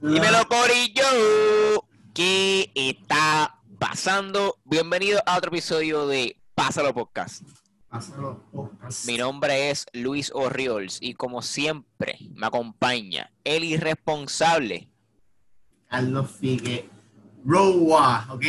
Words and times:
Dímelo, 0.00 0.46
Corillo. 0.48 1.84
¿Qué 2.14 2.70
está 2.74 3.58
pasando? 3.78 4.56
Bienvenido 4.64 5.20
a 5.26 5.36
otro 5.36 5.50
episodio 5.50 6.06
de 6.06 6.40
Pásalo 6.54 6.94
Podcast. 6.94 7.42
Pásalo 7.88 8.44
podcast. 8.52 9.06
Mi 9.06 9.16
nombre 9.16 9.70
es 9.70 9.86
Luis 9.92 10.30
Orriols 10.34 10.98
y 11.00 11.14
como 11.14 11.42
siempre 11.42 12.18
me 12.34 12.46
acompaña 12.46 13.32
el 13.44 13.64
irresponsable. 13.64 14.88
Carlos 15.88 16.30
Figue. 16.38 16.88
Rowa, 17.44 18.26
¿ok? 18.30 18.44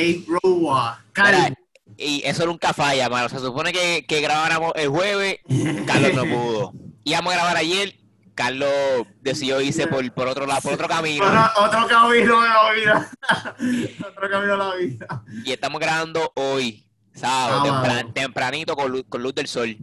Carlos. 1.14 1.42
Mira, 1.50 1.56
Y 1.98 2.22
eso 2.26 2.46
nunca 2.46 2.74
falla, 2.74 3.10
mano. 3.10 3.30
Se 3.30 3.40
supone 3.40 3.72
que, 3.72 4.06
que 4.08 4.22
grabáramos 4.22 4.74
el 4.76 4.90
jueves, 4.90 5.40
Carlos 5.88 6.14
no 6.14 6.24
pudo. 6.26 6.74
Íbamos 7.04 7.34
a 7.34 7.38
grabar 7.38 7.58
ayer, 7.58 7.99
Carlos 8.44 9.06
decidió 9.20 9.60
irse 9.60 9.86
por, 9.88 10.10
por 10.14 10.30
otro 10.30 10.46
lado, 10.46 10.62
por 10.62 10.72
otro 10.72 10.88
camino. 10.88 11.26
Otro, 11.26 11.42
otro 11.66 11.88
camino 11.90 12.42
de 12.42 12.48
la 12.48 12.72
vida. 12.72 13.10
otro 14.08 14.30
camino 14.30 14.52
de 14.54 14.58
la 14.58 14.76
vida. 14.76 15.24
Y 15.44 15.52
estamos 15.52 15.82
grabando 15.82 16.32
hoy, 16.38 16.88
sábado, 17.14 17.66
Sábado. 17.66 17.84
tempran- 17.84 18.14
tempranito 18.14 18.78
con 18.78 18.92
luz, 18.94 19.04
con 19.10 19.22
luz 19.22 19.36
del 19.36 19.48
sol. 19.48 19.76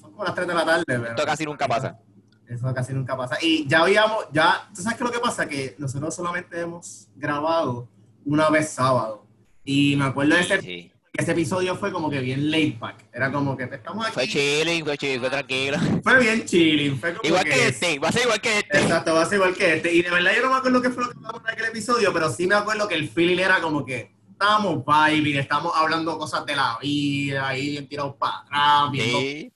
Son 0.00 0.12
como 0.12 0.22
las 0.24 0.36
3 0.36 0.46
de 0.46 0.54
la 0.54 0.64
tarde. 0.64 0.84
pero- 0.86 1.04
Esto 1.08 1.24
casi 1.24 1.44
nunca 1.44 1.66
pasa. 1.66 1.98
Eso 2.46 2.72
casi 2.72 2.92
nunca 2.92 3.16
pasa. 3.16 3.38
Y 3.42 3.66
ya 3.66 3.80
habíamos, 3.80 4.26
ya, 4.32 4.68
¿tú 4.72 4.80
sabes 4.80 4.96
qué 4.96 5.02
es 5.02 5.10
lo 5.10 5.12
que 5.12 5.18
pasa? 5.20 5.48
Que 5.48 5.74
nosotros 5.78 6.14
solamente 6.14 6.60
hemos 6.60 7.08
grabado 7.16 7.88
una 8.24 8.50
vez 8.50 8.70
sábado. 8.70 9.26
Y 9.64 9.96
me 9.96 10.04
acuerdo 10.04 10.36
de 10.36 10.42
ese, 10.42 10.60
Sí. 10.60 10.92
Ese 11.16 11.30
episodio 11.30 11.76
fue 11.76 11.92
como 11.92 12.10
que 12.10 12.18
bien 12.20 12.50
laid 12.50 12.78
back. 12.78 13.04
Era 13.12 13.30
como 13.30 13.56
que 13.56 13.64
estamos 13.64 14.04
aquí. 14.04 14.14
Fue 14.14 14.26
chilling, 14.26 14.84
fue 14.84 14.98
chilling, 14.98 15.20
fue 15.20 15.30
tranquilo. 15.30 15.78
Fue 16.02 16.18
bien 16.18 16.44
chilling. 16.44 16.98
Fue 16.98 17.14
como 17.14 17.28
Igual 17.28 17.44
que 17.44 17.50
que 17.50 17.68
este, 17.68 17.98
va 18.00 18.08
a 18.08 18.12
ser 18.12 18.22
igual 18.22 18.40
que 18.40 18.58
este. 18.58 18.78
Exacto, 18.80 19.14
va 19.14 19.22
a 19.22 19.26
ser 19.26 19.36
igual 19.36 19.54
que 19.54 19.74
este. 19.74 19.94
Y 19.94 20.02
de 20.02 20.10
verdad 20.10 20.32
yo 20.34 20.42
no 20.42 20.50
me 20.50 20.56
acuerdo 20.56 20.82
qué 20.82 20.90
fue 20.90 21.04
lo 21.04 21.10
que 21.10 21.20
pasó 21.20 21.40
en 21.40 21.52
aquel 21.52 21.66
episodio, 21.66 22.12
pero 22.12 22.30
sí 22.32 22.46
me 22.48 22.56
acuerdo 22.56 22.88
que 22.88 22.96
el 22.96 23.08
feeling 23.08 23.38
era 23.38 23.60
como 23.60 23.84
que 23.84 24.12
estábamos 24.28 24.84
vibing, 24.84 25.36
estamos 25.36 25.72
hablando 25.76 26.18
cosas 26.18 26.44
de 26.46 26.56
la 26.56 26.78
vida, 26.82 27.48
ahí 27.48 27.70
bien 27.70 27.88
tirados 27.88 28.16
para 28.16 28.38
atrás, 28.40 28.90
viendo 28.90 29.18
Sí. 29.20 29.52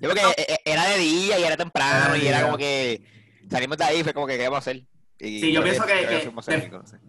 Yo 0.00 0.08
porque 0.08 0.22
eh, 0.38 0.46
eh, 0.48 0.58
era 0.64 0.86
de 0.86 0.98
día 0.98 1.38
y 1.38 1.44
era 1.44 1.56
temprano 1.56 2.16
y 2.16 2.26
era 2.26 2.42
como 2.42 2.56
que 2.56 3.02
salimos 3.50 3.76
de 3.76 3.84
ahí 3.84 4.02
fue 4.02 4.14
como 4.14 4.26
que 4.26 4.38
qué 4.38 4.44
vamos 4.44 4.56
a 4.56 4.70
hacer. 4.70 4.82
Y 5.18 5.40
Sí, 5.40 5.52
yo 5.52 5.62
pienso 5.62 5.84
que-. 5.86 6.30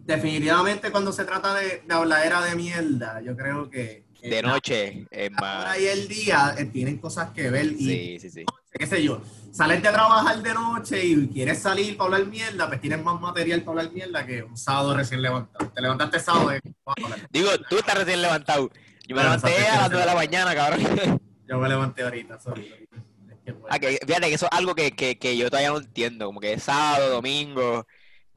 Definitivamente 0.04 0.90
cuando 0.90 1.12
se 1.12 1.24
trata 1.24 1.54
de, 1.54 1.82
de 1.86 1.94
habladera 1.94 2.42
de 2.42 2.54
mierda, 2.56 3.20
yo 3.20 3.36
creo 3.36 3.68
que... 3.70 4.04
que 4.20 4.28
De 4.28 4.42
noche 4.42 5.06
es 5.10 5.30
más. 5.30 5.78
y 5.78 5.86
el 5.86 6.08
día 6.08 6.54
eh, 6.58 6.66
tienen 6.66 6.98
cosas 6.98 7.30
que 7.32 7.50
ver 7.50 7.66
y 7.66 7.76
Sí, 7.78 8.18
sí, 8.20 8.30
sí. 8.30 8.44
qué 8.72 8.86
sé 8.86 9.02
yo, 9.02 9.20
sales 9.52 9.82
de 9.82 9.90
trabajar 9.90 10.42
de 10.42 10.54
noche 10.54 11.04
y 11.04 11.28
quieres 11.28 11.58
salir 11.60 11.96
para 11.96 12.14
hablar 12.16 12.26
mierda, 12.30 12.68
pues 12.68 12.80
tienes 12.80 13.02
más 13.02 13.20
material 13.20 13.62
para 13.62 13.80
hablar 13.80 13.92
mierda 13.94 14.26
que 14.26 14.42
un 14.42 14.56
sábado 14.56 14.94
recién 14.96 15.22
levantado. 15.22 15.70
Te 15.72 15.80
levantaste 15.82 16.20
sábado 16.20 16.52
y 16.96 17.02
hablar. 17.02 17.20
Digo, 17.30 17.50
tú 17.68 17.78
estás 17.78 17.96
recién 17.98 18.22
levantado. 18.22 18.70
Yo 19.06 19.16
me 19.16 19.22
Bueno, 19.22 19.30
levanté 19.36 19.66
a 19.68 19.76
las 19.82 19.90
sí, 19.90 19.90
9 19.90 20.00
de 20.00 20.06
la 20.06 20.14
mañana, 20.14 20.54
cabrón. 20.54 21.20
Yo 21.46 21.58
me 21.58 21.68
levanté 21.68 22.02
ahorita, 22.02 22.38
sorry. 22.40 22.70
ahorita. 22.70 22.96
Es 23.30 23.38
que, 23.44 23.52
bueno. 23.52 23.66
Ah, 23.68 23.78
que, 23.78 23.98
fíjate 24.06 24.28
que 24.28 24.34
eso 24.34 24.46
es 24.46 24.52
algo 24.52 24.74
que, 24.74 24.92
que, 24.92 25.18
que 25.18 25.36
yo 25.36 25.48
todavía 25.50 25.70
no 25.70 25.78
entiendo. 25.78 26.26
Como 26.26 26.40
que 26.40 26.54
es 26.54 26.62
sábado, 26.64 27.10
domingo. 27.10 27.86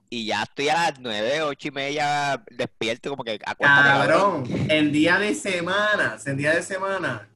Y 0.09 0.25
ya 0.25 0.41
estoy 0.43 0.69
a 0.69 0.73
las 0.89 0.99
9, 0.99 1.43
8 1.43 1.67
y 1.67 1.71
media 1.71 2.43
despierto, 2.49 3.11
como 3.11 3.23
que 3.23 3.37
Cabrón, 3.37 4.43
en 4.69 4.91
día 4.91 5.19
de 5.19 5.35
semana, 5.35 6.17
en 6.25 6.37
día 6.37 6.53
de 6.55 6.63
semana, 6.63 7.29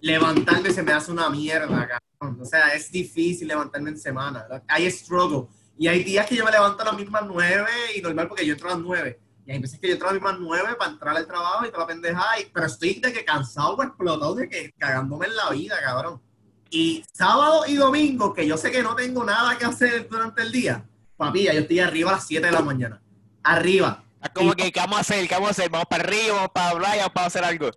levantarme 0.00 0.70
se 0.70 0.82
me 0.82 0.92
hace 0.92 1.10
una 1.10 1.30
mierda, 1.30 1.88
cabrón. 1.88 2.38
O 2.40 2.44
sea, 2.44 2.74
es 2.74 2.90
difícil 2.92 3.48
levantarme 3.48 3.90
en 3.90 3.98
semana. 3.98 4.44
Hay 4.68 4.90
struggle. 4.90 5.48
Y 5.78 5.88
hay 5.88 6.04
días 6.04 6.26
que 6.26 6.36
yo 6.36 6.44
me 6.44 6.50
levanto 6.50 6.82
a 6.82 6.86
las 6.86 6.96
mismas 6.96 7.22
nueve 7.26 7.70
y 7.96 8.02
normal 8.02 8.28
porque 8.28 8.44
yo 8.44 8.52
entro 8.52 8.68
a 8.68 8.72
las 8.74 8.80
nueve. 8.82 9.18
Y 9.46 9.52
hay 9.52 9.58
veces 9.58 9.80
que 9.80 9.88
yo 9.88 9.94
entro 9.94 10.08
a 10.08 10.12
las 10.12 10.20
mismas 10.22 10.38
nueve 10.40 10.74
para 10.78 10.90
entrar 10.90 11.16
al 11.16 11.26
trabajo 11.26 11.64
y 11.64 11.68
toda 11.70 11.80
la 11.80 11.86
pendeja. 11.86 12.22
y- 12.40 12.50
Pero 12.52 12.66
estoy 12.66 12.94
de 13.00 13.12
que 13.14 13.24
cansado 13.24 13.76
o 13.76 13.82
explotado 13.82 14.34
de 14.34 14.46
que 14.48 14.72
cagándome 14.76 15.26
en 15.26 15.36
la 15.36 15.48
vida, 15.50 15.76
cabrón. 15.82 16.20
Y 16.68 17.02
sábado 17.14 17.62
y 17.66 17.76
domingo, 17.76 18.34
que 18.34 18.46
yo 18.46 18.58
sé 18.58 18.70
que 18.70 18.82
no 18.82 18.94
tengo 18.94 19.24
nada 19.24 19.56
que 19.56 19.64
hacer 19.64 20.06
durante 20.08 20.42
el 20.42 20.52
día, 20.52 20.84
papi, 21.20 21.44
yo 21.44 21.52
estoy 21.52 21.80
arriba 21.80 22.10
a 22.10 22.14
las 22.14 22.26
7 22.26 22.46
de 22.46 22.52
la 22.52 22.62
mañana. 22.62 23.00
Arriba. 23.42 24.02
Es 24.22 24.30
como 24.30 24.52
que, 24.52 24.72
¿qué 24.72 24.80
vamos 24.80 24.96
a 24.96 25.00
hacer? 25.02 25.28
¿Qué 25.28 25.34
vamos 25.34 25.48
a 25.48 25.50
hacer? 25.52 25.70
¿Vamos 25.70 25.86
para 25.88 26.02
arriba? 26.02 26.34
¿Vamos 26.34 26.50
para 26.54 26.70
hablar? 26.70 26.96
¿Vamos 26.96 27.12
para 27.12 27.26
hacer 27.26 27.44
algo? 27.44 27.70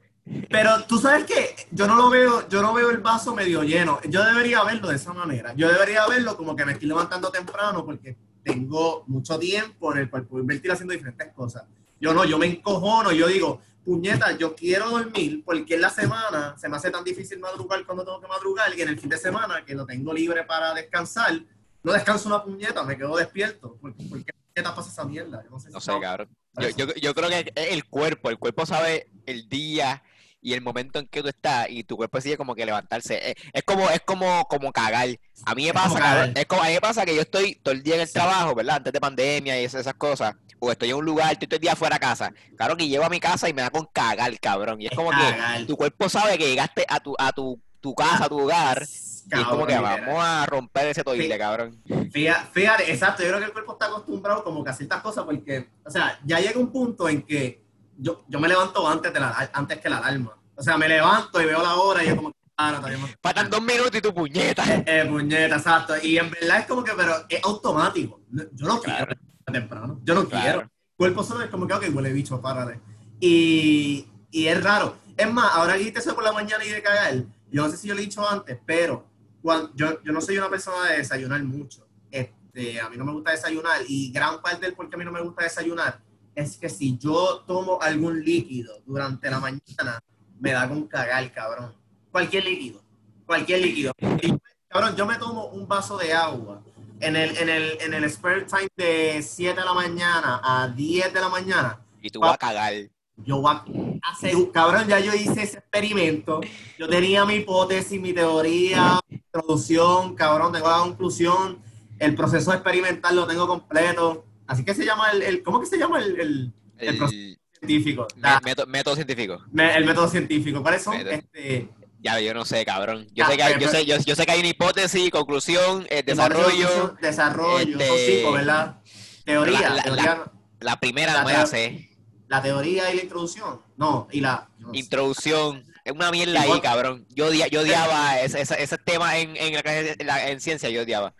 Pero 0.49 0.83
tú 0.85 0.97
sabes 0.97 1.25
que 1.25 1.53
yo 1.71 1.85
no 1.85 1.95
lo 1.95 2.09
veo, 2.09 2.47
yo 2.47 2.61
no 2.61 2.73
veo 2.73 2.89
el 2.89 2.99
vaso 2.99 3.35
medio 3.35 3.63
lleno. 3.63 3.99
Yo 4.09 4.23
debería 4.23 4.63
verlo 4.63 4.87
de 4.87 4.95
esa 4.95 5.13
manera. 5.13 5.53
Yo 5.55 5.69
debería 5.69 6.07
verlo 6.07 6.37
como 6.37 6.55
que 6.55 6.65
me 6.65 6.71
estoy 6.71 6.87
levantando 6.87 7.29
temprano 7.29 7.85
porque 7.85 8.15
tengo 8.43 9.03
mucho 9.07 9.37
tiempo 9.37 9.91
en 9.93 9.99
el 9.99 10.09
cual 10.09 10.25
puedo 10.25 10.41
invertir 10.41 10.71
haciendo 10.71 10.93
diferentes 10.93 11.33
cosas. 11.33 11.65
Yo 11.99 12.13
no, 12.13 12.23
yo 12.23 12.37
me 12.37 12.45
encojono, 12.45 13.11
yo 13.11 13.27
digo, 13.27 13.61
puñeta, 13.83 14.37
yo 14.37 14.55
quiero 14.55 14.89
dormir 14.89 15.43
porque 15.43 15.75
en 15.75 15.81
la 15.81 15.89
semana 15.89 16.55
se 16.57 16.69
me 16.69 16.77
hace 16.77 16.91
tan 16.91 17.03
difícil 17.03 17.39
madrugar 17.39 17.85
cuando 17.85 18.05
tengo 18.05 18.21
que 18.21 18.27
madrugar 18.27 18.77
y 18.77 18.81
en 18.81 18.89
el 18.89 18.99
fin 18.99 19.09
de 19.09 19.17
semana 19.17 19.65
que 19.65 19.75
lo 19.75 19.85
tengo 19.85 20.13
libre 20.13 20.43
para 20.43 20.73
descansar, 20.73 21.41
no 21.83 21.94
descanso 21.94 22.27
una 22.29 22.44
puñeta, 22.44 22.83
me 22.83 22.97
quedo 22.97 23.16
despierto. 23.17 23.75
¿Por, 23.81 23.94
por 23.95 24.23
qué 24.23 24.33
puñeta 24.33 24.75
pasa 24.75 24.89
esa 24.89 25.05
mierda? 25.05 25.44
Yo 25.44 25.49
no 25.51 25.59
sé, 25.59 25.67
si 25.67 25.73
No 25.73 25.79
sé, 25.81 25.91
cabrón. 26.01 26.29
Yo, 26.59 26.69
yo, 26.69 26.94
yo 26.95 27.13
creo 27.16 27.29
que 27.29 27.51
es 27.55 27.71
el 27.71 27.85
cuerpo. 27.85 28.29
El 28.29 28.38
cuerpo 28.39 28.66
sabe 28.66 29.09
el 29.25 29.49
día 29.49 30.03
y 30.41 30.53
el 30.53 30.61
momento 30.61 30.99
en 30.99 31.07
que 31.07 31.21
tú 31.21 31.29
estás 31.29 31.67
y 31.69 31.83
tu 31.85 31.95
cuerpo 31.95 32.17
decide 32.17 32.38
como 32.38 32.53
que 32.53 32.66
levantarse. 32.66 33.31
Es, 33.31 33.35
es 33.53 33.63
como 33.63 33.89
es 33.89 34.01
como 34.01 34.45
como 34.45 34.71
cagar. 34.71 35.07
A 35.45 35.55
mí 35.55 35.66
me 35.66 35.73
pasa, 35.73 35.88
como 35.89 35.99
cabrón, 36.01 36.33
es 36.35 36.45
como 36.45 36.61
a 36.61 36.67
mí 36.67 36.73
me 36.73 36.81
pasa 36.81 37.05
que 37.05 37.16
yo 37.16 37.21
estoy 37.21 37.55
todo 37.55 37.73
el 37.73 37.81
día 37.81 37.95
en 37.95 38.01
el 38.01 38.07
Sí. 38.07 38.13
trabajo, 38.13 38.53
¿verdad? 38.53 38.75
Antes 38.77 38.94
de 38.94 39.00
pandemia 39.01 39.59
y 39.59 39.65
esas, 39.65 39.81
esas 39.81 39.94
cosas. 39.95 40.35
O 40.59 40.71
estoy 40.71 40.91
en 40.91 40.95
un 40.97 41.05
lugar, 41.05 41.31
estoy 41.33 41.47
todo 41.47 41.55
el 41.57 41.61
día 41.61 41.75
fuera 41.75 41.95
de 41.95 42.01
casa. 42.01 42.31
Claro 42.55 42.77
que 42.77 42.88
llego 42.88 43.03
a 43.03 43.09
mi 43.09 43.19
casa 43.19 43.50
y 43.50 43.53
me 43.53 43.61
da 43.61 43.69
con 43.69 43.85
cagar, 43.91 44.38
cabrón. 44.39 44.81
Y 44.81 44.85
es 44.88 44.91
como 44.95 45.09
que 45.11 45.65
tu 45.65 45.75
cuerpo 45.75 46.07
sabe 46.07 46.38
que 46.38 46.47
llegaste 46.50 46.85
a 46.88 47.00
tu 47.00 47.15
a 47.17 47.31
tu, 47.31 47.59
tu 47.83 47.94
casa, 47.94 48.27
tu 48.29 48.39
hogar. 48.39 48.81
Y 48.81 49.39
es 49.39 49.45
como 49.47 49.66
que 49.66 49.73
Cabrón, 49.73 50.01
vamos 50.07 50.23
a 50.25 50.45
romper 50.45 50.88
ese 50.88 51.03
toile, 51.03 51.38
cabrón. 51.38 51.81
Fíjate, 52.11 52.47
fíjate, 52.51 52.91
exacto, 52.91 53.23
yo 53.23 53.29
creo 53.29 53.39
que 53.39 53.45
el 53.45 53.53
cuerpo 53.53 53.73
está 53.73 53.85
acostumbrado 53.88 54.44
como 54.44 54.63
que 54.63 54.69
a 54.69 54.73
ciertas 54.73 55.01
cosas 55.01 55.23
porque, 55.25 55.69
o 55.85 55.89
sea, 55.89 56.19
ya 56.25 56.39
llega 56.39 56.59
un 56.59 56.71
punto 56.71 57.07
en 57.09 57.21
que 57.23 57.61
yo, 57.97 58.23
yo 58.27 58.39
me 58.39 58.47
levanto 58.47 58.88
antes, 58.88 59.13
de 59.13 59.19
la, 59.19 59.49
antes 59.53 59.79
que 59.79 59.89
la 59.89 59.97
alarma. 59.97 60.38
O 60.55 60.61
sea, 60.63 60.77
me 60.77 60.88
levanto 60.88 61.41
y 61.41 61.45
veo 61.45 61.61
la 61.61 61.75
hora 61.75 62.03
y 62.03 62.07
yo 62.09 62.16
como, 62.17 62.31
ah, 62.57 62.71
no, 62.71 62.77
todavía. 62.79 62.99
Faltan 63.21 63.49
dos 63.49 63.61
minutos 63.61 63.95
y 63.95 64.01
tu 64.01 64.13
puñeta. 64.13 64.63
Eh, 64.85 65.05
puñeta, 65.09 65.55
exacto. 65.55 65.94
Y 66.01 66.17
en 66.17 66.29
verdad 66.29 66.59
es 66.59 66.65
como 66.67 66.83
que, 66.83 66.91
pero 66.95 67.13
es 67.29 67.44
automático. 67.44 68.21
Yo 68.31 68.67
no 68.67 68.79
Claro. 68.81 69.07
quiero 69.07 69.21
temprano. 69.51 70.00
Yo 70.03 70.13
no 70.15 70.27
Claro. 70.27 70.44
quiero. 70.44 70.59
El 70.61 70.69
cuerpo 70.97 71.23
solo 71.23 71.44
es 71.44 71.50
como 71.50 71.65
que, 71.67 71.73
ok, 71.73 71.85
huele 71.94 72.13
bicho, 72.13 72.39
párale. 72.41 72.79
Y, 73.19 74.07
y 74.31 74.47
es 74.47 74.61
raro. 74.63 74.97
Es 75.15 75.31
más, 75.31 75.51
ahora 75.55 75.73
dijiste 75.75 76.00
eso 76.00 76.13
por 76.15 76.23
la 76.23 76.31
mañana 76.33 76.63
y 76.65 76.69
de 76.69 76.81
cagar. 76.83 77.13
Yo 77.53 77.63
no 77.63 77.69
sé 77.69 77.77
si 77.77 77.87
yo 77.87 77.93
lo 77.93 78.01
he 78.01 78.03
dicho 78.03 78.27
antes, 78.27 78.59
pero 78.65 79.07
cuando, 79.41 79.71
yo, 79.75 80.01
yo 80.03 80.11
no 80.11 80.19
soy 80.19 80.37
una 80.37 80.49
persona 80.49 80.89
de 80.89 80.97
desayunar 80.97 81.41
mucho. 81.43 81.87
Este, 82.11 82.81
a 82.81 82.89
mí 82.89 82.97
no 82.97 83.05
me 83.05 83.13
gusta 83.13 83.31
desayunar. 83.31 83.81
Y 83.87 84.11
gran 84.11 84.41
parte 84.41 84.65
del 84.65 84.75
por 84.75 84.89
qué 84.89 84.95
a 84.95 84.97
mí 84.97 85.05
no 85.05 85.11
me 85.11 85.21
gusta 85.21 85.43
desayunar 85.43 86.01
es 86.35 86.57
que 86.57 86.69
si 86.69 86.97
yo 86.97 87.43
tomo 87.45 87.79
algún 87.81 88.23
líquido 88.23 88.81
durante 88.85 89.29
la 89.29 89.39
mañana, 89.39 90.01
me 90.39 90.51
da 90.51 90.67
con 90.67 90.87
cagar, 90.87 91.31
cabrón. 91.31 91.73
Cualquier 92.11 92.45
líquido. 92.45 92.81
Cualquier 93.25 93.61
líquido. 93.61 93.93
Y, 93.99 94.33
cabrón, 94.67 94.95
yo 94.95 95.05
me 95.05 95.17
tomo 95.17 95.47
un 95.47 95.67
vaso 95.67 95.97
de 95.97 96.13
agua 96.13 96.61
en 96.99 97.15
el, 97.15 97.37
en 97.37 97.49
el, 97.49 97.77
en 97.81 97.93
el 97.93 98.09
spare 98.09 98.45
time 98.45 98.67
de 98.75 99.21
7 99.21 99.59
de 99.59 99.65
la 99.65 99.73
mañana 99.73 100.41
a 100.43 100.67
10 100.67 101.13
de 101.13 101.21
la 101.21 101.29
mañana. 101.29 101.79
Y 102.01 102.09
tú 102.09 102.19
vas 102.19 102.33
a 102.33 102.37
cagar. 102.37 102.73
Yo 103.18 103.38
voy 103.41 103.56
a 104.01 104.12
hacer, 104.12 104.34
cabrón, 104.51 104.88
ya 104.88 105.00
yo 105.00 105.13
hice 105.13 105.44
ese 105.44 105.57
experimento. 105.59 106.41
Yo 106.78 106.90
tenía 106.90 107.25
mi 107.25 107.35
hipótesis, 107.35 108.00
mi 108.01 108.12
teoría, 108.13 109.00
mi 109.07 109.18
introducción, 109.18 110.16
cabrón, 110.16 110.51
tengo 110.51 110.69
la 110.69 110.79
conclusión. 110.79 111.59
El 112.00 112.16
proceso 112.16 112.51
experimental 112.53 113.16
lo 113.16 113.28
tengo 113.28 113.48
completo. 113.48 114.25
Así 114.48 114.65
que 114.65 114.74
se 114.74 114.83
llama 114.86 115.12
el, 115.12 115.21
el- 115.21 115.44
¿cómo 115.44 115.60
que 115.60 115.68
se 115.68 115.77
llama 115.77 116.00
el, 116.00 116.19
el, 116.19 116.54
el 116.77 116.88
El, 116.89 116.98
proceso 116.98 117.38
científico? 117.60 118.07
La- 118.18 118.42
método, 118.44 118.68
método 118.68 118.95
científico. 118.95 119.42
me- 119.51 119.75
el 119.77 119.86
método 119.86 120.07
científico. 120.09 120.62
¿Cuáles 120.62 120.83
son? 120.83 120.98
Método. 120.98 121.13
Este, 121.13 121.69
Ya, 122.01 122.19
yo 122.19 122.33
no 122.33 122.44
sé, 122.44 122.66
cabrón. 122.66 123.07
Yo 123.13 123.24
Ah, 123.24 123.30
sé 123.30 123.38
que 123.38 123.44
hay, 123.44 123.59
yo 123.62 123.69
sé, 123.69 123.86
yo, 123.86 123.95
yo 124.06 124.16
sé 124.16 124.25
que 124.25 124.31
hay 124.33 124.39
una 124.39 124.50
hipótesis, 124.50 125.09
conclusión, 125.12 125.86
eh, 125.89 126.04
desarrollo. 126.06 126.98
Desarrollo. 127.00 127.80
Este, 127.80 128.18
cinco, 128.18 128.33
¿verdad? 128.33 128.81
Teoría. 129.24 129.62
la- 129.62 129.75
la- 129.75 129.83
teoría 129.83 130.24
La 130.59 130.80
primera 130.80 131.13
La 131.13 131.19
no 131.21 131.27
me 131.27 131.33
la 131.33 131.45
sé. 131.45 131.89
La 132.27 132.41
teoría 132.41 132.91
y 132.91 132.95
la 132.97 133.03
introducción. 133.03 133.61
No, 133.77 134.07
y 134.11 134.21
la. 134.21 134.49
no 134.59 134.71
sé. 134.71 134.77
Introducción. 134.79 135.63
Es 135.85 135.91
una 135.93 136.11
mierda 136.11 136.41
ahí, 136.41 136.61
cabrón. 136.61 137.05
Yo, 137.09 137.27
odia- 137.27 137.47
yo 137.47 137.61
odiaba 137.61 138.19
ese, 138.21 138.41
ese, 138.41 138.61
ese 138.63 138.77
tema 138.77 139.17
en, 139.17 139.35
en, 139.35 140.05
la, 140.05 140.29
en, 140.29 140.39
ciencia, 140.39 140.69
yo 140.69 140.83
odiaba. 140.83 141.13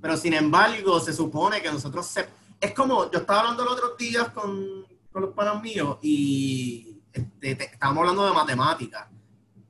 Pero 0.00 0.16
sin 0.16 0.34
embargo, 0.34 0.98
se 1.00 1.12
supone 1.12 1.60
que 1.62 1.70
nosotros 1.70 2.06
se... 2.06 2.26
Es 2.60 2.72
como, 2.74 3.10
yo 3.12 3.20
estaba 3.20 3.40
hablando 3.40 3.64
los 3.64 3.74
otros 3.74 3.96
días 3.96 4.28
con, 4.30 4.84
con 5.12 5.22
los 5.22 5.34
panas 5.34 5.62
míos 5.62 5.98
y 6.02 6.98
este, 7.12 7.54
te- 7.54 7.64
estábamos 7.64 8.00
hablando 8.02 8.26
de 8.26 8.32
matemáticas. 8.32 9.06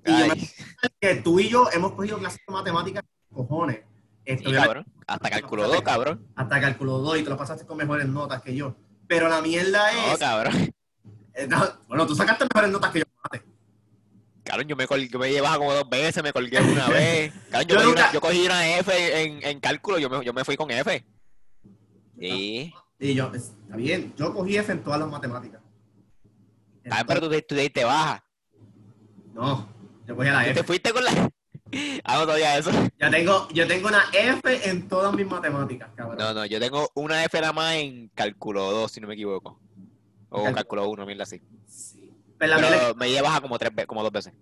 Y 0.07 0.19
yo 0.19 0.27
me 0.29 0.49
que 1.01 1.15
tú 1.17 1.39
y 1.41 1.51
yo 1.51 1.69
hemos 1.73 1.93
cogido 1.93 2.17
clases 2.19 2.41
de 2.47 2.53
matemáticas, 2.55 3.03
cojones. 3.31 3.81
Esto, 4.25 4.49
Sí, 4.49 4.57
cabrón. 4.57 4.87
Hasta 5.07 5.29
cálculo 5.31 5.69
2, 5.69 5.83
cabrón. 5.83 6.27
hasta 6.37 6.61
cálculo 6.61 6.99
2 6.99 7.19
y 7.19 7.23
te 7.25 7.31
lo 7.31 7.37
pasaste 7.37 7.67
con 7.67 7.77
mejores 7.77 8.07
notas 8.09 8.41
que 8.43 8.55
yo. 8.55 8.75
Pero 9.07 9.29
la 9.29 9.43
mierda 9.43 9.93
No, 9.93 10.13
es. 10.13 10.19
cabrón. 10.19 10.71
Eh, 11.39 11.47
no, 11.49 11.65
bueno, 11.89 12.07
tú 12.07 12.15
sacaste 12.15 12.45
mejores 12.53 12.71
notas 12.71 12.91
que 12.93 12.99
yo. 13.01 13.05
mate. 13.23 13.45
Cabrón, 14.45 14.67
yo 14.69 14.77
me, 14.77 14.87
col- 14.87 15.09
yo 15.09 15.19
me 15.19 15.31
llevaba 15.31 15.59
como 15.59 15.75
dos 15.75 15.89
veces, 15.89 16.23
me 16.23 16.33
colgué 16.33 16.59
una 16.61 16.89
vez. 16.89 17.33
Cabrón, 17.51 17.69
yo, 17.69 17.75
Yo 17.75 17.77
cogí 17.77 17.87
nunca- 17.87 18.01
una, 18.03 18.13
yo 18.13 18.21
cogí 18.21 18.47
una 18.47 18.77
F 18.79 19.23
en, 19.23 19.45
en 19.45 19.61
cálculo, 19.61 19.99
yo 19.99 20.09
me, 20.11 20.25
yo 20.25 20.33
me 20.33 20.45
fui 20.45 20.57
con 20.57 20.71
F. 20.71 21.05
Sí. 22.19 22.73
Y 23.01 23.15
yo, 23.15 23.33
está 23.33 23.77
bien, 23.77 24.13
yo 24.17 24.35
cogí 24.35 24.57
F 24.57 24.73
en 24.73 24.83
todas 24.83 24.99
las 25.01 25.09
matemáticas. 25.09 25.61
Ah, 26.91 27.05
pero 27.07 27.21
tú, 27.21 27.29
te- 27.31 27.43
tú 27.43 27.55
te- 27.55 27.71
te 27.71 27.85
bajas. 27.85 28.23
No, 29.35 29.69
yo 30.07 30.17
cogí 30.17 30.29
la 30.31 30.39
Tú 30.41 30.45
te 30.47 30.61
F. 30.61 30.63
fuiste 30.65 30.93
con 30.93 31.05
la... 31.05 31.31
Ah, 32.05 32.15
no 32.15 32.21
todavía 32.23 32.57
eso. 32.57 32.71
Ya 32.99 33.11
tengo, 33.11 33.47
yo 33.51 33.67
tengo 33.69 33.89
una 33.89 34.03
F 34.13 34.69
en 34.71 34.89
todas 34.89 35.13
mis 35.15 35.27
matemáticas, 35.27 35.91
cabrón. 35.95 36.17
No, 36.19 36.33
no, 36.33 36.47
yo 36.47 36.59
tengo 36.59 36.91
una 36.95 37.23
F 37.25 37.39
nada 37.41 37.53
más 37.53 37.75
en 37.75 38.09
cálculo 38.15 38.73
2, 38.73 38.91
si 38.91 39.01
no 39.03 39.07
me 39.07 39.13
equivoco. 39.15 39.61
O 40.31 40.43
Cálculo- 40.45 40.55
cálculo 40.55 40.89
1, 40.91 41.07
mierda 41.07 41.23
así. 41.25 41.41
Sí. 41.67 42.13
Pero, 42.39 42.61
la 42.61 42.95
me 42.95 43.11
llevas 43.11 43.37
a 43.37 43.41
como 43.41 43.59
tres 43.59 43.73
como 43.87 44.03
dos 44.03 44.13
veces. 44.13 44.33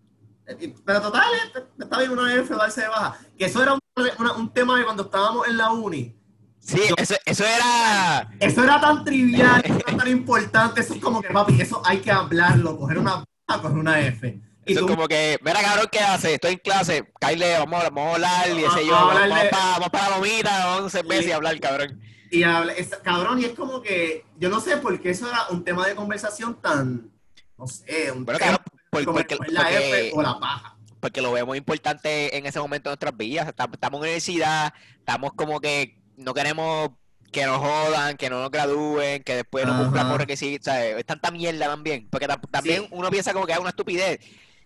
que- 0.59 0.75
pero 0.85 1.01
total, 1.01 1.25
eh, 1.35 1.63
está 1.79 1.99
bien 1.99 2.11
una 2.13 2.33
F 2.35 2.55
darse 2.55 2.83
de 2.83 2.89
baja. 2.89 3.19
Que 3.39 3.47
eso 3.47 3.63
era 3.63 3.75
un, 3.75 3.81
una- 4.19 4.33
un 4.35 4.53
tema 4.53 4.79
de 4.79 4.85
cuando 4.85 5.05
estábamos 5.05 5.47
en 5.49 5.57
la 5.57 5.71
uni. 5.73 6.15
Sí, 6.61 6.81
eso, 6.97 7.15
eso 7.25 7.45
era... 7.45 8.29
Eso 8.41 8.65
era 8.65 8.81
tan 8.81 9.05
trivial, 9.05 9.63
eso 9.65 9.79
era 9.87 9.97
tan 9.97 10.09
importante. 10.09 10.81
Eso 10.81 10.95
es 10.95 11.01
como 11.01 11.23
que, 11.23 11.29
papi, 11.31 11.61
eso 11.61 11.81
hay 11.85 11.99
que 11.99 12.11
hablarlo. 12.11 12.77
Coger 12.77 12.99
una 12.99 13.25
baja, 13.49 13.63
coger 13.63 13.79
una 13.79 14.01
F. 14.01 14.41
Y 14.67 14.73
Eso 14.73 14.81
es 14.81 14.87
tú, 14.87 14.93
como 14.95 15.07
que, 15.07 15.39
mira 15.43 15.63
cabrón, 15.63 15.87
¿qué 15.93 16.01
hace? 16.01 16.35
Estoy 16.35 16.55
en 16.55 16.59
clase, 16.59 17.09
Kyle, 17.21 17.45
vamos, 17.61 17.85
a- 17.85 17.91
vamos 17.91 18.11
a 18.11 18.15
hablar, 18.15 18.49
y 18.51 18.65
ese 18.65 18.85
yo, 18.85 18.93
Vamos 18.93 19.15
para, 19.15 19.51
vamos 19.51 19.89
para 19.91 20.11
la 20.11 20.17
lomita, 20.17 20.67
vamos 20.67 20.95
a 20.95 21.01
y 21.23 21.31
hablar, 21.31 21.61
cabrón. 21.61 22.01
Y 22.31 22.43
habla- 22.43 22.73
es- 22.73 22.97
cabrón, 23.03 23.41
y 23.41 23.45
es 23.47 23.53
como 23.55 23.83
que, 23.83 24.25
yo 24.39 24.49
no 24.49 24.61
sé 24.61 24.77
por 24.79 25.01
qué 25.01 25.11
eso 25.11 25.29
era 25.29 25.49
un 25.51 25.65
tema 25.65 25.87
de 25.87 25.95
conversación 25.95 26.61
tan, 26.61 27.11
no 27.59 27.67
sé, 27.67 28.11
un 28.13 28.25
Bueno, 28.25 28.39
tema 28.39 28.59
por- 28.91 29.05
como 29.05 29.19
porque, 29.19 29.37
la 29.49 29.71
F 29.71 29.81
porque, 29.89 30.13
o 30.15 30.23
la 30.23 30.39
paja. 30.41 30.77
porque 31.01 31.21
lo 31.21 31.33
vemos 31.33 31.57
importante 31.57 32.37
en 32.37 32.47
ese 32.47 32.59
momento 32.61 32.89
de 32.91 32.93
nuestras 32.95 33.17
vidas. 33.17 33.49
Estamos, 33.49 33.77
en 33.81 33.95
universidad, 33.95 34.73
estamos 34.99 35.33
como 35.35 35.61
que 35.61 35.99
no 36.17 36.33
queremos 36.35 36.91
que 37.33 37.45
nos 37.45 37.59
jodan, 37.59 38.17
que 38.17 38.31
no 38.31 38.41
nos 38.41 38.51
gradúen, 38.51 39.23
que 39.23 39.35
después 39.37 39.67
no 39.67 39.73
Ajá. 39.75 39.83
cumplamos 39.85 40.17
requisitos, 40.19 40.65
¿sabes? 40.65 40.97
Es 40.97 41.05
tanta 41.05 41.31
mierda 41.31 41.67
también, 41.67 42.09
porque 42.11 42.27
tam- 42.27 42.41
también 42.51 42.83
Sí. 42.83 42.89
uno 42.93 43.11
piensa 43.11 43.33
como 43.35 43.47
que 43.47 43.53
es 43.53 43.59
una 43.59 43.71
estupidez. 43.71 44.21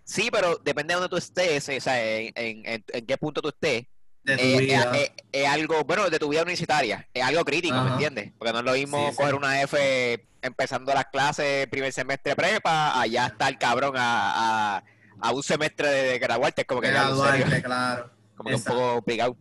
Sí, 0.04 0.28
pero 0.30 0.56
depende 0.62 0.94
de 0.94 1.00
donde 1.00 1.08
tú 1.08 1.16
estés, 1.16 1.68
o 1.68 1.80
sea, 1.80 2.02
en, 2.04 2.32
en, 2.36 2.66
en- 2.66 2.84
en 2.88 3.06
qué 3.06 3.16
punto 3.16 3.40
tú 3.42 3.48
estés. 3.48 3.86
De 4.22 4.36
tu 4.36 4.42
eh, 4.42 4.58
vida. 4.58 4.92
eh, 4.96 5.12
eh, 5.16 5.22
es 5.32 5.48
algo, 5.48 5.82
bueno, 5.84 6.10
de 6.10 6.18
tu 6.18 6.28
vida 6.28 6.42
universitaria, 6.42 7.08
es 7.14 7.22
algo 7.24 7.44
crítico, 7.44 7.74
¿me 7.74 7.80
Ajá. 7.80 7.92
entiendes? 7.92 8.32
Porque 8.38 8.52
no 8.52 8.58
es 8.58 8.64
lo 8.64 8.72
mismo 8.72 8.98
Sí, 9.06 9.10
sí. 9.12 9.16
coger 9.16 9.34
una 9.34 9.62
F 9.62 10.26
empezando 10.42 10.92
las 10.94 11.06
clases, 11.06 11.66
primer 11.68 11.92
semestre 11.92 12.36
prepa, 12.36 13.00
allá 13.00 13.26
está 13.26 13.48
el 13.48 13.58
cabrón 13.58 13.94
a, 13.96 14.76
a, 14.76 14.84
a 15.20 15.32
un 15.32 15.42
semestre 15.42 15.88
de, 15.88 16.02
de 16.12 16.18
graduarte, 16.18 16.62
es 16.62 16.66
como 16.66 16.80
que 16.80 16.88
serio, 16.88 17.02
Graduarte, 17.02 17.62
claro. 17.62 18.10
como 18.36 18.50
que 18.50 18.56
un 18.56 18.64
poco 18.64 18.92
obligado. 18.94 19.36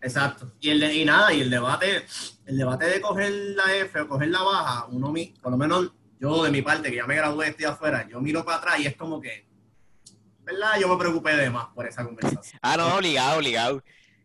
Exacto. 0.00 0.52
Y, 0.60 0.70
el 0.70 0.80
de- 0.80 0.94
y 0.94 1.04
nada, 1.04 1.32
y 1.32 1.40
el 1.40 1.50
debate, 1.50 2.04
el 2.46 2.58
debate 2.58 2.86
de 2.86 3.00
coger 3.00 3.30
la 3.32 3.74
F 3.76 4.00
o 4.00 4.08
coger 4.08 4.28
la 4.28 4.42
baja, 4.42 4.86
uno, 4.90 5.10
mi- 5.12 5.34
por 5.42 5.50
lo 5.52 5.56
menos 5.58 5.92
yo 6.20 6.42
de 6.44 6.50
mi 6.50 6.60
parte, 6.62 6.90
que 6.90 6.96
ya 6.96 7.06
me 7.06 7.14
gradué, 7.16 7.48
estoy 7.48 7.66
afuera, 7.66 8.06
yo 8.08 8.20
miro 8.20 8.44
para 8.44 8.58
atrás 8.58 8.80
y 8.80 8.86
es 8.86 8.96
como 8.96 9.20
que, 9.20 9.46
¿verdad? 10.42 10.72
Yo 10.80 10.88
me 10.88 10.96
preocupé 10.98 11.36
de 11.36 11.50
más 11.50 11.66
por 11.74 11.86
esa 11.86 12.04
conversación. 12.04 12.58
Ah, 12.62 12.76
no, 12.76 12.96
obligado, 12.96 13.38
obligado. 13.38 13.82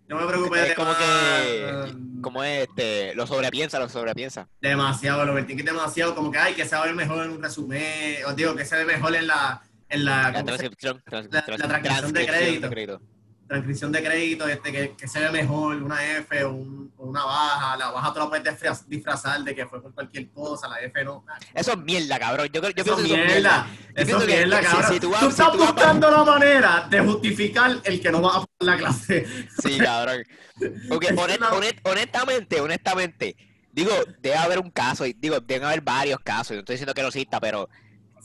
Yo 0.10 0.16
me 0.16 0.26
preocupé 0.26 0.60
de 0.60 0.68
Es 0.70 0.76
como 0.76 0.92
que, 0.98 1.94
como 2.22 2.44
es, 2.44 2.68
este, 2.68 3.14
lo 3.16 3.28
sobrepiensa, 3.28 3.80
lo 3.80 3.88
sobrepiensa. 3.90 4.48
demasiado, 4.60 5.24
lo 5.26 5.36
vertí 5.36 5.56
que 5.56 5.62
demasiado, 5.64 6.16
como 6.16 6.32
que 6.32 6.40
hay 6.40 6.54
que 6.56 6.66
saber 6.66 6.96
mejor 6.96 7.26
en 7.26 7.32
un 7.32 7.42
resumen, 7.44 8.26
os 8.26 8.36
digo, 8.36 8.56
que 8.56 8.66
se 8.66 8.76
ve 8.78 8.86
mejor 8.86 9.16
en 9.16 9.28
la, 9.28 9.62
en 9.88 10.06
la, 10.06 10.24
La 10.24 10.24
¿cómo 10.34 10.40
se- 10.40 10.70
transcripción, 10.70 11.04
la- 11.32 11.46
de 12.14 12.26
crédito. 12.70 13.00
Transcripción 13.50 13.92
de 13.92 14.04
crédito, 14.04 14.48
este, 14.48 14.72
que, 14.72 14.96
que 14.96 15.08
se 15.08 15.20
ve 15.20 15.32
mejor, 15.32 15.76
una 15.82 16.18
F 16.20 16.44
o, 16.44 16.52
un- 16.54 16.94
una 17.00 17.26
baja, 17.26 17.76
la 17.78 17.90
baja 17.92 18.14
tú 18.14 18.20
la 18.20 18.30
puedes 18.30 18.46
disfraz- 18.46 18.86
disfrazar 18.86 19.44
de 19.44 19.56
que 19.56 19.66
fue 19.66 19.82
por 19.82 19.92
cualquier 19.94 20.30
cosa, 20.30 20.68
la 20.68 20.80
F 20.82 21.04
no. 21.04 21.26
Eso 21.56 21.72
es 21.74 21.78
mierda, 21.80 22.20
cabrón. 22.20 22.48
Yo, 22.54 22.62
creo- 22.62 22.72
yo 22.74 22.84
Eso 22.84 22.94
es 22.94 23.00
que 23.00 23.06
eso 23.06 23.16
es 23.16 23.26
mierda, 23.26 23.68
Yo 23.96 24.02
eso 24.04 24.18
es 24.22 24.28
mierda, 24.28 24.60
que 24.60 24.66
si- 24.68 24.72
cabrón. 24.72 24.94
si 24.94 25.00
tú 25.00 25.10
vas- 25.10 25.20
tú 25.22 25.26
si 25.26 25.32
estás 25.32 25.52
tú 25.52 25.58
vas- 25.58 25.74
buscando 25.74 26.12
la 26.12 26.24
manera 26.24 26.88
de 26.90 27.00
justificar 27.02 27.72
el 27.84 28.00
que 28.02 28.12
no 28.12 28.22
va 28.22 28.38
a 28.38 28.46
la 28.60 28.78
clase. 28.78 29.26
Sí, 29.64 29.78
cabrón. 29.80 30.24
Porque 30.88 31.08
honest- 31.16 31.42
honest- 31.52 31.80
honestamente, 31.84 32.62
honestamente, 32.62 33.36
digo, 33.72 33.92
debe 34.20 34.36
haber 34.36 34.60
un 34.60 34.70
caso, 34.70 35.06
y 35.08 35.14
digo, 35.14 35.40
deben 35.40 35.64
haber 35.66 35.82
varios 35.82 36.20
casos, 36.20 36.52
no 36.52 36.60
estoy 36.60 36.76
diciendo 36.76 36.94
que 36.94 37.02
no 37.02 37.08
exista, 37.08 37.40
pero 37.40 37.68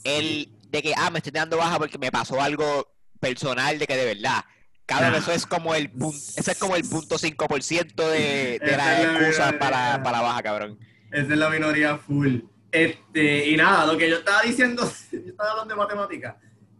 el 0.03 0.49
de 0.69 0.83
que, 0.83 0.93
ah, 0.95 1.09
me 1.09 1.17
estoy 1.19 1.31
dando 1.31 1.57
baja 1.57 1.79
porque 1.79 1.97
me 1.97 2.11
pasó 2.11 2.39
algo 2.41 2.93
personal 3.19 3.79
de 3.79 3.87
que 3.87 3.95
de 3.95 4.05
verdad. 4.13 4.43
Cabrón, 4.85 5.13
Ah. 5.15 5.17
eso 5.17 5.31
es 5.31 5.45
como 5.47 5.73
el 5.73 5.89
punto, 5.89 6.17
ese 6.37 6.51
es 6.51 6.57
como 6.59 6.75
el 6.75 6.83
punto 6.87 7.17
5% 7.17 8.07
de, 8.09 8.59
de 8.63 8.77
la 8.77 9.01
excusas 9.01 9.51
verdad. 9.53 9.59
para, 9.59 10.03
para 10.03 10.17
la 10.17 10.23
baja, 10.23 10.43
cabrón. 10.43 10.79
Esa 11.11 11.33
es 11.33 11.39
la 11.39 11.49
minoría 11.49 11.97
full. 11.97 12.39
Este, 12.71 13.49
y 13.49 13.57
nada, 13.57 13.85
lo 13.85 13.97
que 13.97 14.09
yo 14.09 14.17
estaba 14.17 14.41
diciendo, 14.43 14.83
yo 15.11 15.19
estaba 15.29 15.51
hablando 15.51 15.73
de 15.73 15.77
matemáticas, 15.79 16.35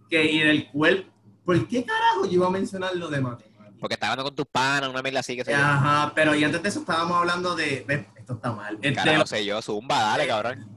que 0.10 0.24
y 0.24 0.40
del 0.40 0.69
cuerpo, 0.72 1.10
¿por 1.46 1.68
qué 1.68 1.84
carajo 1.84 2.25
yo 2.25 2.31
iba 2.34 2.48
a 2.48 2.52
mencionar 2.52 2.96
lo 2.96 3.10
de 3.10 3.22
matemáticas? 3.22 3.52
Porque 3.80 3.96
estás 3.96 4.10
hablando 4.10 4.30
con 4.30 4.36
tus 4.36 4.46
panas, 4.48 4.90
una 4.90 5.01
mierda 5.01 5.19
así 5.22 5.36
que 5.36 5.44
se. 5.44 5.54
Ajá, 5.54 6.12
pero 6.16 6.34
y 6.36 6.44
antes 6.44 6.62
de 6.62 6.69
eso 6.69 6.80
estábamos 6.81 7.18
hablando 7.18 7.56
de, 7.56 7.84
ves, 7.88 8.06
esto 8.16 8.34
está 8.34 8.51
mal. 8.51 8.75
Este, 8.81 8.94
Carajo, 8.94 9.25
sé 9.25 9.44
yo, 9.46 9.62
zumba, 9.62 10.00
dale, 10.00 10.28
cabrón. 10.28 10.69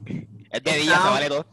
Es 0.51 0.63
de 0.63 0.71
día, 0.71 0.81
se 0.81 0.87
Estaba- 0.93 1.09
vale 1.11 1.27
todo. 1.29 1.45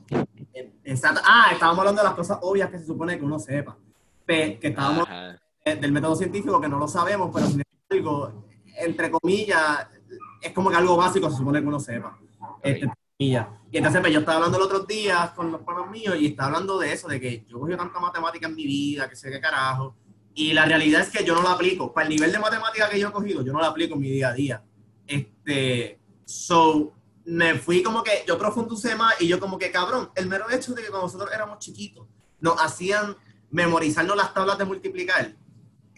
exacto. 0.85 1.21
Ah, 1.25 1.51
estábamos 1.53 1.81
hablando 1.81 2.03
de 2.03 2.09
las 2.09 2.17
cosas 2.17 2.39
obvias 2.41 2.71
que 2.71 2.79
se 2.79 2.87
supone 2.87 3.19
que 3.19 3.25
uno 3.25 3.39
sepa. 3.39 3.77
Pe- 4.25 4.59
que 4.61 4.69
estábamos 4.69 5.07
Ajá. 5.09 5.39
Del 5.75 5.93
método 5.93 6.15
científico 6.15 6.61
que 6.61 6.69
no 6.69 6.79
lo 6.79 6.87
sabemos, 6.87 7.31
pero 7.35 7.47
sin 7.47 7.63
embargo, 7.91 8.45
entre 8.79 9.11
comillas, 9.11 9.89
es 10.41 10.53
como 10.53 10.71
que 10.71 10.77
algo 10.77 10.97
básico 10.97 11.29
se 11.29 11.37
supone 11.37 11.61
que 11.61 11.67
uno 11.67 11.81
sepa. 11.81 12.17
Este. 12.63 12.89
Y 13.19 13.35
entonces 13.73 14.01
pues, 14.01 14.13
yo 14.13 14.21
estaba 14.21 14.37
hablando 14.37 14.59
el 14.59 14.65
otro 14.65 14.81
día 14.81 15.33
con 15.35 15.51
los 15.51 15.63
panos 15.63 15.91
míos 15.91 16.15
y 16.21 16.27
estaba 16.27 16.49
hablando 16.49 16.79
de 16.79 16.93
eso, 16.93 17.09
de 17.09 17.19
que 17.21 17.45
yo 17.49 17.59
cogí 17.59 17.75
tanta 17.75 17.99
matemática 17.99 18.47
en 18.47 18.55
mi 18.55 18.65
vida, 18.65 19.09
que 19.09 19.17
sé 19.17 19.31
qué 19.31 19.41
carajo. 19.41 19.97
Y 20.35 20.53
la 20.53 20.67
realidad 20.67 21.01
es 21.01 21.11
que 21.11 21.25
yo 21.25 21.35
no 21.35 21.43
la 21.43 21.53
aplico. 21.53 21.93
Para 21.93 22.07
el 22.07 22.15
nivel 22.15 22.31
de 22.31 22.39
matemática 22.39 22.89
que 22.89 23.01
yo 23.01 23.09
he 23.09 23.13
cogido, 23.13 23.43
yo 23.43 23.53
no 23.53 23.61
la 23.61 23.69
aplico 23.69 23.95
en 23.95 24.01
mi 24.01 24.11
día 24.11 24.29
a 24.29 24.35
día. 24.35 24.63
Este, 25.07 25.99
so, 26.27 26.93
me 27.25 27.55
fui 27.55 27.83
como 27.83 28.03
que, 28.03 28.23
yo 28.29 28.39
profundicé 28.39 28.95
más 28.95 29.21
y 29.21 29.27
yo 29.27 29.41
como 29.41 29.59
que, 29.59 29.71
cabrón, 29.71 30.11
el 30.15 30.29
mero 30.29 30.45
hecho 30.51 30.75
de 30.75 30.83
que 30.83 30.89
cuando 30.89 31.07
nosotros 31.07 31.31
éramos 31.35 31.59
chiquitos, 31.59 32.07
nos 32.39 32.63
hacían 32.63 33.17
memorizarnos 33.51 34.17
las 34.17 34.35
tablas 34.35 34.59
de 34.59 34.67
multiplicar, 34.67 35.35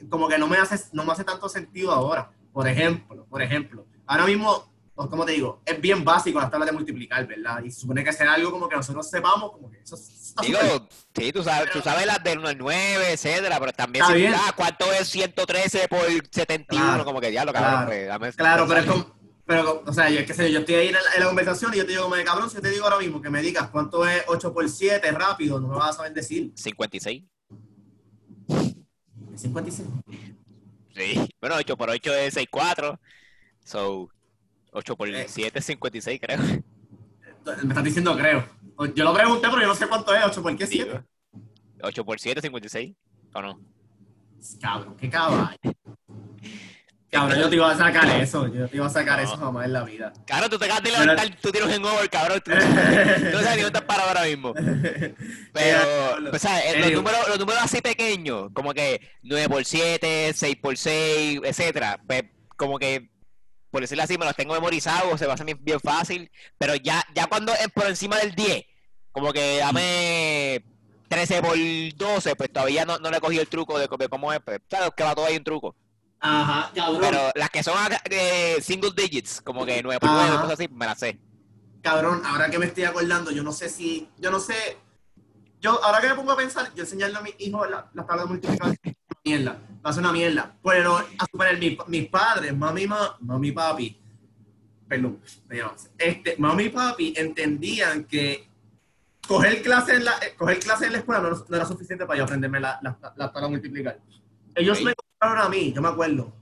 como 0.08 0.28
que 0.28 0.38
no 0.38 0.46
me 0.46 0.56
hace, 0.56 0.78
no 0.92 1.04
me 1.04 1.12
hace 1.12 1.24
tanto 1.24 1.48
sentido 1.48 1.92
ahora. 1.92 2.30
Por 2.52 2.66
ejemplo, 2.66 3.26
por 3.26 3.42
ejemplo, 3.42 3.86
ahora 4.06 4.26
mismo, 4.26 4.72
como 4.94 5.24
te 5.24 5.32
digo, 5.32 5.62
es 5.64 5.80
bien 5.80 6.04
básico 6.04 6.40
las 6.40 6.50
tablas 6.50 6.66
de 6.66 6.72
multiplicar, 6.72 7.26
¿verdad? 7.26 7.62
Y 7.62 7.70
supone 7.70 8.02
que 8.02 8.12
sea 8.12 8.32
algo 8.32 8.50
como 8.50 8.68
que 8.68 8.76
nosotros 8.76 9.08
sepamos, 9.08 9.52
como 9.52 9.70
que 9.70 9.78
eso 9.78 9.94
está 9.94 10.42
Digo, 10.42 10.58
sí, 11.14 11.32
tú 11.32 11.42
sabes, 11.42 11.70
tú 11.70 11.80
sabes 11.80 12.06
las 12.06 12.22
del 12.22 12.38
1 12.38 12.48
al 12.48 12.58
9, 12.58 13.12
etcétera, 13.12 13.58
pero 13.60 13.72
también 13.72 14.04
si 14.06 14.14
bien. 14.14 14.34
ah, 14.34 14.52
¿cuánto 14.56 14.92
es 14.92 15.08
113 15.08 15.88
por 15.88 16.00
71? 16.30 16.66
Claro, 16.66 17.04
como 17.04 17.20
que 17.20 17.30
diablo, 17.30 17.52
cabrón, 17.52 17.70
claro. 17.70 17.86
pues, 17.88 18.06
dame 18.08 18.32
Claro, 18.32 18.66
pero 18.66 18.80
es 18.80 18.86
como, 18.86 19.18
pero, 19.48 19.82
o 19.86 19.92
sea, 19.92 20.10
yo, 20.10 20.26
qué 20.26 20.34
sé, 20.34 20.52
yo, 20.52 20.60
estoy 20.60 20.74
ahí 20.74 20.88
en 20.88 20.92
la, 20.92 21.00
en 21.14 21.20
la 21.20 21.26
conversación 21.26 21.72
y 21.72 21.78
yo 21.78 21.86
te 21.86 21.92
digo 21.92 22.02
como 22.02 22.16
de 22.16 22.24
cabrón, 22.24 22.50
si 22.50 22.56
yo 22.56 22.62
te 22.62 22.70
digo 22.70 22.84
ahora 22.84 22.98
mismo 22.98 23.22
que 23.22 23.30
me 23.30 23.40
digas 23.40 23.68
cuánto 23.70 24.06
es 24.06 24.22
8 24.26 24.52
por 24.52 24.68
7 24.68 25.10
rápido, 25.12 25.58
no 25.58 25.68
me 25.68 25.76
vas 25.76 25.90
a 25.90 25.92
saber 25.94 26.12
decir. 26.12 26.52
56. 26.54 27.22
56. 29.38 29.88
Sí. 30.94 31.28
Bueno, 31.40 31.56
8 31.56 31.76
por 31.76 31.90
8 31.90 32.14
es 32.14 32.34
64. 32.34 32.98
So, 33.64 34.08
8 34.72 34.96
por 34.96 35.08
Eh. 35.08 35.26
7 35.28 35.58
es 35.58 35.64
56, 35.64 36.20
creo. 36.20 36.38
Me 36.38 37.68
estás 37.68 37.84
diciendo 37.84 38.16
creo. 38.16 38.44
Yo 38.94 39.04
lo 39.04 39.14
pregunté, 39.14 39.48
pero 39.48 39.62
yo 39.62 39.68
no 39.68 39.74
sé 39.74 39.86
cuánto 39.86 40.14
es 40.14 40.24
8 40.24 40.42
por 40.42 40.56
qué 40.56 40.66
7. 40.66 41.02
8 41.82 42.04
por 42.04 42.18
7 42.20 42.38
es 42.40 42.42
56. 42.42 42.94
¿O 43.34 43.42
no? 43.42 43.60
Cabrón, 44.60 44.96
qué 44.96 45.10
caballo. 45.10 45.56
Cabrón, 47.10 47.38
yo 47.38 47.48
te 47.48 47.56
iba 47.56 47.70
a 47.70 47.76
sacar 47.76 48.20
eso, 48.20 48.46
yo 48.52 48.68
te 48.68 48.76
iba 48.76 48.86
a 48.86 48.90
sacar 48.90 49.18
No. 49.18 49.24
eso 49.24 49.36
jamás 49.38 49.64
en 49.64 49.72
la 49.72 49.82
vida. 49.84 50.12
Claro, 50.26 50.50
tú 50.50 50.58
te 50.58 50.66
acabas 50.66 50.82
de 50.82 50.90
Pero- 50.90 51.02
levantar, 51.04 51.38
tú 51.40 51.50
tienes 51.50 51.68
un 51.76 51.82
hangover, 51.84 52.10
cabrón. 52.10 52.42
Tú, 52.44 52.50
no 52.50 52.60
sabes 52.60 53.56
ni 53.56 53.62
dónde 53.62 53.78
estás 53.78 53.98
ahora 53.98 54.22
mismo. 54.24 54.52
Pero, 55.52 55.80
o 56.32 56.38
sea, 56.38 56.60
eh, 56.60 56.78
los, 56.80 56.92
números, 56.92 57.28
los 57.28 57.38
números 57.38 57.62
así 57.62 57.80
pequeños, 57.80 58.50
como 58.52 58.74
que 58.74 59.00
9 59.22 59.48
por 59.48 59.64
7, 59.64 60.32
6 60.34 60.56
por 60.56 60.76
6, 60.76 61.40
etcétera, 61.44 61.98
pues 62.06 62.24
como 62.56 62.78
que, 62.78 63.08
por 63.70 63.80
decirlo 63.80 64.02
así, 64.04 64.18
me 64.18 64.26
los 64.26 64.36
tengo 64.36 64.52
memorizados, 64.54 65.18
se 65.18 65.26
me 65.26 65.32
hace 65.32 65.44
bien, 65.44 65.58
bien 65.62 65.80
fácil, 65.80 66.30
pero 66.58 66.74
ya, 66.74 67.02
ya 67.14 67.26
cuando 67.26 67.52
es 67.54 67.68
por 67.68 67.86
encima 67.86 68.16
del 68.18 68.34
10, 68.34 68.64
como 69.12 69.32
que 69.32 69.58
dame 69.58 70.62
13 71.08 71.40
por 71.40 71.56
12, 71.96 72.36
pues 72.36 72.52
todavía 72.52 72.84
no, 72.84 72.98
no 72.98 73.10
le 73.10 73.16
he 73.16 73.20
cogido 73.20 73.40
el 73.42 73.48
truco 73.48 73.78
de, 73.78 73.88
de 73.98 74.08
cómo 74.08 74.30
es, 74.32 74.40
pues, 74.44 74.60
claro, 74.68 74.90
que 74.90 75.02
va 75.04 75.14
todo 75.14 75.24
ahí 75.24 75.36
un 75.38 75.44
truco. 75.44 75.74
Ajá, 76.20 76.72
cabrón. 76.74 77.00
Pero 77.00 77.30
las 77.34 77.50
que 77.50 77.62
son 77.62 77.76
eh, 78.10 78.56
single 78.60 78.90
digits, 78.96 79.40
como 79.40 79.64
que 79.64 79.82
9 79.82 80.00
por 80.00 80.10
9, 80.10 80.28
Ajá. 80.28 80.40
cosas 80.40 80.58
así, 80.60 80.68
me 80.68 80.86
las 80.86 80.98
sé. 80.98 81.18
Cabrón, 81.82 82.22
ahora 82.26 82.50
que 82.50 82.58
me 82.58 82.66
estoy 82.66 82.84
acordando, 82.84 83.30
yo 83.30 83.42
no 83.42 83.52
sé 83.52 83.68
si, 83.68 84.08
yo 84.18 84.30
no 84.30 84.40
sé, 84.40 84.54
yo 85.60 85.82
ahora 85.84 86.00
que 86.00 86.08
me 86.08 86.14
pongo 86.16 86.32
a 86.32 86.36
pensar, 86.36 86.74
yo 86.74 86.82
enseñarle 86.82 87.18
a 87.18 87.20
mis 87.22 87.34
hijos 87.38 87.70
la, 87.70 87.88
la 87.94 88.04
tabla 88.06 88.24
de 88.24 88.28
multiplicación, 88.30 88.76
es 88.82 88.94
una 89.10 89.20
mierda, 89.24 89.60
va 89.84 89.90
a 89.90 89.92
ser 89.92 90.02
una 90.02 90.12
mierda. 90.12 90.56
Pero 90.62 90.96
a 90.96 91.26
suponer, 91.30 91.58
mi- 91.58 91.78
mis 91.86 92.08
padres, 92.08 92.56
mami, 92.56 92.86
ma, 92.86 93.16
mami, 93.20 93.52
papi, 93.52 94.00
perdón, 94.88 95.20
me 95.48 95.60
este, 95.98 96.34
mami 96.38 96.64
y 96.64 96.68
papi 96.70 97.14
entendían 97.16 98.04
que 98.04 98.48
coger 99.26 99.62
clase 99.62 99.94
en 99.94 100.04
la, 100.04 100.12
eh, 100.18 100.34
coger 100.36 100.58
clase 100.58 100.86
en 100.86 100.92
la 100.92 100.98
escuela 100.98 101.20
no, 101.20 101.30
no 101.48 101.56
era 101.56 101.64
suficiente 101.66 102.06
para 102.06 102.18
yo 102.18 102.24
aprenderme 102.24 102.58
la, 102.58 102.80
la, 102.82 103.14
la 103.14 103.48
multiplicar. 103.48 104.00
Ellos 104.54 104.78
Ok. 104.78 104.84
me 104.84 104.94
compraron 105.18 105.46
a 105.46 105.48
mí, 105.48 105.72
yo 105.72 105.82
me 105.82 105.88
acuerdo, 105.88 106.32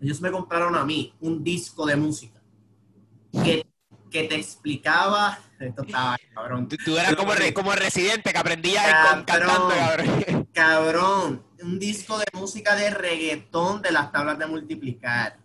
ellos 0.00 0.20
me 0.20 0.30
compraron 0.30 0.74
a 0.74 0.84
mí 0.84 1.14
un 1.20 1.42
disco 1.44 1.86
de 1.86 1.96
música 1.96 2.40
que, 3.44 3.64
que 4.10 4.24
te 4.24 4.34
explicaba, 4.34 5.38
esto 5.60 5.82
estaba 5.82 6.16
cabrón, 6.34 6.68
Tú, 6.68 6.76
tú 6.84 6.98
eras 6.98 7.14
como, 7.14 7.32
re- 7.34 7.54
como 7.54 7.72
residente 7.72 8.32
que 8.32 8.38
aprendía 8.38 8.82
Cabrón. 8.82 9.14
con, 9.14 9.24
cantando, 9.24 9.68
cabrón. 9.68 10.48
cabrón, 10.52 11.42
un 11.62 11.78
disco 11.78 12.18
de 12.18 12.24
música 12.32 12.74
de 12.74 12.90
reggaetón 12.90 13.80
de 13.82 13.92
las 13.92 14.10
tablas 14.10 14.38
de 14.38 14.46
multiplicar. 14.46 15.38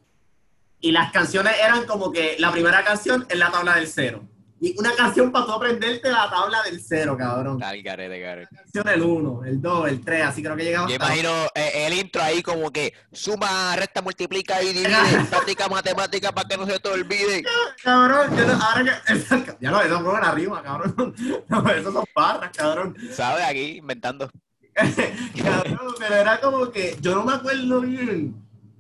Y 0.80 0.92
las 0.92 1.12
canciones 1.12 1.54
eran 1.64 1.86
como 1.86 2.12
que 2.12 2.36
la 2.40 2.52
primera 2.52 2.84
canción 2.84 3.26
es 3.30 3.38
la 3.38 3.52
tabla 3.52 3.76
del 3.76 3.88
cero. 3.88 4.28
Y 4.60 4.76
una 4.80 4.92
canción 4.96 5.32
para 5.32 5.46
tú 5.46 5.52
aprenderte 5.52 6.10
la 6.10 6.28
tabla 6.32 6.64
del 6.64 6.82
cero, 6.82 7.16
cabrón. 7.16 7.60
Dale, 7.60 7.82
garete, 7.84 8.20
garete. 8.20 8.56
La 8.56 8.62
canción 8.64 8.88
el 8.90 9.02
1, 9.04 9.46
el 9.46 9.62
2, 9.62 9.88
el 9.90 10.02
3, 10.04 10.24
así 10.26 10.42
creo 10.42 10.56
que 10.56 10.64
llegaba 10.64 10.88
Yo 10.90 10.94
hasta- 10.96 11.06
imagino 11.06 11.32
eh, 11.54 11.86
el 11.86 11.94
intro 11.94 12.24
ahí 12.24 12.42
como 12.42 12.72
que 12.72 12.92
suma, 13.12 13.76
resta, 13.76 14.02
multiplica 14.02 14.62
y 14.64 14.74
divide, 14.74 14.88
práctica 15.30 15.68
matemática 15.68 16.32
para 16.32 16.48
que 16.50 16.58
no 16.58 16.66
se 16.66 16.80
te 16.80 16.90
olvide. 16.90 17.44
Cabrón, 17.84 18.36
yo 18.36 18.44
ahora 18.54 18.84
que... 19.06 19.58
Ya 19.62 19.70
no, 19.72 19.82
eso 19.82 20.02
fue 20.02 20.14
una 20.14 20.32
rima, 20.32 20.64
cabrón. 20.64 21.14
No, 21.50 21.70
eso 21.70 21.92
son 21.92 22.06
barras, 22.16 22.50
cabrón. 22.58 22.96
¿Sabes? 23.14 23.46
Aquí 23.46 23.78
inventando. 23.78 24.28
Cabrón, 24.74 25.94
pero 26.00 26.16
era 26.16 26.40
como 26.40 26.72
que 26.72 26.98
yo 27.02 27.16
no 27.16 27.24
me 27.26 27.34
acuerdo 27.34 27.82
bien. 27.82 28.36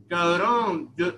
Cabrón, 0.09 0.91
yo 0.97 1.13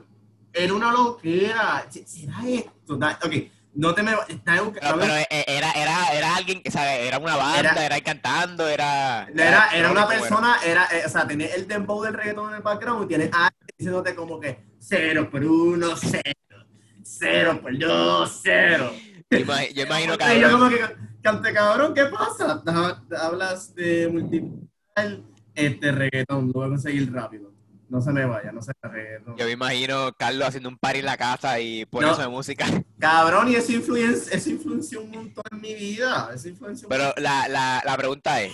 era 0.54 0.74
una 0.74 0.92
loquera. 0.92 1.86
¿Se- 1.89 2.06
¿Será 2.08 2.39
esto? 2.48 2.96
Ok, 2.96 3.34
no 3.75 3.93
te 3.93 4.03
me 4.03 4.11
está 4.27 4.61
buscando. 4.61 4.79
Pero, 4.79 4.99
pero, 4.99 5.15
eh, 5.15 5.45
era, 5.47 5.71
era, 5.71 6.07
era 6.13 6.35
alguien 6.35 6.61
que, 6.61 6.71
¿sabes? 6.71 7.07
Era 7.07 7.17
una 7.19 7.35
banda, 7.35 7.59
Era- 7.59 7.85
era, 7.85 8.01
cantando, 8.01 8.67
era... 8.67 9.27
Era, 9.33 9.69
era 9.73 9.91
una 9.91 10.07
persona, 10.07 10.57
era, 10.65 10.85
eh, 10.91 11.03
o 11.05 11.09
sea, 11.09 11.27
tenía 11.27 11.47
el 11.55 11.67
dembow 11.67 12.03
del 12.03 12.13
reggaetón 12.13 12.49
en 12.49 12.55
el 12.57 12.61
background 12.61 13.05
y 13.05 13.07
tiene 13.07 13.29
a 13.33 13.49
diciéndote 13.77 14.15
como 14.15 14.39
que 14.39 14.59
cero 14.79 15.29
por 15.31 15.43
uno, 15.43 15.95
cero, 15.95 16.65
cero 17.03 17.59
por 17.61 17.77
dos, 17.77 18.39
cero. 18.43 18.91
Yo 19.29 19.38
imagi- 19.39 19.73
yo 19.73 19.83
imagino 19.83 20.17
que... 20.17 20.39
Yo 20.39 20.51
como 20.51 20.69
que, 20.69 20.79
cante 21.21 21.53
cabrón, 21.53 21.93
¿qué 21.93 22.05
pasa? 22.05 22.61
Ha- 22.65 23.25
Hablas 23.25 23.73
de 23.75 24.09
multiplicar 24.11 25.19
este 25.53 25.91
reggaetón, 25.91 26.47
lo 26.47 26.53
voy 26.53 26.65
a 26.65 26.69
conseguir 26.69 27.11
rápido. 27.13 27.49
No 27.89 28.00
se 28.01 28.12
me 28.12 28.24
vaya, 28.25 28.51
no 28.51 28.62
se 28.62 28.72
me 28.84 28.89
reggaetón. 28.89 29.36
Yo 29.36 29.46
me 29.46 29.51
imagino 29.51 30.13
Carlos 30.17 30.48
haciendo 30.48 30.69
un 30.69 30.77
party 30.77 31.00
en 31.00 31.05
la 31.05 31.17
casa 31.17 31.60
y 31.60 31.86
por 31.86 32.03
No. 32.03 32.12
eso 32.12 32.22
de 32.22 32.27
música. 32.27 32.65
Cabrón, 33.00 33.50
y 33.50 33.55
eso, 33.55 33.72
influenció, 33.72 34.31
eso 34.31 34.50
influenció 34.51 35.01
un 35.01 35.10
montón 35.12 35.43
en 35.51 35.62
mi 35.62 35.74
vida. 35.74 36.29
Eso 36.34 36.50
influenció 36.50 36.88
un 36.88 36.89
Pero 36.89 37.13
la, 37.17 37.48
la, 37.48 37.81
la 37.84 37.98
pregunta 37.98 38.41
es... 38.41 38.53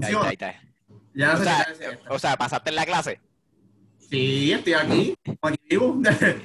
Ahí 0.00 0.12
está, 0.14 0.28
ahí 0.28 0.32
está. 0.34 0.54
Ya 1.14 1.26
no 1.28 1.34
O 1.34 1.36
sé 1.38 1.44
sea, 1.44 1.98
o 2.10 2.18
sea, 2.20 2.36
pasaste 2.36 2.70
en 2.70 2.76
la 2.76 2.86
clase. 2.86 3.20
Sí, 4.08 4.52
estoy 4.52 4.74
aquí. 4.74 5.14
Aquí 5.42 5.58
vivo. 5.68 5.96
Déjame 5.98 6.40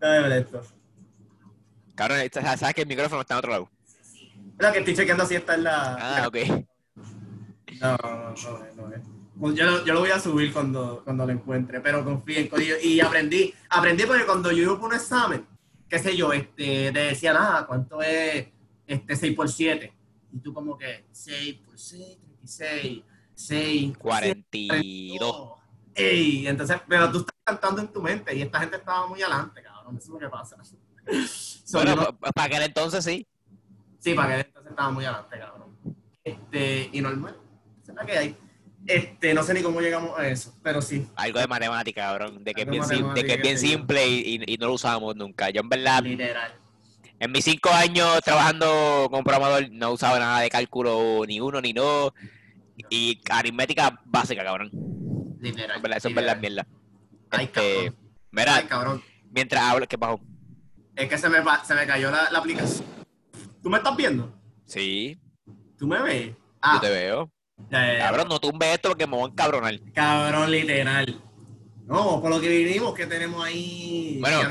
ver 0.00 0.32
esto. 0.32 0.62
Cabrón, 1.94 2.18
sabes 2.32 2.74
que 2.74 2.82
el 2.82 2.88
micrófono 2.88 3.22
está 3.22 3.34
en 3.34 3.38
otro 3.38 3.50
lado. 3.50 3.70
Lo 4.58 4.72
que 4.72 4.78
estoy 4.80 4.94
chequeando 4.94 5.24
si 5.24 5.36
está 5.36 5.54
en 5.54 5.64
la. 5.64 5.94
Ah, 5.98 6.28
ok. 6.28 6.36
No, 7.80 7.96
no, 7.96 8.20
no, 8.28 8.34
es, 8.34 8.76
no 8.76 8.92
es. 8.92 9.00
Pues 9.40 9.54
yo, 9.54 9.64
lo- 9.64 9.84
yo 9.86 9.94
lo 9.94 10.00
voy 10.00 10.10
a 10.10 10.20
subir 10.20 10.52
cuando, 10.52 11.02
cuando 11.02 11.24
lo 11.26 11.32
encuentre, 11.32 11.80
pero 11.80 12.04
confíen. 12.04 12.48
corillo. 12.48 12.74
Y 12.82 13.00
aprendí, 13.00 13.54
aprendí 13.70 14.04
porque 14.04 14.26
cuando 14.26 14.50
yo 14.52 14.62
iba 14.64 14.78
por 14.78 14.90
un 14.90 14.94
examen, 14.96 15.46
qué 15.88 15.98
sé 15.98 16.16
yo, 16.16 16.32
este, 16.32 16.92
te 16.92 16.98
decían, 16.98 17.36
ah, 17.38 17.64
¿cuánto 17.66 18.02
es 18.02 18.48
este 18.86 19.16
6 19.16 19.34
por 19.34 19.48
7? 19.48 19.92
Y 20.32 20.38
tú 20.40 20.52
como 20.52 20.76
que 20.76 21.06
6 21.10 21.54
por 21.64 21.78
6, 21.78 22.18
36, 22.42 23.02
6 23.34 23.92
por 23.92 23.98
42. 24.02 25.52
Ey, 25.94 26.46
entonces, 26.46 26.76
pero 26.86 27.10
tú 27.10 27.18
estás 27.20 27.34
cantando 27.42 27.80
en 27.80 27.88
tu 27.88 28.00
mente 28.02 28.34
y 28.36 28.42
esta 28.42 28.60
gente 28.60 28.76
estaba 28.76 29.06
muy 29.06 29.20
adelante, 29.22 29.62
cabrón. 29.62 29.96
Eso 29.96 30.04
es 30.06 30.08
lo 30.10 30.18
que 30.18 30.28
pasa. 30.28 30.56
So, 31.64 31.78
Bueno, 31.78 31.96
no- 31.96 32.18
pa- 32.18 32.30
para 32.32 32.46
aquel 32.46 32.62
entonces 32.64 33.04
sí. 33.04 33.26
Sí, 33.98 34.14
para 34.14 34.34
que 34.36 34.40
entonces 34.48 34.70
estaba 34.70 34.90
muy 34.90 35.04
adelante, 35.04 35.38
cabrón. 35.38 35.76
Este, 36.22 36.90
y 36.92 37.00
normal. 37.00 37.36
Es 37.86 37.94
la 37.94 38.04
que 38.06 38.12
hay. 38.18 38.36
Este, 38.90 39.34
no 39.34 39.42
sé 39.42 39.54
ni 39.54 39.62
cómo 39.62 39.80
llegamos 39.80 40.18
a 40.18 40.26
eso, 40.28 40.52
pero 40.62 40.82
sí. 40.82 41.06
Algo 41.16 41.38
de 41.38 41.46
matemática, 41.46 42.02
cabrón. 42.02 42.42
De 42.42 42.52
que 42.54 42.62
es 42.62 42.68
bien, 42.68 42.82
de 43.14 43.24
que 43.24 43.34
es 43.34 43.42
bien 43.42 43.58
simple 43.58 44.06
y, 44.08 44.42
y- 44.46 44.56
no 44.56 44.66
lo 44.66 44.74
usamos 44.74 45.14
nunca. 45.14 45.48
Yo 45.50 45.60
en 45.60 45.68
verdad, 45.68 46.02
Literal. 46.02 46.52
en 47.20 47.30
mis 47.32 47.44
cinco 47.44 47.70
años 47.70 48.20
trabajando 48.22 49.06
como 49.10 49.22
programador, 49.22 49.70
no 49.70 49.92
usaba 49.92 50.18
nada 50.18 50.40
de 50.40 50.50
cálculo, 50.50 51.22
ni 51.26 51.38
uno 51.40 51.60
ni 51.60 51.72
dos. 51.72 52.12
Y 52.88 53.20
aritmética 53.30 54.00
básica, 54.04 54.42
cabrón. 54.42 54.70
Literal. 55.40 55.76
En 55.76 55.82
verdad, 55.82 55.98
eso 55.98 56.08
es 56.08 56.14
verdad 56.14 56.36
mierda. 56.38 56.66
Ay, 57.30 57.44
Este, 57.44 57.74
cabrón. 57.74 57.96
mira, 58.32 58.56
Ay, 58.56 58.64
cabrón. 58.64 59.02
mientras 59.30 59.62
hablo, 59.62 59.86
¿qué 59.86 59.96
pasó? 59.98 60.20
Es 60.96 61.08
que 61.08 61.16
se 61.16 61.28
me, 61.28 61.38
se 61.64 61.74
me 61.74 61.86
cayó 61.86 62.10
la, 62.10 62.28
la 62.30 62.38
aplicación. 62.40 62.84
¿Tú 63.62 63.70
me 63.70 63.76
estás 63.78 63.96
viendo? 63.96 64.34
Sí, 64.66 65.18
¿Tú 65.78 65.86
me 65.86 66.02
ves? 66.02 66.32
Ah, 66.60 66.74
yo 66.74 66.80
te 66.80 66.90
veo. 66.90 67.30
Ya. 67.70 67.98
Cabrón, 67.98 68.28
no 68.28 68.40
tumbe 68.40 68.72
esto 68.72 68.90
porque 68.90 69.06
me 69.06 69.16
voy 69.16 69.24
a 69.24 69.32
encabronar. 69.32 69.80
Cabrón, 69.94 70.50
literal. 70.50 71.20
No, 71.86 72.20
por 72.20 72.30
lo 72.30 72.40
que 72.40 72.48
vinimos, 72.48 72.94
que 72.94 73.06
tenemos 73.06 73.44
ahí. 73.44 74.18
Bueno, 74.20 74.50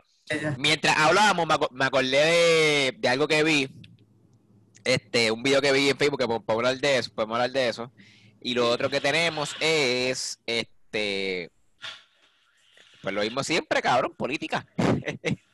Mientras 0.58 0.96
hablábamos, 0.98 1.48
me 1.72 1.86
acordé 1.86 2.26
de, 2.26 2.96
de 2.98 3.10
algo 3.10 3.28
que 3.28 3.44
vi. 3.44 3.70
Este, 4.84 5.32
un 5.32 5.44
video 5.44 5.62
que 5.62 5.72
vi 5.72 5.90
en 5.90 5.98
Facebook 5.98 6.20
que 6.20 6.26
podemos 6.26 6.48
hablar 6.48 6.78
de 6.78 6.98
eso, 6.98 7.12
podemos 7.14 7.36
hablar 7.36 7.52
de 7.52 7.70
eso. 7.70 7.92
Y 8.42 8.54
lo 8.54 8.70
otro 8.70 8.90
que 8.90 9.02
tenemos 9.02 9.56
es 9.60 10.40
este 10.46 11.52
pues 13.02 13.16
lo 13.16 13.22
mismo 13.22 13.44
siempre, 13.44 13.82
cabrón, 13.82 14.14
política. 14.16 14.66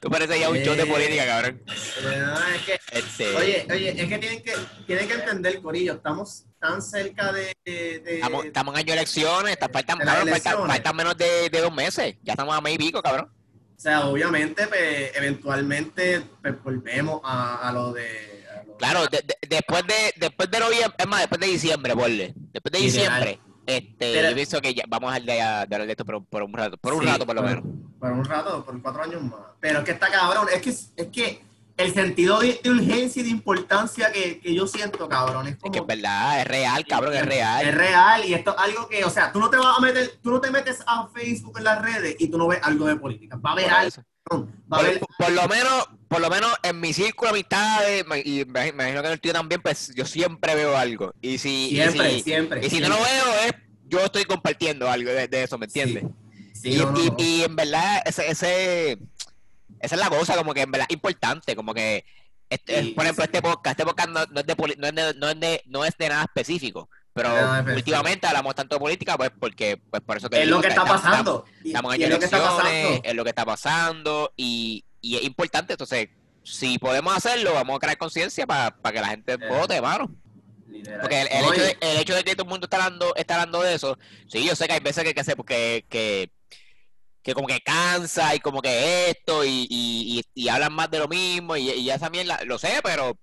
Tú 0.00 0.08
pareces 0.10 0.38
ya 0.40 0.50
un 0.50 0.58
show 0.58 0.74
de 0.74 0.82
Eh. 0.82 0.86
política, 0.86 1.26
cabrón. 1.26 1.62
No, 1.66 2.48
es 2.54 2.62
que 2.62 2.80
Este, 2.92 3.34
Oye, 3.36 3.66
oye, 3.70 3.88
es 4.02 4.08
que 4.08 4.18
tienen 4.18 4.42
que, 4.42 4.52
tienen 4.86 5.08
que 5.08 5.14
entender, 5.14 5.60
Corillo, 5.60 5.94
estamos 5.94 6.44
tan 6.60 6.80
cerca 6.82 7.32
de... 7.32 7.54
de- 7.64 8.14
estamos, 8.16 8.44
estamos 8.44 8.74
en 8.74 8.78
año 8.78 8.86
de 8.86 8.92
elecciones, 8.92 9.52
está- 9.52 9.68
faltan, 9.68 9.98
de 9.98 10.04
las 10.04 10.14
cabrón, 10.14 10.32
faltan- 10.34 10.52
elecciones. 10.52 10.74
faltan 10.76 10.96
menos 10.96 11.16
de, 11.16 11.50
de 11.50 11.60
dos 11.60 11.74
meses. 11.74 12.14
Ya 12.22 12.32
estamos 12.32 12.56
a 12.56 12.60
mes 12.60 12.74
y 12.74 12.78
pico, 12.78 13.02
cabrón. 13.02 13.30
O 13.76 13.80
sea, 13.80 14.06
obviamente, 14.06 14.66
pues, 14.68 15.10
eventualmente 15.14 16.22
pues, 16.42 16.54
volvemos 16.62 17.20
a, 17.24 17.68
a 17.68 17.72
lo 17.72 17.92
de... 17.92 18.46
a 18.50 18.64
lo- 18.64 18.76
Claro, 18.78 19.06
de- 19.06 19.18
de- 19.22 19.36
después 19.48 19.86
de 19.86 19.94
después 20.16 20.50
de 20.50 20.60
noviembre, 20.60 20.94
es 20.98 21.06
más, 21.06 21.20
después 21.20 21.40
de 21.40 21.46
diciembre, 21.46 21.94
ponle. 21.94 22.32
Después 22.52 22.72
de 22.72 22.78
diciembre, 22.78 23.38
este, 23.66 24.12
Pero- 24.14 24.28
yo 24.30 24.34
pienso 24.34 24.60
que 24.62 24.74
ya 24.74 24.84
vamos 24.88 25.12
a 25.12 25.16
hablar 25.16 25.68
de, 25.68 25.90
esto 25.92 26.04
por, 26.04 26.24
por 26.24 26.42
un 26.42 26.52
rato, 26.54 26.76
por 26.78 26.94
un 26.94 27.00
Sí, 27.02 27.06
rato 27.06 27.26
por 27.26 27.34
lo 27.36 27.42
menos. 27.42 27.64
Por 27.98 28.12
un 28.12 28.24
rato, 28.24 28.64
por 28.64 28.80
cuatro 28.82 29.02
años 29.02 29.22
más. 29.22 29.40
Pero 29.60 29.80
es 29.80 29.84
que 29.84 29.92
está 29.92 30.10
cabrón, 30.10 30.46
es 30.52 30.62
que, 30.62 30.70
es 30.70 31.08
que 31.12 31.42
el 31.76 31.92
sentido 31.92 32.40
de, 32.40 32.58
de 32.62 32.70
urgencia 32.70 33.20
y 33.20 33.24
de 33.24 33.30
importancia 33.30 34.10
que, 34.10 34.40
que 34.40 34.54
yo 34.54 34.66
siento, 34.66 35.08
cabrón, 35.08 35.46
es 35.46 35.54
Es 35.54 35.58
como... 35.58 35.72
que 35.72 35.78
es 35.80 35.86
verdad, 35.86 36.40
es 36.40 36.46
real, 36.46 36.86
cabrón, 36.86 37.14
es 37.14 37.26
real. 37.26 37.66
Es 37.66 37.74
real 37.74 38.24
y 38.24 38.34
esto 38.34 38.54
es 38.56 38.62
algo 38.62 38.88
que, 38.88 39.04
o 39.04 39.10
sea, 39.10 39.30
tú 39.32 39.40
no 39.40 39.50
te 39.50 39.56
vas 39.58 39.76
a 39.76 39.80
meter, 39.80 40.18
tú 40.22 40.30
no 40.30 40.40
te 40.40 40.50
metes 40.50 40.82
a 40.86 41.08
Facebook 41.08 41.58
en 41.58 41.64
las 41.64 41.82
redes 41.82 42.16
y 42.18 42.28
tú 42.28 42.38
no 42.38 42.48
ves 42.48 42.60
algo 42.62 42.86
de 42.86 42.96
política. 42.96 43.36
Va 43.36 43.50
a 43.50 43.52
haber 43.52 43.70
algo, 43.70 43.96
va 44.32 44.36
a 44.36 44.46
Por, 44.68 44.78
haber 44.80 45.00
por 45.18 45.30
lo 45.30 45.48
menos, 45.48 45.88
por 46.08 46.20
lo 46.20 46.30
menos 46.30 46.52
en 46.62 46.80
mi 46.80 46.92
círculo 46.94 47.32
de 47.32 47.38
amistades, 47.38 48.04
y 48.24 48.44
me 48.46 48.68
imagino 48.68 49.02
que 49.02 49.06
en 49.08 49.12
el 49.12 49.20
tío 49.20 49.32
también, 49.32 49.60
pues 49.60 49.92
yo 49.94 50.06
siempre 50.06 50.54
veo 50.54 50.76
algo. 50.76 51.12
Y 51.20 51.36
si, 51.38 51.66
y 51.66 51.76
siempre, 51.76 52.10
si, 52.10 52.22
siempre. 52.22 52.66
y 52.66 52.70
si 52.70 52.80
no 52.80 52.88
lo 52.88 52.96
veo, 52.96 53.34
es 53.46 53.52
yo 53.88 54.00
estoy 54.00 54.24
compartiendo 54.24 54.90
algo 54.90 55.10
de, 55.10 55.28
de 55.28 55.42
eso, 55.42 55.58
¿me 55.58 55.66
entiendes? 55.66 56.04
Sí, 56.04 56.08
y, 56.64 56.76
no, 56.76 56.90
no, 56.90 57.00
y- 57.04 57.08
no. 57.10 57.16
y 57.18 57.42
en 57.44 57.56
verdad, 57.56 58.02
ese, 58.04 58.28
ese, 58.30 58.92
esa 59.80 59.94
es 59.94 60.00
la 60.00 60.08
cosa, 60.10 60.36
como 60.36 60.54
que 60.54 60.62
en 60.62 60.70
verdad 60.70 60.86
importante, 60.90 61.54
como 61.56 61.74
que, 61.74 62.04
este, 62.48 62.82
Sí, 62.82 62.90
por 62.90 63.04
ejemplo, 63.04 63.24
sí. 63.24 63.30
este 63.32 63.42
podcast, 63.42 63.72
este 63.80 63.84
podcast 63.84 64.08
no, 64.10 64.24
no 64.26 64.40
es 64.40 64.46
de, 64.46 64.54
no, 64.78 64.86
es 64.86 64.94
de, 64.94 65.14
no, 65.14 65.28
es 65.30 65.40
de, 65.40 65.62
no 65.66 65.84
es 65.84 65.96
de 65.98 66.08
nada 66.08 66.22
específico, 66.24 66.88
pero 67.12 67.30
últimamente 67.74 68.26
hablamos 68.26 68.54
tanto 68.54 68.76
de 68.76 68.80
política, 68.80 69.16
pues 69.16 69.30
porque, 69.38 69.78
pues 69.78 70.02
por 70.02 70.16
eso 70.18 70.28
te 70.28 70.42
es 70.42 70.48
lo 70.48 70.60
que 70.60 70.68
está 70.68 70.84
pasando. 70.84 71.44
Estamos 71.64 71.94
en 71.94 72.02
elecciones, 72.02 72.30
pasando. 72.30 73.00
es 73.02 73.14
lo 73.14 73.24
que 73.24 73.30
está 73.30 73.44
pasando 73.44 74.32
y, 74.36 74.84
y 75.00 75.16
es 75.16 75.24
importante, 75.24 75.72
entonces, 75.72 76.08
si 76.42 76.78
podemos 76.78 77.16
hacerlo, 77.16 77.54
vamos 77.54 77.76
a 77.76 77.78
crear 77.80 77.98
conciencia 77.98 78.46
para 78.46 78.70
que 78.92 79.00
la 79.00 79.08
gente 79.08 79.32
Eh. 79.32 79.38
vote, 79.48 79.80
mano. 79.80 80.14
Porque 81.00 81.22
el, 81.22 81.28
hecho 81.44 81.62
de, 81.62 81.76
el 81.80 81.96
hecho 81.98 82.14
de 82.14 82.22
que 82.22 82.32
todo 82.36 82.44
el 82.44 82.50
mundo 82.50 82.66
está 82.66 82.76
hablando, 82.84 83.14
está 83.16 83.34
hablando 83.36 83.62
de 83.62 83.74
eso, 83.74 83.98
sí, 84.28 84.44
yo 84.46 84.54
sé 84.54 84.66
que 84.68 84.74
hay 84.74 84.80
veces 84.80 85.02
que, 85.04 85.14
que, 85.14 85.24
se- 85.24 85.34
que, 85.34 85.86
que, 85.88 86.30
que 87.26 87.34
como 87.34 87.48
que 87.48 87.60
cansa 87.60 88.36
y 88.36 88.38
como 88.38 88.62
que 88.62 89.10
esto 89.10 89.44
y, 89.44 89.66
y, 89.68 90.22
y, 90.32 90.44
y 90.44 90.48
hablan 90.48 90.72
más 90.72 90.88
de 90.88 91.00
lo 91.00 91.08
mismo 91.08 91.56
y, 91.56 91.70
y 91.70 91.90
esa 91.90 92.08
mierda, 92.08 92.38
lo 92.44 92.56
sé, 92.56 92.78
pero 92.84 93.18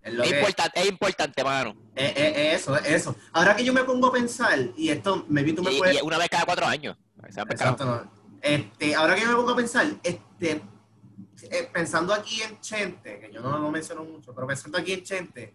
es 0.00 0.14
lo 0.14 0.22
es, 0.22 0.30
que- 0.30 0.38
importante, 0.38 0.80
es 0.80 0.88
importante, 0.88 1.42
mano. 1.42 1.74
Eh, 1.96 2.14
eh, 2.16 2.52
eso, 2.54 2.76
eso. 2.76 3.16
Ahora 3.32 3.56
que 3.56 3.64
yo 3.64 3.72
me 3.72 3.82
pongo 3.82 4.06
a 4.06 4.12
pensar, 4.12 4.60
y 4.76 4.90
esto, 4.90 5.26
maybe 5.28 5.54
tú 5.54 5.64
me 5.64 5.72
puedes... 5.76 6.00
una 6.02 6.18
vez 6.18 6.28
cada 6.28 6.44
cuatro 6.44 6.64
años. 6.64 6.96
Exacto, 7.26 7.84
no. 7.84 8.12
Este, 8.40 8.94
ahora 8.94 9.16
que 9.16 9.22
yo 9.22 9.28
me 9.30 9.34
pongo 9.34 9.50
a 9.50 9.56
pensar, 9.56 9.84
este, 10.04 10.62
eh, 11.50 11.68
pensando 11.72 12.14
aquí 12.14 12.42
en 12.42 12.60
Chente, 12.60 13.18
que 13.18 13.32
yo 13.32 13.40
no 13.40 13.58
lo 13.58 13.72
menciono 13.72 14.04
mucho, 14.04 14.32
pero 14.32 14.46
pensando 14.46 14.78
aquí 14.78 14.92
en 14.92 15.02
Chente, 15.02 15.52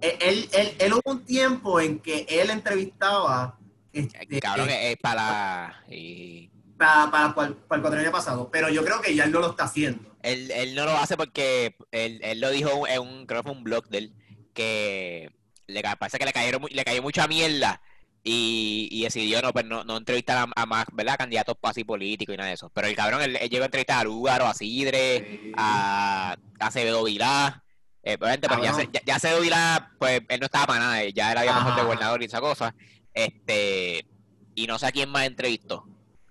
eh, 0.00 0.18
él, 0.20 0.48
él, 0.52 0.74
él 0.80 0.92
hubo 0.94 1.12
un 1.12 1.24
tiempo 1.24 1.78
en 1.78 2.00
que 2.00 2.26
él 2.28 2.50
entrevistaba 2.50 3.56
este, 3.92 4.40
Cabrón, 4.40 4.68
es, 4.70 4.76
es 4.92 4.96
para... 4.98 5.82
y 5.88 6.50
para, 6.78 7.10
para, 7.10 7.34
para, 7.34 7.48
el- 7.48 7.56
cuatrienio 7.82 8.10
pasado, 8.10 8.48
pero 8.50 8.68
yo 8.70 8.82
creo 8.84 9.00
que 9.02 9.14
ya 9.14 9.24
él 9.24 9.32
no 9.32 9.40
lo 9.40 9.50
está 9.50 9.64
haciendo. 9.64 10.16
él, 10.22 10.50
él 10.50 10.74
no 10.74 10.86
lo 10.86 10.96
hace 10.96 11.16
porque 11.16 11.76
él, 11.90 12.20
él 12.22 12.40
lo 12.40 12.50
dijo 12.50 12.86
en 12.88 13.00
un, 13.02 13.26
creo 13.26 13.42
que 13.42 13.48
fue 13.48 13.56
un 13.56 13.64
blog 13.64 13.86
de 13.88 13.98
él, 13.98 14.14
que 14.54 15.30
le 15.66 15.82
parece 15.82 16.18
que 16.18 16.24
le 16.24 16.32
cayeron 16.32 16.62
le 16.70 16.84
cayó 16.84 17.02
mucha 17.02 17.28
mierda 17.28 17.80
y, 18.24 18.88
y 18.90 19.04
decidió 19.04 19.40
no, 19.42 19.52
pues 19.52 19.64
no, 19.66 19.84
no 19.84 19.96
entrevistar 19.98 20.38
a, 20.38 20.46
a 20.60 20.66
más, 20.66 20.86
¿verdad? 20.92 21.16
Candidatos 21.18 21.56
así 21.62 21.84
políticos 21.84 22.34
y 22.34 22.36
nada 22.38 22.48
de 22.48 22.54
eso. 22.54 22.70
Pero 22.74 22.86
el 22.86 22.96
cabrón, 22.96 23.22
él, 23.22 23.36
él 23.36 23.48
llegó 23.50 23.62
a 23.62 23.66
entrevistar 23.66 23.98
a 24.00 24.04
Lugaro, 24.04 24.46
a 24.46 24.54
Sidre, 24.54 25.52
a, 25.56 26.36
a 26.58 26.66
Acevedo 26.66 27.04
Vilá. 27.04 27.62
Eh, 28.02 28.16
pero 28.18 28.34
ya, 28.34 28.40
Cabrón. 28.40 28.74
se- 28.74 28.88
ya, 28.92 29.00
ya 29.06 29.16
Acevedo 29.16 29.40
Vilá, 29.42 29.90
pues 29.98 30.22
él 30.28 30.40
no 30.40 30.46
estaba 30.46 30.66
para 30.66 30.80
nada, 30.80 31.02
eh, 31.02 31.12
ya 31.12 31.30
era 31.30 31.40
había 31.42 31.52
mejor 31.54 31.76
de 31.76 31.82
gobernador 31.82 32.22
y 32.22 32.26
esa 32.26 32.40
cosa. 32.40 32.74
Este, 33.14 34.06
y 34.54 34.66
no 34.66 34.78
sé 34.78 34.86
a 34.86 34.92
quién 34.92 35.08
más 35.10 35.26
entrevistó. 35.26 35.86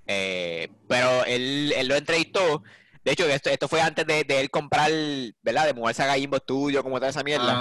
Eh, 0.08 0.70
pero 0.88 1.24
él, 1.26 1.74
él 1.76 1.88
lo 1.88 1.96
entrevistó. 1.96 2.64
De 3.04 3.14
hecho, 3.14 3.26
esto, 3.28 3.50
esto 3.50 3.68
fue 3.68 3.82
antes 3.82 4.06
de, 4.06 4.24
de 4.24 4.40
él 4.42 4.50
comprar, 4.50 4.92
¿verdad? 5.42 5.66
De 5.66 5.74
mudarse 5.74 6.04
a 6.04 6.08
Gallimbo 6.08 6.38
Studio, 6.38 6.84
como 6.84 6.98
toda 6.98 7.10
esa 7.10 7.24
mierda. 7.24 7.54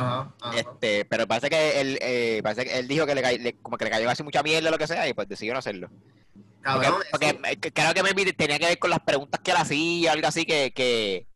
Este, 0.56 1.04
pero 1.04 1.26
parece 1.28 1.48
que 1.48 1.80
él, 1.80 1.98
eh, 2.02 2.40
parece 2.42 2.64
que 2.64 2.78
él 2.78 2.88
dijo 2.88 3.06
que 3.06 3.14
le, 3.14 3.38
le- 3.38 3.52
como 3.54 3.76
que 3.78 3.84
le 3.84 3.90
cayó 3.90 4.10
así 4.10 4.22
mucha 4.22 4.42
mierda 4.42 4.68
o 4.68 4.72
lo 4.72 4.78
que 4.78 4.86
sea, 4.86 5.08
y 5.08 5.14
pues 5.14 5.28
decidió 5.28 5.52
no 5.52 5.60
hacerlo. 5.60 5.90
Cabrón, 6.62 7.02
porque, 7.10 7.38
creo 7.72 7.94
que 7.94 8.02
maybe 8.02 8.32
tenía 8.32 8.58
que 8.58 8.66
ver 8.66 8.78
con 8.78 8.90
las 8.90 9.00
preguntas 9.00 9.40
que 9.42 9.52
él 9.52 9.56
hacía, 9.58 10.12
algo 10.12 10.26
así 10.26 10.44
que, 10.44 10.72
que 10.72 11.26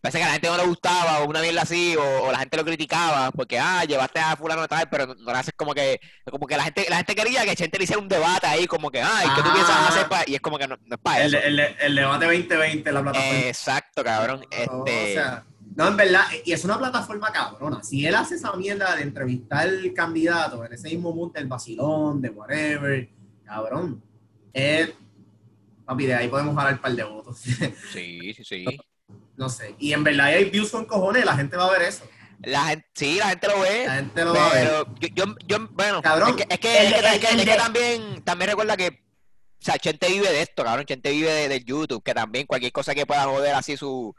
parece 0.00 0.18
que 0.18 0.24
a 0.24 0.28
la 0.28 0.32
gente 0.34 0.48
no 0.48 0.56
le 0.56 0.66
gustaba, 0.66 1.20
o 1.20 1.28
una 1.28 1.40
mierda 1.42 1.62
así, 1.62 1.94
o, 1.96 2.22
o 2.24 2.32
la 2.32 2.38
gente 2.38 2.56
lo 2.56 2.64
criticaba, 2.64 3.30
porque 3.32 3.58
ah, 3.58 3.84
llevaste 3.84 4.18
a 4.20 4.36
fulano 4.36 4.66
tal, 4.68 4.88
pero 4.88 5.06
no, 5.06 5.14
no 5.14 5.32
le 5.32 5.38
haces 5.38 5.54
como 5.56 5.74
que, 5.74 6.00
como 6.30 6.46
que 6.46 6.56
la 6.56 6.64
gente, 6.64 6.86
la 6.88 6.96
gente 6.98 7.14
quería 7.14 7.44
que 7.44 7.54
Chente 7.56 7.78
le 7.78 7.84
hiciera 7.84 8.00
un 8.00 8.08
debate 8.08 8.46
ahí, 8.46 8.66
como 8.66 8.90
que, 8.90 9.00
ay, 9.02 9.28
¿qué 9.34 9.42
tú 9.42 9.48
Ah. 9.50 9.54
piensas 9.54 9.88
hacer? 9.90 10.08
pa-?" 10.08 10.24
Y 10.26 10.34
es 10.34 10.40
como 10.40 10.58
que 10.58 10.66
no, 10.68 10.76
no 10.84 10.94
es 10.96 11.00
para 11.02 11.24
el, 11.24 11.34
eso. 11.34 11.46
el, 11.46 11.60
el 11.60 11.94
debate 11.94 12.24
2020, 12.26 12.92
la 12.92 13.02
plataforma. 13.02 13.38
Exacto, 13.40 14.02
cabrón. 14.04 14.44
Este, 14.50 14.70
o 14.72 14.86
sea, 14.86 15.44
no, 15.76 15.86
en 15.88 15.96
verdad, 15.96 16.24
y 16.44 16.52
es 16.52 16.64
una 16.64 16.78
plataforma 16.78 17.30
cabrona. 17.32 17.82
Si 17.82 18.04
él 18.04 18.14
hace 18.14 18.34
esa 18.34 18.52
mierda 18.54 18.96
de 18.96 19.02
entrevistar 19.02 19.68
al 19.68 19.92
candidato 19.94 20.64
en 20.64 20.72
ese 20.72 20.88
mismo 20.88 21.12
mood 21.14 21.32
del 21.32 21.46
vacilón, 21.46 22.20
de 22.20 22.30
whatever, 22.30 23.08
cabrón, 23.44 24.02
eh, 24.52 24.92
papi, 25.86 26.06
de 26.06 26.14
ahí 26.14 26.28
podemos 26.28 26.56
jalar 26.56 26.74
un 26.74 26.78
par 26.80 26.92
de 26.92 27.04
votos. 27.04 27.38
sí, 27.92 28.34
sí, 28.34 28.44
sí. 28.44 28.64
no 29.40 29.48
sé. 29.48 29.74
Y 29.78 29.92
en 29.94 30.04
verdad 30.04 30.26
hay 30.26 30.50
views 30.50 30.70
con 30.70 30.84
cojones, 30.84 31.24
la 31.24 31.34
gente 31.34 31.56
va 31.56 31.66
a 31.66 31.70
ver 31.70 31.82
eso. 31.82 32.04
La 32.42 32.66
gente, 32.66 32.86
sí, 32.94 33.16
la 33.18 33.30
gente 33.30 33.48
lo 33.48 33.60
ve. 33.60 33.86
La 33.86 33.94
gente 33.96 34.24
lo 34.24 34.34
va 34.34 34.46
a 34.50 34.52
ver. 34.54 34.68
Pero 34.68 34.94
yo, 35.00 35.08
yo, 35.14 35.34
yo, 35.46 35.68
bueno, 35.72 36.02
Cabrón, 36.02 36.30
es 36.30 36.36
que, 36.36 36.54
es 36.54 36.60
que, 36.60 36.86
el- 36.86 36.86
es 36.86 36.92
que- 36.92 36.98
el- 36.98 37.04
es 37.14 37.18
que- 37.20 37.28
el 37.34 37.38
es 37.40 37.44
que 37.46 37.50
de- 37.52 37.56
también, 37.56 38.22
también 38.22 38.50
recuerda 38.50 38.76
que, 38.76 38.88
o 38.88 39.62
sea, 39.64 39.78
Chente 39.78 40.08
vive 40.08 40.30
de 40.30 40.42
esto, 40.42 40.62
cabrón, 40.62 40.84
Chente 40.84 41.10
vive 41.10 41.30
de, 41.32 41.48
de 41.48 41.64
YouTube, 41.64 42.02
que 42.02 42.12
también 42.14 42.46
cualquier 42.46 42.70
cosa 42.72 42.94
que 42.94 43.06
pueda 43.06 43.24
joder 43.24 43.54
así 43.54 43.76
su, 43.78 44.14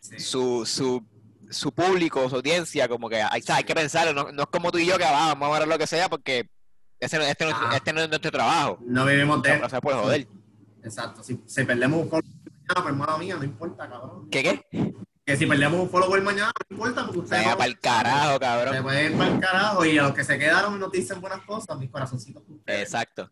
Sí. 0.00 0.18
su, 0.18 0.64
su, 0.66 1.06
su 1.50 1.70
público, 1.72 2.28
su 2.30 2.36
audiencia, 2.36 2.88
como 2.88 3.08
que 3.10 3.22
hay, 3.22 3.40
o 3.40 3.44
sea, 3.44 3.56
hay 3.56 3.64
que 3.64 3.74
pensarlo, 3.74 4.12
no, 4.14 4.32
no 4.32 4.42
es 4.42 4.48
como 4.50 4.72
tú 4.72 4.78
y 4.78 4.86
yo 4.86 4.96
que 4.98 5.04
ah, 5.04 5.34
vamos 5.38 5.54
a 5.54 5.58
ver 5.60 5.68
lo 5.68 5.78
que 5.78 5.86
sea, 5.86 6.08
porque 6.08 6.48
ese, 6.98 7.16
este, 7.30 7.44
no, 7.44 7.72
este 7.72 7.92
no 7.92 8.00
es 8.00 8.08
nuestro 8.08 8.30
trabajo, 8.30 8.78
No 8.80 9.04
vivimos 9.04 9.38
o 9.38 9.42
de 9.42 9.50
sea, 9.50 9.58
no 9.58 9.68
se 9.68 9.80
puede 9.82 9.98
joder. 9.98 10.26
Exacto. 10.82 11.22
Si, 11.22 11.38
si 11.46 11.64
perdemos 11.64 12.00
un 12.00 12.08
mañana, 12.80 13.06
pues 13.06 13.18
mía, 13.18 13.36
no 13.36 13.44
importa, 13.44 13.88
cabrón. 13.88 14.28
¿Qué 14.30 14.42
qué? 14.42 14.94
Que 15.24 15.36
si 15.36 15.46
perdemos 15.46 15.80
un 15.80 15.88
follower 15.90 16.20
mañana, 16.22 16.52
no 16.68 16.74
importa, 16.76 17.02
porque 17.06 17.20
Se 17.20 17.24
ustedes 17.36 17.44
para 17.56 17.64
el 17.66 17.78
carajo, 17.78 18.32
Se 18.34 18.40
cabrón. 18.40 18.82
puede 18.82 19.06
ir 19.06 19.16
para 19.16 19.30
el 19.34 19.40
carajo 19.40 19.84
y 19.84 19.98
a 19.98 20.02
los 20.02 20.14
que 20.14 20.24
se 20.24 20.38
quedaron 20.38 20.80
nos 20.80 20.90
dicen 20.90 21.20
buenas 21.20 21.42
cosas, 21.42 21.78
mis 21.78 21.90
corazoncitos. 21.90 22.42
Exacto. 22.66 23.30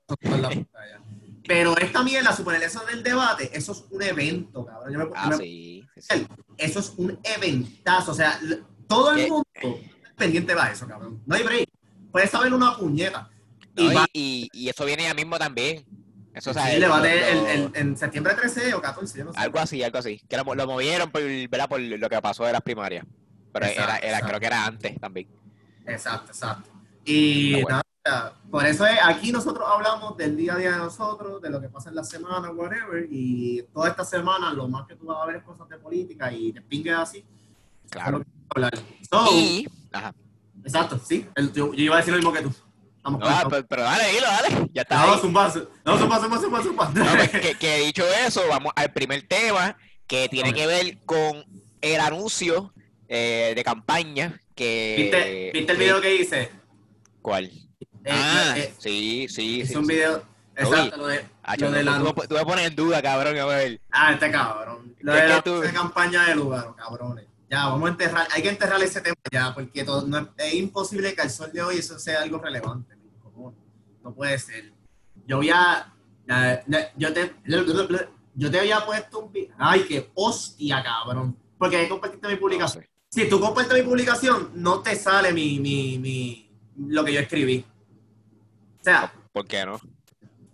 Pero 1.46 1.76
esta 1.78 2.02
mierda, 2.04 2.32
suponer 2.32 2.62
eso 2.62 2.84
del 2.86 3.02
debate, 3.02 3.50
eso 3.56 3.72
es 3.72 3.84
un 3.90 4.02
evento, 4.02 4.64
cabrón. 4.64 4.92
Yo 4.92 4.98
me- 5.00 5.06
Ah, 5.16 5.26
me- 5.30 5.36
sí. 5.38 5.84
sí. 5.96 6.26
Eso 6.56 6.78
es 6.78 6.92
un 6.96 7.18
eventazo. 7.24 8.12
O 8.12 8.14
sea, 8.14 8.38
todo 8.86 9.10
el 9.12 9.24
¿Qué? 9.24 9.28
mundo 9.30 9.46
pendiente 10.16 10.54
va 10.54 10.66
a 10.66 10.72
eso, 10.72 10.86
cabrón. 10.86 11.20
No 11.26 11.34
hay 11.34 11.42
break. 11.42 11.68
Puedes 12.12 12.30
saber 12.30 12.52
una 12.52 12.76
puñeta. 12.76 13.30
Y 13.76 13.88
No, 13.88 14.04
y, 14.12 14.48
y, 14.52 14.64
y 14.64 14.68
eso 14.68 14.84
viene 14.84 15.04
ya 15.04 15.14
mismo 15.14 15.38
también. 15.38 15.84
Eso, 16.34 16.50
o 16.50 16.54
sea, 16.54 16.68
el 16.70 16.76
el- 16.76 16.80
debate 16.82 17.34
lo- 17.34 17.46
el- 17.48 17.60
el- 17.60 17.70
en 17.74 17.96
septiembre 17.96 18.34
13 18.34 18.72
o 18.74 18.80
14, 18.80 19.18
yo 19.18 19.24
no 19.24 19.32
sé. 19.32 19.38
Algo 19.40 19.58
así, 19.58 19.82
algo 19.82 19.98
así. 19.98 20.20
Que 20.28 20.36
lo, 20.36 20.54
lo 20.54 20.66
movieron 20.66 21.10
por, 21.10 21.22
¿verdad? 21.22 21.68
por 21.68 21.80
lo 21.80 22.08
que 22.08 22.22
pasó 22.22 22.44
de 22.44 22.52
las 22.52 22.62
primarias. 22.62 23.04
Pero 23.52 23.66
Exacto, 23.66 23.82
era, 23.90 23.98
era, 23.98 24.06
exacto. 24.08 24.26
creo 24.28 24.40
que 24.40 24.46
era 24.46 24.64
antes 24.66 25.00
también. 25.00 25.28
Exacto, 25.86 26.26
exacto. 26.30 26.70
Y 27.04 27.54
Está 27.54 27.62
bueno. 27.64 27.82
nada, 28.04 28.34
por 28.50 28.64
eso 28.66 28.86
es, 28.86 28.96
aquí 29.04 29.32
nosotros 29.32 29.66
hablamos 29.68 30.16
del 30.16 30.36
día 30.36 30.54
a 30.54 30.56
día 30.56 30.70
de 30.72 30.78
nosotros, 30.78 31.42
de 31.42 31.50
lo 31.50 31.60
que 31.60 31.68
pasa 31.68 31.88
en 31.88 31.96
la 31.96 32.04
semana, 32.04 32.50
whatever, 32.52 33.06
y 33.10 33.62
toda 33.72 33.88
esta 33.88 34.04
semana 34.04 34.52
lo 34.52 34.68
más 34.68 34.86
que 34.86 34.94
tú 34.94 35.06
vas 35.06 35.18
a 35.22 35.26
ver 35.26 35.36
es 35.36 35.42
cosas 35.42 35.68
de 35.68 35.78
política 35.78 36.30
y 36.32 36.52
de 36.52 36.60
pingue 36.62 36.92
así. 36.92 37.24
Claro. 37.88 38.22
So, 39.10 39.26
Y. 39.32 39.66
Ajá. 39.92 40.14
Exacto, 40.62 41.00
sí. 41.04 41.26
Yo, 41.54 41.72
yo 41.74 41.82
iba 41.84 41.94
a 41.96 41.98
decir 41.98 42.12
lo 42.12 42.18
mismo 42.18 42.32
que 42.32 42.42
tú. 42.42 42.54
Vamos 43.02 43.20
No, 43.20 43.26
ah, 43.28 43.38
eso. 43.40 43.48
pero, 43.50 43.66
pero 43.66 43.82
dale, 43.82 44.12
dilo, 44.12 44.26
dale. 44.26 44.68
Ya 44.72 44.82
está. 44.82 45.06
No, 45.06 45.18
zumba, 45.18 45.50
zu- 45.52 45.68
no, 45.84 45.98
zumba, 45.98 46.20
zumba, 46.20 46.38
zumba, 46.40 46.62
zumba. 46.62 46.90
No, 46.94 47.04
pues, 47.16 47.30
que, 47.30 47.54
que 47.54 47.76
dicho 47.78 48.04
eso, 48.26 48.42
vamos 48.48 48.72
al 48.76 48.92
primer 48.92 49.26
tema 49.26 49.76
que 50.06 50.28
tiene 50.28 50.52
que 50.52 50.66
ver 50.66 50.98
con 51.06 51.44
el 51.80 52.00
anuncio 52.00 52.72
eh, 53.08 53.52
de 53.56 53.64
campaña 53.64 54.38
que. 54.54 54.94
¿Viste, 54.98 55.50
¿Viste 55.54 55.72
el 55.72 55.78
video 55.78 56.00
que 56.00 56.14
hice? 56.16 56.50
¿Cuál? 57.22 57.44
Eh, 58.04 58.10
ah, 58.10 58.54
eh, 58.56 58.74
sí, 58.78 59.26
sí, 59.28 59.64
sí. 59.66 59.76
un 59.76 59.86
sí. 59.86 59.92
video. 59.94 60.22
Exacto, 60.56 60.96
lo 60.98 61.06
de, 61.06 61.24
Ah, 61.42 61.56
lo 61.56 61.70
de 61.70 61.78
tú, 61.80 61.84
la- 61.86 61.98
tú 61.98 62.14
tú 62.28 62.34
me 62.34 62.44
pones 62.44 62.66
en 62.66 62.76
duda, 62.76 63.00
cabrón, 63.00 63.38
a 63.38 63.46
ver. 63.46 63.80
Ah, 63.90 64.12
este 64.12 64.30
cabrón. 64.30 64.94
Lo 65.00 65.14
Es 65.14 65.22
de 65.22 65.28
la 65.28 65.40
tú- 65.42 65.60
de 65.60 65.72
campaña 65.72 66.24
de 66.26 66.34
lugar, 66.34 66.74
cabrones. 66.76 67.24
Ya, 67.50 67.66
vamos 67.66 67.88
a 67.88 67.92
enterrar. 67.92 68.28
Hay 68.30 68.42
que 68.42 68.48
enterrar 68.48 68.80
ese 68.80 69.00
tema 69.00 69.16
ya, 69.30 69.52
porque 69.52 69.82
todo, 69.82 70.06
no 70.06 70.32
es, 70.36 70.54
imposible 70.54 71.12
que 71.14 71.22
al 71.22 71.30
sol 71.30 71.50
de 71.52 71.60
hoy 71.60 71.78
eso 71.78 71.98
sea 71.98 72.22
algo 72.22 72.38
relevante. 72.38 72.94
No 74.02 74.14
puede 74.14 74.38
ser. 74.38 74.72
Yo 75.26 75.38
había. 75.38 75.92
Yo 76.96 77.12
te, 77.12 77.34
yo 78.34 78.50
te 78.50 78.60
había 78.60 78.86
puesto 78.86 79.18
un. 79.18 79.32
vi- 79.32 79.50
Ay, 79.58 79.84
qué 79.86 80.10
hostia, 80.14 80.80
cabrón. 80.82 81.36
Porque 81.58 81.88
compartiste 81.88 82.28
mi 82.28 82.36
publicación. 82.36 82.86
Si 83.10 83.28
tú 83.28 83.40
compartes 83.40 83.76
mi 83.76 83.82
publicación, 83.82 84.52
no 84.54 84.80
te 84.80 84.94
sale 84.94 85.32
mi, 85.32 85.58
mi, 85.58 85.98
mi, 85.98 86.50
lo 86.76 87.04
que 87.04 87.12
yo 87.12 87.20
escribí. 87.20 87.64
O 88.80 88.84
sea, 88.84 89.12
¿Por 89.32 89.46
qué 89.46 89.66
no? 89.66 89.80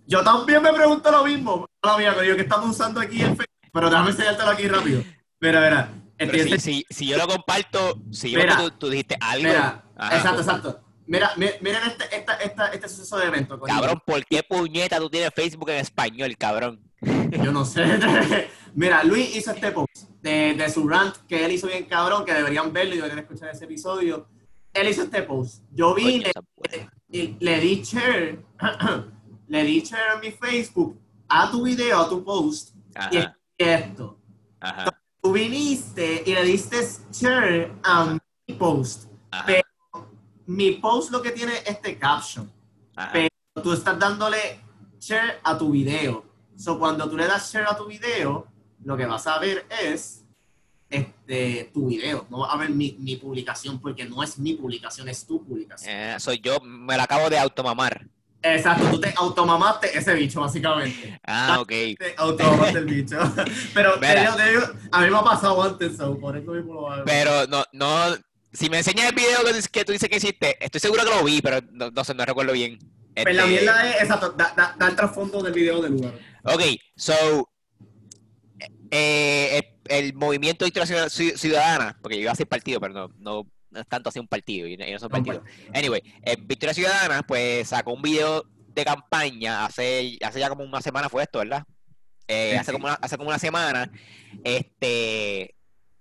yo 0.07 0.25
también 0.25 0.63
me 0.63 0.73
pregunto 0.73 1.11
lo 1.11 1.25
mismo. 1.25 1.69
La 1.83 1.99
mía, 1.99 2.15
que 2.15 2.41
estamos 2.41 2.71
usando 2.71 3.01
aquí 3.01 3.21
en 3.21 3.37
Facebook. 3.37 3.71
Pero 3.71 3.91
déjame 3.91 4.11
enseñártelo 4.11 4.51
aquí 4.51 4.67
rápido. 4.67 5.03
Mira, 5.41 5.61
mira. 5.61 6.06
Si, 6.19 6.59
si, 6.61 6.87
si 6.89 7.07
yo 7.07 7.17
lo 7.19 7.27
comparto, 7.29 8.01
si 8.11 8.31
yo 8.31 8.39
Mira. 8.41 8.57
tú, 8.57 8.71
tú 8.71 8.89
dijiste 8.91 9.17
algo. 9.21 9.49
Mira, 9.49 9.85
Ajá. 9.97 10.17
exacto, 10.17 10.41
exacto. 10.41 10.81
Mira, 11.07 11.31
mi- 11.37 11.51
miren 11.61 11.83
este, 11.87 12.17
esta, 12.17 12.35
esta, 12.37 12.67
este 12.69 12.89
suceso 12.89 13.19
de 13.19 13.27
evento. 13.27 13.59
coño. 13.61 13.73
Cabrón, 13.75 14.03
¿por 14.05 14.25
qué 14.25 14.43
puñeta 14.43 14.99
tú 14.99 15.09
tienes 15.11 15.31
Facebook 15.35 15.69
en 15.71 15.77
español, 15.77 16.35
cabrón? 16.37 16.81
Yo 17.45 17.53
no 17.53 17.65
sé. 17.65 18.49
Mira, 18.75 19.05
Luis 19.05 19.37
hizo 19.37 19.53
este 19.53 19.71
post 19.73 20.09
de, 20.23 20.55
de 20.55 20.71
su 20.71 20.89
rant 20.89 21.15
que 21.29 21.45
él 21.45 21.53
hizo 21.53 21.67
bien 21.69 21.85
cabrón, 21.85 22.25
que 22.25 22.33
deberían 22.35 22.73
verlo 22.73 22.95
y 22.95 22.97
deberían 22.97 23.21
escuchar 23.21 23.51
ese 23.51 23.65
episodio. 23.67 24.27
Él 24.73 24.89
hizo 24.89 25.03
este 25.05 25.23
post. 25.23 25.63
Yo 25.73 25.95
vine 25.95 26.29
esa 26.31 26.41
buena. 26.57 26.93
y 27.11 27.37
le 27.41 27.61
di 27.61 27.83
share, 27.83 28.45
le 29.49 29.65
di 29.65 29.81
share 29.83 30.15
en 30.15 30.21
mi 30.21 30.31
Facebook 30.33 30.99
a 31.29 31.51
tu 31.51 31.63
video, 31.63 32.01
a 32.01 32.09
tu 32.09 32.25
post, 32.25 32.75
y 32.75 32.99
Ajá, 32.99 33.09
escribí 33.11 33.33
esto. 33.59 34.19
ajá, 34.61 35.01
Tú 35.27 35.33
viniste 35.33 36.23
y 36.25 36.35
le 36.35 36.45
diste 36.45 36.87
share 37.11 37.73
a 37.83 38.17
mi 38.47 38.55
post. 38.55 39.11
ajá, 39.33 39.45
Pero 39.45 40.09
mi 40.47 40.71
post 40.75 41.11
lo 41.11 41.21
que 41.21 41.33
tiene 41.33 41.53
es 41.53 41.67
este 41.67 41.99
caption. 41.99 42.49
ajá. 42.95 43.11
pero 43.13 43.29
tú 43.61 43.73
estás 43.73 43.99
dándole 43.99 44.61
share 45.01 45.41
a 45.43 45.59
tu 45.59 45.73
video. 45.73 46.25
So, 46.57 46.79
cuando 46.79 47.11
tú 47.11 47.17
le 47.17 47.27
das 47.27 47.53
share 47.53 47.67
a 47.69 47.77
tu 47.77 47.87
video, 47.87 48.47
lo 48.85 48.97
que 48.97 49.05
vas 49.05 49.27
a 49.27 49.41
ver 49.41 49.67
es 49.83 50.25
este, 50.89 51.73
tu 51.75 51.89
video, 51.89 52.29
no 52.31 52.39
vas 52.39 52.55
a 52.55 52.57
ver 52.59 52.71
mi, 52.71 52.97
mi 53.01 53.17
publicación 53.17 53.81
porque 53.81 54.05
no 54.05 54.23
es 54.23 54.39
mi 54.39 54.55
publicación, 54.55 55.09
es 55.09 55.27
tu 55.27 55.45
publicación. 55.45 55.93
Eh, 55.93 56.17
soy 56.21 56.39
yo, 56.39 56.61
me 56.61 56.97
la 56.97 57.03
acabo 57.03 57.29
de 57.29 57.37
automamar. 57.37 58.07
Exacto, 58.43 58.87
tú 58.91 59.01
te 59.01 59.13
automamaste 59.17 59.97
ese 59.99 60.15
bicho, 60.15 60.41
básicamente. 60.41 61.19
Ah, 61.27 61.59
ok. 61.61 61.69
Te 61.69 62.15
automamaste 62.17 62.79
el 62.79 62.85
bicho. 62.85 63.17
Pero 63.75 63.99
te 63.99 64.21
digo, 64.21 64.35
te 64.37 64.51
digo, 64.51 64.63
a 64.93 65.01
mí 65.01 65.11
me 65.11 65.17
ha 65.19 65.23
pasado 65.23 65.63
antes, 65.63 65.97
so, 65.97 66.17
por 66.19 66.37
eso 66.37 66.53
mismo 66.53 66.75
lo 66.75 66.91
hago. 66.93 67.05
Pero 67.05 67.47
no, 67.49 67.65
no, 67.73 68.17
si 68.53 68.71
me 68.71 68.79
enseñas 68.79 69.09
el 69.09 69.15
video 69.15 69.39
que, 69.73 69.85
tú 69.85 69.93
dices 69.93 70.09
que 70.09 70.17
hiciste, 70.17 70.65
estoy 70.65 70.81
seguro 70.81 71.03
que 71.05 71.11
lo 71.11 71.25
vi, 71.25 71.41
pero 71.43 71.59
no, 71.73 71.91
no 71.91 72.05
sé, 72.05 72.15
no 72.15 72.25
recuerdo 72.25 72.53
bien. 72.53 72.79
Pues 73.15 73.35
la 73.35 73.43
Este, 73.45 73.49
mierda 73.63 73.91
es, 73.91 74.03
exacto, 74.03 74.31
da, 74.31 74.53
da, 74.57 74.77
da 74.79 74.89
el 74.89 74.95
trasfondo 74.97 75.43
del 75.43 75.53
video 75.53 75.83
del 75.83 75.93
lugar. 75.93 76.15
Ok, 76.45 76.63
so, 76.95 77.49
eh, 78.91 79.63
el, 79.89 80.05
el 80.07 80.15
movimiento 80.15 80.65
de 80.65 80.71
Victoria 80.71 81.09
Ciudad- 81.09 81.37
Ciudadana, 81.37 81.99
porque 82.01 82.17
yo 82.17 82.23
iba 82.23 82.31
a 82.31 82.35
hacer 82.35 82.47
partido, 82.47 82.81
pero 82.81 82.95
no, 82.95 83.09
no, 83.19 83.51
no 83.77 83.83
es 83.83 83.89
tanto 83.89 84.09
así 84.09 84.19
un 84.19 84.27
partido, 84.27 84.67
y 84.67 84.77
no, 84.77 84.87
y 84.87 84.93
no 84.93 84.99
son 84.99 85.11
partidos. 85.11 85.43
Anyway, 85.73 86.03
eh, 86.23 86.37
Victoria 86.41 86.75
Ciudadana, 86.75 87.23
pues 87.23 87.69
sacó 87.69 87.93
un 87.93 88.03
video 88.03 88.45
de 88.69 88.85
campaña 88.85 89.65
hace, 89.65 90.19
hace 90.23 90.41
ya 90.41 90.49
como 90.49 90.65
una 90.65 90.83
semana 90.83 91.09
fue 91.09 91.23
esto, 91.23 91.39
¿verdad? 91.39 91.65
Eh, 92.29 92.51
Sí, 92.53 92.57
hace, 92.57 92.71
sí. 92.71 92.73
Como 92.73 92.87
una, 92.87 92.95
hace 92.95 93.17
como 93.17 93.29
una 93.29 93.39
semana, 93.39 93.91
este, 94.45 95.55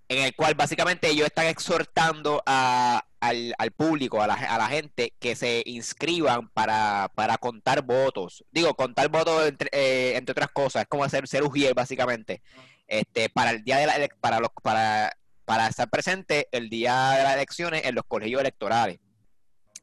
en 0.10 0.24
el 0.24 0.36
cual 0.36 0.56
básicamente 0.56 1.10
ellos 1.10 1.28
están 1.28 1.46
exhortando 1.48 2.42
a, 2.46 3.06
al, 3.20 3.54
al 3.58 3.72
público, 3.72 4.22
a 4.22 4.28
la, 4.28 4.34
a 4.34 4.58
la 4.58 4.68
gente, 4.68 5.14
que 5.20 5.36
se 5.36 5.64
inscriban 5.66 6.50
para, 6.50 7.12
para 7.16 7.38
contar 7.38 7.82
votos. 7.82 8.44
Digo, 8.52 8.74
contar 8.76 9.10
votos 9.10 9.48
entre, 9.48 9.70
eh, 9.72 10.18
entre 10.18 10.32
otras 10.32 10.50
cosas, 10.52 10.84
es 10.84 10.88
como 10.88 11.04
hacer 11.04 11.28
ser 11.28 11.44
ujier 11.44 11.74
básicamente, 11.74 12.42
este, 12.88 13.30
para 13.30 13.52
el 13.52 13.64
día 13.64 13.78
de 13.78 13.88
la 13.88 14.08
para 14.20 14.40
los, 14.40 14.50
para, 14.62 15.12
para 15.46 15.68
estar 15.68 15.90
presente 15.90 16.48
el 16.52 16.70
día 16.70 17.12
de 17.12 17.24
las 17.24 17.36
elecciones 17.36 17.86
en 17.86 17.96
los 17.96 18.04
colegios 18.08 18.42
electorales. 18.42 19.00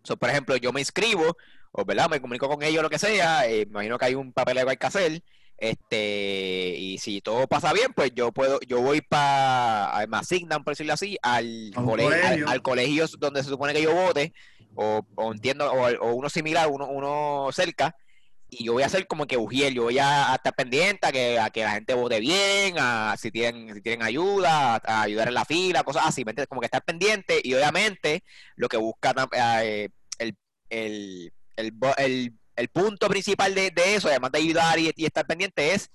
So, 0.03 0.17
por 0.17 0.29
ejemplo, 0.29 0.57
yo 0.57 0.73
me 0.73 0.81
inscribo, 0.81 1.37
o 1.71 1.85
verdad, 1.85 2.11
me 2.11 2.21
comunico 2.21 2.49
con 2.49 2.63
ellos, 2.63 2.83
lo 2.83 2.91
que 2.91 2.99
sea, 2.99 3.47
eh, 3.47 3.65
me 3.67 3.71
imagino 3.73 3.97
que 3.99 4.05
hay 4.07 4.15
un 4.17 4.33
papeleo 4.33 4.65
que 4.65 4.71
hay 4.73 4.77
que 4.77 4.87
hacer, 4.87 5.23
este, 5.57 6.75
y 6.77 6.99
si 6.99 7.21
todo 7.21 7.47
pasa 7.47 7.73
bien, 7.73 7.93
pues 7.95 8.11
yo 8.15 8.33
puedo, 8.33 8.59
yo 8.67 8.81
voy 8.81 9.01
para, 9.01 10.05
me 10.09 10.17
asignan, 10.17 10.65
por 10.65 10.73
decirlo 10.73 10.93
así, 10.95 11.17
al, 11.23 11.71
A 11.77 11.81
un 11.81 11.87
cole- 11.87 12.05
al- 12.07 12.11
colegio. 12.21 12.49
al 12.49 12.63
colegio 12.63 13.07
donde 13.19 13.43
se 13.45 13.49
supone 13.49 13.73
que 13.73 13.83
yo 13.83 13.95
vote, 13.95 14.33
o, 14.75 15.03
o 15.15 15.33
entiendo, 15.33 15.71
o, 15.73 15.87
o 16.05 16.15
uno 16.15 16.29
similar, 16.29 16.69
uno, 16.69 16.89
uno 16.89 17.51
cerca, 17.53 17.95
y 18.53 18.65
yo 18.65 18.75
voy 18.75 18.83
a 18.83 18.87
hacer 18.87 19.07
como 19.07 19.27
que 19.27 19.39
Ujiel, 19.39 19.73
yo 19.75 19.85
voy 19.85 19.99
a, 19.99 20.35
estar 20.35 20.55
pendiente 20.55 21.07
a 21.07 21.13
que, 21.13 21.41
que 21.55 21.65
la 21.65 21.71
gente 21.73 21.95
vote 21.95 22.21
bien, 22.21 22.77
a 22.79 23.17
si 23.19 23.31
tienen, 23.31 23.75
si 23.75 23.81
tienen 23.81 24.03
ayuda, 24.03 24.77
a, 24.77 25.03
ayudar 25.03 25.29
en 25.29 25.35
la 25.35 25.47
fila, 25.47 25.83
cosas 25.85 26.05
así, 26.07 26.23
¿me? 26.25 26.47
Como 26.47 26.61
que 26.61 26.67
estar 26.67 26.85
pendiente 26.85 27.41
y 27.43 27.55
obviamente 27.55 28.23
lo 28.57 28.69
que 28.69 28.77
busca 28.77 29.15
tam- 29.15 29.31
eh, 29.65 29.89
el, 30.19 30.37
el, 30.69 31.33
el, 31.57 32.35
el- 32.57 32.69
punto 32.69 33.09
principal 33.09 33.55
de, 33.55 33.71
de 33.71 33.95
eso, 33.95 34.09
además 34.09 34.33
de 34.33 34.39
ayudar 34.41 34.79
y, 34.79 34.93
y 34.97 35.07
estar 35.07 35.27
pendiente, 35.27 35.73
es 35.75 35.91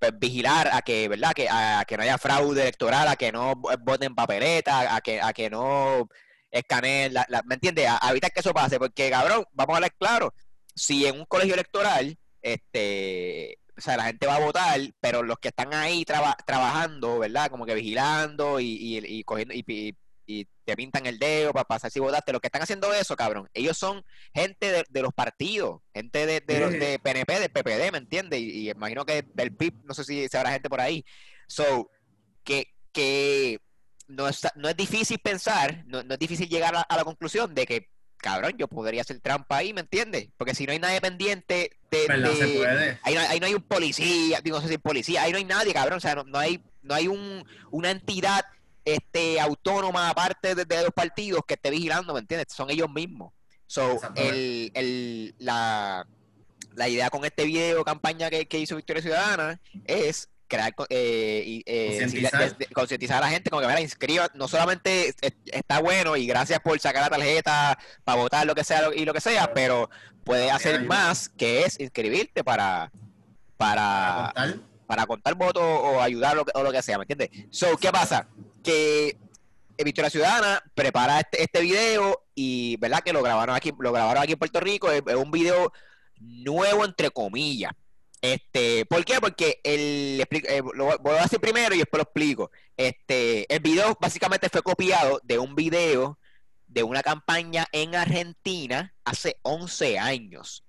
pues, 0.00 0.12
vigilar 0.18 0.68
a 0.72 0.82
que, 0.82 1.06
¿verdad? 1.08 1.32
Que, 1.32 1.48
que 1.86 1.96
no 1.96 2.02
haya 2.02 2.18
fraude 2.18 2.62
electoral, 2.62 3.06
a 3.08 3.14
que 3.16 3.30
no 3.30 3.54
voten 3.54 4.14
papeleta, 4.16 4.96
a 4.96 5.00
que, 5.00 5.20
a 5.20 5.32
que 5.32 5.48
no 5.48 6.08
escaneen, 6.50 7.14
¿me 7.44 7.54
entiendes? 7.54 7.86
A, 7.86 8.04
a 8.04 8.10
evitar 8.10 8.32
que 8.32 8.40
eso 8.40 8.52
pase, 8.52 8.78
porque 8.80 9.10
cabrón, 9.10 9.44
vamos 9.52 9.74
a 9.74 9.76
hablar 9.76 9.92
claro, 9.96 10.34
si 10.80 11.06
en 11.06 11.18
un 11.18 11.26
colegio 11.26 11.54
electoral, 11.54 12.16
este, 12.42 13.58
o 13.76 13.80
sea, 13.80 13.96
la 13.96 14.04
gente 14.04 14.26
va 14.26 14.36
a 14.36 14.40
votar, 14.40 14.80
pero 15.00 15.22
los 15.22 15.38
que 15.38 15.48
están 15.48 15.74
ahí 15.74 16.04
traba- 16.04 16.36
trabajando, 16.46 17.18
¿verdad? 17.18 17.50
Como 17.50 17.66
que 17.66 17.74
vigilando 17.74 18.60
y, 18.60 18.66
y, 18.66 18.98
y 19.18 19.24
cogiendo 19.24 19.54
y, 19.54 19.96
te 20.64 20.76
pintan 20.76 21.06
el 21.06 21.18
dedo 21.18 21.52
para 21.52 21.64
pasar 21.64 21.90
si 21.90 21.98
votaste, 21.98 22.30
los 22.30 22.40
que 22.40 22.46
están 22.46 22.62
haciendo 22.62 22.94
eso, 22.94 23.16
cabrón, 23.16 23.48
ellos 23.52 23.76
son 23.76 24.04
gente 24.32 24.70
de, 24.70 24.84
de 24.88 25.02
los 25.02 25.12
partidos, 25.12 25.80
gente 25.92 26.24
de, 26.24 26.40
de, 26.40 26.60
los- 26.60 26.70
de 26.78 26.98
PNP, 27.00 27.40
del 27.40 27.50
PPD, 27.50 27.90
¿me 27.90 27.98
entiendes? 27.98 28.38
Y, 28.40 28.44
y 28.50 28.70
imagino 28.70 29.04
que 29.04 29.22
del 29.34 29.56
PIB, 29.56 29.82
no 29.84 29.92
sé 29.92 30.04
si 30.04 30.28
se 30.28 30.38
habrá 30.38 30.52
gente 30.52 30.68
por 30.70 30.80
ahí. 30.80 31.04
So, 31.48 31.90
que, 32.44 32.66
que 32.92 33.58
no, 34.06 34.28
es, 34.28 34.46
no 34.54 34.68
es 34.68 34.76
difícil 34.76 35.18
pensar, 35.18 35.82
no, 35.86 36.04
no 36.04 36.14
es 36.14 36.20
difícil 36.20 36.48
llegar 36.48 36.76
a, 36.76 36.82
a 36.82 36.96
la 36.96 37.02
conclusión 37.04 37.52
de 37.52 37.66
que, 37.66 37.88
cabrón, 38.20 38.52
yo 38.58 38.68
podría 38.68 39.00
hacer 39.02 39.18
trampa 39.20 39.56
ahí, 39.58 39.72
¿me 39.72 39.80
entiendes? 39.80 40.28
Porque 40.36 40.54
si 40.54 40.66
no 40.66 40.72
hay 40.72 40.78
nadie 40.78 41.00
pendiente 41.00 41.76
de... 41.90 42.06
¿Verdad? 42.08 42.32
Se 42.32 42.46
de- 42.46 42.56
puede. 42.58 42.98
ahí, 43.02 43.14
no, 43.14 43.20
ahí 43.20 43.40
no 43.40 43.46
hay 43.46 43.54
un 43.54 43.62
policía, 43.62 44.40
digo, 44.42 44.58
no 44.58 44.62
sé 44.62 44.68
si 44.68 44.78
policía, 44.78 45.22
ahí 45.22 45.32
no 45.32 45.38
hay 45.38 45.44
nadie, 45.44 45.72
cabrón, 45.72 45.98
o 45.98 46.00
sea, 46.00 46.14
no, 46.14 46.24
no 46.24 46.38
hay, 46.38 46.62
no 46.82 46.94
hay 46.94 47.08
un, 47.08 47.44
una 47.70 47.90
entidad 47.90 48.44
este, 48.84 49.40
autónoma 49.40 50.08
aparte 50.08 50.54
de, 50.54 50.64
de 50.64 50.82
los 50.82 50.92
partidos 50.92 51.42
que 51.46 51.54
esté 51.54 51.70
vigilando, 51.70 52.12
¿me 52.14 52.20
entiendes? 52.20 52.52
Son 52.54 52.70
ellos 52.70 52.90
mismos. 52.90 53.32
So, 53.66 54.00
el, 54.16 54.72
el, 54.74 55.34
la, 55.38 56.06
la 56.74 56.88
idea 56.88 57.08
con 57.10 57.24
este 57.24 57.44
video 57.44 57.84
campaña 57.84 58.28
que, 58.28 58.46
que 58.46 58.58
hizo 58.58 58.74
Victoria 58.76 59.00
Ciudadana 59.02 59.60
es 59.84 60.28
crear 60.50 60.74
eh, 60.90 61.42
y, 61.46 61.62
eh, 61.64 61.96
Concientizar. 62.74 63.18
a 63.22 63.26
la 63.26 63.30
gente 63.30 63.48
como 63.48 63.62
que 63.62 63.68
mira, 63.68 63.80
inscriba, 63.80 64.28
no 64.34 64.48
solamente 64.48 65.08
es- 65.22 65.32
está 65.46 65.78
bueno 65.80 66.16
y 66.16 66.26
gracias 66.26 66.60
por 66.60 66.78
sacar 66.78 67.04
la 67.04 67.16
tarjeta 67.16 67.78
para 68.04 68.20
votar 68.20 68.46
lo 68.46 68.54
que 68.54 68.64
sea 68.64 68.90
y 68.94 69.06
lo 69.06 69.14
que 69.14 69.22
sea, 69.22 69.54
pero 69.54 69.88
puede 70.24 70.50
hacer 70.50 70.82
más 70.84 71.30
que 71.30 71.62
es 71.62 71.80
inscribirte 71.80 72.44
para 72.44 72.92
para, 73.56 74.32
Para 74.34 74.46
contar. 74.52 74.54
para 74.86 75.06
contar 75.06 75.34
votos 75.34 75.62
o 75.62 76.00
ayudar 76.00 76.34
lo 76.36 76.44
que- 76.44 76.52
o 76.54 76.62
lo 76.62 76.72
que 76.72 76.82
sea, 76.82 76.98
¿me 76.98 77.04
entiendes? 77.04 77.28
So, 77.50 77.76
¿qué 77.76 77.90
pasa? 77.92 78.26
Que 78.64 79.16
Victoria 79.84 80.10
Ciudadana 80.10 80.62
prepara 80.74 81.20
este, 81.20 81.42
este 81.42 81.60
video 81.60 82.22
y, 82.34 82.76
¿verdad? 82.78 83.00
Que 83.00 83.12
lo 83.12 83.22
grabaron 83.22 83.54
aquí, 83.54 83.72
lo 83.78 83.92
grabaron 83.92 84.22
aquí 84.22 84.32
en 84.32 84.38
Puerto 84.38 84.60
Rico, 84.60 84.90
es, 84.90 85.02
es 85.06 85.14
un 85.14 85.30
video 85.30 85.72
nuevo 86.20 86.84
entre 86.84 87.10
comillas. 87.10 87.72
Este, 88.22 88.84
¿por 88.86 89.04
qué? 89.04 89.18
Porque 89.20 89.60
el 89.64 90.24
eh, 90.30 90.62
lo 90.74 90.98
voy 90.98 91.16
a 91.18 91.22
decir 91.22 91.40
primero 91.40 91.74
y 91.74 91.78
después 91.78 91.98
lo 91.98 92.02
explico. 92.04 92.50
Este, 92.76 93.52
el 93.52 93.60
video 93.60 93.96
básicamente 94.00 94.48
fue 94.48 94.62
copiado 94.62 95.20
de 95.22 95.38
un 95.38 95.54
video 95.54 96.18
de 96.66 96.82
una 96.82 97.02
campaña 97.02 97.66
en 97.72 97.94
Argentina 97.94 98.94
hace 99.04 99.38
11 99.42 99.98
años. 99.98 100.64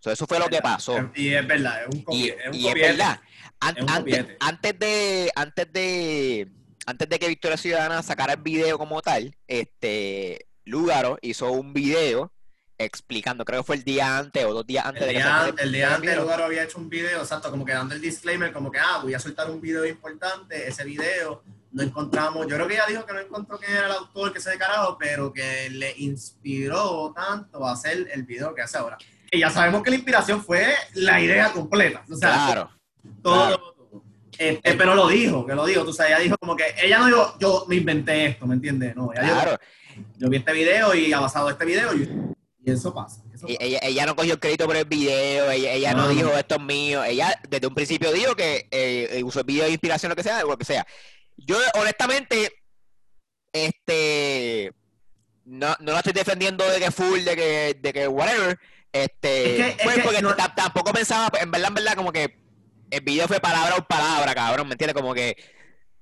So, 0.00 0.10
eso 0.10 0.26
fue 0.26 0.38
lo 0.38 0.46
que 0.48 0.60
pasó. 0.62 1.10
Y 1.14 1.34
es 1.34 1.46
verdad, 1.46 1.82
es 1.82 1.88
un, 1.88 2.04
Y, 2.14 2.28
es 2.28 2.36
un 2.48 2.54
y 2.54 2.68
es 2.68 2.74
verdad. 2.74 3.20
An- 3.60 3.76
Es 3.76 3.82
un 3.82 3.90
antes, 3.90 4.26
antes 4.40 4.78
de 4.78 5.32
antes 5.34 5.72
de 5.72 6.48
antes 6.86 7.08
de 7.08 7.18
que 7.18 7.28
Victoria 7.28 7.56
Ciudadana 7.58 8.02
sacara 8.02 8.32
el 8.34 8.40
video 8.40 8.78
como 8.78 9.02
tal, 9.02 9.36
este 9.46 10.46
Lugaro 10.64 11.18
hizo 11.20 11.50
un 11.52 11.72
video 11.74 12.32
explicando, 12.78 13.44
creo 13.44 13.60
que 13.62 13.66
fue 13.66 13.76
el 13.76 13.84
día 13.84 14.18
antes 14.18 14.44
o 14.44 14.54
dos 14.54 14.66
días 14.66 14.86
antes 14.86 15.02
El 15.02 15.08
de 15.08 15.14
que 15.14 15.18
día, 15.20 15.28
sacara 15.28 15.48
an- 15.48 15.54
el 15.58 15.72
día 15.72 15.94
antes. 15.94 16.16
Lugaro 16.16 16.44
había 16.44 16.62
hecho 16.62 16.78
un 16.78 16.88
video, 16.88 17.18
exacto, 17.20 17.50
como 17.50 17.64
que 17.64 17.72
dando 17.72 17.94
el 17.94 18.00
disclaimer, 18.00 18.52
como 18.52 18.70
que, 18.70 18.78
ah, 18.78 19.00
voy 19.02 19.14
a 19.14 19.18
soltar 19.18 19.50
un 19.50 19.60
video 19.60 19.84
importante, 19.84 20.68
ese 20.68 20.84
video 20.84 21.42
no 21.72 21.82
encontramos, 21.82 22.46
yo 22.46 22.54
creo 22.54 22.66
que 22.68 22.74
ella 22.74 22.86
dijo 22.88 23.04
que 23.04 23.12
no 23.12 23.20
encontró 23.20 23.58
quién 23.58 23.72
era 23.72 23.86
el 23.86 23.92
autor, 23.92 24.32
que 24.32 24.40
se 24.40 24.50
de 24.50 24.58
carajo, 24.58 24.96
pero 24.98 25.32
que 25.32 25.68
le 25.70 25.92
inspiró 25.98 27.12
tanto 27.14 27.66
a 27.66 27.72
hacer 27.72 28.08
el 28.12 28.22
video 28.22 28.54
que 28.54 28.62
hace 28.62 28.78
ahora. 28.78 28.96
Y 29.30 29.40
ya 29.40 29.50
sabemos 29.50 29.82
que 29.82 29.90
la 29.90 29.96
inspiración 29.96 30.42
fue 30.42 30.72
la 30.94 31.20
idea 31.20 31.52
completa, 31.52 32.04
o 32.10 32.16
sea, 32.16 32.30
Claro, 32.30 32.70
todo, 33.22 33.34
claro. 33.46 33.58
todo, 33.58 33.72
todo. 33.90 34.02
Este, 34.38 34.74
pero 34.74 34.94
lo 34.94 35.08
dijo, 35.08 35.44
que 35.44 35.54
lo 35.54 35.66
dijo, 35.66 35.84
tú 35.84 35.92
sabes, 35.92 36.12
ella 36.12 36.20
dijo 36.20 36.36
como 36.38 36.56
que, 36.56 36.64
ella 36.80 36.98
no 37.00 37.06
dijo, 37.06 37.36
yo 37.40 37.64
me 37.68 37.74
inventé 37.76 38.26
esto, 38.26 38.46
¿me 38.46 38.54
entiendes? 38.54 38.94
No, 38.96 39.12
ella 39.12 39.22
dijo, 39.22 39.34
claro. 39.34 39.58
yo 40.16 40.28
vi 40.30 40.36
este 40.38 40.52
video 40.52 40.94
y 40.94 41.12
ha 41.12 41.20
basado 41.20 41.50
este 41.50 41.64
video 41.66 41.92
y 41.94 42.08
eso 42.72 42.94
pasa. 42.94 43.22
eso 43.34 43.46
Y 43.48 43.54
pasa. 43.54 43.64
ella, 43.66 43.78
ella 43.82 44.06
no 44.06 44.16
cogió 44.16 44.34
el 44.34 44.40
crédito 44.40 44.66
por 44.66 44.76
el 44.76 44.84
video, 44.84 45.50
ella, 45.50 45.72
ella 45.72 45.94
no 45.94 46.08
dijo 46.08 46.30
esto 46.36 46.56
es 46.56 46.60
mío, 46.62 47.02
ella 47.04 47.40
desde 47.48 47.66
un 47.66 47.74
principio 47.74 48.12
dijo 48.12 48.34
que 48.34 48.66
eh, 48.70 49.22
usó 49.24 49.40
el 49.40 49.46
video 49.46 49.64
de 49.64 49.70
inspiración, 49.70 50.10
lo 50.10 50.16
que 50.16 50.22
sea, 50.22 50.42
lo 50.42 50.56
que 50.58 50.64
sea. 50.64 50.86
Yo 51.36 51.56
honestamente, 51.74 52.52
este, 53.52 54.72
no, 55.44 55.74
no 55.80 55.92
la 55.92 55.98
estoy 55.98 56.12
defendiendo 56.12 56.68
de 56.68 56.78
que 56.78 56.90
full, 56.90 57.20
de 57.20 57.36
que, 57.36 57.76
de 57.80 57.92
que 57.92 58.08
whatever, 58.08 58.58
este, 58.92 59.68
Es 59.70 59.76
que- 59.76 59.84
pues, 59.84 59.96
que 59.96 60.02
porque 60.02 60.22
no- 60.22 60.34
tampoco 60.34 60.92
pensaba, 60.92 61.30
en 61.40 61.50
verdad, 61.50 61.68
en 61.68 61.74
verdad, 61.74 61.94
como 61.94 62.12
que 62.12 62.38
el 62.90 63.00
video 63.02 63.28
fue 63.28 63.40
palabra 63.40 63.74
por 63.76 63.86
palabra, 63.86 64.34
cabrón, 64.34 64.66
¿me 64.68 64.74
entiendes? 64.74 64.94
Como 64.94 65.14
que 65.14 65.36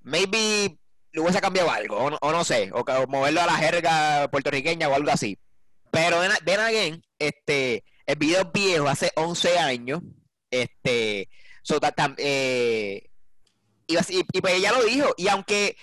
maybe 0.03 0.79
le 1.13 1.21
hubiese 1.21 1.41
cambiado 1.41 1.71
algo, 1.71 1.97
o 1.97 2.11
no, 2.11 2.19
o 2.21 2.33
no 2.33 2.45
sé, 2.45 2.71
o, 2.73 2.81
o 2.81 3.07
moverlo 3.09 3.41
a 3.43 3.47
la 3.47 3.57
jerga 3.57 4.29
puertorriqueña 4.31 4.89
o 4.89 4.95
algo 4.95 5.11
así. 5.11 5.39
Pero 5.97 6.21
then 6.45 6.61
again, 6.61 7.03
este, 7.19 7.83
el 8.05 8.17
video 8.17 8.43
es 8.43 8.53
viejo, 8.53 8.87
hace 8.87 9.11
11 9.17 9.59
años, 9.59 10.03
este, 10.51 11.31
so, 11.63 11.81
ta- 11.81 11.95
tam- 11.97 12.15
eh, 12.19 13.09
y, 13.87 13.97
y 14.11 14.41
pues 14.43 14.55
ella 14.55 14.73
lo 14.73 14.85
dijo, 14.85 15.15
y 15.17 15.29
aunque, 15.29 15.75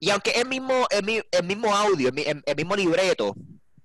y 0.00 0.08
aunque 0.08 0.30
el 0.30 0.48
mismo, 0.48 0.86
el, 0.90 1.04
mi- 1.04 1.20
el 1.30 1.44
mismo 1.44 1.74
audio, 1.76 2.08
el, 2.08 2.14
mi- 2.14 2.22
el- 2.22 2.42
el 2.46 2.56
mismo 2.56 2.76
libreto, 2.76 3.34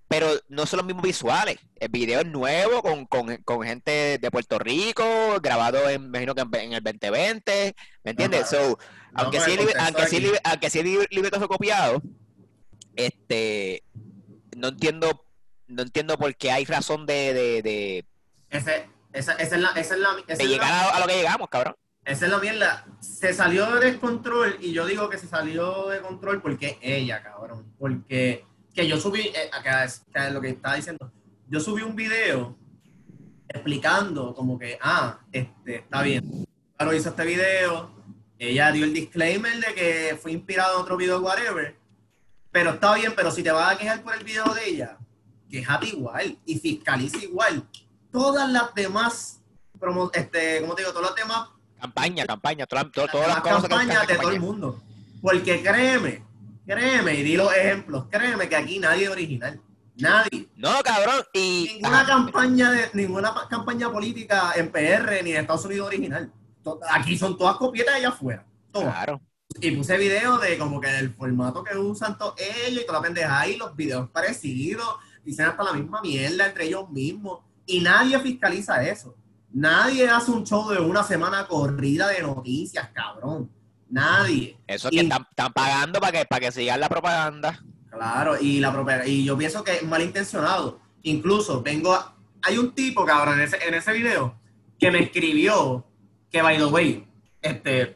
pero 0.07 0.29
no 0.47 0.65
son 0.65 0.77
los 0.77 0.85
mismos 0.85 1.03
visuales. 1.03 1.57
El 1.79 1.89
video 1.89 2.21
es 2.21 2.27
nuevo, 2.27 2.81
con, 2.81 3.05
con, 3.07 3.35
con 3.43 3.63
gente 3.65 4.19
de 4.19 4.31
Puerto 4.31 4.59
Rico, 4.59 5.03
grabado 5.41 5.89
en, 5.89 6.03
imagino 6.05 6.33
que 6.33 6.43
en, 6.43 6.55
en 6.55 6.73
el 6.75 6.83
2020, 6.83 7.75
¿me 8.05 8.11
entiendes? 8.11 8.47
So, 8.49 8.77
aunque, 9.15 9.39
sí, 9.41 9.51
aunque, 9.79 10.01
sí, 10.07 10.15
aunque 10.45 10.69
sí 10.69 10.79
el 10.79 10.85
libre- 10.85 11.07
libreto 11.11 11.39
fue 11.39 11.47
copiado, 11.49 12.01
este, 12.95 13.83
no 14.55 14.69
entiendo, 14.69 15.22
no 15.73 15.81
entiendo 15.83 16.17
por 16.17 16.35
qué 16.35 16.51
hay 16.51 16.65
razón 16.65 17.05
de, 17.05 17.33
de, 17.33 17.61
de, 17.61 18.05
Ese, 18.49 18.87
esa, 19.11 19.33
esa 19.33 19.55
es 19.55 19.61
la, 19.61 19.69
esa 19.71 19.93
es 19.95 19.99
la, 19.99 20.09
esa 20.27 20.37
de 20.37 20.43
es 20.43 20.49
llegar 20.49 20.69
la- 20.69 20.89
a, 20.89 20.95
a 20.95 20.99
lo 20.99 21.07
que 21.07 21.15
llegamos, 21.15 21.49
cabrón. 21.49 21.75
esa 22.05 22.25
es 22.25 22.31
la 22.31 22.37
mierda. 22.39 22.85
Se 22.99 23.33
salió 23.33 23.69
de 23.75 23.91
descontrol 23.91 24.57
y 24.61 24.71
yo 24.73 24.85
digo 24.85 25.09
que 25.09 25.17
se 25.17 25.27
salió 25.27 25.87
de 25.89 26.01
control 26.01 26.41
porque 26.41 26.77
ella, 26.81 27.21
cabrón. 27.23 27.73
Porque 27.79 28.45
que 28.73 28.87
yo 28.87 28.97
subí, 28.99 29.21
eh, 29.21 29.49
acá 29.51 29.83
es, 29.83 30.03
que 30.13 30.27
es 30.27 30.31
lo 30.33 30.41
que 30.41 30.49
estaba 30.49 30.75
diciendo, 30.75 31.11
yo 31.47 31.59
subí 31.59 31.81
un 31.83 31.95
video 31.95 32.57
explicando 33.47 34.33
como 34.33 34.57
que, 34.57 34.77
ah, 34.81 35.19
este, 35.31 35.75
está 35.77 36.01
bien. 36.01 36.45
Claro, 36.77 36.93
hizo 36.95 37.09
este 37.09 37.23
video, 37.25 37.91
ella 38.39 38.71
dio 38.71 38.85
el 38.85 38.93
disclaimer 38.93 39.53
de 39.59 39.73
que 39.75 40.17
fue 40.21 40.31
inspirado 40.31 40.77
en 40.77 40.81
otro 40.81 40.97
video, 40.97 41.19
whatever. 41.21 41.75
Pero 42.51 42.71
está 42.71 42.93
bien, 42.95 43.13
pero 43.15 43.31
si 43.31 43.43
te 43.43 43.51
vas 43.51 43.75
a 43.75 43.77
quejar 43.77 44.01
por 44.03 44.13
el 44.15 44.23
video 44.23 44.45
de 44.53 44.67
ella, 44.69 44.97
quejate 45.53 45.87
igual 45.89 46.35
y 46.47 46.57
fiscaliza 46.57 47.17
igual. 47.17 47.63
Todas 48.11 48.49
las 48.49 48.73
demás, 48.73 49.39
promo, 49.79 50.09
este, 50.13 50.61
como 50.61 50.73
te 50.73 50.81
digo, 50.81 50.91
todas 50.93 51.09
las 51.11 51.15
demás 51.15 51.49
Campaña, 51.79 52.25
campaña, 52.25 52.65
todas, 52.65 52.91
todas, 52.91 53.13
las 53.13 53.27
las 53.27 53.41
cosas 53.41 53.61
campañas 53.69 54.07
de 54.07 54.13
la 54.15 54.19
todo 54.21 54.29
el 54.31 54.35
campaña. 54.37 54.39
mundo. 54.39 54.81
Porque 55.21 55.61
créeme, 55.61 56.23
créeme, 56.65 57.15
y 57.15 57.23
di 57.23 57.35
los 57.35 57.53
ejemplos, 57.53 58.05
créeme 58.09 58.47
que 58.49 58.55
aquí 58.55 58.79
nadie 58.79 59.03
es 59.03 59.09
original. 59.09 59.61
Nadie. 59.97 60.47
No, 60.55 60.81
cabrón, 60.83 61.23
y... 61.33 61.71
Ninguna 61.75 61.99
ajá, 62.01 62.07
campaña 62.07 62.71
de, 62.71 62.89
ninguna 62.93 63.33
pa- 63.35 63.47
campaña 63.47 63.91
política 63.91 64.53
en 64.55 64.71
PR 64.71 65.21
ni 65.23 65.31
en 65.33 65.41
Estados 65.41 65.65
Unidos 65.65 65.87
original. 65.87 66.31
Aquí 66.89 67.15
son 67.17 67.37
todas 67.37 67.57
copietas 67.57 67.93
allá 67.95 68.09
afuera. 68.09 68.43
Todas. 68.71 68.91
Claro. 68.93 69.21
Y 69.59 69.69
puse 69.71 69.97
videos 69.97 70.41
de 70.41 70.57
como 70.57 70.79
que 70.81 70.97
el 70.97 71.13
formato 71.13 71.63
que 71.63 71.77
usan 71.77 72.17
todos 72.17 72.33
ellos 72.39 72.81
y 72.83 72.85
toda 72.87 72.99
la 72.99 73.03
pendeja 73.03 73.47
y 73.47 73.57
los 73.57 73.75
videos 73.75 74.09
parecidos, 74.09 74.87
dicen 75.23 75.45
hasta 75.45 75.63
la 75.63 75.73
misma 75.73 76.01
mierda 76.01 76.47
entre 76.47 76.65
ellos 76.65 76.89
mismos. 76.89 77.39
Y 77.65 77.79
nadie 77.81 78.19
fiscaliza 78.19 78.83
eso. 78.87 79.15
Nadie 79.51 80.09
hace 80.09 80.31
un 80.31 80.43
show 80.43 80.69
de 80.69 80.79
una 80.79 81.03
semana 81.03 81.45
corrida 81.47 82.07
de 82.09 82.21
noticias, 82.21 82.89
cabrón. 82.93 83.49
Nadie. 83.89 84.57
Eso 84.67 84.87
es 84.87 84.91
que 84.91 84.95
Y- 84.97 84.99
están, 85.05 85.25
están 85.29 85.53
pagando 85.53 85.99
para 85.99 86.11
que, 86.19 86.25
para 86.25 86.39
que 86.39 86.51
sigan 86.51 86.79
la 86.79 86.89
propaganda. 86.89 87.63
Claro, 87.91 88.39
y 88.41 88.59
la 88.59 89.03
y 89.05 89.23
yo 89.23 89.37
pienso 89.37 89.63
que 89.63 89.75
es 89.75 89.83
malintencionado. 89.83 90.79
Incluso 91.03 91.61
vengo 91.61 91.93
a- 91.93 92.15
hay 92.41 92.57
un 92.57 92.73
tipo, 92.73 93.05
cabrón, 93.05 93.35
en 93.39 93.45
ese, 93.45 93.57
en 93.67 93.75
ese 93.75 93.93
video 93.93 94.35
que 94.79 94.89
me 94.89 95.03
escribió 95.03 95.85
que 96.31 96.41
by 96.41 96.57
the 96.57 96.65
way, 96.65 97.07
este 97.41 97.95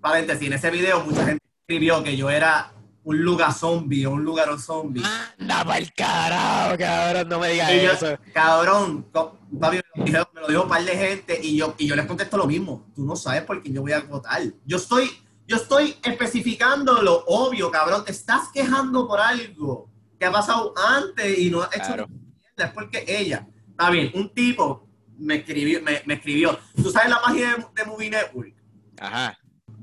paréntesis, 0.00 0.46
en 0.46 0.54
ese 0.54 0.70
video 0.70 1.04
mucha 1.04 1.24
gente 1.26 1.44
escribió 1.60 2.02
que 2.02 2.16
yo 2.16 2.30
era 2.30 2.72
un 3.04 3.22
lugar 3.22 3.52
zombie 3.52 4.06
o 4.06 4.12
un 4.12 4.24
lugar 4.24 4.58
zombie. 4.58 5.02
Anda 5.38 5.64
pa'l 5.64 5.92
carajo, 5.94 6.78
cabrón, 6.78 7.28
no 7.28 7.38
me 7.38 7.50
digas 7.50 7.70
yo, 7.70 7.92
eso. 7.92 8.18
cabrón, 8.32 9.04
papi, 9.12 9.36
me 9.52 9.68
lo, 9.68 10.04
dijo, 10.04 10.28
me 10.34 10.40
lo 10.40 10.48
dijo 10.48 10.62
un 10.62 10.68
par 10.68 10.84
de 10.84 10.96
gente 10.96 11.38
y 11.42 11.56
yo, 11.56 11.74
y 11.78 11.86
yo 11.86 11.94
les 11.94 12.06
contesto 12.06 12.36
lo 12.36 12.46
mismo. 12.46 12.86
Tú 12.94 13.04
no 13.04 13.14
sabes 13.14 13.42
por 13.42 13.62
quién 13.62 13.74
yo 13.74 13.82
voy 13.82 13.92
a 13.92 14.00
votar. 14.00 14.40
Yo 14.64 14.78
estoy, 14.78 15.10
yo 15.46 15.56
estoy 15.56 15.96
especificando 16.02 17.02
lo 17.02 17.24
obvio, 17.26 17.70
cabrón. 17.70 18.04
Te 18.04 18.12
estás 18.12 18.48
quejando 18.52 19.06
por 19.06 19.20
algo 19.20 19.90
que 20.18 20.24
ha 20.24 20.32
pasado 20.32 20.72
antes 20.76 21.38
y 21.38 21.50
no 21.50 21.62
has 21.62 21.76
hecho 21.76 21.86
Claro. 21.86 22.08
Es 22.56 22.70
porque 22.70 23.04
ella. 23.06 23.46
Está 23.70 23.90
bien, 23.90 24.12
un 24.14 24.32
tipo 24.32 24.88
me 25.18 25.36
escribió, 25.36 25.82
me, 25.82 26.02
me 26.06 26.14
escribió. 26.14 26.58
¿Tú 26.76 26.90
sabes 26.90 27.10
la 27.10 27.20
página 27.20 27.56
de, 27.56 27.66
de 27.82 27.84
Movie 27.90 28.10
Network? 28.10 28.54
Ajá. 28.98 29.36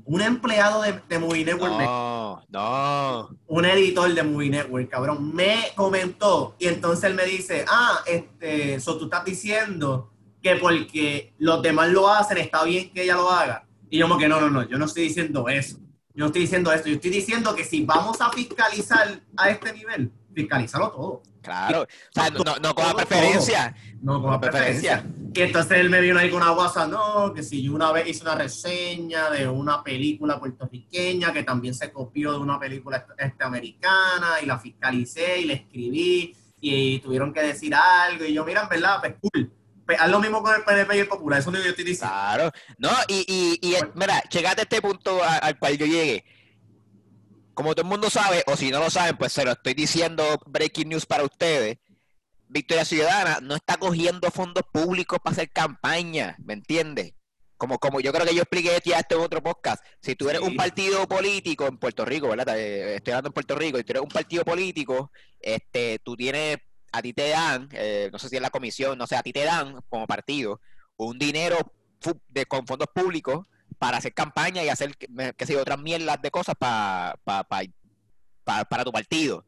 Un 0.04 0.20
empleado 0.20 0.82
de, 0.82 1.00
de 1.08 1.18
Movie 1.18 1.44
Network 1.44 1.76
me 1.76 1.84
No, 1.84 2.42
no. 2.48 3.28
un 3.46 3.64
editor 3.64 4.12
de 4.12 4.22
Movie 4.22 4.50
Network, 4.50 4.88
cabrón, 4.88 5.34
me 5.34 5.66
comentó 5.76 6.56
y 6.58 6.66
entonces 6.66 7.04
él 7.04 7.14
me 7.14 7.24
dice, 7.24 7.64
ah, 7.68 8.00
este, 8.06 8.80
so 8.80 8.98
tú 8.98 9.04
estás 9.04 9.24
diciendo 9.24 10.10
que 10.42 10.56
porque 10.56 11.32
los 11.38 11.62
demás 11.62 11.88
lo 11.90 12.08
hacen 12.08 12.38
está 12.38 12.64
bien 12.64 12.92
que 12.92 13.04
ella 13.04 13.14
lo 13.14 13.30
haga. 13.30 13.64
Y 13.88 13.98
yo 13.98 14.08
como 14.08 14.18
que 14.18 14.28
no, 14.28 14.40
no, 14.40 14.50
no, 14.50 14.68
yo 14.68 14.78
no 14.78 14.86
estoy 14.86 15.04
diciendo 15.04 15.48
eso. 15.48 15.78
Yo 16.14 16.24
no 16.24 16.26
estoy 16.26 16.42
diciendo 16.42 16.72
esto, 16.72 16.88
yo 16.88 16.96
estoy 16.96 17.10
diciendo 17.10 17.54
que 17.54 17.64
si 17.64 17.84
vamos 17.84 18.20
a 18.20 18.30
fiscalizar 18.30 19.20
a 19.36 19.50
este 19.50 19.72
nivel, 19.72 20.12
fiscalízalo 20.34 20.90
todo. 20.90 21.22
Claro. 21.42 21.82
O 21.82 21.86
sea, 22.12 22.30
no, 22.30 22.38
no, 22.44 22.56
no 22.56 22.74
coja 22.74 22.92
Todo, 22.92 22.96
preferencia. 22.98 23.74
No, 24.00 24.22
con 24.22 24.30
Con 24.30 24.40
preferencia. 24.40 25.04
Y 25.34 25.40
entonces 25.40 25.78
él 25.78 25.90
me 25.90 26.00
vino 26.00 26.18
ahí 26.18 26.30
con 26.30 26.40
una 26.42 26.52
guasa, 26.52 26.86
no, 26.86 27.32
que 27.34 27.42
si 27.42 27.62
yo 27.62 27.72
una 27.74 27.90
vez 27.90 28.06
hice 28.06 28.22
una 28.22 28.36
reseña 28.36 29.28
de 29.30 29.48
una 29.48 29.82
película 29.82 30.38
puertorriqueña 30.38 31.32
que 31.32 31.42
también 31.42 31.74
se 31.74 31.90
copió 31.90 32.32
de 32.32 32.38
una 32.38 32.60
película 32.60 32.98
est- 32.98 33.10
este, 33.18 33.42
americana 33.44 34.36
y 34.42 34.46
la 34.46 34.58
fiscalicé 34.58 35.40
y 35.40 35.44
le 35.46 35.54
escribí 35.54 36.36
y 36.60 37.00
tuvieron 37.00 37.32
que 37.32 37.42
decir 37.42 37.74
algo 37.74 38.24
y 38.24 38.32
yo, 38.34 38.44
mira, 38.44 38.62
en 38.62 38.68
verdad, 38.68 38.98
pues 39.00 39.14
cool. 39.20 39.52
Pues, 39.84 40.00
haz 40.00 40.08
lo 40.10 40.20
mismo 40.20 40.42
con 40.44 40.54
el 40.54 40.62
PNP 40.62 40.96
y 40.96 41.00
el 41.00 41.08
Popular, 41.08 41.40
eso 41.40 41.50
es 41.50 41.66
lo 41.66 41.74
que 41.74 41.92
yo. 41.92 41.98
Claro. 41.98 42.52
No, 42.78 42.90
y, 43.08 43.24
y, 43.60 43.68
y 43.68 43.74
eh, 43.74 43.80
mira, 43.96 44.22
checate 44.28 44.62
este 44.62 44.80
punto 44.80 45.20
a- 45.24 45.38
al 45.38 45.58
cual 45.58 45.76
yo 45.76 45.86
llegué. 45.86 46.24
Como 47.54 47.74
todo 47.74 47.82
el 47.82 47.90
mundo 47.90 48.08
sabe, 48.10 48.42
o 48.46 48.56
si 48.56 48.70
no 48.70 48.78
lo 48.80 48.90
saben, 48.90 49.16
pues 49.16 49.32
se 49.32 49.44
lo 49.44 49.52
estoy 49.52 49.74
diciendo 49.74 50.24
breaking 50.46 50.88
news 50.88 51.06
para 51.06 51.24
ustedes. 51.24 51.78
Victoria 52.48 52.84
Ciudadana 52.84 53.38
no 53.42 53.54
está 53.56 53.76
cogiendo 53.76 54.30
fondos 54.30 54.62
públicos 54.72 55.18
para 55.22 55.32
hacer 55.32 55.50
campaña, 55.50 56.36
¿me 56.38 56.54
entiendes? 56.54 57.14
Como, 57.56 57.78
como 57.78 58.00
yo 58.00 58.12
creo 58.12 58.26
que 58.26 58.34
yo 58.34 58.42
expliqué 58.42 58.76
ya 58.84 58.98
esto 58.98 59.16
en 59.16 59.20
otro 59.22 59.42
podcast. 59.42 59.84
Si 60.00 60.16
tú 60.16 60.28
eres 60.28 60.42
Sí. 60.42 60.48
un 60.48 60.56
partido 60.56 61.06
político 61.06 61.66
en 61.66 61.78
Puerto 61.78 62.04
Rico, 62.04 62.28
¿verdad? 62.28 62.58
Eh, 62.58 62.96
Estoy 62.96 63.12
hablando 63.12 63.28
en 63.28 63.32
Puerto 63.34 63.54
Rico, 63.54 63.78
y 63.78 63.84
tú 63.84 63.92
eres 63.92 64.02
un 64.02 64.08
partido 64.08 64.44
político, 64.44 65.12
este, 65.40 65.98
tú 66.02 66.16
tienes, 66.16 66.58
a 66.92 67.00
ti 67.00 67.12
te 67.12 67.28
dan, 67.28 67.68
eh, 67.72 68.10
no 68.12 68.18
sé 68.18 68.28
si 68.28 68.36
es 68.36 68.42
la 68.42 68.50
comisión, 68.50 68.98
no 68.98 69.06
sé, 69.06 69.16
a 69.16 69.22
ti 69.22 69.32
te 69.32 69.44
dan 69.44 69.80
como 69.88 70.06
partido 70.06 70.60
un 70.96 71.18
dinero 71.18 71.56
de, 72.28 72.46
con 72.46 72.66
fondos 72.66 72.88
públicos 72.94 73.46
para 73.82 73.96
hacer 73.96 74.14
campaña 74.14 74.62
y 74.62 74.68
hacer, 74.68 74.96
qué 74.96 75.44
sé 75.44 75.54
yo, 75.54 75.60
otras 75.60 75.80
mierdas 75.80 76.22
de 76.22 76.30
cosas 76.30 76.54
pa- 76.56 77.18
pa- 77.24 77.42
pa- 77.42 78.64
para 78.64 78.84
tu 78.84 78.92
partido. 78.92 79.44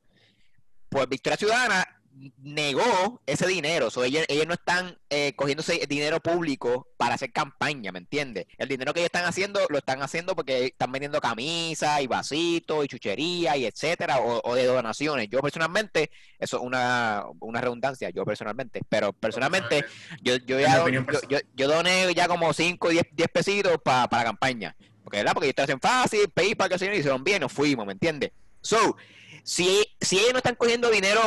Pues 0.89 1.09
Victoria 1.09 1.37
Ciudadana 1.37 1.94
negó 2.39 3.21
ese 3.27 3.47
dinero. 3.47 3.91
So, 3.91 4.05
ellos, 4.05 4.25
ellos 4.29 4.47
no 4.47 4.55
están 4.55 4.99
eh, 5.11 5.33
cogiéndose 5.37 5.85
dinero 5.89 6.21
público 6.21 6.89
para 6.97 7.15
hacer 7.15 7.33
campaña, 7.33 7.93
¿me 7.93 7.99
entiendes? 7.99 8.47
El 8.59 8.69
dinero 8.69 8.93
que 8.95 9.01
ellos 9.01 9.09
están 9.09 9.25
haciendo, 9.25 9.61
lo 9.69 9.79
están 9.79 10.03
haciendo 10.03 10.35
porque 10.37 10.67
están 10.67 10.93
vendiendo 10.93 11.21
camisas 11.21 12.01
y 12.01 12.07
vasitos 12.07 12.85
y 12.85 12.89
chuchería 12.89 13.57
y 13.57 13.67
etcétera, 13.67 14.19
o, 14.19 14.41
o 14.49 14.55
de 14.55 14.65
donaciones. 14.67 15.29
Yo 15.29 15.41
personalmente, 15.41 16.11
eso 16.39 16.59
es 16.59 16.63
una, 16.63 17.25
una 17.41 17.61
redundancia, 17.61 18.11
yo 18.11 18.25
personalmente, 18.25 18.81
pero 18.89 19.13
personalmente 19.13 19.85
yo, 20.23 20.37
yo, 20.37 20.61
ya 20.61 20.79
don- 20.79 20.93
yo, 20.93 21.05
personal. 21.07 21.29
yo- 21.31 21.49
yo 21.55 21.69
doné 21.69 22.15
ya 22.15 22.29
como 22.29 22.53
5 22.53 22.89
o 22.89 22.91
10, 22.91 23.05
10 23.13 23.29
pesitos 23.33 23.79
pa- 23.85 24.09
para 24.09 24.25
campaña. 24.25 24.77
Porque, 25.03 25.19
¿verdad? 25.19 25.35
Porque 25.35 25.47
ellos 25.49 25.57
te 25.57 25.63
hacen 25.63 25.81
fácil, 25.81 26.31
PayPal, 26.33 26.69
que 26.71 26.79
se 26.79 26.87
y 26.87 26.99
hicieron 26.99 27.23
bien, 27.23 27.41
nos 27.41 27.53
fuimos, 27.53 27.85
¿me 27.87 27.93
entiendes? 27.93 28.31
So, 28.63 28.97
si, 29.43 29.85
si 30.01 30.19
ellos 30.19 30.33
no 30.33 30.39
están 30.39 30.55
cogiendo 30.55 30.89
dinero 30.91 31.21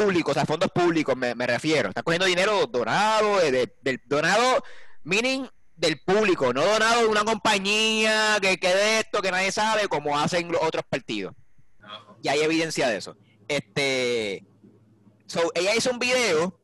público, 0.00 0.30
o 0.30 0.34
sea, 0.34 0.46
fondos 0.46 0.70
públicos 0.70 1.14
me, 1.16 1.34
me 1.34 1.46
refiero, 1.46 1.90
están 1.90 2.02
cogiendo 2.04 2.24
dinero 2.26 2.66
donado, 2.66 3.38
de- 3.40 3.50
de- 3.52 3.76
del 3.82 4.00
donado, 4.06 4.64
meaning 5.04 5.46
del 5.76 6.00
público, 6.00 6.52
no 6.52 6.62
donado 6.64 7.02
de 7.02 7.06
una 7.08 7.24
compañía 7.24 8.38
que, 8.40 8.58
que 8.58 8.74
de 8.74 8.98
esto, 9.00 9.20
que 9.20 9.30
nadie 9.30 9.52
sabe, 9.52 9.88
como 9.88 10.18
hacen 10.18 10.50
los 10.50 10.62
otros 10.62 10.84
partidos 10.88 11.34
y 12.22 12.28
hay 12.28 12.40
evidencia 12.40 12.88
de 12.88 12.96
eso. 12.96 13.16
Este, 13.48 14.46
so, 15.26 15.50
ella 15.54 15.74
hizo 15.74 15.90
un 15.90 15.98
video 15.98 16.58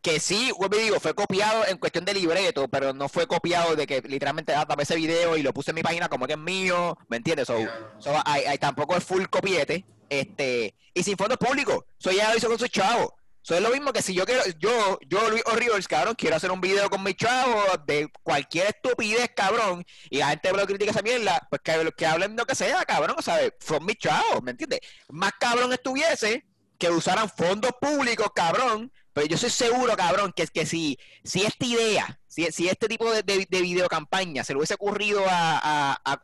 que 0.00 0.18
sí, 0.18 0.50
vuelvo 0.58 0.76
digo, 0.78 0.98
fue 1.00 1.14
copiado 1.14 1.64
en 1.66 1.78
cuestión 1.78 2.04
de 2.04 2.14
libreto, 2.14 2.66
pero 2.68 2.92
no 2.92 3.08
fue 3.08 3.26
copiado 3.28 3.76
de 3.76 3.86
que 3.86 4.00
literalmente 4.02 4.52
ah, 4.54 4.64
dame 4.68 4.82
ese 4.82 4.96
video 4.96 5.36
y 5.36 5.42
lo 5.42 5.52
puse 5.52 5.70
en 5.70 5.76
mi 5.76 5.82
página 5.82 6.08
como 6.08 6.26
que 6.26 6.32
es 6.32 6.38
mío, 6.38 6.96
¿me 7.08 7.18
entiendes? 7.18 7.46
So, 7.46 7.56
so, 7.98 8.10
hay, 8.24 8.42
hay- 8.44 8.58
tampoco 8.58 8.96
es 8.96 9.04
full 9.04 9.24
copiete, 9.30 9.84
este, 10.12 10.74
y 10.92 11.02
sin 11.02 11.16
fondos 11.16 11.38
públicos, 11.38 11.84
so 11.98 12.10
ella 12.10 12.30
lo 12.30 12.36
hizo 12.36 12.48
con 12.48 12.58
sus 12.58 12.70
chavos. 12.70 13.08
So, 13.44 13.56
es 13.56 13.60
lo 13.60 13.70
mismo 13.70 13.92
que 13.92 14.02
si 14.02 14.14
yo 14.14 14.24
quiero, 14.24 14.42
yo, 14.60 15.00
yo, 15.08 15.28
Luis 15.28 15.42
O'Rivers, 15.46 15.88
cabrón, 15.88 16.14
quiero 16.16 16.36
hacer 16.36 16.52
un 16.52 16.60
video 16.60 16.88
con 16.88 17.02
mis 17.02 17.16
chavos 17.16 17.64
de 17.86 18.08
cualquier 18.22 18.68
estupidez, 18.68 19.30
cabrón, 19.34 19.84
y 20.10 20.18
la 20.18 20.28
gente 20.28 20.52
lo 20.52 20.64
critica 20.64 20.92
esa 20.92 21.02
mierda, 21.02 21.44
pues 21.50 21.60
que, 21.64 21.90
que 21.96 22.06
hablen 22.06 22.36
lo 22.36 22.46
que 22.46 22.54
sea, 22.54 22.84
cabrón, 22.84 23.16
sea, 23.20 23.40
from 23.58 23.84
mis 23.84 23.96
chavos, 23.96 24.42
¿me 24.42 24.52
entiendes? 24.52 24.78
Más 25.08 25.32
cabrón 25.40 25.72
estuviese 25.72 26.44
que 26.78 26.90
usaran 26.90 27.28
fondos 27.28 27.72
públicos, 27.80 28.28
cabrón, 28.32 28.92
pero 29.12 29.26
yo 29.26 29.36
soy 29.36 29.50
seguro, 29.50 29.96
cabrón, 29.96 30.32
que, 30.34 30.46
que 30.46 30.64
si, 30.64 30.98
si 31.24 31.42
esta 31.42 31.66
idea, 31.66 32.20
si, 32.28 32.44
si 32.52 32.68
este 32.68 32.86
tipo 32.86 33.10
de, 33.10 33.22
de, 33.22 33.46
de 33.48 33.60
videocampaña 33.60 34.44
se 34.44 34.52
le 34.52 34.58
hubiese 34.58 34.74
ocurrido 34.74 35.24
a, 35.28 35.58
a, 35.62 36.00
a, 36.04 36.22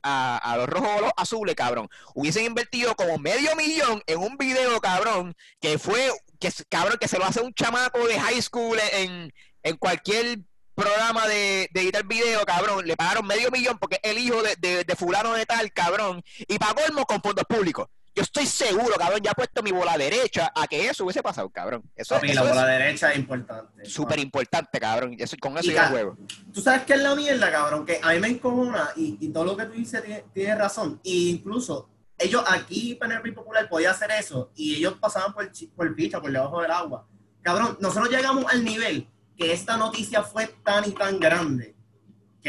a- 0.52 0.56
los 0.56 0.66
rojos 0.68 0.90
o 0.96 1.00
los 1.02 1.12
azules, 1.16 1.54
cabrón, 1.54 1.88
hubiesen 2.14 2.44
invertido 2.44 2.94
como 2.94 3.18
medio 3.18 3.54
millón 3.56 4.02
en 4.06 4.18
un 4.18 4.36
video, 4.36 4.80
cabrón, 4.80 5.34
que 5.60 5.78
fue 5.78 6.10
que, 6.40 6.52
cabrón, 6.68 6.98
que 7.00 7.08
se 7.08 7.18
lo 7.18 7.24
hace 7.24 7.40
un 7.40 7.52
chamaco 7.54 8.06
de 8.06 8.18
high 8.20 8.40
school 8.42 8.78
en, 8.92 9.32
en 9.62 9.76
cualquier 9.76 10.38
programa 10.74 11.26
de, 11.26 11.68
de 11.72 11.80
editar 11.80 12.06
video, 12.06 12.46
cabrón, 12.46 12.86
le 12.86 12.96
pagaron 12.96 13.26
medio 13.26 13.50
millón 13.50 13.78
porque 13.78 13.98
es 14.00 14.12
el 14.12 14.18
hijo 14.18 14.40
de, 14.42 14.84
de, 14.84 14.96
fulano 14.96 15.32
de 15.34 15.44
tal, 15.44 15.72
cabrón, 15.72 16.22
y 16.46 16.56
pagó 16.58 16.80
el 16.86 16.94
con 17.04 17.20
fondos 17.20 17.44
públicos. 17.48 17.88
Yo 18.18 18.22
estoy 18.22 18.46
seguro, 18.46 18.96
cabrón, 18.98 19.20
ya 19.22 19.30
he 19.30 19.34
puesto 19.34 19.62
mi 19.62 19.70
bola 19.70 19.96
derecha 19.96 20.50
a 20.52 20.66
que 20.66 20.88
eso 20.88 21.04
hubiese 21.04 21.22
pasado, 21.22 21.48
cabrón. 21.50 21.84
Eso, 21.94 22.16
Papi, 22.16 22.30
eso 22.32 22.42
la 22.42 22.50
bola 22.50 22.62
es 22.62 22.78
derecha 22.80 23.12
es 23.12 23.18
importante. 23.18 23.84
súper 23.84 24.18
importante, 24.18 24.80
cabrón. 24.80 25.14
Eso, 25.16 25.36
con 25.40 25.56
eso 25.56 25.70
Y 25.70 25.74
yo 25.74 25.84
juego. 25.84 26.16
Tú 26.52 26.60
sabes 26.60 26.82
qué 26.82 26.94
es 26.94 27.00
la 27.00 27.14
mierda, 27.14 27.48
cabrón, 27.52 27.86
que 27.86 28.00
a 28.02 28.12
mí 28.12 28.18
me 28.18 28.26
encojona 28.26 28.90
y, 28.96 29.18
y 29.20 29.28
todo 29.28 29.44
lo 29.44 29.56
que 29.56 29.66
tú 29.66 29.72
dices 29.74 30.02
tiene, 30.02 30.24
tiene 30.34 30.56
razón. 30.56 31.00
E 31.04 31.10
incluso 31.10 31.88
ellos 32.18 32.42
aquí, 32.48 32.96
Penelope 32.96 33.30
Popular, 33.30 33.68
podía 33.68 33.92
hacer 33.92 34.10
eso 34.10 34.50
y 34.56 34.74
ellos 34.74 34.94
pasaban 35.00 35.32
por, 35.32 35.48
por 35.76 35.94
picha, 35.94 36.20
por 36.20 36.32
debajo 36.32 36.60
del 36.60 36.72
agua. 36.72 37.06
Cabrón, 37.40 37.78
nosotros 37.80 38.10
llegamos 38.10 38.46
al 38.52 38.64
nivel 38.64 39.06
que 39.36 39.52
esta 39.52 39.76
noticia 39.76 40.24
fue 40.24 40.48
tan 40.64 40.88
y 40.88 40.90
tan 40.90 41.20
grande 41.20 41.77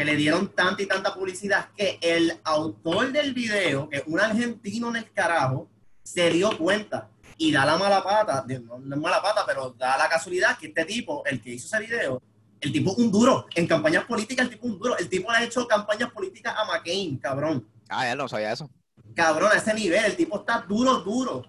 que 0.00 0.06
le 0.06 0.16
dieron 0.16 0.48
tanta 0.54 0.82
y 0.82 0.86
tanta 0.86 1.12
publicidad 1.12 1.68
que 1.76 1.98
el 2.00 2.32
autor 2.44 3.12
del 3.12 3.34
video, 3.34 3.86
que 3.86 3.98
es 3.98 4.02
un 4.06 4.18
argentino 4.18 4.88
en 4.88 4.96
el 4.96 5.12
carajo, 5.12 5.68
se 6.02 6.30
dio 6.30 6.56
cuenta 6.56 7.10
y 7.36 7.52
da 7.52 7.66
la 7.66 7.76
mala 7.76 8.02
pata, 8.02 8.46
no, 8.48 8.78
es 8.78 8.98
mala 8.98 9.20
pata, 9.20 9.44
pero 9.46 9.74
da 9.76 9.98
la 9.98 10.08
casualidad 10.08 10.56
que 10.56 10.68
este 10.68 10.86
tipo, 10.86 11.22
el 11.26 11.42
que 11.42 11.50
hizo 11.50 11.66
ese 11.66 11.86
video, 11.86 12.22
el 12.62 12.72
tipo 12.72 12.94
un 12.94 13.12
duro. 13.12 13.44
En 13.54 13.66
campañas 13.66 14.06
políticas, 14.06 14.46
el 14.46 14.52
tipo 14.52 14.68
un 14.68 14.78
duro. 14.78 14.96
El 14.96 15.06
tipo 15.06 15.30
le 15.32 15.36
ha 15.36 15.44
hecho 15.44 15.68
campañas 15.68 16.10
políticas 16.12 16.54
a 16.56 16.64
McCain, 16.64 17.18
cabrón. 17.18 17.68
Ah, 17.90 18.06
ya 18.06 18.14
no 18.14 18.26
sabía 18.26 18.52
eso. 18.52 18.70
Cabrón, 19.14 19.50
a 19.52 19.56
ese 19.58 19.74
nivel, 19.74 20.02
el 20.02 20.16
tipo 20.16 20.38
está 20.38 20.64
duro, 20.66 21.00
duro. 21.00 21.44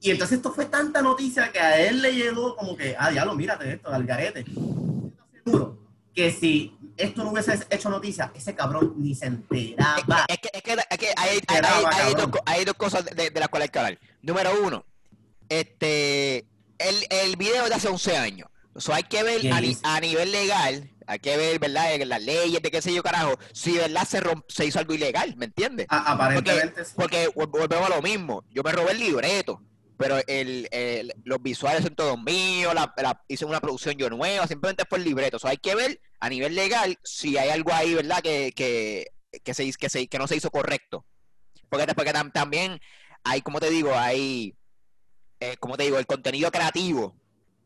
Y 0.00 0.12
entonces 0.12 0.36
esto 0.36 0.52
fue 0.52 0.66
tanta 0.66 1.02
noticia 1.02 1.50
que 1.50 1.58
a 1.58 1.80
él 1.80 2.00
le 2.00 2.14
llegó 2.14 2.54
como 2.54 2.76
que, 2.76 2.94
ah, 2.96 3.10
diablo, 3.10 3.34
mírate 3.34 3.72
esto, 3.72 3.88
al 3.88 4.04
garete. 4.04 4.44
Duro. 5.44 5.87
Que 6.18 6.32
si 6.32 6.76
esto 6.96 7.22
no 7.22 7.30
hubiese 7.30 7.60
hecho 7.70 7.88
noticia, 7.88 8.32
ese 8.34 8.52
cabrón 8.52 8.92
ni 8.96 9.14
se 9.14 9.26
enteraba. 9.26 10.26
Es 10.28 10.38
que, 10.40 10.50
es 10.52 10.62
que, 10.62 10.72
es 10.90 10.98
que 10.98 11.06
hay, 11.16 11.38
hay- 11.46 12.14
dos, 12.14 12.30
hay 12.44 12.64
dos 12.64 12.74
cosas 12.74 13.04
de, 13.04 13.30
de 13.30 13.38
las 13.38 13.48
cuales 13.48 13.66
hay 13.66 13.70
que 13.70 13.78
hablar. 13.78 13.98
Número 14.22 14.50
uno, 14.64 14.84
este, 15.48 16.38
el, 16.78 17.06
el 17.10 17.36
video 17.36 17.62
es 17.62 17.68
de 17.70 17.74
hace 17.76 17.86
11 17.88 18.16
años. 18.16 18.48
Eso 18.74 18.92
hay 18.92 19.04
que 19.04 19.22
ver 19.22 19.40
a, 19.52 19.60
ni- 19.60 19.68
Viejísimo. 19.68 19.88
a 19.88 20.00
nivel 20.00 20.32
legal, 20.32 20.90
hay 21.06 21.18
que 21.20 21.36
ver, 21.36 21.60
¿verdad? 21.60 21.94
En 21.94 22.08
las 22.08 22.20
leyes 22.22 22.60
de 22.62 22.70
qué 22.72 22.82
sé 22.82 22.92
yo, 22.92 23.02
carajo, 23.04 23.38
si 23.52 23.74
verdad 23.76 24.04
se, 24.04 24.20
romp- 24.20 24.44
se 24.48 24.66
hizo 24.66 24.80
algo 24.80 24.94
ilegal, 24.94 25.36
¿me 25.36 25.44
entiendes? 25.44 25.86
A- 25.88 26.12
aparentemente 26.14 26.84
sí. 26.84 26.94
Porque 26.96 27.28
vol- 27.28 27.48
volvemos 27.48 27.86
a 27.86 27.94
lo 27.94 28.02
mismo. 28.02 28.42
Yo 28.50 28.64
me 28.64 28.72
robé 28.72 28.90
el 28.90 28.98
libreto, 28.98 29.62
pero 29.98 30.16
el, 30.28 30.68
el- 30.70 31.12
los 31.24 31.42
visuales 31.42 31.82
son 31.82 31.94
todos 31.94 32.18
míos, 32.22 32.72
la, 32.74 32.94
hice 33.28 33.44
una 33.44 33.60
producción 33.60 33.96
yo 33.96 34.08
nueva, 34.08 34.46
simplemente 34.46 34.84
fue 34.88 34.98
el 34.98 35.04
libreto. 35.04 35.36
O 35.42 35.46
hay 35.48 35.58
que 35.58 35.74
ver 35.74 36.00
a 36.20 36.28
nivel 36.30 36.54
legal 36.54 36.98
si 37.04 37.36
hay 37.36 37.50
algo 37.50 37.72
ahí, 37.72 37.94
¿verdad? 37.94 38.22
Que, 38.22 38.52
que, 38.54 39.08
que, 39.44 39.54
se, 39.54 39.70
que, 39.72 39.88
se, 39.90 40.06
que 40.08 40.18
no 40.18 40.26
se 40.28 40.36
hizo 40.36 40.50
correcto. 40.50 41.04
Porque, 41.68 41.86
porque 41.94 42.12
tam- 42.12 42.32
también 42.32 42.80
hay, 43.24 43.42
como 43.42 43.60
te 43.60 43.68
digo, 43.70 43.94
hay, 43.94 44.54
eh, 45.40 45.56
como 45.58 45.76
te 45.76 45.82
digo, 45.84 45.98
el 45.98 46.06
contenido 46.06 46.50
creativo 46.50 47.16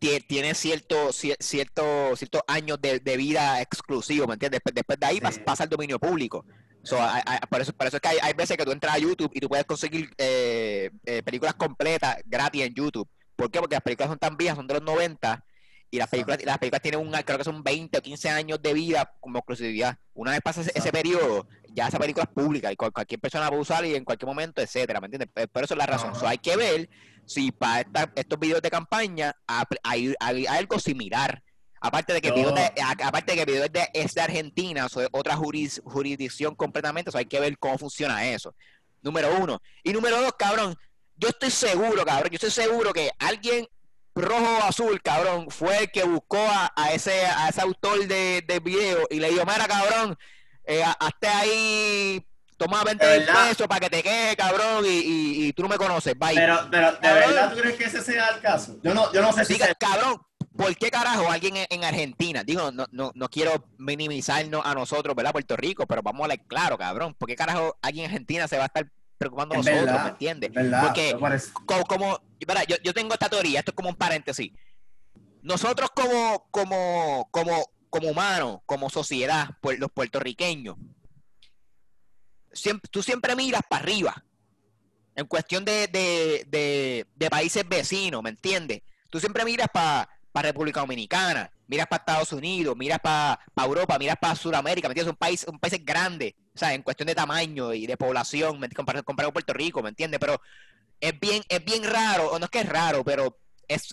tie- 0.03 0.27
tiene 0.27 0.55
cierto, 0.55 1.09
cier- 1.11 1.37
cierto, 1.39 2.17
ciertos 2.17 2.43
años 2.49 2.81
de, 2.83 2.99
de 2.99 3.17
vida 3.17 3.61
exclusivo, 3.61 4.27
¿me 4.27 4.35
entiendes? 4.35 4.57
Después, 4.59 4.75
después 4.75 4.99
de 5.01 5.07
ahí 5.07 5.21
Sí. 5.31 5.41
pasa 5.45 5.63
al 5.63 5.69
dominio 5.69 5.99
público. 5.99 6.45
So, 6.83 7.01
hay- 7.01 7.23
hay- 7.27 7.39
por, 7.49 7.61
eso, 7.61 7.73
por 7.73 7.87
eso 7.87 7.97
es 7.97 8.01
que 8.03 8.09
hay, 8.09 8.19
hay 8.21 8.33
veces 8.33 8.57
que 8.57 8.65
tú 8.65 8.73
entras 8.73 8.95
a 8.97 8.99
YouTube 8.99 9.31
y 9.33 9.39
tú 9.41 9.49
puedes 9.49 9.65
conseguir 9.65 10.11
eh, 10.19 10.91
eh, 11.07 11.23
películas 11.23 11.55
completas 11.55 12.17
gratis 12.27 12.63
en 12.63 12.75
YouTube. 12.75 13.09
¿Por 13.37 13.51
qué? 13.51 13.61
Porque 13.61 13.77
las 13.77 13.83
películas 13.83 14.09
son 14.11 14.19
tan 14.19 14.37
viejas, 14.37 14.57
son 14.57 14.67
de 14.67 14.75
los 14.75 14.83
90 14.83 15.45
y 15.93 15.99
las 15.99 16.09
películas, 16.09 16.43
las 16.43 16.57
películas 16.57 16.81
tienen 16.81 17.01
un, 17.01 17.13
creo 17.13 17.37
que 17.37 17.45
son 17.45 17.63
20 17.63 17.99
o 17.99 18.01
15 18.03 18.31
años 18.31 18.63
de 18.63 18.73
vida 18.73 19.15
como 19.21 19.39
exclusividad. 19.39 19.99
Una 20.15 20.31
vez 20.31 20.41
pasa 20.41 20.63
ese, 20.63 20.91
periodo, 20.91 21.47
ya 21.69 21.87
esa 21.89 21.99
película 21.99 22.25
es 22.25 22.31
pública 22.31 22.73
y 22.73 22.77
cual- 22.77 22.93
cualquier 22.93 23.21
persona 23.21 23.49
puede 23.49 23.61
usar 23.61 23.85
y 23.85 23.95
en 23.95 24.03
cualquier 24.03 24.27
momento, 24.27 24.63
etcétera, 24.63 25.01
¿me 25.03 25.09
entiendes? 25.09 25.29
Eh, 25.37 25.47
Por 25.49 25.65
eso 25.65 25.75
es 25.75 25.79
la 25.79 25.85
razón. 25.85 26.15
So, 26.15 26.27
hay 26.27 26.39
que 26.39 26.57
ver 26.57 26.89
si 27.27 27.53
para 27.53 27.83
esta- 27.83 28.11
estos 28.17 28.39
videos 28.41 28.63
de 28.63 28.71
campaña 28.71 29.37
ha- 29.47 29.67
hay, 29.83 30.15
hay 30.19 30.47
algo 30.47 30.79
similar. 30.81 31.43
Aparte 31.79 32.15
de 32.15 32.23
que 32.23 32.33
de- 32.33 32.73
a- 32.83 33.07
aparte 33.09 33.33
de 33.33 33.37
que 33.37 33.43
el 33.43 33.47
video 33.47 33.65
es 33.67 33.73
de, 33.73 33.89
es 33.93 34.15
de 34.15 34.21
Argentina, 34.23 34.87
eso 34.87 35.03
es 35.03 35.09
otra 35.13 35.37
juris- 35.37 35.83
jurisdicción 35.85 36.55
completamente, 36.55 37.11
eso 37.11 37.19
hay 37.19 37.27
que 37.27 37.39
ver 37.39 37.59
cómo 37.59 37.77
funciona 37.77 38.25
eso. 38.27 38.55
Número 39.03 39.37
uno. 39.39 39.61
Y 39.85 39.93
número 39.93 40.23
dos, 40.23 40.33
cabrón, 40.39 40.75
yo 41.17 41.29
estoy 41.29 41.51
seguro, 41.51 42.03
cabrón, 42.07 42.31
yo 42.31 42.37
estoy 42.37 42.51
seguro 42.51 42.95
que 42.95 43.11
alguien 43.19 43.67
rojo 44.15 44.59
o 44.59 44.63
azul, 44.65 45.01
cabrón, 45.03 45.47
fue 45.51 45.79
el 45.85 45.91
que 45.91 46.05
buscó 46.05 46.39
a, 46.39 46.73
a 46.77 46.93
ese 46.93 47.25
a 47.27 47.49
ese 47.49 47.61
autor 47.63 48.07
de, 48.07 48.43
del 48.47 48.61
video 48.61 49.07
y 49.11 49.21
le 49.21 49.31
dijo, 49.31 49.45
mira, 49.47 49.67
cabrón, 49.67 50.17
eh, 50.65 50.83
hazte 51.01 51.29
ahí, 51.29 52.27
toma 52.57 52.85
20 52.85 53.05
De 53.07 53.19
mil 53.21 53.29
pesos 53.29 53.67
para 53.67 53.81
que 53.81 53.91
te 53.91 54.03
quede, 54.03 54.37
cabrón, 54.37 54.85
y, 54.85 54.89
y, 54.89 55.47
y 55.47 55.53
tú 55.53 55.63
no 55.63 55.69
me 55.69 55.77
conoces, 55.77 56.15
bye. 56.19 56.35
Pero, 56.35 56.69
pero, 56.71 56.93
¿de 56.93 56.99
Cabrón. 56.99 57.31
verdad 57.31 57.53
tú 57.55 57.61
crees 57.61 57.77
que 57.77 57.85
ese 57.85 58.03
sea 58.03 58.29
el 58.29 58.41
caso? 58.41 58.77
Yo 58.83 58.95
no, 58.95 59.13
yo 59.13 59.23
no 59.23 59.33
sé 59.33 59.45
si 59.45 59.55
Diga, 59.55 59.67
sea- 59.67 59.75
cabrón, 59.75 60.21
¿por 60.57 60.77
qué 60.77 60.91
carajo 60.91 61.31
alguien 61.31 61.57
en, 61.57 61.67
en 61.71 61.85
Argentina? 61.85 62.45
Digo, 62.45 62.71
no, 62.71 62.87
no, 62.93 63.11
no 63.15 63.29
quiero 63.29 63.67
minimizarnos 63.79 64.63
a 64.65 64.75
nosotros, 64.75 65.17
¿verdad? 65.17 65.33
Puerto 65.33 65.57
Rico, 65.57 65.87
pero 65.87 66.03
vamos 66.03 66.21
a 66.21 66.25
hablar 66.25 66.47
claro, 66.47 66.77
cabrón. 66.79 67.15
¿Por 67.15 67.29
qué 67.29 67.35
carajo 67.37 67.77
alguien 67.83 68.05
en 68.05 68.11
Argentina 68.11 68.47
se 68.47 68.57
va 68.59 68.65
a 68.65 68.67
estar 68.67 68.87
Es 69.55 69.59
nosotros, 69.59 69.85
verdad, 69.87 70.05
¿me 70.05 70.11
entiendes? 70.11 70.53
verdad, 70.53 70.83
Porque 70.87 71.17
como, 71.65 71.85
como 71.85 72.21
verá, 72.47 72.65
yo, 72.65 72.77
yo 72.83 72.93
tengo 72.93 73.15
esta 73.15 73.29
teoría, 73.29 73.61
esto 73.61 73.71
es 73.71 73.77
como 73.77 73.89
un 73.89 73.97
paréntesis. 73.97 74.53
Nosotros 75.43 75.91
como, 75.95 76.47
como, 76.51 77.29
como, 77.31 77.65
como 77.91 78.09
humanos, 78.09 78.61
como 78.67 78.91
sociedad, 78.91 79.51
pues, 79.61 79.79
los 79.79 79.91
puertorriqueños, 79.91 80.77
siempre, 82.53 82.89
tú 82.91 83.03
siempre 83.03 83.35
miras 83.37 83.63
para 83.69 83.83
arriba. 83.83 84.25
En 85.15 85.27
cuestión 85.27 85.65
de, 85.65 85.89
de, 85.89 86.47
de, 86.49 87.07
de 87.15 87.31
países 87.31 87.69
vecinos, 87.69 88.23
¿me 88.23 88.31
entiendes? 88.31 88.83
Tú 89.11 89.21
siempre 89.21 89.45
miras 89.45 89.69
para 89.73 90.09
República 90.35 90.81
Dominicana, 90.81 91.51
miras 91.67 91.87
para 91.87 92.01
Estados 92.01 92.33
Unidos, 92.33 92.75
miras 92.77 92.99
para 93.01 93.39
Europa, 93.57 93.99
miras 93.99 94.17
para 94.19 94.35
Sudamérica, 94.35 94.89
¿me 94.89 94.93
entiendes? 94.93 95.11
Son 95.11 95.17
países, 95.17 95.49
un 95.49 95.59
países 95.59 95.85
grandes, 95.85 96.33
o 96.55 96.59
sea, 96.59 96.75
en 96.75 96.83
cuestión 96.83 97.07
de 97.07 97.15
tamaño 97.15 97.73
y 97.73 97.87
de 97.87 97.97
población, 97.97 98.61
comparado, 98.75 99.05
comparado 99.05 99.33
Puerto 99.33 99.53
Rico, 99.53 99.83
¿me 99.83 99.89
entiendes? 99.89 100.21
Pero 100.21 100.41
es 101.01 101.19
bien, 101.19 101.43
es 101.49 101.65
bien 101.65 101.85
raro, 101.85 102.31
o 102.31 102.39
no 102.39 102.45
es 102.45 102.51
que 102.51 102.61
es 102.61 102.69
raro, 102.69 103.03
pero 103.05 103.39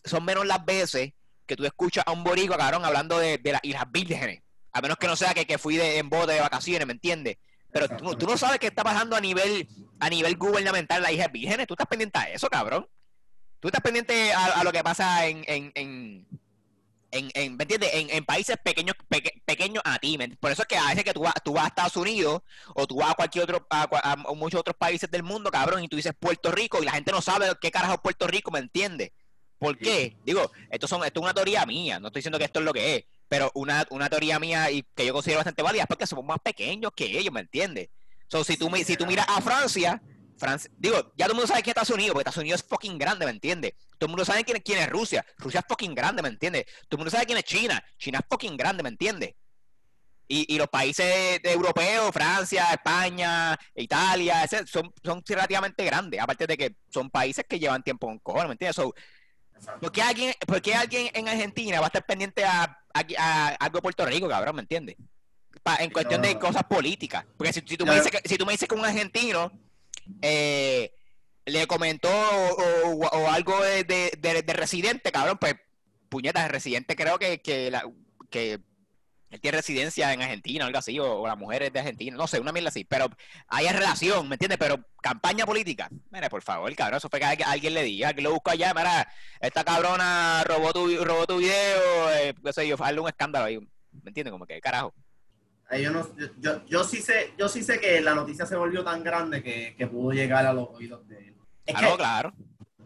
son 0.03 0.25
menos 0.25 0.45
las 0.45 0.63
veces 0.65 1.13
que 1.45 1.55
tú 1.55 1.65
escuchas 1.65 2.03
a 2.05 2.11
un 2.11 2.23
boricua, 2.23 2.57
cabrón, 2.57 2.85
hablando 2.85 3.17
de, 3.17 3.37
de 3.37 3.51
las 3.53 3.61
Islas 3.63 3.85
Vírgenes. 3.91 4.41
A 4.71 4.81
menos 4.81 4.97
que 4.97 5.07
no 5.07 5.15
sea 5.15 5.33
que, 5.33 5.47
que 5.47 5.57
fui 5.57 5.77
de, 5.77 5.97
en 5.97 6.09
bote 6.09 6.33
de 6.33 6.41
vacaciones, 6.41 6.85
¿me 6.85 6.93
entiendes? 6.93 7.37
Pero 7.71 7.87
tú, 7.87 8.27
no 8.27 8.37
sabes 8.37 8.59
qué 8.59 8.67
está 8.67 8.83
pasando 8.83 9.15
a 9.15 9.21
nivel, 9.21 9.67
a 9.99 10.09
nivel 10.09 10.37
gubernamental 10.37 10.97
en 10.97 11.03
las 11.03 11.11
Islas 11.11 11.31
Vírgenes. 11.31 11.67
Tú 11.67 11.73
estás 11.73 11.87
pendiente 11.87 12.19
a 12.19 12.29
eso, 12.29 12.49
cabrón. 12.49 12.87
Tú 13.59 13.67
estás 13.67 13.81
pendiente 13.81 14.31
a, 14.31 14.45
a 14.45 14.63
lo 14.63 14.71
que 14.71 14.83
pasa 14.83 15.25
en, 15.27 15.43
en, 15.47 15.71
en, 15.75 16.27
en, 17.11 17.29
en- 17.33 17.55
¿me 17.57 17.63
entiendes? 17.63 17.89
En, 17.93 18.09
en 18.09 18.25
países 18.25 18.55
pequeños 18.63 18.95
peque- 19.09 19.41
pequeños 19.45 19.81
a 19.85 19.97
ti. 19.99 20.17
¿me- 20.17 20.29
Por 20.37 20.51
eso 20.51 20.61
es 20.63 20.67
que 20.67 20.77
a 20.77 20.87
veces 20.89 21.03
que 21.03 21.13
tú 21.13 21.21
vas, 21.21 21.33
tú 21.43 21.53
vas 21.53 21.65
a 21.65 21.67
Estados 21.67 21.97
Unidos 21.97 22.41
o 22.75 22.85
tú 22.87 22.95
vas 22.97 23.11
a 23.11 23.15
cualquier 23.15 23.43
otro, 23.43 23.65
a, 23.69 24.15
muchos 24.35 24.59
otros 24.59 24.75
países 24.77 25.09
del 25.11 25.23
mundo, 25.23 25.49
cabrón, 25.51 25.83
y 25.83 25.87
tú 25.87 25.95
dices 25.95 26.13
Puerto 26.19 26.51
Rico 26.51 26.81
y 26.81 26.85
la 26.85 26.91
gente 26.91 27.11
no 27.11 27.21
sabe 27.21 27.47
qué 27.61 27.71
carajo 27.71 27.93
es 27.95 27.99
Puerto 28.01 28.27
Rico, 28.27 28.51
¿me 28.51 28.59
entiendes? 28.59 29.11
¿Por 29.57 29.77
qué? 29.77 30.15
Digo, 30.25 30.51
esto, 30.71 30.87
son, 30.87 31.03
esto 31.03 31.19
es 31.19 31.23
una 31.23 31.33
teoría 31.33 31.65
mía, 31.65 31.99
no 31.99 32.07
estoy 32.07 32.19
diciendo 32.21 32.37
que 32.39 32.45
esto 32.45 32.59
es 32.59 32.65
lo 32.65 32.71
que 32.71 32.95
es, 32.95 33.03
pero 33.27 33.51
una, 33.55 33.85
una 33.89 34.09
teoría 34.09 34.39
mía 34.39 34.71
y 34.71 34.83
que 34.95 35.05
yo 35.05 35.13
considero 35.13 35.39
bastante 35.39 35.61
válida 35.63 35.81
es 35.83 35.87
porque 35.87 36.07
somos 36.07 36.23
más 36.23 36.37
pequeños 36.41 36.91
que 36.95 37.17
ellos, 37.19 37.33
¿me 37.33 37.41
entiendes? 37.41 37.89
So, 38.29 38.43
si, 38.45 38.55
tú, 38.55 38.69
si 38.85 38.95
tú 38.95 39.05
miras 39.05 39.25
a 39.27 39.41
Francia, 39.41 40.01
Francia, 40.39 40.71
digo, 40.77 40.95
ya 41.17 41.25
todo 41.25 41.33
el 41.33 41.35
mundo 41.35 41.47
sabe 41.47 41.61
quién 41.61 41.71
es 41.71 41.81
Estados 41.81 41.89
Unidos, 41.89 42.13
porque 42.13 42.21
Estados 42.29 42.37
Unidos 42.43 42.61
es 42.61 42.67
fucking 42.67 42.97
grande, 42.97 43.25
¿me 43.25 43.31
entiendes? 43.31 43.73
Todo 43.97 44.07
el 44.07 44.09
mundo 44.09 44.25
sabe 44.25 44.43
quién, 44.43 44.57
es- 44.57 44.63
quién 44.63 44.79
es 44.79 44.89
Rusia, 44.89 45.25
Rusia 45.37 45.59
es 45.59 45.65
fucking 45.67 45.93
grande, 45.93 46.21
¿me 46.21 46.29
entiendes? 46.29 46.65
Todo 46.87 46.91
el 46.91 46.97
mundo 46.99 47.11
sabe 47.11 47.25
quién 47.25 47.37
es 47.37 47.43
China, 47.43 47.83
China 47.97 48.19
es 48.19 48.25
fucking 48.29 48.55
grande, 48.57 48.81
¿me 48.83 48.89
entiendes? 48.89 49.35
Y, 50.31 50.53
y 50.53 50.57
los 50.59 50.67
países 50.67 51.41
de- 51.41 51.51
europeos, 51.51 52.11
Francia, 52.13 52.71
España, 52.71 53.57
Italia, 53.75 54.43
ese- 54.43 54.65
son, 54.67 54.93
son 55.03 55.23
relativamente 55.27 55.83
grandes, 55.83 56.19
aparte 56.21 56.45
de 56.47 56.55
que 56.57 56.75
son 56.93 57.09
países 57.09 57.43
que 57.49 57.59
llevan 57.59 57.81
tiempo 57.83 58.07
con 58.07 58.19
cojones, 58.19 58.47
¿me 58.47 58.53
entiendes? 58.53 58.75
So, 58.75 58.93
¿por, 59.81 59.91
qué 59.91 60.01
alguien, 60.03 60.33
por 60.47 60.61
qué 60.61 60.75
alguien 60.75 61.09
en 61.13 61.27
Argentina 61.27 61.79
va 61.79 61.87
a 61.87 61.89
estar 61.89 62.05
pendiente 62.05 62.45
a, 62.45 62.63
a- 62.93 63.05
a 63.17 63.47
algo 63.55 63.77
de 63.77 63.81
Puerto 63.81 64.05
Rico, 64.05 64.29
cabrón, 64.29 64.55
¿me 64.55 64.61
entiendes? 64.61 64.95
Pa- 65.63 65.77
en 65.77 65.89
cuestión 65.91 66.21
de 66.21 66.37
cosas 66.39 66.63
políticas. 66.63 67.25
Porque 67.35 67.51
si, 67.51 67.61
si 67.61 67.75
tú 67.75 67.85
me 67.85 67.95
dices 67.95 68.11
que, 68.11 68.29
si 68.29 68.37
tú 68.37 68.45
me 68.45 68.51
dices 68.53 68.69
que 68.69 68.75
un 68.75 68.85
argentino 68.85 69.51
eh, 70.21 70.91
le 71.45 71.67
comentó 71.67 72.09
o, 72.09 73.07
algo 73.29 73.61
de, 73.63 73.83
de- 73.83 74.11
de- 74.19 74.41
de 74.43 74.53
residente, 74.53 75.11
cabrón, 75.11 75.37
pues 75.39 75.55
puñetas, 76.09 76.49
residente 76.51 76.95
creo 76.95 77.17
que, 77.19 77.41
que, 77.41 77.71
la- 77.71 77.83
que 78.29 78.59
él 79.31 79.39
tiene 79.41 79.57
residencia 79.57 80.11
en 80.11 80.21
Argentina, 80.23 80.65
algo 80.65 80.79
así, 80.79 80.97
o, 80.99 81.27
la 81.27 81.35
mujer 81.35 81.61
es 81.63 81.73
de 81.73 81.79
Argentina, 81.79 82.17
no 82.17 82.25
sé, 82.27 82.39
una 82.39 82.51
mierda 82.51 82.69
así, 82.69 82.83
pero 82.83 83.07
hay 83.47 83.67
relación, 83.67 84.27
¿me 84.27 84.35
entiendes? 84.35 84.57
Pero 84.57 84.83
campaña 85.03 85.45
política, 85.45 85.87
mire, 86.09 86.29
por 86.31 86.41
favor, 86.41 86.73
cabrón, 86.75 86.97
eso 86.97 87.09
fue 87.09 87.19
que 87.19 87.25
alguien, 87.25 87.73
le 87.75 87.83
diga, 87.83 88.13
que 88.13 88.21
lo 88.21 88.31
busco 88.31 88.49
allá, 88.51 88.73
mira, 88.73 89.07
esta 89.39 89.63
cabrona 89.63 90.43
robó 90.45 90.73
tu, 90.73 91.03
robó 91.05 91.27
tu 91.27 91.37
video, 91.37 92.11
eh, 92.11 92.33
sé 92.51 92.67
yo, 92.67 92.75
hazle 92.83 92.99
un 93.01 93.07
escándalo 93.07 93.45
ahí, 93.45 93.59
¿me 93.59 94.07
entiendes? 94.09 94.31
Como 94.31 94.47
que, 94.47 94.59
carajo. 94.61 94.93
Ay, 95.69 95.83
Yo, 95.83 95.91
no, 95.91 96.07
yo, 96.17 96.27
yo, 96.39 96.65
yo 96.65 96.83
sí 96.83 97.01
sé, 97.01 97.33
yo 97.37 97.47
sí 97.47 97.63
sé 97.63 97.79
que 97.79 98.01
la 98.01 98.15
noticia 98.15 98.45
se 98.45 98.55
volvió 98.55 98.83
tan 98.83 99.03
grande 99.03 99.43
que, 99.43 99.75
que 99.77 99.87
pudo 99.87 100.11
llegar 100.11 100.45
a 100.45 100.53
los 100.53 100.69
oídos 100.69 101.07
de 101.07 101.17
él. 101.27 101.35
Es 101.65 101.75
Claro, 101.75 101.91
que- 101.91 101.97
claro. 101.97 102.33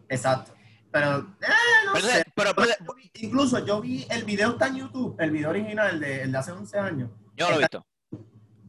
Exacto. 0.10 0.54
Pero, 0.92 1.18
eh, 1.42 1.48
no 1.86 1.94
Pero, 1.94 2.08
sé. 2.08 2.24
pero, 2.36 2.54
pero- 2.56 2.74
Incluso 3.16 3.66
yo 3.66 3.80
vi 3.82 4.06
el 4.10 4.24
video 4.26 4.52
está 4.52 4.68
en 4.68 4.76
YouTube, 4.76 5.16
el 5.20 5.32
video 5.32 5.50
original, 5.50 5.90
el 5.96 6.00
de, 6.00 6.22
el 6.24 6.32
de 6.32 6.38
hace 6.38 6.52
11 6.52 6.78
años. 6.78 7.10
yo 7.36 7.50
lo 7.50 7.56
he 7.56 7.60
visto. 7.60 7.86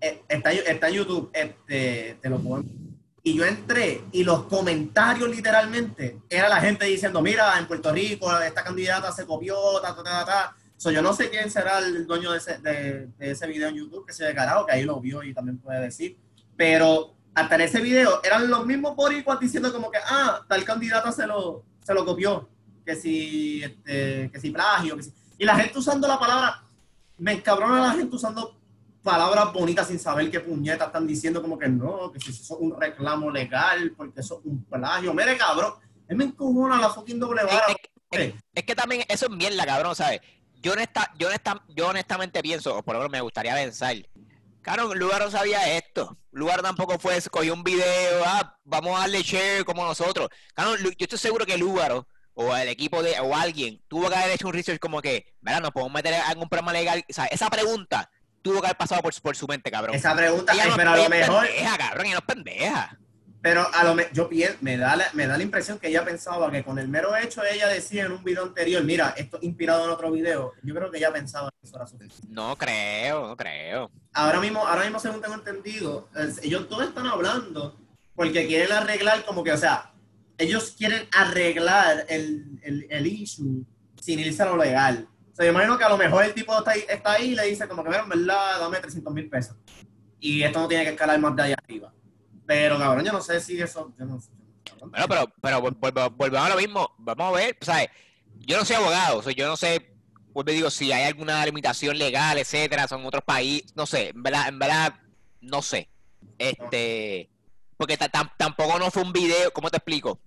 Eh, 0.01 0.23
Está, 0.29 0.53
está 0.53 0.89
en 0.89 0.95
YouTube, 0.95 1.31
este, 1.35 2.19
te 2.21 2.29
lo 2.31 2.39
puedo 2.39 2.65
y 3.27 3.35
yo 3.39 3.45
entré 3.47 4.03
y 4.13 4.23
los 4.23 4.45
comentarios 4.45 5.31
literalmente 5.31 6.19
era 6.29 6.47
la 6.49 6.61
gente 6.61 6.85
diciendo, 6.85 7.23
mira, 7.23 7.59
en 7.59 7.67
Puerto 7.67 7.91
Rico 7.91 8.31
esta 8.39 8.63
candidata 8.63 9.11
se 9.13 9.25
copió, 9.25 9.57
ta, 9.81 9.95
ta, 9.97 10.03
ta, 10.03 10.25
ta. 10.27 10.57
So, 10.85 10.91
yo 10.91 11.01
no 11.01 11.15
sé 11.15 11.31
quién 11.31 11.51
será 11.51 11.79
el 11.79 12.07
dueño 12.07 12.31
de 12.33 12.37
ese, 12.37 12.59
de, 12.59 13.07
de 13.17 13.31
ese 13.31 13.47
video 13.47 13.71
en 13.71 13.77
YouTube, 13.77 14.05
que 14.07 14.13
se 14.13 14.23
de 14.23 14.35
carajo, 14.35 14.67
que 14.67 14.73
ahí 14.73 14.83
lo 14.83 15.01
vio 15.01 15.23
y 15.23 15.33
también 15.33 15.57
puede 15.57 15.81
decir. 15.81 16.19
Pero 16.59 17.15
hasta 17.35 17.55
en 17.55 17.63
ese 17.63 17.81
video 17.81 18.21
eran 18.23 18.51
los 18.51 18.67
mismos 18.67 18.95
boricuas 18.95 19.41
diciendo 19.41 19.73
como 19.73 19.91
que, 19.91 19.97
ah, 20.07 20.43
tal 20.47 20.63
candidata 20.63 21.11
se 21.11 21.27
lo, 21.27 21.65
se 21.83 21.95
lo 21.95 22.05
copió, 22.05 22.51
que 22.85 22.97
si, 22.97 23.63
este, 23.63 24.31
que 24.31 24.39
si 24.39 24.51
plagio, 24.51 24.95
que 24.99 25.05
si... 25.05 25.15
Y 25.39 25.47
la 25.47 25.57
gente 25.57 25.79
usando 25.79 26.07
la 26.07 26.19
palabra, 26.19 26.63
me 27.17 27.33
encabrona 27.33 27.81
la 27.81 27.93
gente 27.93 28.17
usando 28.17 28.61
palabras 29.03 29.55
bonitas 29.55 29.89
sin 29.89 29.99
saber 29.99 30.31
qué 30.31 30.41
puñetas 30.41 30.89
están 30.89 31.07
diciendo, 31.07 31.41
como 31.41 31.59
que 31.59 31.67
no, 31.67 32.13
que 32.13 32.21
si 32.21 32.31
eso 32.31 32.43
es 32.43 32.61
un 32.61 32.79
reclamo 32.79 33.31
legal, 33.31 33.95
porque 33.97 34.21
eso 34.21 34.41
es 34.41 34.45
un 34.45 34.63
plagio. 34.65 35.15
Mire, 35.15 35.39
cabrón, 35.39 35.77
él 36.09 36.17
me 36.19 36.25
encojona 36.25 36.79
la 36.79 36.91
fucking 36.91 37.19
doble 37.19 37.43
vara. 37.43 37.69
Es, 38.11 38.21
es- 38.21 38.35
es 38.55 38.65
que 38.65 38.75
también 38.75 39.03
eso 39.09 39.25
es 39.25 39.33
mierda, 39.33 39.65
cabrón, 39.65 39.97
¿sabes? 39.97 40.21
Yo, 40.65 40.73
honesta, 40.73 41.13
yo, 41.19 41.29
honesta- 41.29 41.63
yo 41.69 41.89
honestamente 41.89 42.43
pienso, 42.43 42.77
o 42.79 42.83
por 42.83 42.95
lo 42.95 43.01
menos 43.01 43.13
me 43.13 43.21
gustaría 43.21 43.55
pensar, 43.55 43.95
claro, 44.63 44.95
Lugar 44.95 45.21
no 45.23 45.31
sabía 45.31 45.77
esto. 45.77 46.17
Lugar 46.33 46.63
tampoco 46.63 46.99
fue, 46.99 47.21
cogió 47.31 47.53
un 47.53 47.63
video, 47.63 48.25
ah, 48.27 48.57
vamos 48.65 48.97
a 48.97 49.01
darle 49.03 49.23
share 49.23 49.65
como 49.65 49.85
nosotros. 49.85 50.29
Claro, 50.55 50.75
yo 50.77 50.91
estoy 50.99 51.19
seguro 51.19 51.45
que 51.47 51.59
Lugaro 51.59 52.09
o 52.33 52.57
el 52.57 52.69
equipo 52.69 53.03
de, 53.03 53.21
o 53.21 53.37
alguien, 53.37 53.81
tuvo 53.89 54.09
que 54.09 54.17
haber 54.17 54.31
hecho 54.33 54.49
un 54.49 54.55
research 54.55 54.81
como 54.81 55.01
que, 55.03 55.35
¿verdad? 55.43 55.61
Nos 55.61 55.71
podemos 55.71 55.93
meter 55.93 56.15
en 56.15 56.21
algún 56.23 56.49
programa 56.49 56.73
legal. 56.73 57.05
O 57.09 57.13
sea, 57.13 57.27
esa 57.27 57.49
pregunta 57.51 58.11
tuvo 58.43 58.61
que 58.61 58.67
haber 58.69 58.77
pasado 58.77 59.03
por, 59.03 59.15
por 59.23 59.37
su 59.37 59.47
mente, 59.47 59.71
cabrón. 59.71 59.95
Esa 59.95 60.17
pregunta, 60.17 60.53
Ella 60.55 60.65
ay, 60.65 60.71
no- 60.71 60.77
pero 60.77 60.91
a 60.93 60.97
lo 60.97 61.03
es 61.05 61.11
mejor, 61.11 61.47
pendeja, 61.47 61.79
cabrón, 61.79 62.07
ella 62.07 62.15
no 62.15 62.19
es 62.21 62.25
pendeja. 62.35 62.99
Pero 63.45 63.69
a 63.75 63.85
lo 63.85 63.95
me, 63.95 64.07
yo 64.15 64.27
pien- 64.27 64.57
me 64.63 64.79
da, 64.79 64.97
la, 64.97 65.05
me 65.13 65.27
da 65.27 65.37
la 65.37 65.43
impresión 65.43 65.79
que 65.79 65.89
ella 65.89 66.03
pensaba 66.03 66.51
que 66.51 66.65
con 66.65 66.79
el 66.79 66.89
mero 66.89 67.15
hecho 67.15 67.43
ella 67.45 67.69
decía 67.69 68.07
en 68.07 68.13
un 68.13 68.25
video 68.25 68.43
anterior, 68.45 68.83
mira, 68.83 69.13
esto 69.19 69.37
es 69.37 69.43
inspirado 69.43 69.85
en 69.85 69.91
otro 69.91 70.11
video, 70.11 70.55
yo 70.63 70.75
creo 70.75 70.91
que 70.91 70.97
ella 70.97 71.13
pensaba 71.13 71.51
que 71.51 71.67
eso 71.69 71.77
era 71.77 71.87
suficiente. 71.87 72.27
No 72.31 72.57
creo, 72.57 73.29
no 73.29 73.37
creo. 73.37 73.91
ahora 74.15 74.41
mismo, 74.41 74.67
ahora 74.67 74.85
mismo 74.85 74.99
según 74.99 75.21
tengo 75.21 75.35
entendido, 75.35 76.09
ellos 76.43 76.67
todos 76.71 76.85
están 76.89 77.07
hablando 77.07 77.79
porque 78.15 78.47
quieren 78.47 78.73
arreglar 78.73 79.27
como 79.27 79.45
que, 79.45 79.53
o 79.53 79.59
sea, 79.59 79.93
ellos 80.39 80.75
quieren 80.79 81.07
arreglar 81.13 82.07
el, 82.09 82.59
el, 82.63 82.87
el 82.89 83.07
issue 83.07 83.63
sin 84.01 84.21
irse 84.21 84.43
a 84.43 84.47
lo 84.47 84.57
legal. 84.57 85.07
O 85.33 85.37
sea, 85.37 85.45
yo 85.45 85.53
imagino 85.53 85.77
que 85.77 85.85
a 85.85 85.91
lo 85.91 85.99
mejor 85.99 86.25
el 86.25 86.33
tipo 86.33 86.57
está 86.57 86.71
ahí, 86.71 86.85
está 86.89 87.13
ahí 87.13 87.33
y 87.33 87.35
le 87.35 87.45
dice 87.45 87.69
como 87.69 87.83
que, 87.83 87.91
mira, 87.91 88.03
en 88.05 88.09
verdad, 88.09 88.59
dame 88.61 88.79
300 88.79 89.13
mil 89.13 89.29
pesos. 89.29 89.55
Y 90.19 90.43
esto 90.43 90.61
no 90.61 90.67
tiene 90.69 90.85
que 90.85 90.91
escalar 90.93 91.19
más 91.21 91.37
de 91.37 91.43
allá 91.43 91.57
arriba. 91.63 91.93
Pero, 92.47 92.79
cabrón, 92.79 93.05
yo 93.05 93.13
no 93.13 93.21
sé 93.21 93.41
si 93.41 93.61
eso... 93.61 93.93
Yo 93.99 94.05
no 94.05 94.21
sé. 94.21 94.31
cabrón. 94.69 94.91
Bueno, 94.91 95.07
pero, 95.09 95.33
pero 95.41 95.59
vol- 95.63 95.79
vol- 95.81 96.17
volvemos 96.17 96.47
a 96.47 96.51
lo 96.51 96.57
mismo. 96.61 96.95
Vamos 96.99 97.29
a 97.35 97.37
ver, 97.37 97.57
¿sabes? 97.61 97.89
Yo 98.41 98.59
no 98.59 98.65
soy 98.65 98.77
abogado, 98.77 99.19
o 99.19 99.23
sea, 99.23 99.33
yo 99.33 99.47
no 99.47 99.57
sé, 99.57 99.95
vuelvo 100.33 100.51
digo, 100.53 100.71
si 100.71 100.93
hay 100.93 101.05
alguna 101.05 101.45
limitación 101.47 101.97
legal, 101.97 102.37
etcétera, 102.37 102.87
son 102.89 103.07
otros 103.07 103.23
países, 103.25 103.75
no 103.77 103.87
sé, 103.87 104.09
en 104.09 104.23
verdad, 104.23 104.49
en 104.49 104.59
verdad, 104.59 104.95
no 105.41 105.63
sé. 105.63 105.89
Este, 106.37 107.31
porque 107.77 107.97
ta- 107.97 108.11
tam- 108.11 108.33
tampoco 108.37 108.79
no 108.79 108.91
fue 108.91 109.03
un 109.03 109.13
video, 109.13 109.53
¿cómo 109.53 109.71
te 109.71 109.77
explico? 109.79 110.21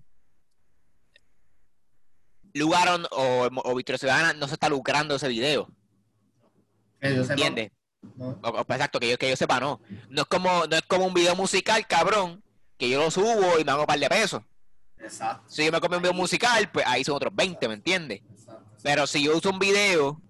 Lugaron 2.54 3.06
o, 3.10 3.48
o 3.64 3.74
Victoria 3.74 3.98
Ciudadana 3.98 4.32
no 4.32 4.48
se 4.48 4.54
está 4.54 4.68
lucrando 4.68 5.14
ese 5.14 5.28
video, 5.28 5.70
¿entiendes? 7.34 7.70
¿No? 8.02 8.38
O- 8.42 8.48
o- 8.48 8.60
exacto, 8.60 9.00
que 9.00 9.10
yo, 9.10 9.18
que 9.18 9.28
yo 9.30 9.36
sepa, 9.36 9.60
no. 9.60 9.80
No 10.08 10.22
es 10.22 10.28
como, 10.28 10.66
no 10.66 10.76
es 10.76 10.82
como 10.82 11.06
un 11.06 11.14
video 11.14 11.34
musical, 11.36 11.86
cabrón, 11.86 12.42
que 12.76 12.88
yo 12.88 13.00
lo 13.02 13.10
subo 13.10 13.58
y 13.58 13.64
me 13.64 13.72
hago 13.72 13.82
un 13.82 13.86
par 13.86 13.98
de 13.98 14.08
pesos. 14.08 14.42
Exacto, 14.98 15.44
Si 15.48 15.64
yo 15.64 15.72
me 15.72 15.80
comí 15.80 15.96
un 15.96 16.02
video 16.02 16.14
musical, 16.14 16.70
pues 16.72 16.84
ahí 16.86 17.04
son 17.04 17.14
otros 17.16 17.34
20, 17.34 17.68
¿me 17.68 17.74
entiendes? 17.74 18.20
exacto. 18.32 18.64
Pero 18.82 19.06
si 19.06 19.22
yo 19.24 19.36
uso 19.36 19.50
un 19.50 19.58
video 19.58 20.20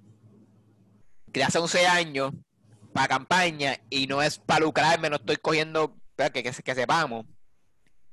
que 1.33 1.43
hace 1.45 1.59
11 1.59 1.87
años 1.87 2.33
para 2.93 3.09
campaña 3.09 3.77
y 3.91 4.07
no 4.07 4.23
es 4.23 4.39
para 4.39 4.61
lucrarme, 4.61 5.11
no 5.11 5.17
estoy 5.17 5.37
cogiendo, 5.37 5.97
pero 6.17 6.33
que, 6.33 6.43
que, 6.43 6.51
que 6.53 6.75
sepamos. 6.75 7.25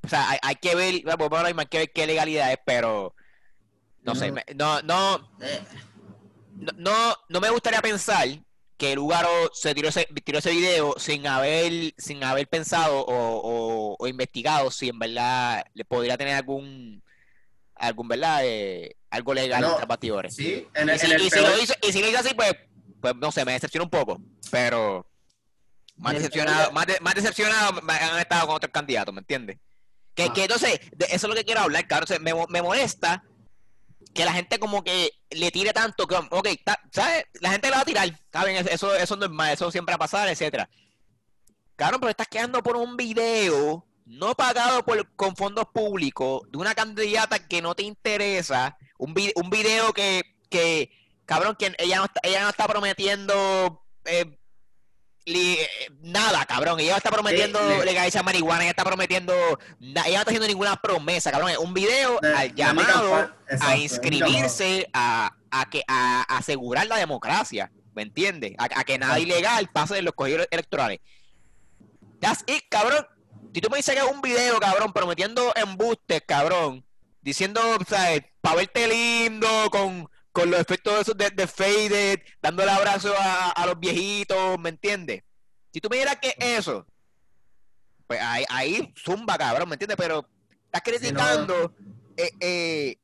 O 0.04 0.08
sea, 0.08 0.30
hay, 0.30 0.38
hay 0.44 0.56
que 0.56 0.76
ver, 0.76 1.02
bueno, 1.04 1.30
bueno, 1.30 1.46
hay 1.60 1.66
que 1.66 1.78
ver 1.80 1.92
qué 1.94 2.06
legalidad 2.06 2.52
es, 2.52 2.60
pero 2.66 3.16
no 4.04 4.14
sé, 4.16 4.28
No. 4.28 4.34
me- 4.36 4.46
no, 4.56 4.82
no, 4.84 5.16
Eh, 5.42 5.62
no, 6.58 6.72
no, 6.78 7.16
no 7.30 7.40
me 7.42 7.50
gustaría 7.50 7.82
pensar 7.82 8.28
que 8.78 8.96
Lugaro 8.96 9.30
se 9.54 9.74
tiró 9.74 9.90
ese, 9.90 10.06
tiró 10.24 10.40
ese 10.40 10.52
video 10.52 10.96
sin 10.98 11.26
haber, 11.28 11.94
sin 11.98 12.24
haber 12.24 12.48
pensado 12.48 13.00
o, 13.02 13.14
o- 13.40 13.96
o 13.98 14.08
investigado 14.08 14.70
si 14.72 14.90
en 14.90 15.00
verdad 15.00 15.64
le 15.74 15.86
podría 15.86 16.18
tener 16.18 16.36
algún, 16.36 17.02
algún 17.76 18.08
verdad, 18.08 18.42
Eh, 18.44 18.96
algo 19.10 19.34
legal 19.34 19.62
No, 19.62 19.76
tras 19.76 19.88
bastidores. 19.88 20.36
sí, 20.36 20.68
en, 20.74 20.90
Y 20.90 20.92
el- 20.92 21.00
si, 21.00 21.06
en 21.06 21.12
el 21.14 21.22
y 21.22 21.24
si 21.24 21.30
peor- 21.30 21.50
lo 21.56 21.62
hizo, 21.64 21.74
y 21.88 21.92
si 21.94 22.02
lo 22.02 22.10
hizo 22.10 22.20
así, 22.20 22.34
pues, 22.34 22.54
pues 23.02 23.16
no 23.16 23.32
sé, 23.32 23.46
me 23.46 23.54
decepciona 23.54 23.86
un 23.86 23.90
poco. 23.90 24.20
Pero 24.52 25.06
más 25.96 26.14
decepcionado, 26.16 26.72
más, 26.74 26.86
de- 26.88 27.00
más 27.00 27.16
decepcionado 27.16 27.82
me 27.82 27.94
han 27.94 28.20
estado 28.20 28.48
con 28.48 28.56
otros 28.58 28.74
candidatos, 28.74 29.14
¿me 29.14 29.20
entiendes? 29.22 29.58
Que, 30.14 30.24
Ah. 30.24 30.34
que 30.34 30.42
entonces, 30.44 30.80
de 30.94 31.06
eso 31.06 31.16
es 31.16 31.24
lo 31.30 31.34
que 31.36 31.46
quiero 31.46 31.62
hablar, 31.62 31.88
claro. 31.88 32.06
me, 32.20 32.34
me 32.50 32.62
molesta 32.62 33.24
que 34.16 34.26
la 34.26 34.34
gente 34.34 34.58
como 34.58 34.82
que 34.84 35.12
le 35.30 35.52
tire 35.52 35.74
tanto, 35.74 36.08
que, 36.08 36.16
ok, 36.16 36.48
¿sabes? 36.92 37.26
La 37.42 37.52
gente 37.52 37.70
le 37.70 37.76
va 37.76 37.82
a 37.82 37.86
tirar, 37.86 38.20
¿saben? 38.32 38.56
Eso, 38.56 38.96
eso 38.96 39.16
no 39.18 39.26
es 39.26 39.30
normal, 39.30 39.54
eso 39.54 39.70
siempre 39.72 39.92
va 39.92 39.98
a 39.98 40.00
pasar, 40.00 40.30
etcétera. 40.30 40.70
Claro, 41.76 42.00
pero 42.00 42.10
estás 42.10 42.28
quedando 42.30 42.64
por 42.64 42.78
un 42.78 42.96
video 42.96 43.86
no 44.06 44.34
pagado 44.36 44.86
por, 44.86 45.14
con 45.16 45.36
fondos 45.36 45.66
públicos 45.74 46.44
de 46.50 46.58
una 46.58 46.74
candidata 46.74 47.46
que 47.46 47.62
no 47.62 47.76
te 47.76 47.84
interesa, 47.84 48.78
un, 48.98 49.14
vi- 49.14 49.34
video 49.50 49.92
que, 49.92 50.24
que, 50.50 50.92
cabrón, 51.26 51.58
que 51.60 51.76
ella 51.78 51.98
no 51.98 52.06
está, 52.06 52.22
ella 52.24 52.44
no 52.44 52.50
está 52.50 52.68
prometiendo 52.68 53.86
eh, 54.06 54.40
nada, 56.02 56.46
cabrón, 56.46 56.80
ella 56.80 56.98
está 56.98 57.10
prometiendo 57.12 57.60
le- 57.68 57.86
legalizar 57.86 58.24
marihuana, 58.24 58.62
ella 58.62 58.70
está 58.72 58.84
prometiendo, 58.84 59.34
ella 59.80 60.04
no 60.04 60.06
está 60.06 60.22
haciendo 60.30 60.48
ninguna 60.48 60.76
promesa, 60.82 61.32
cabrón, 61.32 61.50
es 61.50 61.58
un 61.58 61.74
video 61.74 62.20
de- 62.22 62.30
de 62.30 62.36
al 62.36 62.56
llamado 62.56 63.20
exacto, 63.48 63.66
a 63.66 63.78
inscribirse 63.78 64.88
a, 64.94 65.36
a 65.52 65.70
que 65.70 65.84
a, 65.88 66.22
asegurar 66.38 66.88
la 66.88 66.98
democracia, 66.98 67.72
¿me 67.96 68.04
entiendes? 68.04 68.54
A, 68.58 68.66
a 68.80 68.84
que 68.84 68.98
nada 68.98 69.20
ilegal 69.20 69.70
pase 69.72 69.98
en 69.98 70.06
los 70.06 70.14
colegios 70.14 70.48
electorales. 70.52 71.00
That's 72.20 72.44
it, 72.48 72.64
cabrón. 72.70 73.08
Si 73.54 73.62
tú 73.62 73.70
me 73.70 73.78
dices 73.78 73.96
que 73.96 74.02
es 74.02 74.08
un 74.12 74.22
video, 74.22 74.60
cabrón, 74.60 74.92
prometiendo 74.94 75.54
embustes, 75.56 76.22
cabrón, 76.28 76.86
diciendo, 77.22 77.62
¿sabes? 77.88 78.24
Para 78.42 78.58
verte 78.58 78.88
lindo, 78.88 79.48
con, 79.72 80.10
con 80.36 80.52
los 80.52 80.60
efectos 80.60 81.00
esos 81.00 81.18
de, 81.18 81.30
de 81.30 81.48
faded, 81.48 82.20
dándole 82.42 82.70
abrazo 82.70 83.14
a, 83.18 83.52
a 83.52 83.66
los 83.68 83.80
viejitos, 83.80 84.60
¿me 84.60 84.68
entiendes? 84.68 85.24
Si 85.72 85.80
tú 85.80 85.88
me 85.90 85.96
dirás 85.96 86.18
que 86.18 86.36
eso, 86.38 86.86
pues 88.06 88.20
ahí, 88.22 88.44
ahí 88.50 88.94
zumba, 89.02 89.38
cabrón, 89.38 89.70
¿me 89.70 89.76
entiendes? 89.76 89.96
Pero 89.96 90.28
estás 90.66 90.82
criticando, 90.82 91.74
eh, 92.18 92.32
eh, 92.42 92.98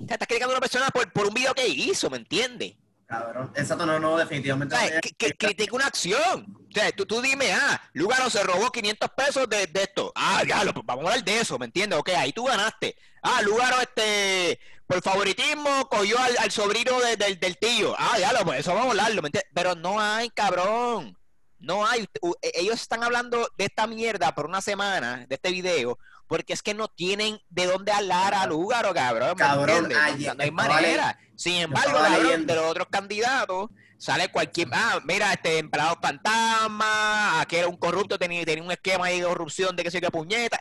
estás 0.00 0.26
criticando 0.26 0.54
a 0.54 0.56
una 0.56 0.60
persona 0.60 0.88
por, 0.88 1.12
por 1.12 1.26
un 1.26 1.34
video 1.34 1.52
que 1.52 1.68
hizo, 1.68 2.08
¿me 2.08 2.16
entiendes? 2.16 2.76
Cabrón, 3.06 3.52
exacto, 3.54 3.84
no, 3.84 4.00
no, 4.00 4.16
definitivamente. 4.16 4.74
O 4.74 4.78
sea, 4.78 5.00
que, 5.02 5.10
que 5.10 5.34
critica 5.34 5.76
una 5.76 5.88
acción. 5.88 6.46
O 6.66 6.72
sea, 6.72 6.90
tú, 6.92 7.04
tú 7.04 7.20
dime, 7.20 7.52
ah, 7.52 7.78
Lugaro 7.92 8.30
se 8.30 8.42
robó 8.42 8.72
500 8.72 9.10
pesos 9.10 9.50
de, 9.50 9.66
de 9.66 9.82
esto. 9.82 10.10
Ah, 10.14 10.42
diablo, 10.46 10.72
pues 10.72 10.86
vamos 10.86 11.04
a 11.04 11.08
hablar 11.08 11.24
de 11.26 11.40
eso, 11.40 11.58
¿me 11.58 11.66
entiendes? 11.66 11.98
Ok, 11.98 12.08
ahí 12.16 12.32
tú 12.32 12.44
ganaste. 12.44 12.96
Ah, 13.20 13.42
Lugaro, 13.42 13.82
este, 13.82 14.58
por 14.92 15.02
favoritismo, 15.02 15.88
cogió 15.88 16.18
al, 16.18 16.36
al 16.38 16.50
sobrino 16.50 17.00
de- 17.00 17.16
del- 17.16 17.40
del 17.40 17.56
tío. 17.56 17.94
Ah, 17.98 18.14
diablo, 18.18 18.40
pues 18.44 18.60
eso 18.60 18.74
vamos 18.74 18.88
a 18.88 18.90
hablarlo. 18.90 19.22
Pero 19.54 19.74
no 19.74 19.98
hay, 20.00 20.28
cabrón. 20.30 21.16
No 21.58 21.86
hay. 21.86 22.06
E- 22.42 22.52
Ellos 22.54 22.80
están 22.80 23.02
hablando 23.02 23.48
de 23.56 23.64
esta 23.64 23.86
mierda 23.86 24.34
por 24.34 24.46
una 24.46 24.60
semana, 24.60 25.24
de 25.28 25.34
este 25.34 25.50
video, 25.50 25.98
porque 26.26 26.52
es 26.52 26.62
que 26.62 26.74
no 26.74 26.88
tienen 26.88 27.40
de 27.48 27.66
dónde 27.66 27.90
hablar 27.92 28.34
a 28.34 28.44
Lugaro, 28.46 28.92
cabrón. 28.92 29.30
¿me 29.30 29.36
Cabrón, 29.36 29.92
ayer 29.94 30.36
no 30.36 30.42
hay 30.42 30.50
manera. 30.50 31.18
Sin 31.36 31.54
embargo, 31.54 31.98
cabrón, 31.98 32.46
de 32.46 32.54
los 32.54 32.64
otros 32.66 32.88
candidatos 32.90 33.70
sale 33.98 34.28
cualquier, 34.30 34.68
ah, 34.72 35.00
mira, 35.04 35.32
este 35.32 35.58
empleado 35.58 35.96
fantasma, 36.02 37.40
aquí 37.40 37.56
era 37.56 37.68
un 37.68 37.76
corrupto, 37.76 38.18
tenía, 38.18 38.44
tenía 38.44 38.62
un 38.64 38.72
esquema 38.72 39.06
ahí 39.06 39.20
de 39.20 39.26
corrupción 39.26 39.74
de 39.76 39.84
que 39.84 39.90
sé 39.90 40.00
qué 40.00 40.10
puñeta, 40.10 40.60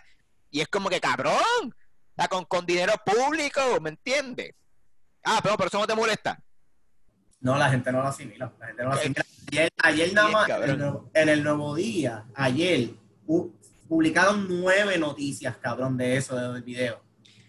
y 0.51 0.61
es 0.61 0.67
como 0.67 0.89
que 0.89 1.01
cabrón, 1.01 1.75
con, 2.27 2.45
con 2.45 2.65
dinero 2.65 2.93
público, 3.05 3.61
¿me 3.81 3.89
entiendes? 3.91 4.53
Ah, 5.23 5.39
pero, 5.43 5.55
pero 5.57 5.67
eso 5.67 5.79
no 5.79 5.87
te 5.87 5.95
molesta. 5.95 6.41
No, 7.39 7.57
la 7.57 7.69
gente 7.69 7.91
no 7.91 8.01
lo 8.01 8.07
asimila. 8.07 8.51
La 8.59 8.67
gente 8.67 8.83
no 8.83 8.89
lo 8.89 8.95
asimila. 8.95 9.25
Ayer, 9.51 9.69
ayer 9.83 10.13
nada 10.13 10.29
más, 10.29 10.49
en 10.49 10.63
el, 10.69 10.77
nuevo, 10.77 11.09
en 11.13 11.29
el 11.29 11.43
Nuevo 11.43 11.75
Día, 11.75 12.25
ayer, 12.35 12.89
pu- 13.25 13.51
publicaron 13.89 14.47
nueve 14.47 14.97
noticias, 14.97 15.57
cabrón, 15.57 15.97
de 15.97 16.17
eso, 16.17 16.35
de- 16.35 16.53
del 16.53 16.63
video. 16.63 17.01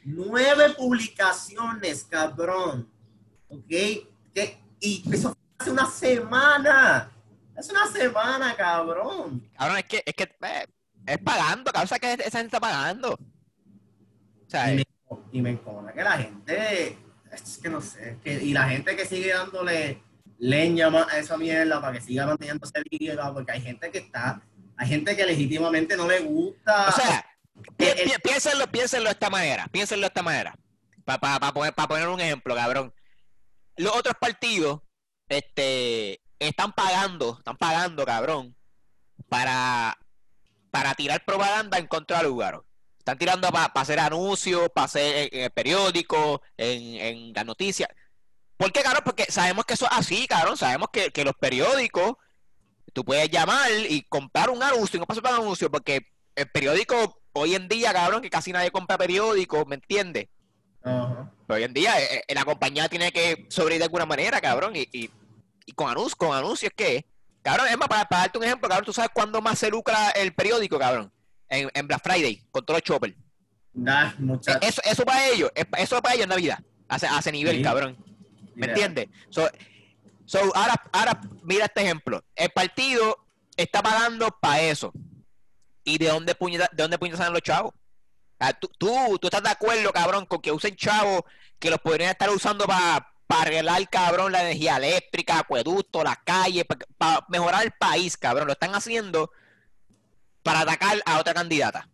Nueve 0.05 0.71
publicaciones, 0.77 2.05
cabrón. 2.05 2.91
¿Ok? 3.49 3.69
¿Qué? 3.69 4.61
Y 4.81 5.05
eso 5.13 5.29
fue 5.31 5.39
hace 5.59 5.71
una 5.71 5.87
semana. 5.91 7.11
Hace 7.57 7.71
una 7.73 7.87
semana, 7.87 8.57
cabrón. 8.57 9.49
Cabrón, 9.57 9.79
es 9.79 9.85
que, 9.85 10.03
es 10.05 10.15
que, 10.15 10.23
eh, 10.25 10.67
es 11.07 11.19
pagando, 11.19 11.71
cabrón, 11.71 11.85
o 11.85 11.89
sea, 11.89 11.99
que 11.99 12.13
esa 12.15 12.39
gente 12.39 12.47
está 12.47 12.61
pagando. 12.61 13.17
Y 14.73 14.77
me, 14.77 14.85
y 15.33 15.43
me 15.43 15.51
encona 15.51 15.93
que 15.93 16.03
la 16.03 16.13
gente, 16.19 16.99
es 17.33 17.59
que 17.63 17.69
no 17.69 17.81
sé, 17.81 18.19
que, 18.23 18.35
y 18.35 18.53
la 18.53 18.69
gente 18.69 18.95
que 18.97 19.07
sigue 19.07 19.33
dándole 19.33 20.03
leña 20.39 20.89
a 20.89 21.19
esa 21.19 21.37
mierda 21.37 21.81
para 21.81 21.95
que 21.95 22.01
siga 22.01 22.27
manteniéndose 22.27 22.83
viva, 22.91 23.33
porque 23.33 23.53
hay 23.53 23.61
gente 23.63 23.91
que 23.91 23.99
está, 23.99 24.43
hay 24.77 24.89
gente 24.89 25.17
que 25.17 25.25
legítimamente 25.25 25.97
no 25.97 26.09
le 26.09 26.21
gusta. 26.21 26.89
O 26.89 26.93
sea, 26.93 27.25
pi- 27.77 27.85
eh, 27.85 28.03
pi- 28.05 28.21
piénsenlo, 28.23 28.67
piénsenlo 28.67 29.09
de 29.09 29.13
esta 29.13 29.31
manera, 29.31 29.67
piénsenlo 29.69 30.03
de 30.03 30.09
esta 30.09 30.23
manera. 30.23 30.55
Para 31.05 31.53
poner, 31.53 31.75
pa 31.75 31.87
poner 31.89 32.09
un 32.09 32.21
ejemplo, 32.21 32.55
cabrón. 32.55 32.93
Los 33.77 33.95
otros 33.97 34.15
partidos 34.21 34.81
este, 35.29 36.21
están 36.39 36.73
pagando, 36.73 37.37
están 37.39 37.57
pagando, 37.57 38.05
cabrón, 38.05 38.55
para, 39.29 39.97
para 40.71 40.95
tirar 40.95 41.25
propaganda 41.25 41.79
en 41.79 41.87
contra 41.87 42.19
del 42.19 42.29
lugar. 42.29 42.63
Están 43.03 43.19
tirando 43.19 43.51
para 43.51 43.67
hacer 43.75 43.99
anuncios, 43.99 44.71
para 44.73 44.85
hacer 44.85 45.17
en, 45.33 45.39
en 45.39 45.45
el 45.47 45.51
periódico, 45.51 46.41
en, 46.57 46.95
en 46.95 47.33
las 47.35 47.45
noticias. 47.45 47.89
¿Por 48.57 48.71
qué, 48.71 48.81
cabrón? 48.81 49.03
Porque 49.05 49.25
sabemos 49.29 49.65
que 49.65 49.75
eso 49.75 49.87
es 49.87 49.91
así, 49.93 50.29
cabrón. 50.29 50.57
Sabemos 50.57 50.89
que, 50.93 51.11
que 51.11 51.25
los 51.25 51.35
periódicos, 51.35 52.15
tú 52.93 53.05
puedes 53.05 53.29
llamar 53.29 53.69
y 53.89 54.03
comprar 54.03 54.51
un 54.51 54.63
anuncio 54.63 54.99
y 54.99 55.01
no 55.01 55.07
para 55.07 55.35
un 55.35 55.43
anuncio, 55.43 55.69
porque 55.69 56.07
el 56.37 56.49
periódico 56.51 57.21
hoy 57.33 57.57
en 57.57 57.67
día, 57.67 57.93
cabrón, 57.93 58.23
que 58.23 58.31
casi 58.31 58.53
nadie 58.53 58.71
compra 58.71 58.97
periódicos, 58.97 59.67
¿me 59.67 59.75
entiendes? 59.75 60.29
Pero 60.81 61.29
hoy 61.49 61.65
en 61.65 61.73
día 61.73 62.01
eh, 62.01 62.23
eh, 62.29 62.35
la 62.37 62.45
compañía 62.45 62.89
tiene 62.89 63.11
que 63.11 63.47
sobrevivir 63.49 63.81
de 63.81 63.85
alguna 63.87 64.07
manera, 64.07 64.41
cabrón, 64.41 64.77
y, 64.77 64.89
y, 64.93 65.11
y 65.67 65.73
con, 65.73 65.91
anuncio, 65.91 66.17
con 66.17 66.37
anuncios, 66.37 66.71
¿qué? 66.77 67.05
Cabrón, 67.43 67.67
es 67.67 67.77
más, 67.77 67.89
para, 67.89 68.05
para 68.05 68.23
darte 68.23 68.39
un 68.39 68.45
ejemplo, 68.45 68.69
cabrón, 68.69 68.87
¿tú 68.87 68.93
sabes 68.93 69.11
cuándo 69.13 69.43
más 69.43 69.59
se 69.59 69.71
lucra 69.71 70.11
el 70.11 70.33
periódico, 70.35 70.79
cabrón? 70.79 71.13
En, 71.53 71.71
en 71.75 71.87
Black 71.87 72.03
Friday, 72.03 72.43
con 72.51 72.65
todos 72.65 72.79
los 72.79 72.83
choppers. 72.83 73.15
Nah, 73.75 74.13
mucha- 74.19 74.59
Eso, 74.63 74.81
eso 74.85 75.05
para 75.05 75.29
ellos, 75.29 75.51
es- 75.55 75.67
eso 75.77 76.01
para 76.01 76.15
ellos 76.15 76.25
es 76.25 76.29
Navidad, 76.31 76.59
a 76.89 76.97
ese 77.19 77.31
nivel, 77.31 77.57
Sí. 77.59 77.63
cabrón. 77.63 77.97
¿Me 78.55 78.67
entiendes? 78.67 79.09
So, 79.31 79.49
so, 80.25 80.39
ahora, 80.57 80.83
ahora, 80.93 81.21
mira 81.43 81.67
este 81.67 81.83
ejemplo. 81.83 82.25
El 82.35 82.51
partido 82.51 83.19
está 83.57 83.83
pagando 83.83 84.29
para 84.41 84.63
eso. 84.63 84.93
¿Y 85.85 85.99
de 85.99 86.09
dónde 86.09 86.35
puñeta, 86.35 86.71
de 86.73 86.83
dónde 86.83 86.99
puñetas 86.99 87.19
salen 87.19 87.33
los 87.35 87.43
chavos? 87.43 87.75
Ah, 88.39 88.53
tú, 88.55 88.69
tú, 88.79 89.19
tú 89.21 89.27
estás 89.27 89.43
de 89.43 89.51
acuerdo, 89.51 89.93
cabrón, 89.93 90.25
con 90.27 90.41
que 90.41 90.53
usen 90.53 90.75
chavos 90.77 91.23
que 91.59 91.71
los 91.71 91.79
podrían 91.81 92.11
estar 92.11 92.31
usando 92.31 92.67
para 92.67 93.07
arreglar, 93.29 93.89
cabrón, 93.91 94.33
la 94.33 94.43
energía 94.43 94.77
eléctrica, 94.79 95.39
acueducto, 95.39 96.03
las 96.05 96.19
calles, 96.25 96.65
para 96.99 97.25
mejorar 97.29 97.63
el 97.65 97.73
país, 97.73 98.17
cabrón. 98.17 98.47
Lo 98.47 98.53
están 98.55 98.75
haciendo 98.75 99.31
para 100.43 100.61
atacar 100.61 101.01
a 101.07 101.19
otra 101.19 101.35
candidata. 101.35 101.89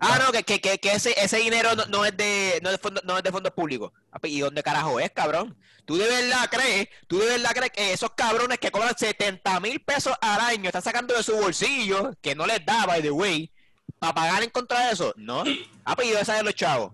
Ah, 0.00 0.18
no, 0.24 0.30
que, 0.30 0.60
ese, 0.82 1.36
dinero 1.38 1.74
no, 1.74 1.84
no 1.86 2.04
es 2.04 2.16
de 2.16 2.60
no 2.62 2.70
es 2.70 2.76
de 2.76 2.78
fondo- 2.80 3.00
no 3.04 3.18
es 3.18 3.24
de 3.24 3.32
fondos 3.32 3.52
públicos. 3.52 3.90
¿Y 4.22 4.40
dónde 4.40 4.62
carajo 4.62 5.00
es, 5.00 5.10
cabrón? 5.10 5.58
¿Tú 5.84 5.96
de 5.96 6.06
verdad 6.06 6.48
crees, 6.50 6.88
tú 7.08 7.18
de 7.18 7.26
verdad 7.26 7.50
crees 7.54 7.72
que 7.72 7.92
esos 7.92 8.10
cabrones 8.14 8.58
que 8.58 8.70
cobran 8.70 8.96
70 8.96 9.58
mil 9.58 9.80
pesos 9.80 10.14
al 10.20 10.40
año 10.40 10.66
están 10.66 10.82
sacando 10.82 11.14
de 11.14 11.22
su 11.24 11.34
bolsillo, 11.36 12.12
que 12.20 12.36
no 12.36 12.46
les 12.46 12.64
da, 12.64 12.86
by 12.86 13.02
the 13.02 13.10
way, 13.10 13.50
para 13.98 14.14
pagar 14.14 14.42
en 14.44 14.50
contra 14.50 14.86
de 14.86 14.92
eso? 14.92 15.12
No. 15.16 15.42
Ah, 15.84 15.96
pues 15.96 16.06
¿y 16.06 16.10
dónde 16.10 16.24
salen 16.24 16.44
los 16.44 16.54
chavos? 16.54 16.92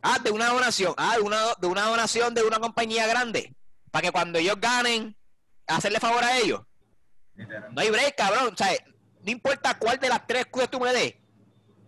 Ah, 0.00 0.18
de 0.22 0.30
una 0.30 0.48
donación. 0.50 0.94
Ah, 0.96 1.16
de 1.16 1.22
una, 1.22 1.54
de 1.60 1.66
una 1.66 1.82
donación 1.86 2.32
de 2.34 2.42
una 2.42 2.60
compañía 2.60 3.06
grande. 3.08 3.54
Para 3.90 4.02
que 4.02 4.12
cuando 4.12 4.38
ellos 4.38 4.56
ganen, 4.60 5.16
hacerle 5.66 5.98
favor 5.98 6.22
a 6.22 6.38
ellos. 6.38 6.60
No 7.72 7.80
hay 7.80 7.90
break, 7.90 8.14
cabrón. 8.16 8.52
O 8.52 8.56
no 9.24 9.30
importa 9.32 9.78
cuál 9.78 9.98
de 9.98 10.08
las 10.08 10.26
tres 10.26 10.46
cosas 10.46 10.70
tú 10.70 10.80
me 10.80 10.92
des. 10.92 11.14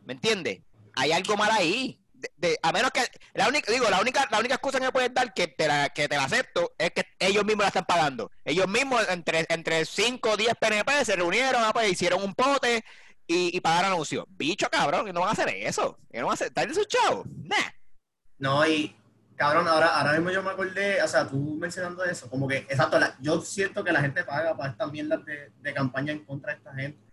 ¿Me 0.05 0.15
entiendes? 0.15 0.63
Hay 0.95 1.13
algo 1.13 1.37
mal 1.37 1.51
ahí. 1.53 2.01
De- 2.37 2.59
a 2.63 2.73
menos 2.73 2.91
que 2.93 3.03
la 3.35 3.47
única 3.47 3.71
digo 3.71 3.89
la 3.91 4.01
única 4.01 4.27
la 4.31 4.39
única 4.41 4.55
excusa 4.55 4.79
que 4.81 4.87
me 4.87 4.93
puedes 4.93 5.13
dar 5.13 5.35
que 5.35 5.49
te 5.49 5.69
la 5.69 5.91
que 5.91 6.09
te 6.09 6.17
la 6.17 6.25
acepto 6.25 6.75
es 6.79 6.91
que 6.93 7.05
ellos 7.19 7.45
mismos 7.45 7.65
la 7.65 7.69
están 7.69 7.85
pagando 7.85 8.31
ellos 8.45 8.67
mismos 8.67 9.07
entre 9.11 9.45
entre 9.51 9.85
5 9.85 10.31
o 10.31 10.37
10 10.37 10.55
PNP 10.59 11.05
se 11.05 11.15
reunieron 11.15 11.63
ah, 11.63 11.73
pues, 11.75 11.93
hicieron 11.93 12.23
un 12.23 12.35
pote 12.35 12.83
y, 13.27 13.55
y 13.55 13.61
pagaron 13.61 13.93
anuncios 13.93 14.25
bicho 14.31 14.69
cabrón 14.71 15.13
no 15.13 15.21
van 15.21 15.29
a 15.29 15.33
hacer 15.33 15.49
eso 15.51 15.99
no 16.11 16.21
van 16.23 16.31
a 16.31 16.35
hacer 16.35 16.47
¿están 16.49 16.69
de 16.69 16.75
sus 16.75 16.89
chavos 16.89 17.27
nah 17.45 17.71
No, 18.39 18.67
y 18.67 18.97
cabrón, 19.37 19.69
ahora, 19.69 19.89
ahora 19.99 20.13
mismo 20.15 20.31
yo 20.31 20.43
me 20.43 20.51
acordé, 20.51 21.03
o 21.03 21.09
sea, 21.09 21.29
tú 21.29 21.37
mencionando 21.61 22.05
eso, 22.05 22.29
como 22.31 22.49
que, 22.49 22.59
exacto, 22.59 22.99
yo 23.21 23.41
siento 23.43 23.85
que 23.85 23.93
la 23.93 24.01
gente 24.01 24.25
paga 24.25 24.57
para 24.57 24.71
estas 24.73 24.91
mierdas 24.91 25.25
de, 25.25 25.53
de 25.61 25.75
campaña 25.75 26.13
en 26.13 26.25
contra 26.25 26.53
de 26.53 26.59
esta 26.59 26.75
gente. 26.75 27.06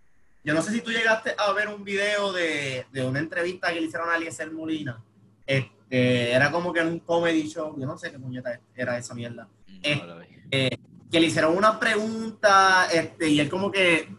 Yo 0.43 0.53
no 0.53 0.61
sé 0.61 0.71
si 0.71 0.81
tú 0.81 0.91
llegaste 0.91 1.35
a 1.37 1.51
ver 1.53 1.69
un 1.69 1.83
video 1.83 2.33
de, 2.33 2.85
de 2.91 3.05
una 3.05 3.19
entrevista 3.19 3.73
que 3.73 3.79
le 3.79 3.87
hicieron 3.87 4.09
a 4.09 4.17
Eliezer 4.17 4.51
Molina. 4.51 5.01
Este, 5.45 6.31
era 6.31 6.51
como 6.51 6.73
que 6.73 6.81
en 6.81 6.87
un 6.87 6.99
comedy 6.99 7.47
show, 7.47 7.75
yo 7.79 7.85
no 7.85 7.97
sé 7.97 8.11
qué 8.11 8.19
puñeta 8.19 8.59
era 8.75 8.97
esa 8.97 9.13
mierda. 9.13 9.47
No 9.67 10.19
vi. 10.19 10.69
que 11.11 11.19
le 11.19 11.27
hicieron 11.27 11.55
una 11.55 11.79
pregunta 11.79 12.87
este, 12.91 13.29
y 13.29 13.39
él 13.39 13.49
como 13.49 13.71
que 13.71 14.09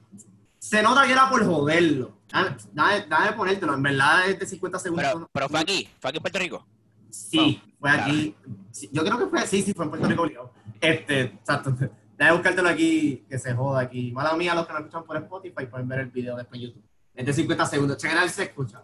se 0.59 0.83
nota 0.83 1.05
que 1.07 1.13
era 1.13 1.29
por 1.29 1.45
joderlo. 1.45 2.17
Dame, 2.31 2.57
dame, 2.73 3.07
dame 3.09 3.33
ponértelo, 3.33 3.75
en 3.75 3.83
verdad 3.83 4.29
es 4.29 4.39
de 4.39 4.47
50 4.47 4.79
segundos. 4.79 5.07
pero, 5.07 5.31
pero 5.33 5.49
fue 5.49 5.61
aquí 5.61 5.89
fue 6.01 6.09
aquí 6.09 6.17
en 6.17 6.23
Puerto 6.23 6.39
Rico 6.39 6.67
Sí, 7.11 7.63
fue 7.79 7.91
aquí. 7.91 8.35
Sí, 8.73 8.91
yo 8.93 9.05
creo 9.05 9.19
que 9.19 9.27
fue, 9.27 9.47
sí, 9.47 9.63
sí, 9.63 9.73
fue 9.73 9.85
en 9.85 9.91
Puerto 9.91 10.09
Rico. 10.09 10.53
Este, 10.81 11.21
exacto. 11.21 11.77
Déjame 12.17 12.37
buscártelo 12.37 12.69
aquí, 12.69 13.25
que 13.29 13.39
se 13.39 13.53
joda 13.55 13.81
aquí. 13.81 14.13
Mala 14.13 14.35
mía, 14.35 14.55
los 14.55 14.67
que 14.67 14.73
nos 14.73 14.83
escuchan 14.83 15.05
por 15.05 15.17
Spotify 15.17 15.67
pueden 15.67 15.89
ver 15.89 16.01
el 16.01 16.11
video 16.11 16.37
después 16.37 16.61
en 16.61 16.69
YouTube. 16.69 16.85
Es 17.15 17.27
de 17.27 17.33
50 17.33 17.67
segundos. 17.67 17.97
Chequen 17.99 18.17
a 18.19 18.21
ver 18.21 18.31
si 18.31 18.37
se 18.37 18.43
escucha. 18.45 18.83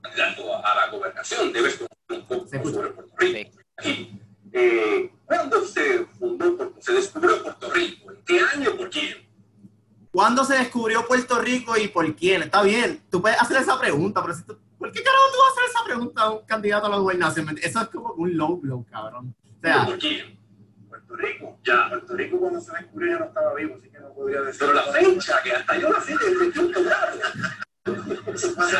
candidato 0.00 0.56
a 0.56 0.74
la 0.74 0.90
gobernación, 0.90 1.52
debes 1.52 1.76
conocer 1.76 2.20
un 2.20 2.26
poco 2.26 2.46
Se 2.46 2.56
escucha. 2.56 2.74
sobre 2.76 2.90
Puerto 2.90 3.16
Rico. 3.18 3.58
Aquí, 3.76 4.20
eh, 4.52 5.10
¿Cuándo 5.24 5.64
se 5.66 6.06
fundó, 6.18 6.74
se 6.78 6.92
descubrió 6.92 7.42
Puerto 7.42 7.70
Rico? 7.70 8.12
¿En 8.12 8.22
qué 8.24 8.40
año? 8.40 8.76
¿Por 8.76 8.90
quién? 8.90 9.16
¿Cuándo 10.12 10.44
se 10.44 10.54
descubrió 10.56 11.04
Puerto 11.08 11.40
Rico 11.40 11.76
y 11.76 11.88
por 11.88 12.14
quién? 12.14 12.42
Está 12.42 12.62
bien, 12.62 13.02
tú 13.10 13.20
puedes 13.20 13.40
hacer 13.40 13.56
esa 13.62 13.80
pregunta, 13.80 14.22
pero 14.22 14.34
si 14.34 14.44
tú, 14.44 14.56
¿por 14.78 14.92
qué 14.92 15.02
carajo 15.02 15.24
tú 15.32 15.38
vas 15.40 15.48
a 15.48 15.52
hacer 15.52 15.64
esa 15.70 15.84
pregunta 15.84 16.22
a 16.22 16.30
un 16.30 16.46
candidato 16.46 16.86
a 16.86 16.90
la 16.90 16.96
gobernación? 16.98 17.58
Eso 17.60 17.80
es 17.80 17.88
como 17.88 18.12
un 18.12 18.36
low 18.36 18.56
blow, 18.58 18.84
cabrón. 18.88 19.34
O 19.44 19.60
sea, 19.60 19.86
¿Por 19.86 19.98
quién? 19.98 20.38
Puerto 21.14 21.16
Rico. 21.16 21.58
Ya, 21.64 21.88
Puerto 21.88 22.14
Rico 22.14 22.38
cuando 22.38 22.60
se 22.60 22.72
descubrió 22.72 23.12
ya 23.12 23.18
no 23.18 23.24
estaba 23.26 23.54
vivo, 23.54 23.76
así 23.78 23.88
que 23.88 23.98
no 23.98 24.12
podría 24.12 24.40
decir. 24.42 24.60
Pero 24.60 24.72
la 24.74 24.82
fecha, 24.84 25.42
que 25.42 25.52
hasta 25.52 25.78
yo 25.78 25.88
pasa 25.90 26.06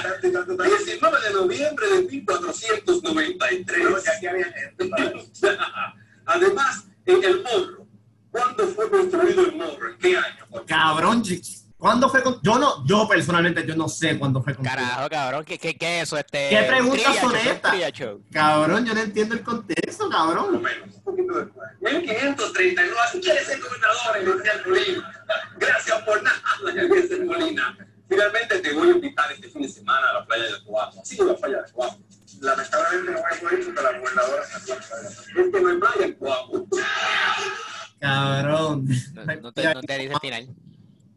tanto 0.03 0.27
y 0.27 0.33
tanto, 0.33 0.57
tanto. 0.57 0.65
19 0.65 1.21
de 1.21 1.33
noviembre 1.35 1.89
de 1.89 2.03
1493. 2.03 3.65
Pero 3.67 4.03
que 4.03 4.11
aquí 4.11 4.27
había 4.27 4.53
gente 4.53 4.85
para 4.91 5.05
eso. 5.05 5.31
Además, 6.27 6.87
en 7.07 7.25
el 7.25 7.43
Morro. 7.43 7.87
¿Cuándo 8.31 8.67
fue 8.69 8.91
construido 8.91 9.43
el 9.43 9.57
Morro? 9.57 9.91
¿En 9.91 9.99
qué 9.99 10.17
año? 10.17 10.47
¿Por 10.51 10.65
qué? 10.65 10.75
¿Cuándo 11.77 12.09
fue 12.09 12.23
con- 12.23 12.41
Yo 12.43 12.59
no, 12.59 12.85
yo 12.87 13.07
personalmente, 13.09 13.67
yo 13.67 13.77
no 13.77 13.89
sé 13.89 14.19
cuándo 14.19 14.43
fue 14.43 14.55
con 14.55 14.65
carajo 14.65 15.09
cabrón 15.09 15.45
¿qué, 15.45 15.59
qué, 15.59 15.77
qué 15.77 15.99
es 16.01 16.03
eso 16.09 16.17
este 16.19 16.49
¿Qué 16.49 16.61
un 16.61 16.67
preguntas 16.67 17.17
son 17.17 17.37
estas? 17.37 17.75
Cabrón, 18.33 18.85
yo 18.87 18.95
no 18.95 19.01
entiendo 19.01 19.35
el 19.35 19.43
contexto, 19.43 20.09
cabrón. 20.09 20.63
menos. 20.63 20.95
Un 20.97 21.03
poquito 21.03 21.39
después. 21.39 21.69
1532. 21.81 22.99
Así 23.05 23.21
quiere 23.21 23.45
ser 23.45 23.61
gobernador 23.61 24.17
en 24.17 24.71
Molina. 24.71 25.25
Gracias 25.59 26.03
por 26.03 26.23
nada, 26.23 26.43
Molina. 27.25 27.77
Finalmente 28.09 28.59
te 28.61 28.73
voy 28.73 28.89
a 28.89 28.93
invitar 28.93 29.33
este 29.33 29.49
fin 29.49 29.63
de 29.63 29.69
semana 29.69 30.11
a 30.11 30.13
la 30.21 30.27
playa 30.27 30.45
de 30.45 30.65
Coamo. 30.65 31.03
Sí, 31.05 31.19
a 31.21 31.25
la 31.25 31.37
playa 31.37 31.63
de 31.63 31.73
Coamo. 31.73 31.99
Lamentablemente 32.41 33.13
no 33.13 33.19
voy 33.21 33.31
a 33.37 33.41
poder 33.41 33.59
ir 33.59 33.65
porque 33.67 33.83
la 33.83 33.99
gobernadora 33.99 34.45
se 34.47 34.61
fue. 34.61 34.77
Es 34.77 35.53
que 35.53 35.61
no 35.61 35.69
hay 35.69 35.77
playa 35.79 36.05
en. 36.05 36.19
Cabrón. 38.01 38.87
no, 39.15 39.25
no 39.37 39.53
te, 39.53 39.75
no 39.75 39.81
te 39.83 39.99
dice 39.99 40.13
el 40.13 40.21
final 40.21 40.49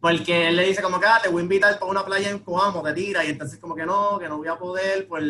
Porque 0.09 0.47
él 0.47 0.55
le 0.55 0.65
dice 0.67 0.81
como 0.81 0.99
que, 0.99 1.05
ah, 1.05 1.19
te 1.21 1.29
voy 1.29 1.41
a 1.41 1.43
invitar 1.43 1.77
para 1.79 1.91
una 1.91 2.05
playa 2.05 2.29
en 2.29 2.39
Coamo, 2.39 2.81
te 2.83 2.93
tira, 2.93 3.25
y 3.25 3.29
entonces 3.29 3.59
como 3.59 3.75
que 3.75 3.85
no, 3.85 4.17
que 4.19 4.29
no 4.29 4.37
voy 4.37 4.47
a 4.47 4.55
poder 4.57 5.07
por, 5.07 5.21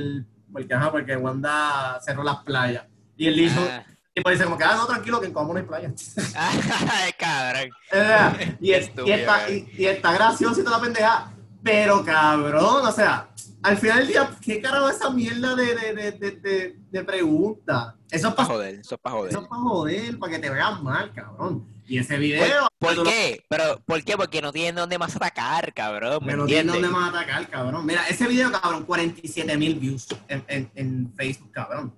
porque, 0.52 0.74
ajá, 0.74 0.92
porque 0.92 1.16
Wanda 1.16 2.00
cerró 2.04 2.24
las 2.24 2.38
playas. 2.44 2.86
Y 3.16 3.28
él 3.28 3.36
dijo, 3.36 3.60
Ah. 3.70 3.84
Y 4.14 4.22
pues 4.22 4.34
dice 4.34 4.46
como 4.46 4.58
que, 4.58 4.64
ah, 4.64 4.76
no, 4.76 4.88
tranquilo, 4.88 5.20
que 5.20 5.28
en 5.28 5.34
Coamo 5.34 5.54
no 5.54 5.60
hay 5.60 5.66
playa. 5.66 5.94
Ay, 6.36 7.12
cabrón. 7.18 7.70
Eh, 7.92 8.58
y, 8.60 8.72
es- 8.72 8.92
y 9.06 9.12
está, 9.12 9.50
y, 9.50 9.70
y 9.78 9.86
está 9.86 10.12
gracioso 10.14 10.60
y 10.60 10.64
toda 10.64 10.78
la 10.78 10.84
pendeja. 10.84 11.32
Pero 11.64 12.04
cabrón, 12.04 12.86
o 12.86 12.92
sea, 12.92 13.30
al 13.62 13.78
final 13.78 14.00
del 14.00 14.08
día, 14.08 14.30
¿qué 14.42 14.62
carajo 14.62 14.90
es 14.90 14.96
esa 14.96 15.10
mierda 15.12 15.56
de, 15.56 15.76
de, 15.76 16.76
de, 16.90 17.04
pregunta? 17.04 17.96
Eso 18.10 18.30
es 18.30 18.34
Para 18.34 18.48
para 18.48 18.48
joder, 18.48 18.76
eso 18.76 18.96
es 18.96 19.02
para 19.02 19.16
joder. 19.16 19.32
eso 19.32 19.42
es 19.42 19.48
para 19.48 19.62
joder, 19.62 20.20
para 20.20 20.32
que 20.34 20.40
te 20.40 20.50
vean 20.50 20.84
mal, 20.84 21.12
cabrón. 21.14 21.68
Y 21.90 22.00
ese 22.00 22.18
video, 22.18 22.68
¿Por 22.80 22.98
no- 22.98 23.04
qué? 23.06 23.44
Pero, 23.48 23.80
¿por 23.86 24.04
qué? 24.04 24.18
Porque 24.18 24.42
no 24.42 24.52
tienen 24.52 24.76
dónde 24.76 24.98
más 24.98 25.16
atacar, 25.16 25.74
cabrón. 25.74 26.20
¿Me 26.22 26.28
Pero 26.34 26.38
no 26.40 26.46
tienen 26.46 26.68
dónde 26.68 26.90
más 26.90 27.10
atacar, 27.10 27.48
cabrón. 27.50 27.86
Mira, 27.86 28.06
ese 28.08 28.28
video, 28.28 28.52
cabrón, 28.52 28.84
47 28.84 29.58
mil 29.58 29.76
views 29.80 30.06
en, 30.28 30.44
en, 30.50 30.72
en 30.76 31.14
Facebook, 31.16 31.52
cabrón. 31.52 31.94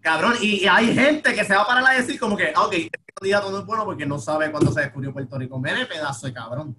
Cabrón, 0.00 0.34
y, 0.40 0.64
y 0.64 0.66
hay 0.66 0.94
gente 0.94 1.34
que 1.34 1.44
se 1.44 1.54
va 1.54 1.62
a 1.62 1.66
parar 1.66 1.84
a 1.86 2.00
decir 2.00 2.18
como 2.18 2.36
que, 2.36 2.50
ah, 2.54 2.62
ok, 2.64 2.72
este 2.74 2.98
candidato 3.14 3.50
no 3.50 3.58
es 3.58 3.66
bueno 3.66 3.84
porque 3.84 4.06
no 4.06 4.18
sabe 4.18 4.50
cuándo 4.50 4.72
se 4.72 4.80
descubrió 4.80 5.12
Puerto 5.12 5.36
Rico. 5.38 5.58
Mire, 5.58 5.84
pedazo 5.86 6.26
de 6.28 6.32
cabrón. 6.32 6.74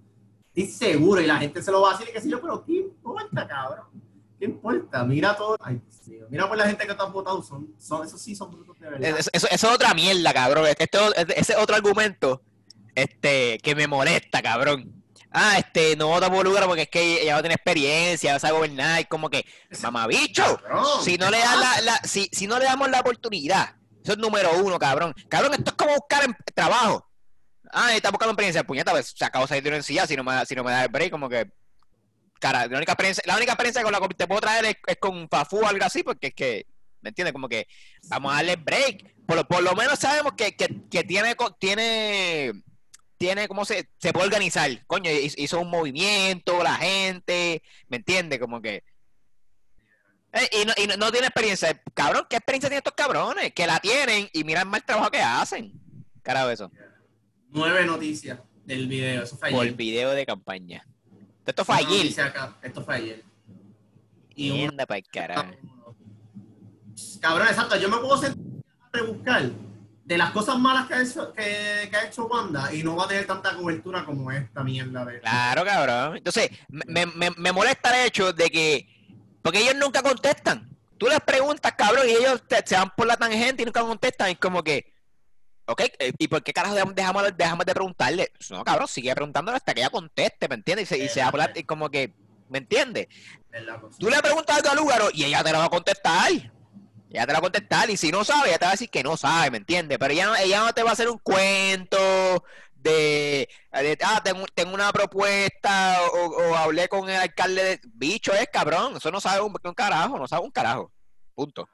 Estoy 0.56 0.66
seguro, 0.90 1.22
y 1.22 1.28
la 1.28 1.38
gente 1.38 1.62
se 1.62 1.72
lo 1.72 1.82
va 1.82 1.90
a 1.90 1.92
decir 1.94 2.08
y 2.10 2.14
qué 2.14 2.22
sé 2.22 2.30
yo, 2.30 2.42
pero 2.42 2.64
¿qué 2.66 2.74
importa, 2.78 3.48
cabrón? 3.48 3.86
¿Qué 4.40 4.46
importa? 4.46 5.04
Mira 5.04 5.36
todo. 5.36 5.58
Ay. 5.60 5.80
Mira 6.30 6.48
por 6.48 6.58
la 6.58 6.66
gente 6.68 6.86
que 6.88 6.96
han 6.98 7.12
votado, 7.12 7.44
son, 7.44 7.68
son, 7.78 8.06
esos 8.06 8.20
sí 8.22 8.36
son 8.36 8.50
brutos 8.52 8.80
de 8.80 8.90
verdad. 8.90 9.20
Eso, 9.20 9.30
eso- 9.34 9.48
eso 9.52 9.68
es 9.68 9.74
otra 9.76 9.94
mierda, 9.94 10.34
cabrón. 10.34 10.66
Este, 10.68 10.90
ese 11.40 11.54
es 11.54 11.58
otro 11.60 11.76
argumento 11.76 12.42
este, 12.98 13.60
que 13.60 13.76
me 13.76 13.86
molesta, 13.88 14.42
cabrón. 14.42 14.92
Ah, 15.32 15.58
este, 15.60 15.96
no 15.96 16.08
vota 16.08 16.32
por 16.32 16.44
lugar 16.46 16.66
porque 16.66 16.84
es 16.84 16.90
que 16.90 17.22
ella 17.22 17.36
no 17.36 17.42
tiene 17.42 17.54
experiencia, 17.54 18.38
va 18.38 18.50
a 18.50 18.52
gobernar, 18.52 19.02
y 19.02 19.06
como 19.06 19.30
que, 19.30 19.46
mamabicho, 19.84 20.60
si 21.04 21.18
no 21.18 21.26
¿qué 21.28 21.32
le 21.34 21.38
das 21.40 21.60
la, 21.60 21.82
la- 21.82 22.02
si, 22.04 22.28
si 22.32 22.48
no 22.48 22.58
le 22.58 22.66
damos 22.66 22.90
la 22.90 23.02
oportunidad, 23.02 23.76
eso 24.04 24.14
es 24.14 24.18
número 24.18 24.52
uno, 24.64 24.80
cabrón. 24.80 25.14
Cabrón, 25.30 25.54
esto 25.54 25.72
es 25.72 25.76
como 25.78 25.94
buscar 25.96 26.24
em- 26.24 26.34
trabajo. 26.56 27.08
Ah, 27.72 27.94
está 27.94 28.10
buscando 28.10 28.32
experiencia, 28.32 28.64
puñeta, 28.64 28.92
pues 28.92 29.14
se 29.16 29.26
acabó 29.26 29.44
de 29.46 29.50
salir 29.50 29.64
de 29.64 29.70
una 29.70 29.78
encilla, 29.78 30.08
si 30.08 30.16
no 30.16 30.24
me, 30.24 30.34
da- 30.34 30.46
si 30.46 30.56
no 30.56 30.64
me 30.64 30.72
da 30.72 30.84
el 30.86 30.90
break, 30.90 31.12
como 31.12 31.30
que, 31.30 31.52
cara, 32.40 32.66
la 32.66 32.78
única 32.78 32.94
experiencia, 32.94 33.24
la 33.28 33.36
única 33.36 33.52
experiencia 33.52 33.84
con 33.84 33.92
la 33.92 34.00
que 34.00 34.08
te 34.16 34.26
puedo 34.28 34.42
traer 34.42 34.66
es, 34.66 34.76
es 34.88 34.98
con 35.00 35.28
Fafu 35.30 35.58
o 35.60 35.68
algo 35.68 35.86
así, 35.86 36.02
porque 36.02 36.28
es 36.28 36.34
que, 36.34 36.66
¿me 37.02 37.10
entiendes? 37.10 37.34
Como 37.34 37.48
que 37.48 37.68
vamos 38.08 38.32
a 38.32 38.38
darle 38.38 38.56
break. 38.56 39.14
Por, 39.28 39.36
lo- 39.36 39.48
por 39.48 39.62
lo 39.62 39.76
menos 39.76 40.00
sabemos 40.00 40.34
que, 40.36 40.56
que, 40.56 40.68
que 40.90 41.04
tiene, 41.04 41.36
tiene, 41.60 42.54
tiene, 43.18 43.48
¿cómo 43.48 43.66
se, 43.66 43.90
se 43.98 44.14
puede 44.14 44.28
organizar? 44.28 44.70
Coño, 44.88 45.10
hizo 45.12 45.60
un 45.60 45.70
movimiento, 45.70 46.64
la 46.64 46.76
gente, 46.76 47.62
¿me 47.88 47.98
entiendes? 47.98 48.40
Como 48.40 48.62
que... 48.62 48.84
Eh, 50.34 50.50
y 50.62 50.66
no, 50.66 50.74
y 50.78 50.88
no, 50.88 50.98
no 50.98 51.12
tiene 51.12 51.28
experiencia. 51.28 51.82
Cabrón, 51.94 52.28
¿qué 52.30 52.36
experiencia 52.36 52.70
tienen 52.70 52.80
estos 52.86 52.94
cabrones? 52.94 53.54
Que 53.54 53.66
la 53.66 53.80
tienen 53.80 54.30
y 54.34 54.44
miran 54.44 54.68
mal 54.68 54.84
trabajo 54.84 55.10
que 55.10 55.22
hacen. 55.22 55.72
Carajo 56.22 56.50
eso. 56.50 56.72
Nueve 57.50 57.86
noticias 57.86 58.40
del 58.66 58.88
video, 58.88 59.24
eso 59.24 59.38
fue 59.38 59.50
Por 59.52 59.72
video 59.72 60.12
de 60.12 60.26
campaña. 60.26 60.86
Esto 61.46 61.64
fue 61.64 61.76
Una 61.82 61.88
ayer. 61.88 62.22
acá, 62.22 62.58
Esto 62.62 62.84
fue 62.84 62.96
ayer. 62.96 63.24
Y 64.36 64.52
un- 64.52 64.58
Mierda 64.58 64.86
pa'l 64.86 65.04
carajo. 65.12 65.52
Cabrón, 67.22 67.48
exacto. 67.48 67.78
Yo 67.78 67.90
me 67.90 67.98
puedo 67.98 68.18
sentar 68.18 68.44
a 68.82 68.98
rebuscar 68.98 69.50
de 70.08 70.18
las 70.18 70.32
cosas 70.32 70.58
malas 70.58 70.88
que 70.88 70.94
ha 70.94 71.02
hecho, 71.02 71.34
que, 71.34 71.88
que 71.92 71.98
ha 71.98 72.06
hecho 72.06 72.28
Wanda 72.28 72.74
y 72.74 72.82
no 72.82 72.96
va 72.96 73.04
a 73.04 73.08
tener 73.10 73.28
tanta 73.28 73.54
cobertura 73.58 74.06
como 74.06 74.32
esta 74.32 74.64
mierda 74.64 75.04
de. 75.04 75.20
Claro, 75.20 75.66
cabrón. 75.66 76.16
Entonces, 76.16 76.50
me, 76.70 77.06
me, 77.06 77.30
me 77.32 77.52
molesta 77.52 77.90
el 78.02 78.08
hecho 78.08 78.32
de 78.32 78.50
que. 78.50 78.88
Porque 79.42 79.60
ellos 79.60 79.76
nunca 79.76 80.02
contestan. 80.02 80.70
Tú 80.98 81.08
les 81.08 81.20
preguntas, 81.20 81.74
cabrón, 81.78 82.08
y 82.08 82.12
ellos 82.12 82.42
te- 82.48 82.64
se 82.66 82.76
van 82.76 82.90
por 82.96 83.06
la 83.06 83.18
tangente 83.18 83.64
y 83.64 83.66
nunca 83.66 83.82
contestan. 83.82 84.30
Es 84.30 84.38
como 84.40 84.64
que. 84.64 84.94
Ok, 85.66 85.82
eh, 86.00 86.14
¿y 86.18 86.28
por 86.30 86.42
qué 86.42 86.54
carajo 86.54 86.74
dejamos, 86.76 86.96
dejamos, 87.36 87.66
de 87.66 87.74
preguntarle? 87.74 88.32
No, 88.50 88.64
cabrón, 88.64 88.88
sigue 88.88 89.14
preguntándole 89.14 89.58
hasta 89.58 89.74
que 89.74 89.82
ella 89.82 89.90
conteste, 89.90 90.48
¿me 90.48 90.56
entiendes? 90.56 90.90
Y 90.90 90.96
se, 90.98 91.04
y 91.04 91.10
se 91.10 91.22
va 91.22 91.32
por 91.32 91.40
la. 91.42 91.52
y 91.54 91.64
como 91.64 91.90
que. 91.90 92.14
¿Me 92.48 92.60
entiendes? 92.60 93.08
Pues, 93.82 93.98
Tú 94.00 94.10
le 94.10 94.18
preguntas 94.22 94.56
algo 94.56 94.70
al 94.70 94.78
Lúgaro 94.78 95.10
y 95.14 95.26
ella 95.26 95.44
te 95.44 95.52
lo 95.52 95.58
va 95.60 95.66
a 95.66 95.70
contestar. 95.70 96.32
Ella 97.10 97.26
te 97.26 97.34
la 97.34 97.40
va 97.40 97.40
a 97.40 97.42
contestar. 97.42 97.90
Y 97.90 97.98
si 97.98 98.12
no 98.12 98.24
sabe, 98.24 98.50
ella 98.50 98.60
te 98.60 98.66
va 98.66 98.72
a 98.72 98.74
decir 98.74 98.90
que 98.90 99.04
no 99.04 99.18
sabe, 99.18 99.52
¿me 99.52 99.58
entiendes? 99.58 99.98
Pero 99.98 100.14
ella 100.14 100.26
no, 100.26 100.36
ella 100.36 100.60
no 100.60 100.74
te 100.74 100.84
va 100.84 100.90
a 100.90 100.94
hacer 100.94 101.10
un 101.10 101.20
cuento 101.20 101.98
de, 102.76 103.50
ah, 104.04 104.22
tengo, 104.24 104.46
tengo 104.54 104.74
una 104.74 104.92
propuesta 104.92 105.98
o, 106.14 106.56
hablé 106.56 106.88
con 106.88 107.10
el 107.10 107.16
alcalde 107.16 107.64
de... 107.64 107.82
Bicho 107.94 108.34
es 108.34 108.48
cabrón. 108.52 108.98
Eso 108.98 109.12
no 109.12 109.20
sabe 109.20 109.42
un, 109.42 109.54
carajo, 109.74 110.18
no 110.18 110.28
sabe 110.28 110.46
un 110.46 110.52
carajo. 110.52 110.92
Punto. 111.34 111.68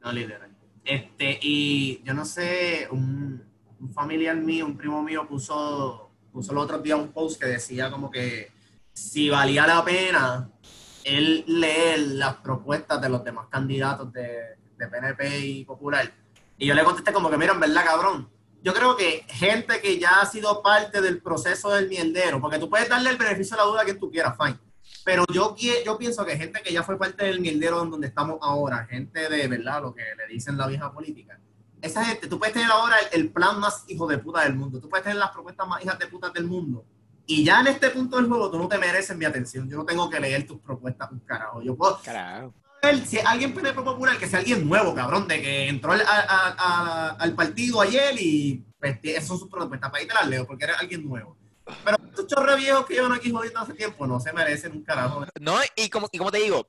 No, 0.00 0.12
literal. 0.12 0.50
Este, 0.84 1.38
y 1.42 2.02
yo 2.04 2.14
no 2.14 2.24
sé, 2.24 2.86
un, 2.90 3.42
un 3.80 3.92
familiar 3.92 4.36
mío, 4.36 4.66
un 4.66 4.76
primo 4.76 5.02
mío 5.02 5.26
puso, 5.26 6.10
puso 6.32 6.52
el 6.52 6.58
otro 6.58 6.78
día 6.78 6.96
un 6.96 7.12
post 7.12 7.40
que 7.40 7.48
decía 7.48 7.90
como 7.90 8.10
que 8.10 8.52
si 8.92 9.28
valía 9.28 9.66
la 9.66 9.84
pena 9.84 10.48
él 11.06 11.44
leer 11.46 12.00
las 12.00 12.34
propuestas 12.36 13.00
de 13.00 13.08
los 13.08 13.22
demás 13.22 13.46
candidatos 13.48 14.12
de, 14.12 14.56
de 14.76 14.88
PNP 14.88 15.38
y 15.38 15.64
Popular. 15.64 16.12
Y 16.58 16.66
yo 16.66 16.74
le 16.74 16.82
contesté 16.82 17.12
como 17.12 17.30
que, 17.30 17.38
mira, 17.38 17.52
en 17.52 17.60
verdad, 17.60 17.84
cabrón, 17.84 18.28
yo 18.62 18.74
creo 18.74 18.96
que 18.96 19.24
gente 19.28 19.80
que 19.80 20.00
ya 20.00 20.20
ha 20.20 20.26
sido 20.26 20.62
parte 20.62 21.00
del 21.00 21.22
proceso 21.22 21.70
del 21.70 21.88
mierdero, 21.88 22.40
porque 22.40 22.58
tú 22.58 22.68
puedes 22.68 22.88
darle 22.88 23.10
el 23.10 23.16
beneficio 23.16 23.56
de 23.56 23.62
la 23.62 23.68
duda 23.68 23.82
a 23.82 23.84
quien 23.84 24.00
tú 24.00 24.10
quieras, 24.10 24.36
fine. 24.36 24.58
Pero 25.04 25.24
yo, 25.32 25.54
yo 25.84 25.96
pienso 25.96 26.24
que 26.24 26.36
gente 26.36 26.60
que 26.62 26.72
ya 26.72 26.82
fue 26.82 26.98
parte 26.98 27.24
del 27.24 27.40
mierdero 27.40 27.84
donde 27.84 28.08
estamos 28.08 28.38
ahora, 28.42 28.84
gente 28.86 29.28
de 29.28 29.46
verdad, 29.46 29.82
lo 29.82 29.94
que 29.94 30.02
le 30.02 30.26
dicen 30.26 30.56
la 30.56 30.66
vieja 30.66 30.92
política, 30.92 31.38
esa 31.80 32.04
gente, 32.04 32.26
tú 32.26 32.40
puedes 32.40 32.54
tener 32.54 32.68
ahora 32.68 32.96
el, 33.12 33.20
el 33.20 33.30
plan 33.30 33.60
más 33.60 33.84
hijo 33.86 34.08
de 34.08 34.18
puta 34.18 34.42
del 34.42 34.56
mundo, 34.56 34.80
tú 34.80 34.88
puedes 34.88 35.04
tener 35.04 35.18
las 35.18 35.30
propuestas 35.30 35.68
más 35.68 35.84
hijas 35.84 35.98
de 36.00 36.06
puta 36.08 36.30
del 36.30 36.46
mundo, 36.46 36.84
y 37.26 37.44
ya 37.44 37.60
en 37.60 37.66
este 37.68 37.90
punto 37.90 38.16
del 38.16 38.26
juego 38.28 38.50
tú 38.50 38.58
no 38.58 38.68
te 38.68 38.78
mereces 38.78 39.16
mi 39.16 39.24
atención, 39.24 39.68
yo 39.68 39.78
no 39.78 39.84
tengo 39.84 40.08
que 40.08 40.20
leer 40.20 40.46
tus 40.46 40.60
propuestas 40.60 41.10
un 41.10 41.20
carajo, 41.20 41.60
yo 41.62 41.76
puedo 41.76 42.00
Carajo. 42.02 42.54
ver 42.82 43.04
si 43.06 43.18
alguien 43.18 43.52
PNP 43.52 43.82
popular, 43.82 44.16
que 44.18 44.28
sea 44.28 44.38
alguien 44.38 44.66
nuevo, 44.68 44.94
cabrón, 44.94 45.26
de 45.26 45.40
que 45.42 45.68
entró 45.68 45.92
al, 45.92 46.02
a- 46.02 46.04
a- 46.06 46.54
a- 46.58 47.08
al 47.18 47.34
partido 47.34 47.80
ayer 47.80 48.14
y 48.20 48.64
pues, 48.78 48.98
esas 49.02 49.26
son 49.26 49.38
sus 49.38 49.48
propuestas, 49.50 49.90
para 49.90 50.00
ahí 50.02 50.06
te 50.08 50.14
las 50.14 50.28
leo, 50.28 50.46
porque 50.46 50.64
eres 50.64 50.76
alguien 50.78 51.04
nuevo. 51.08 51.36
Pero 51.84 51.96
estos 52.08 52.28
chorre 52.28 52.54
viejos 52.56 52.86
que 52.86 52.94
llevan 52.94 53.12
aquí 53.12 53.30
jodiendo 53.32 53.58
hace 53.58 53.74
tiempo 53.74 54.06
no 54.06 54.20
se 54.20 54.32
merecen 54.32 54.70
un 54.72 54.84
carajo. 54.84 55.26
No, 55.40 55.56
y 55.74 55.90
como, 55.90 56.08
y 56.12 56.18
como 56.18 56.30
te 56.30 56.38
digo, 56.38 56.68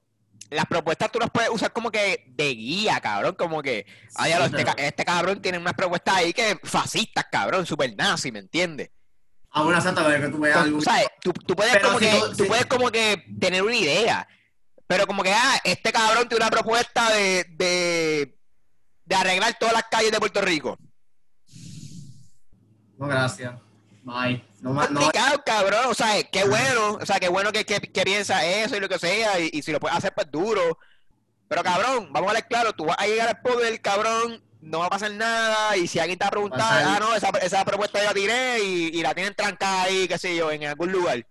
las 0.50 0.66
propuestas 0.66 1.12
tú 1.12 1.20
las 1.20 1.30
puedes 1.30 1.52
usar 1.52 1.72
como 1.72 1.92
que 1.92 2.24
de 2.30 2.56
guía, 2.56 3.00
cabrón. 3.00 3.36
Como 3.36 3.62
que, 3.62 3.86
ay, 4.16 4.32
Sí, 4.34 4.40
lo- 4.40 4.46
este, 4.46 4.88
este 4.88 5.06
cabrón 5.06 5.40
tiene 5.40 5.60
unas 5.60 5.74
propuestas 5.76 6.16
ahí 6.16 6.34
que 6.34 6.58
fascistas, 6.64 7.26
cabrón, 7.32 7.66
super 7.68 7.94
nazi, 7.96 8.32
¿me 8.32 8.40
entiendes? 8.40 8.90
A 9.52 9.64
una 9.64 9.82
santa 9.82 10.08
de 10.08 10.20
que 10.22 10.28
tú 10.28 10.40
veas 10.40 10.58
algo. 10.58 10.82
Sabes, 10.82 11.08
tú, 11.22 11.32
tú 11.34 11.56
puedes 11.56 11.74
Pero 11.74 11.88
como 11.88 12.00
si 12.00 12.06
que, 12.06 12.12
tú- 12.20 12.28
tú 12.30 12.44
si- 12.44 12.50
puedes 12.50 12.66
como 12.68 12.92
que 12.92 13.26
tener 13.40 13.64
una 13.64 13.76
idea. 13.76 14.28
Pero 14.88 15.06
como 15.08 15.24
que, 15.24 15.34
ah, 15.34 15.60
este 15.64 15.92
cabrón 15.92 16.30
tiene 16.30 16.44
una 16.46 16.52
propuesta 16.52 17.10
de, 17.12 17.46
de, 17.50 18.38
de 19.06 19.16
arreglar 19.16 19.58
todas 19.60 19.74
las 19.74 19.84
calles 19.90 20.12
de 20.12 20.20
Puerto 20.20 20.42
Rico. 20.42 20.78
No, 22.98 23.08
gracias. 23.08 23.54
Bye. 24.04 24.44
No, 24.62 24.74
ma- 24.74 24.88
no, 24.88 25.00
Complicado, 25.02 25.44
cabrón. 25.46 25.86
O 25.90 25.94
sea, 25.94 26.24
qué 26.24 26.46
bueno. 26.46 26.94
O 27.02 27.06
sea, 27.06 27.20
qué 27.20 27.28
bueno 27.28 27.52
que, 27.52 27.66
que, 27.66 27.80
que 27.82 28.04
piensa 28.04 28.46
eso 28.46 28.76
y 28.76 28.80
lo 28.80 28.90
que 28.90 28.98
sea. 29.00 29.40
Y, 29.40 29.50
y 29.54 29.62
si 29.62 29.72
lo 29.72 29.80
puedes 29.80 29.98
hacer, 29.98 30.14
pues 30.16 30.30
duro. 30.32 30.80
Pero 31.48 31.64
cabrón, 31.64 32.12
vamos 32.12 32.30
a 32.32 32.34
ver 32.34 32.48
claro, 32.48 32.74
tú 32.74 32.86
vas 32.86 32.98
a 33.00 33.08
llegar 33.08 33.28
al 33.30 33.42
poder, 33.42 33.82
cabrón, 33.82 34.42
no 34.70 34.80
va 34.80 34.86
a 34.88 34.90
pasar 34.90 35.12
nada. 35.12 35.76
Y 35.78 35.88
si 35.88 36.00
alguien 36.00 36.18
te 36.20 36.24
va 36.26 36.28
a 36.28 36.32
preguntar, 36.32 36.60
Va 36.60 36.96
ah, 36.96 37.00
no, 37.00 37.16
esa, 37.16 37.30
esa 37.42 37.64
propuesta 37.66 38.00
yo 38.00 38.06
la 38.06 38.14
tiré 38.14 38.60
y, 38.64 38.98
y 38.98 39.02
la 39.02 39.14
tienen 39.16 39.34
trancada 39.34 39.84
ahí, 39.84 40.08
qué 40.08 40.18
sé 40.18 40.36
yo, 40.36 40.52
en 40.52 40.64
algún 40.66 40.92
lugar. 40.92 41.26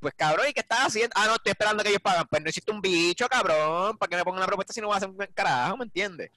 Pues 0.00 0.12
cabrón, 0.16 0.46
¿y 0.48 0.52
qué 0.52 0.60
estás 0.60 0.80
haciendo? 0.88 1.12
Ah, 1.16 1.26
no, 1.26 1.34
estoy 1.36 1.50
esperando 1.52 1.82
que 1.82 1.88
ellos 1.88 2.02
pagan. 2.02 2.26
Pues 2.28 2.42
no 2.42 2.50
hiciste 2.50 2.70
un 2.70 2.80
bicho, 2.80 3.26
cabrón. 3.28 3.96
¿Para 3.96 4.10
que 4.10 4.16
me 4.16 4.24
pongan 4.24 4.38
una 4.38 4.46
propuesta 4.46 4.72
si 4.72 4.80
no 4.80 4.88
vas 4.88 4.96
a 5.02 5.06
hacer 5.06 5.08
un 5.10 5.16
carajo? 5.34 5.76
¿Me 5.78 5.84
entiendes? 5.84 6.30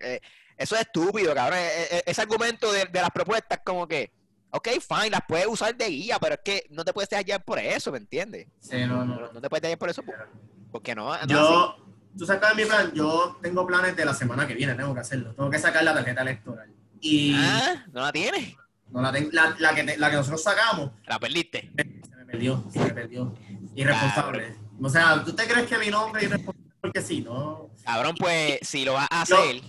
Eh, 0.00 0.20
eso 0.56 0.74
es 0.74 0.82
estúpido, 0.82 1.34
cabrón. 1.34 1.58
E- 1.58 1.96
e- 1.96 2.02
ese 2.06 2.22
argumento 2.22 2.72
de, 2.72 2.86
de 2.86 3.00
las 3.00 3.10
propuestas, 3.10 3.60
como 3.64 3.86
que, 3.86 4.10
ok, 4.50 4.68
fine, 4.80 5.10
las 5.10 5.20
puedes 5.26 5.46
usar 5.46 5.74
de 5.76 5.88
guía, 5.88 6.18
pero 6.18 6.34
es 6.34 6.40
que 6.44 6.64
no 6.70 6.84
te 6.84 6.92
puedes 6.92 7.10
dejar 7.10 7.24
llevar 7.24 7.44
por 7.44 7.58
eso, 7.58 7.92
¿me 7.92 7.98
entiendes? 7.98 8.46
Sí, 8.60 8.76
no, 8.86 9.04
no. 9.04 9.16
No, 9.20 9.32
no 9.32 9.40
te 9.40 9.48
puedes 9.50 9.62
dejar 9.62 9.78
por 9.78 9.90
eso, 9.90 10.02
por- 10.02 10.28
porque 10.72 10.94
no. 10.94 11.10
no 11.26 11.76
es 11.76 11.83
así. 12.14 12.18
Yo, 12.18 12.18
tú 12.18 12.26
sacas 12.26 12.54
mi 12.56 12.64
plan, 12.64 12.92
yo 12.94 13.38
tengo 13.42 13.66
planes 13.66 13.96
de 13.96 14.04
la 14.04 14.14
semana 14.14 14.46
que 14.46 14.54
viene, 14.54 14.74
tengo 14.74 14.94
que 14.94 15.00
hacerlo. 15.00 15.34
Tengo 15.34 15.50
que 15.50 15.58
sacar 15.58 15.84
la 15.84 15.94
tarjeta 15.94 16.22
electoral. 16.22 16.70
Y 17.00 17.34
Ah, 17.36 17.84
no 17.92 18.00
la 18.00 18.12
tienes. 18.12 18.54
no 18.90 19.02
la, 19.02 19.12
tengo- 19.12 19.30
la, 19.32 19.54
la 19.58 19.74
que, 19.74 19.96
la 19.96 20.10
que 20.10 20.16
nosotros 20.16 20.42
sacamos 20.42 20.90
La 21.06 21.18
perdiste. 21.18 21.70
se 21.76 22.16
me 22.16 22.24
perdió, 22.24 22.64
se 22.72 22.78
me 22.80 22.90
perdió. 22.90 23.34
Irresponsable. 23.74 24.56
O 24.80 24.88
sea, 24.88 25.22
¿tú 25.24 25.32
te 25.34 25.46
crees 25.46 25.66
que 25.66 25.78
mi 25.78 25.88
nombre 25.88 26.22
es 26.22 26.28
irresponsable? 26.28 26.70
Porque 26.80 27.02
sí, 27.02 27.20
¿no? 27.22 27.70
Cabrón, 27.84 28.14
pues 28.18 28.58
si 28.62 28.84
lo 28.84 28.92
vas 28.94 29.08
a 29.10 29.24
Yo- 29.24 29.36
hacer, 29.38 29.60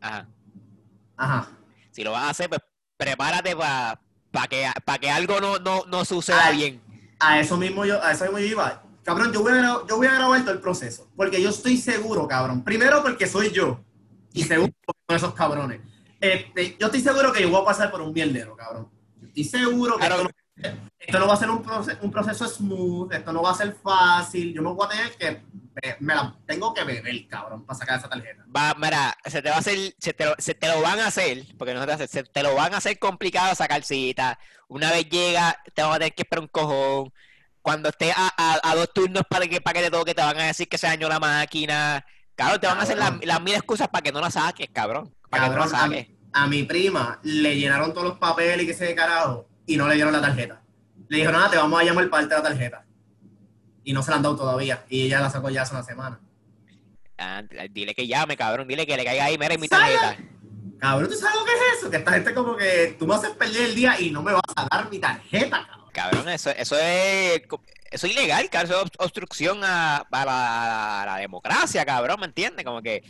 ajá, 0.00 0.26
Ajá. 1.16 1.48
si 1.90 2.04
lo 2.04 2.12
vas 2.12 2.24
a 2.24 2.30
hacer, 2.30 2.48
pues 2.48 2.60
prepárate 2.96 3.56
para 3.56 4.46
que, 4.48 4.66
pa 4.84 4.98
que 4.98 5.10
algo 5.10 5.40
no, 5.40 5.58
no, 5.58 5.84
no 5.86 6.04
suceda 6.04 6.48
Ah. 6.48 6.50
bien. 6.50 6.80
A 7.20 7.40
eso 7.40 7.56
mismo 7.56 7.84
yo, 7.84 8.02
a 8.02 8.12
eso 8.12 8.24
mismo 8.24 8.38
yo 8.38 8.46
iba. 8.46 8.82
Cabrón, 9.08 9.32
yo 9.32 9.40
voy, 9.42 9.52
a, 9.52 9.54
gra- 9.62 9.88
yo 9.88 9.96
voy 9.96 10.06
a 10.06 10.12
grabar 10.16 10.42
todo 10.42 10.50
el 10.52 10.60
proceso. 10.60 11.08
Porque 11.16 11.40
yo 11.40 11.48
estoy 11.48 11.78
seguro, 11.78 12.28
cabrón. 12.28 12.62
Primero 12.62 13.02
porque 13.02 13.26
soy 13.26 13.50
yo. 13.50 13.80
Y 14.34 14.44
segundo 14.44 14.74
porque 14.84 15.00
con 15.06 15.16
esos 15.16 15.32
cabrones. 15.32 15.80
Este, 16.20 16.76
yo 16.78 16.86
estoy 16.88 17.00
seguro 17.00 17.32
que 17.32 17.40
yo 17.40 17.48
voy 17.48 17.62
a 17.62 17.64
pasar 17.64 17.90
por 17.90 18.02
un 18.02 18.12
mierdero, 18.12 18.54
cabrón. 18.54 18.90
Estoy 19.28 19.44
seguro 19.44 19.96
que 19.96 20.06
Claro. 20.06 20.28
esto, 20.56 20.68
no, 20.76 20.90
esto 20.98 21.18
no 21.20 21.26
va 21.26 21.32
a 21.32 21.36
ser 21.38 21.48
un, 21.50 21.64
proce- 21.64 21.98
un 22.02 22.10
proceso 22.10 22.46
smooth, 22.46 23.10
esto 23.14 23.32
no 23.32 23.40
va 23.40 23.52
a 23.52 23.54
ser 23.54 23.74
fácil. 23.82 24.52
Yo 24.52 24.60
me 24.60 24.72
voy 24.74 24.84
a 24.86 24.90
tener 24.90 25.16
que, 25.16 25.42
me 26.00 26.14
la 26.14 26.36
tengo 26.44 26.74
que 26.74 26.84
beber, 26.84 27.26
cabrón, 27.28 27.64
para 27.64 27.78
sacar 27.78 27.98
esa 27.98 28.10
tarjeta. 28.10 28.44
Va, 28.54 28.74
mira, 28.74 29.16
se 29.24 29.40
te 29.40 29.48
va 29.48 29.56
a 29.56 29.60
hacer, 29.60 29.94
se 29.98 30.12
te, 30.12 30.26
lo, 30.26 30.34
se 30.36 30.52
te 30.52 30.68
lo 30.68 30.82
van 30.82 31.00
a 31.00 31.06
hacer, 31.06 31.46
porque 31.56 31.72
no 31.72 31.80
se 31.80 31.86
te 31.86 31.92
hace, 31.94 32.08
se 32.08 32.24
te 32.24 32.42
lo 32.42 32.54
van 32.54 32.74
a 32.74 32.76
hacer 32.76 32.98
complicado 32.98 33.54
sacar 33.54 33.82
cita. 33.84 34.38
Una 34.68 34.90
vez 34.90 35.08
llega, 35.08 35.56
te 35.74 35.80
vas 35.80 35.92
a 35.96 35.98
tener 35.98 36.14
que 36.14 36.24
esperar 36.24 36.42
un 36.42 36.48
cojón. 36.48 37.10
Cuando 37.68 37.90
estés 37.90 38.14
a, 38.16 38.32
a- 38.34 38.60
a 38.70 38.74
dos 38.74 38.90
turnos 38.94 39.24
para 39.28 39.46
que, 39.46 39.60
para 39.60 39.78
que 39.78 39.84
te 39.84 39.90
toque, 39.90 40.14
te 40.14 40.22
van 40.22 40.38
a 40.40 40.44
decir 40.46 40.66
que 40.70 40.78
se 40.78 40.86
dañó 40.86 41.06
la 41.06 41.20
máquina. 41.20 42.02
Cabrón, 42.34 42.60
te 42.60 42.66
van 42.66 42.78
a 42.78 42.82
hacer 42.82 42.96
las, 42.96 43.12
las 43.26 43.42
mil 43.42 43.54
excusas 43.54 43.88
para 43.88 44.00
que 44.00 44.10
no 44.10 44.22
la 44.22 44.30
saques, 44.30 44.70
cabrón. 44.72 45.14
Para 45.28 45.44
que 45.44 45.50
no 45.50 45.56
la 45.58 45.68
saques. 45.68 46.06
a, 46.32 46.44
a 46.44 46.46
mi 46.46 46.62
prima 46.62 47.18
le 47.24 47.56
llenaron 47.56 47.92
todos 47.92 48.06
los 48.08 48.18
papeles 48.18 48.62
y 48.62 48.66
que 48.66 48.72
se 48.72 48.86
de 48.86 48.94
carajo 48.94 49.46
y 49.66 49.76
no 49.76 49.86
le 49.86 49.96
dieron 49.96 50.14
la 50.14 50.22
tarjeta. 50.22 50.62
Le 51.08 51.18
dijeron, 51.18 51.38
nada, 51.38 51.50
te 51.50 51.58
vamos 51.58 51.78
a 51.78 51.84
llamar 51.84 52.08
parte 52.08 52.34
de 52.34 52.40
la 52.42 52.48
tarjeta. 52.48 52.86
Y 53.84 53.92
no 53.92 54.02
se 54.02 54.10
la 54.12 54.16
han 54.16 54.22
dado 54.22 54.36
todavía. 54.36 54.84
Y 54.88 55.02
ella 55.02 55.20
la 55.20 55.28
sacó 55.28 55.50
ya 55.50 55.60
hace 55.60 55.74
una 55.74 55.84
semana. 55.84 56.18
Ah, 57.18 57.42
dile 57.70 57.94
que 57.94 58.06
llame, 58.06 58.34
cabrón. 58.34 58.66
Dile 58.66 58.86
que 58.86 58.96
le 58.96 59.04
caiga 59.04 59.24
ahí, 59.26 59.36
mira, 59.36 59.58
mi 59.58 59.68
tarjeta. 59.68 60.16
Cabrón, 60.78 61.10
¿tú 61.10 61.16
sabes 61.16 61.36
lo 61.38 61.44
que 61.44 61.50
es 61.52 61.78
eso? 61.78 61.90
Que 61.90 61.98
esta 61.98 62.12
gente 62.12 62.32
como 62.32 62.56
que 62.56 62.96
tú 62.98 63.06
me 63.06 63.14
haces 63.14 63.30
perder 63.30 63.66
el 63.66 63.74
día 63.74 64.00
y 64.00 64.10
no 64.10 64.22
me 64.22 64.32
vas 64.32 64.40
a 64.56 64.66
dar 64.74 64.90
mi 64.90 64.98
tarjeta, 64.98 65.66
cabrón. 65.66 65.77
Cabrón, 65.98 66.28
eso, 66.28 66.50
eso 66.50 66.78
es 66.78 67.42
eso 67.90 68.06
es 68.06 68.12
ilegal, 68.12 68.48
cabrón. 68.50 68.70
Eso 68.70 68.84
es 68.84 68.90
obstrucción 69.00 69.64
a, 69.64 69.96
a 69.96 70.24
la, 70.24 71.02
a 71.02 71.06
la 71.06 71.16
democracia, 71.16 71.84
cabrón, 71.84 72.20
¿me 72.20 72.26
entiendes? 72.26 72.64
Como 72.64 72.80
que 72.80 73.02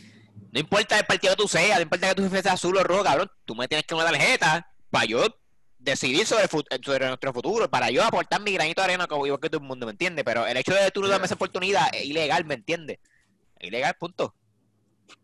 no 0.51 0.59
importa 0.59 0.97
el 0.97 1.05
partido 1.05 1.35
que 1.35 1.43
tú 1.43 1.47
seas, 1.47 1.77
no 1.77 1.83
importa 1.83 2.09
que 2.09 2.15
tu 2.15 2.23
jefe 2.23 2.41
sea 2.41 2.53
azul 2.53 2.75
o 2.77 2.83
rojo, 2.83 3.03
cabrón, 3.03 3.29
tú 3.45 3.53
me 3.53 3.67
tienes 3.67 3.85
que 3.85 3.93
una 3.93 4.05
tarjeta 4.05 4.71
para 4.89 5.05
yo 5.05 5.23
decidir 5.77 6.25
sobre, 6.25 6.45
el 6.45 6.83
sobre 6.83 7.05
nuestro 7.05 7.31
futuro, 7.31 7.69
para 7.69 7.91
yo 7.91 8.03
aportar 8.03 8.41
mi 8.41 8.53
granito 8.53 8.81
de 8.81 8.85
arena 8.85 9.05
como 9.05 9.27
igual 9.27 9.39
que 9.39 9.51
todo 9.51 9.61
el 9.61 9.67
mundo, 9.67 9.85
¿me 9.85 9.91
entiendes? 9.91 10.25
Pero 10.25 10.47
el 10.47 10.57
hecho 10.57 10.73
de 10.73 10.89
tú 10.89 11.03
no 11.03 11.09
darme 11.09 11.27
esa 11.27 11.35
oportunidad 11.35 11.89
es 11.93 12.05
ilegal, 12.05 12.43
¿me 12.45 12.55
entiendes? 12.55 12.97
Es 13.59 13.67
ilegal, 13.67 13.95
punto. 13.99 14.33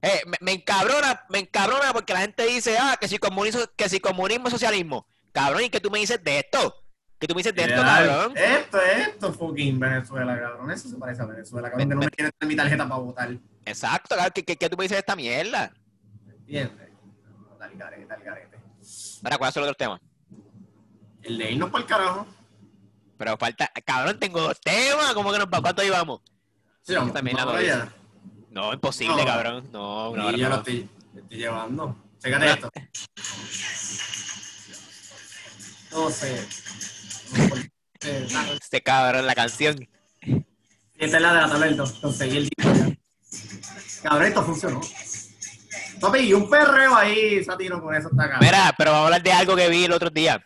Eh, 0.04 0.22
me, 0.28 0.38
me 0.40 0.52
encabrona, 0.52 1.26
me 1.30 1.40
encabrona 1.40 1.94
porque 1.94 2.14
la 2.14 2.22
gente 2.22 2.46
dice, 2.46 2.78
ah, 2.80 2.96
que 3.02 3.08
si 3.08 3.18
comunismo, 3.18 3.62
que 3.76 3.90
si 3.90 4.00
comunismo 4.00 4.50
es 4.50 4.54
socialismo. 4.54 5.08
Cabrón, 5.32 5.64
¿y 5.64 5.70
qué 5.72 5.80
tú 5.80 5.90
me 5.90 5.98
dices 5.98 6.24
de 6.24 6.38
esto? 6.38 6.85
¿Qué 7.20 7.28
tú 7.28 7.34
me 7.36 7.40
dices 7.40 7.56
de 7.56 7.64
esto, 7.64 7.82
cabrón? 7.82 8.34
Esto 8.38 8.82
es 8.82 9.08
esto 9.08 9.34
fucking 9.34 9.80
Venezuela, 9.80 10.38
cabrón. 10.40 10.72
Eso 10.72 10.90
se 10.90 10.98
parece 10.98 11.22
a 11.22 11.26
Venezuela, 11.26 11.70
cabrón, 11.70 11.90
que 11.90 11.96
no 11.96 12.02
me 12.02 12.10
quieren 12.10 12.32
dar 12.40 12.48
mi 12.48 12.56
tarjeta 12.56 12.88
para 12.90 13.02
votar. 13.02 13.38
Exacto, 13.66 14.16
cabrón, 14.16 14.32
¿qué, 14.36 14.44
qué, 14.44 14.58
qué 14.58 14.70
tú 14.70 14.78
me 14.78 14.84
dices 14.84 14.96
de 14.98 15.00
esta 15.00 15.16
mierda? 15.16 15.74
¿Entiendes? 16.28 16.90
No, 17.50 17.58
Dale 17.58 17.76
garete, 17.78 18.06
dale 18.06 18.26
garete. 18.26 18.58
Ahora, 19.24 19.38
¿cuáles 19.38 19.54
son 19.54 19.62
los 19.64 19.72
otros 19.72 19.78
temas? 19.78 20.02
El 21.24 21.38
de 21.38 21.52
irnos 21.52 21.70
por 21.70 21.82
el 21.82 21.88
carajo. 21.88 22.28
Pero 23.18 23.38
falta, 23.38 23.72
cabrón, 23.86 24.20
tengo 24.20 24.42
dos 24.42 24.60
temas, 24.60 25.14
¿cómo 25.14 25.32
que 25.32 25.40
nos 25.40 25.48
va? 25.48 25.62
¿Cuánto 25.62 25.82
llevamos? 25.82 26.22
Sí, 26.82 26.94
vamos, 26.94 27.14
también 27.14 27.38
la 27.38 27.46
vamos 27.46 27.62
doy. 27.62 27.70
allá. 27.70 27.94
No, 28.52 28.74
imposible, 28.74 29.16
No. 29.16 29.26
cabrón. 29.26 29.70
No, 29.72 30.12
una 30.12 30.24
Y 30.24 30.28
hora 30.28 30.38
yo 30.38 30.44
lo 30.44 30.50
no. 30.50 30.56
estoy, 30.58 30.90
lo 31.14 31.22
estoy 31.22 31.38
llevando. 31.38 31.98
Chécate 32.22 32.50
esto. 32.52 32.70
12. 38.06 38.54
Este 38.62 38.82
cabrón, 38.82 39.26
la 39.26 39.36
canción. 39.36 39.88
Esta 40.98 41.18
es 41.18 41.22
la 41.22 41.34
de 41.34 41.42
la 41.42 41.50
tablet, 41.50 41.78
conseguí 42.02 42.38
el 42.38 42.50
disco. 42.50 42.96
Cabrón, 44.04 44.28
esto 44.28 44.44
funcionó. 44.44 44.82
Papi, 46.00 46.20
y 46.20 46.34
un 46.34 46.50
perreo 46.50 46.96
ahí, 46.96 47.44
Satino, 47.44 47.82
con 47.82 47.96
eso 47.96 48.10
está 48.10 48.30
cabrón. 48.30 48.40
Mira, 48.42 48.74
pero 48.78 48.92
vamos 48.92 49.04
a 49.04 49.06
hablar 49.08 49.24
de 49.24 49.32
algo 49.32 49.56
que 49.56 49.70
vi 49.70 49.86
el 49.86 49.92
otro 49.92 50.10
día. 50.10 50.44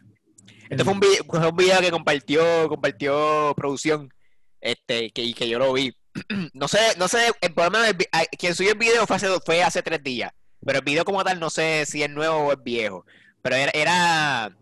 Este 0.70 0.84
fue 0.84 0.94
un 0.94 1.00
video, 1.00 1.24
fue 1.26 1.48
un 1.48 1.56
video 1.56 1.82
que 1.82 1.92
compartió, 1.92 2.70
compartió 2.70 3.54
producción, 3.56 4.14
este, 4.62 5.12
que, 5.12 5.34
que 5.34 5.50
yo 5.50 5.60
lo 5.60 5.74
vi. 5.74 5.96
No 6.54 6.68
sé, 6.68 6.80
no 6.98 7.08
sé, 7.08 7.32
el 7.42 7.54
problema 7.54 7.86
del 7.86 7.96
ah, 8.12 8.24
quien 8.38 8.56
subió 8.56 8.72
el 8.72 8.78
video 8.78 9.06
fue 9.06 9.16
hace, 9.16 9.28
fue 9.46 9.64
hace 9.64 9.82
tres 9.82 10.04
días, 10.04 10.32
pero 10.66 10.80
el 10.80 10.86
video 10.86 11.06
como 11.06 11.24
tal 11.24 11.40
no 11.40 11.50
sé 11.50 11.86
si 11.86 12.04
es 12.04 12.10
nuevo 12.10 12.38
o 12.38 12.52
es 12.52 12.64
viejo. 12.64 13.06
Pero 13.42 13.56
era, 13.56 13.72
era 13.74 14.58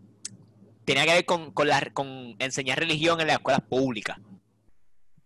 tenía 0.94 1.06
que 1.06 1.14
ver 1.14 1.24
con, 1.24 1.52
con, 1.52 1.68
la, 1.68 1.80
con 1.92 2.34
enseñar 2.38 2.78
religión 2.78 3.20
en 3.20 3.26
las 3.28 3.36
escuelas 3.36 3.62
públicas. 3.62 4.18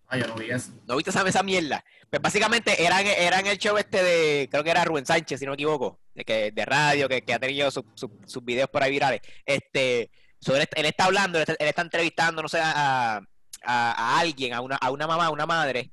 Ay, 0.09 0.21
yo 0.21 0.27
no 0.27 0.35
vi 0.35 0.51
eso. 0.51 0.73
¿No 0.87 0.97
viste 0.97 1.11
esa, 1.11 1.27
esa 1.27 1.43
mierda? 1.43 1.83
Pues 2.11 2.21
básicamente 2.21 2.85
eran, 2.85 3.07
eran 3.07 3.47
el 3.47 3.57
show 3.57 3.79
este 3.79 4.03
de, 4.03 4.49
creo 4.51 4.63
que 4.63 4.71
era 4.71 4.85
Rubén 4.85 5.07
Sánchez, 5.07 5.39
si 5.41 5.47
no 5.47 5.53
me 5.53 5.55
equivoco, 5.55 6.01
de, 6.15 6.25
que, 6.25 6.51
de 6.53 6.65
radio, 6.67 7.09
que, 7.09 7.23
que 7.23 7.33
ha 7.33 7.39
tenido 7.39 7.71
su- 7.71 7.87
su- 7.95 8.21
sus 8.27 8.45
videos 8.45 8.69
por 8.69 8.83
ahí 8.83 8.91
virales. 8.91 9.23
Este, 9.47 10.11
sobre, 10.39 10.69
él 10.75 10.85
está 10.85 11.07
hablando, 11.07 11.39
él 11.39 11.43
está, 11.49 11.55
él 11.59 11.69
está 11.69 11.81
entrevistando, 11.81 12.43
no 12.43 12.49
sé, 12.49 12.61
a, 12.61 13.17
a, 13.17 13.23
a 13.65 14.19
alguien, 14.21 14.53
a 14.53 14.61
una, 14.61 14.77
a 14.77 14.91
una 14.91 15.07
mamá, 15.07 15.27
a 15.27 15.31
una 15.31 15.47
madre, 15.47 15.91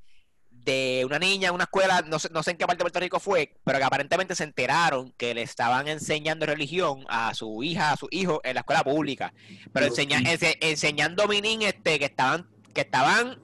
de 0.64 1.02
una 1.06 1.18
niña 1.18 1.48
en 1.48 1.54
una 1.54 1.64
escuela, 1.64 2.02
no 2.06 2.18
sé, 2.18 2.28
no 2.30 2.42
sé 2.42 2.52
en 2.52 2.56
qué 2.56 2.66
parte 2.66 2.78
de 2.78 2.84
Puerto 2.84 3.00
Rico 3.00 3.20
fue, 3.20 3.54
pero 3.64 3.78
que 3.78 3.84
aparentemente 3.84 4.34
se 4.34 4.44
enteraron 4.44 5.12
que 5.16 5.34
le 5.34 5.42
estaban 5.42 5.88
enseñando 5.88 6.46
religión 6.46 7.04
a 7.08 7.34
su 7.34 7.62
hija, 7.62 7.92
a 7.92 7.96
su 7.96 8.08
hijo 8.10 8.40
en 8.44 8.54
la 8.54 8.60
escuela 8.60 8.84
pública. 8.84 9.32
Pero 9.72 9.86
enseña, 9.86 10.18
ense- 10.20 10.58
enseñando 10.60 11.26
minin 11.28 11.62
este, 11.62 11.98
que 11.98 12.04
estaban, 12.06 12.48
que 12.74 12.82
estaban 12.82 13.40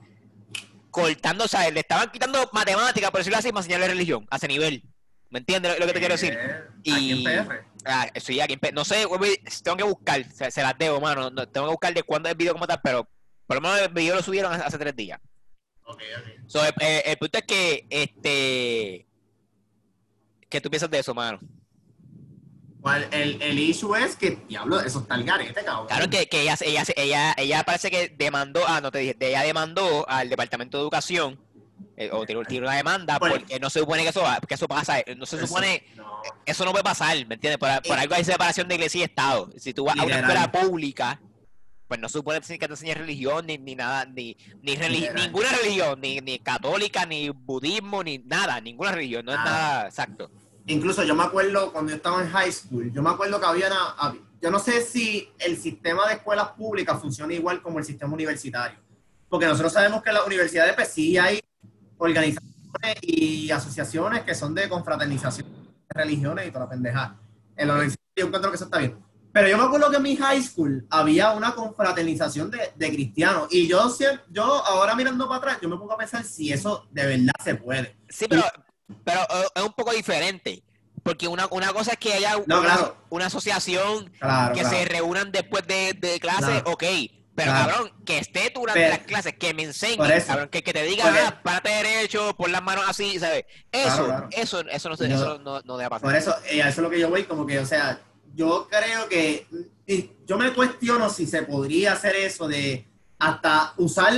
cortando, 0.90 1.44
o 1.44 1.48
sea, 1.48 1.70
le 1.70 1.80
estaban 1.80 2.10
quitando 2.10 2.48
matemáticas, 2.52 3.10
por 3.10 3.20
decirlo 3.20 3.38
así, 3.38 3.48
para 3.50 3.60
enseñarle 3.60 3.88
religión, 3.88 4.26
a 4.30 4.36
ese 4.36 4.48
nivel. 4.48 4.82
¿Me 5.28 5.40
entiendes 5.40 5.78
lo, 5.78 5.86
que 5.86 5.92
te 5.92 5.98
quiero 5.98 6.14
decir? 6.14 6.38
Eh, 6.40 6.64
Y-. 6.84 7.24
Ah, 7.84 8.08
sí, 8.16 8.40
aquí 8.40 8.58
en 8.60 8.74
no 8.74 8.84
sé, 8.84 9.04
tengo 9.62 9.76
que 9.76 9.84
buscar, 9.84 10.24
se, 10.32 10.50
se 10.50 10.62
las 10.62 10.76
debo, 10.78 11.00
mano, 11.00 11.30
no- 11.30 11.48
tengo 11.48 11.66
que 11.66 11.72
buscar 11.72 11.94
de 11.94 12.02
cuándo 12.02 12.28
es 12.28 12.32
el 12.32 12.38
video 12.38 12.52
como 12.54 12.66
tal, 12.66 12.80
pero 12.82 13.08
por 13.46 13.56
lo 13.56 13.60
menos 13.60 13.78
el 13.80 13.88
video 13.92 14.16
lo 14.16 14.22
subieron 14.22 14.52
hace 14.52 14.78
tres 14.78 14.96
días. 14.96 15.20
So, 16.46 16.64
eh, 16.64 17.02
el 17.06 17.16
punto 17.18 17.38
es 17.38 17.44
que, 17.44 17.86
este, 17.90 19.06
¿qué 20.48 20.60
tú 20.60 20.70
piensas 20.70 20.90
de 20.90 20.98
eso, 20.98 21.14
mano? 21.14 21.38
¿Cuál- 22.80 23.08
El, 23.10 23.40
el 23.42 23.58
issue 23.58 23.94
es 23.96 24.16
que, 24.16 24.36
diablo, 24.48 24.80
eso 24.80 25.00
está 25.00 25.16
el 25.16 25.24
garete, 25.24 25.64
cabrón. 25.64 25.86
Claro 25.88 26.08
que, 26.08 26.28
que 26.28 26.42
ella, 26.42 26.56
ella, 26.60 26.84
ella, 26.96 27.34
ella 27.36 27.62
parece 27.64 27.90
que 27.90 28.08
demandó, 28.16 28.62
ah, 28.66 28.80
no 28.80 28.90
te 28.90 28.98
dije, 28.98 29.16
ella 29.20 29.42
demandó 29.42 30.08
al 30.08 30.28
Departamento 30.28 30.76
de 30.78 30.82
Educación, 30.82 31.38
eh, 31.96 32.10
o 32.12 32.24
tiró, 32.24 32.42
tiró 32.44 32.66
una 32.66 32.76
demanda, 32.76 33.18
Bueno. 33.18 33.36
porque 33.36 33.58
no 33.58 33.70
se 33.70 33.80
supone 33.80 34.02
que 34.04 34.10
eso, 34.10 34.22
que 34.46 34.54
eso 34.54 34.68
pasa, 34.68 35.00
eh, 35.00 35.14
no 35.16 35.26
se 35.26 35.36
Eso- 35.36 35.46
supone, 35.48 35.82
no. 35.96 36.22
eso 36.44 36.64
no 36.64 36.70
puede 36.72 36.84
pasar, 36.84 37.16
¿me 37.26 37.34
entiendes? 37.34 37.58
Por, 37.58 37.68
por 37.82 37.96
Eh, 37.96 38.00
algo 38.02 38.14
hay 38.14 38.24
separación 38.24 38.68
de 38.68 38.74
iglesia 38.76 39.00
y 39.00 39.04
Estado. 39.04 39.50
Si 39.56 39.72
tú 39.74 39.84
vas 39.84 39.98
a 39.98 40.04
una 40.04 40.18
escuela 40.20 40.52
pública, 40.52 41.20
pues 41.88 42.00
no 42.00 42.08
se 42.08 42.18
supone 42.18 42.40
que 42.40 42.58
te 42.58 42.64
enseñes 42.66 42.98
religión, 42.98 43.46
ni, 43.46 43.58
ni 43.58 43.74
nada, 43.74 44.04
ni, 44.06 44.36
ni 44.62 44.76
ninguna 44.76 45.50
religión, 45.62 46.00
ni, 46.00 46.20
ni 46.20 46.38
católica, 46.38 47.06
ni 47.06 47.30
budismo, 47.30 48.02
ni 48.02 48.18
nada, 48.18 48.60
ninguna 48.60 48.92
religión, 48.92 49.24
no 49.24 49.32
es 49.32 49.38
Nada. 49.38 49.50
nada 49.50 49.86
exacto. 49.86 50.30
Incluso 50.66 51.04
yo 51.04 51.14
me 51.14 51.22
acuerdo 51.22 51.72
cuando 51.72 51.90
yo 51.90 51.96
estaba 51.96 52.20
en 52.22 52.28
high 52.30 52.50
school, 52.50 52.92
yo 52.92 53.02
me 53.02 53.10
acuerdo 53.10 53.38
que 53.38 53.46
había 53.46 53.68
una, 53.68 54.16
yo 54.42 54.50
no 54.50 54.58
sé 54.58 54.80
si 54.82 55.28
el 55.38 55.56
sistema 55.56 56.08
de 56.08 56.14
escuelas 56.14 56.48
públicas 56.50 57.00
funciona 57.00 57.32
igual 57.32 57.62
como 57.62 57.78
el 57.78 57.84
sistema 57.84 58.12
universitario, 58.12 58.78
porque 59.28 59.46
nosotros 59.46 59.72
sabemos 59.72 60.02
que 60.02 60.10
en 60.10 60.14
las 60.16 60.26
universidades 60.26 60.74
pues 60.74 60.88
sí 60.88 61.16
hay 61.16 61.40
organizaciones 61.98 62.96
y 63.02 63.50
asociaciones 63.50 64.24
que 64.24 64.34
son 64.34 64.54
de 64.54 64.68
confraternización 64.68 65.46
de 65.48 66.00
religiones 66.02 66.48
y 66.48 66.50
toda 66.50 66.64
la 66.64 66.70
pendeja. 66.70 67.16
En 67.56 67.68
la 67.68 67.74
universidad 67.74 68.02
yo 68.16 68.26
encuentro 68.26 68.50
que 68.50 68.56
eso 68.56 68.64
está 68.64 68.78
bien. 68.78 69.05
Pero 69.36 69.48
yo 69.48 69.58
me 69.58 69.64
acuerdo 69.64 69.90
que 69.90 69.98
en 69.98 70.02
mi 70.02 70.16
high 70.16 70.42
school 70.42 70.86
había 70.88 71.32
una 71.32 71.54
confraternización 71.54 72.50
de, 72.50 72.72
de 72.74 72.88
cristianos 72.90 73.48
y 73.50 73.68
yo, 73.68 73.94
yo 74.30 74.42
ahora 74.64 74.94
mirando 74.94 75.28
para 75.28 75.36
atrás, 75.40 75.58
yo 75.60 75.68
me 75.68 75.76
pongo 75.76 75.92
a 75.92 75.98
pensar 75.98 76.24
si 76.24 76.50
eso 76.50 76.86
de 76.90 77.04
verdad 77.04 77.32
se 77.44 77.54
puede. 77.54 77.94
Sí, 78.08 78.24
pero, 78.30 78.44
pero 79.04 79.20
eh, 79.20 79.46
es 79.56 79.62
un 79.62 79.74
poco 79.74 79.92
diferente. 79.92 80.62
Porque 81.02 81.28
una, 81.28 81.46
una 81.50 81.70
cosa 81.74 81.92
es 81.92 81.98
que 81.98 82.14
haya 82.14 82.32
No, 82.46 82.60
una, 82.60 82.72
claro. 82.72 82.96
una 83.10 83.26
asociación 83.26 84.10
Claro, 84.18 84.54
que 84.54 84.60
claro. 84.62 84.76
se 84.78 84.84
reúnan 84.86 85.30
después 85.30 85.66
de, 85.66 85.92
de 85.92 86.18
clase, 86.18 86.62
ok. 86.64 86.84
Pero 87.34 87.52
cabrón, 87.52 87.92
que 88.06 88.16
esté 88.16 88.50
durante 88.54 88.80
Pero- 88.80 88.96
las 88.96 89.06
clases, 89.06 89.34
que 89.38 89.52
me 89.52 89.64
enseñe, 89.64 89.98
cabrón, 90.26 90.48
que, 90.48 90.62
que 90.62 90.72
te 90.72 90.82
diga, 90.84 91.04
ah, 91.28 91.42
párate 91.42 91.68
derecho, 91.68 92.34
pon 92.38 92.50
las 92.52 92.62
manos 92.62 92.86
así, 92.88 93.18
¿sabes? 93.20 93.44
Eso, 93.70 94.26
eso, 94.30 94.60
eso 94.62 94.88
no 94.88 94.96
se, 94.96 95.10
Yo- 95.10 95.14
eso 95.16 95.38
no, 95.40 95.60
no 95.60 95.76
debe 95.76 95.90
pasar. 95.90 96.04
Por 96.04 96.16
eso, 96.16 96.34
eh, 96.48 96.60
eso 96.60 96.68
es 96.68 96.78
lo 96.78 96.88
que 96.88 96.98
yo 96.98 97.10
voy, 97.10 97.24
como 97.24 97.44
que, 97.46 97.58
o 97.58 97.66
sea, 97.66 98.00
yo 98.36 98.68
creo 98.70 99.08
que, 99.08 99.46
yo 100.26 100.36
me 100.36 100.52
cuestiono 100.52 101.08
si 101.08 101.26
se 101.26 101.42
podría 101.42 101.94
hacer 101.94 102.14
eso 102.16 102.46
de 102.46 102.86
hasta 103.18 103.72
usar, 103.78 104.12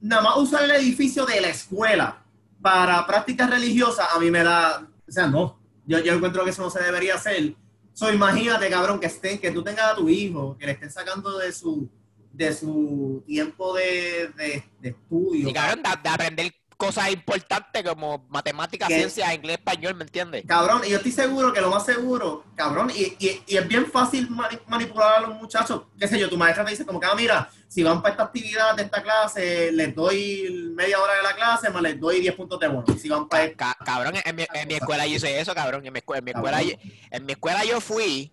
nada 0.00 0.22
más 0.22 0.36
usar 0.36 0.62
el 0.64 0.70
edificio 0.70 1.26
de 1.26 1.40
la 1.40 1.48
escuela 1.48 2.24
para 2.62 3.04
prácticas 3.04 3.50
religiosas, 3.50 4.06
a 4.14 4.20
mí 4.20 4.30
me 4.30 4.44
da, 4.44 4.88
o 5.06 5.12
sea, 5.12 5.26
no, 5.26 5.58
yo, 5.86 5.98
yo 5.98 6.14
encuentro 6.14 6.44
que 6.44 6.50
eso 6.50 6.62
no 6.62 6.70
se 6.70 6.82
debería 6.82 7.16
hacer. 7.16 7.54
So, 7.92 8.12
imagínate, 8.12 8.70
cabrón, 8.70 9.00
que 9.00 9.06
estén, 9.06 9.38
que 9.38 9.50
tú 9.50 9.62
tengas 9.62 9.92
a 9.92 9.96
tu 9.96 10.08
hijo, 10.08 10.56
que 10.58 10.66
le 10.66 10.72
estén 10.72 10.90
sacando 10.90 11.38
de 11.38 11.52
su, 11.52 11.90
de 12.32 12.54
su 12.54 13.24
tiempo 13.26 13.74
de, 13.74 14.30
de, 14.36 14.64
de 14.80 14.88
estudio. 14.90 15.48
Y 15.48 15.52
cabrón, 15.52 15.82
de 15.82 16.08
aprender 16.08 16.52
cosas 16.76 17.10
importantes 17.10 17.82
como 17.82 18.26
matemáticas, 18.28 18.88
¿Qué? 18.88 18.96
ciencia, 18.96 19.32
inglés, 19.34 19.56
español, 19.58 19.94
¿me 19.94 20.04
entiendes? 20.04 20.44
Cabrón, 20.46 20.82
y 20.86 20.90
yo 20.90 20.96
estoy 20.98 21.12
seguro 21.12 21.52
que 21.52 21.60
lo 21.60 21.70
más 21.70 21.84
seguro, 21.86 22.44
cabrón, 22.54 22.90
y, 22.94 23.16
y- 23.18 23.42
y 23.46 23.56
es 23.56 23.66
bien 23.66 23.86
fácil 23.90 24.28
mani- 24.30 24.58
manipular 24.66 25.14
a 25.16 25.20
los 25.20 25.36
muchachos. 25.40 25.82
Qué 25.98 26.06
sé 26.06 26.18
yo, 26.18 26.28
tu 26.28 26.36
maestra 26.36 26.64
te 26.64 26.70
dice 26.72 26.84
como 26.84 27.00
que, 27.00 27.06
ah, 27.06 27.14
mira, 27.14 27.48
si 27.68 27.82
van 27.82 28.02
para 28.02 28.12
esta 28.12 28.24
actividad 28.24 28.74
de 28.76 28.82
esta 28.84 29.02
clase, 29.02 29.72
les 29.72 29.94
doy 29.94 30.72
media 30.74 31.00
hora 31.00 31.14
de 31.16 31.22
la 31.22 31.34
clase, 31.34 31.70
más 31.70 31.82
les 31.82 31.98
doy 31.98 32.20
10 32.20 32.34
puntos 32.34 32.60
de 32.60 32.68
bono. 32.68 32.84
Si 32.98 33.08
van 33.08 33.28
para 33.28 33.50
Ca- 33.54 33.74
ca- 33.78 33.84
cabrón, 33.84 34.14
en 34.24 34.36
mi, 34.36 34.46
en 34.52 34.68
mi 34.68 34.74
escuela 34.74 35.06
yo 35.06 35.16
hice 35.16 35.40
eso, 35.40 35.54
cabrón. 35.54 35.84
En 35.86 35.92
mi, 35.92 35.98
escuela, 36.00 36.18
en 36.18 36.24
mi 36.24 36.30
escuela, 36.32 36.62
yo- 36.62 36.74
en 37.10 37.26
mi 37.26 37.32
escuela 37.32 37.64
yo 37.64 37.80
fui, 37.80 38.32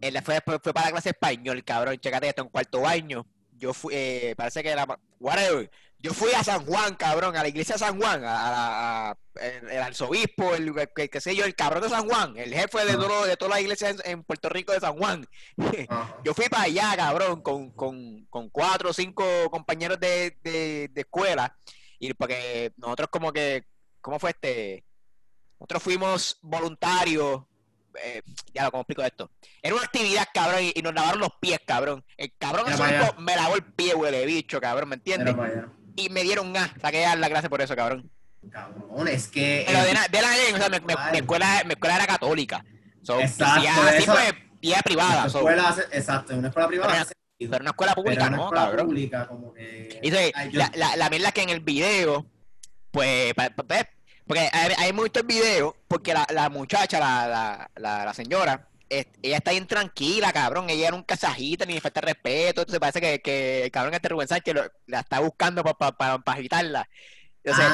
en 0.00 0.14
la- 0.14 0.22
fue, 0.22 0.40
fue- 0.44 0.58
para 0.72 0.86
la 0.86 0.92
clase 0.92 1.10
español, 1.10 1.62
cabrón. 1.64 1.96
Chécate 1.98 2.28
esto, 2.28 2.42
en 2.42 2.48
cuarto 2.48 2.86
año. 2.86 3.26
Yo 3.58 3.72
fui, 3.72 3.94
eh, 3.94 4.34
parece 4.36 4.62
que 4.62 4.68
era, 4.70 4.86
whatever. 5.18 5.70
Yo 6.06 6.14
fui 6.14 6.30
a 6.34 6.44
San 6.44 6.64
Juan, 6.64 6.94
cabrón, 6.94 7.36
a 7.36 7.42
la 7.42 7.48
iglesia 7.48 7.74
de 7.74 7.80
San 7.80 7.98
Juan, 8.00 8.22
a, 8.24 9.10
a 9.10 9.16
el, 9.40 9.70
el 9.70 9.82
arzobispo, 9.82 10.54
el, 10.54 10.68
el- 10.78 11.10
qué 11.10 11.20
sé 11.20 11.34
yo, 11.34 11.44
el 11.44 11.56
cabrón 11.56 11.82
de 11.82 11.88
San 11.88 12.08
Juan, 12.08 12.36
el 12.36 12.54
jefe 12.54 12.84
de, 12.84 12.92
todo, 12.92 13.24
de 13.26 13.36
todas 13.36 13.54
las 13.54 13.60
iglesias 13.60 13.96
en, 14.04 14.12
en 14.12 14.22
Puerto 14.22 14.48
Rico 14.48 14.72
de 14.72 14.78
San 14.78 14.96
Juan. 14.96 15.26
Yo 16.24 16.32
fui 16.32 16.48
para 16.48 16.62
allá, 16.62 16.94
cabrón, 16.96 17.42
con, 17.42 17.72
con, 17.72 18.24
con 18.26 18.48
cuatro 18.50 18.90
o 18.90 18.92
cinco 18.92 19.24
compañeros 19.50 19.98
de, 19.98 20.36
de, 20.44 20.88
de 20.92 21.00
escuela. 21.00 21.56
Y 21.98 22.14
porque 22.14 22.72
nosotros 22.76 23.08
como 23.10 23.32
que, 23.32 23.64
¿cómo 24.00 24.20
fue 24.20 24.30
este? 24.30 24.84
Nosotros 25.58 25.82
fuimos 25.82 26.38
voluntarios. 26.42 27.42
eh, 28.00 28.22
ya 28.54 28.62
lo, 28.64 28.70
¿cómo 28.70 28.82
explico 28.82 29.02
esto? 29.02 29.28
Era 29.60 29.74
una 29.74 29.84
actividad, 29.84 30.28
cabrón, 30.32 30.62
y, 30.62 30.72
y 30.76 30.82
nos 30.82 30.94
lavaron 30.94 31.18
los 31.20 31.30
pies, 31.40 31.58
cabrón. 31.66 32.04
El 32.16 32.32
cabrón 32.38 32.66
me 33.18 33.34
lavó 33.34 33.56
el 33.56 33.64
pie, 33.64 33.94
huele 33.94 34.24
bicho, 34.24 34.60
cabrón, 34.60 34.90
¿me 34.90 34.94
entiendes? 34.96 35.34
Y 35.96 36.08
me 36.10 36.22
dieron 36.22 36.54
A, 36.56 36.72
saqué 36.80 37.04
a 37.06 37.16
la 37.16 37.28
clase 37.28 37.48
por 37.48 37.60
eso, 37.62 37.74
cabrón. 37.74 38.10
Cabrón, 38.50 39.08
es 39.08 39.26
que. 39.28 39.64
Pero 39.66 39.82
de, 39.82 39.92
na- 39.94 40.06
de 40.08 40.22
la 40.22 40.28
o 40.28 40.56
sea, 40.58 40.68
mi, 40.68 41.18
escuela, 41.18 41.62
mi 41.64 41.72
escuela 41.72 41.96
era 41.96 42.06
católica. 42.06 42.64
So, 43.02 43.18
Exacto, 43.20 43.66
así, 43.86 44.04
pues, 44.06 44.34
y 44.60 44.72
es 44.72 44.82
privada. 44.82 45.22
Una 45.22 45.30
so, 45.30 45.38
escuela 45.38 45.68
hace- 45.68 45.86
exacto, 45.92 46.32
en 46.32 46.38
una 46.40 46.48
escuela 46.48 46.68
privada. 46.68 46.90
Pero- 46.92 47.02
hace 47.02 47.12
pero 47.38 47.60
una 47.60 47.70
escuela 47.70 47.94
pública, 47.94 48.26
una 48.28 48.36
no, 48.36 48.42
escuela 48.44 48.64
cabrón. 48.66 48.86
pública, 48.86 49.26
como 49.26 49.52
que. 49.54 49.98
Y 50.02 50.08
entonces, 50.08 50.32
Ay, 50.34 50.50
yo- 50.52 50.58
la, 50.58 50.70
la, 50.74 50.96
la 50.96 51.10
mierda 51.10 51.28
es 51.28 51.34
que 51.34 51.42
en 51.42 51.50
el 51.50 51.60
video, 51.60 52.26
pues, 52.90 53.34
pa- 53.34 53.50
pa- 53.50 53.62
pa- 53.64 53.88
porque 54.26 54.48
hay, 54.52 54.72
hay 54.78 54.92
mucho 54.92 55.20
el 55.20 55.26
video, 55.26 55.76
porque 55.86 56.12
la, 56.14 56.26
la 56.32 56.48
muchacha, 56.50 56.98
la, 56.98 57.26
la, 57.28 57.70
la, 57.76 58.04
la 58.06 58.14
señora, 58.14 58.68
es- 58.88 59.06
ella 59.22 59.36
está 59.38 59.50
bien 59.52 59.66
tranquila, 59.66 60.32
cabrón, 60.32 60.70
ella 60.70 60.90
nunca 60.90 61.16
se 61.16 61.26
agita 61.26 61.64
ni 61.64 61.74
le 61.74 61.80
falta 61.80 62.00
respeto, 62.00 62.60
entonces 62.62 62.80
parece 62.80 63.00
que, 63.00 63.20
que 63.20 63.64
el 63.64 63.70
cabrón 63.70 63.94
este 63.94 64.08
Rubén 64.08 64.28
Sánchez 64.28 64.54
lo- 64.54 64.70
la 64.86 65.00
está 65.00 65.20
buscando 65.20 65.62
para 65.62 65.74
pa, 65.74 65.92
pa, 65.96 66.18
pa 66.18 66.32
agitarla. 66.32 66.88
Entonces, 67.44 67.66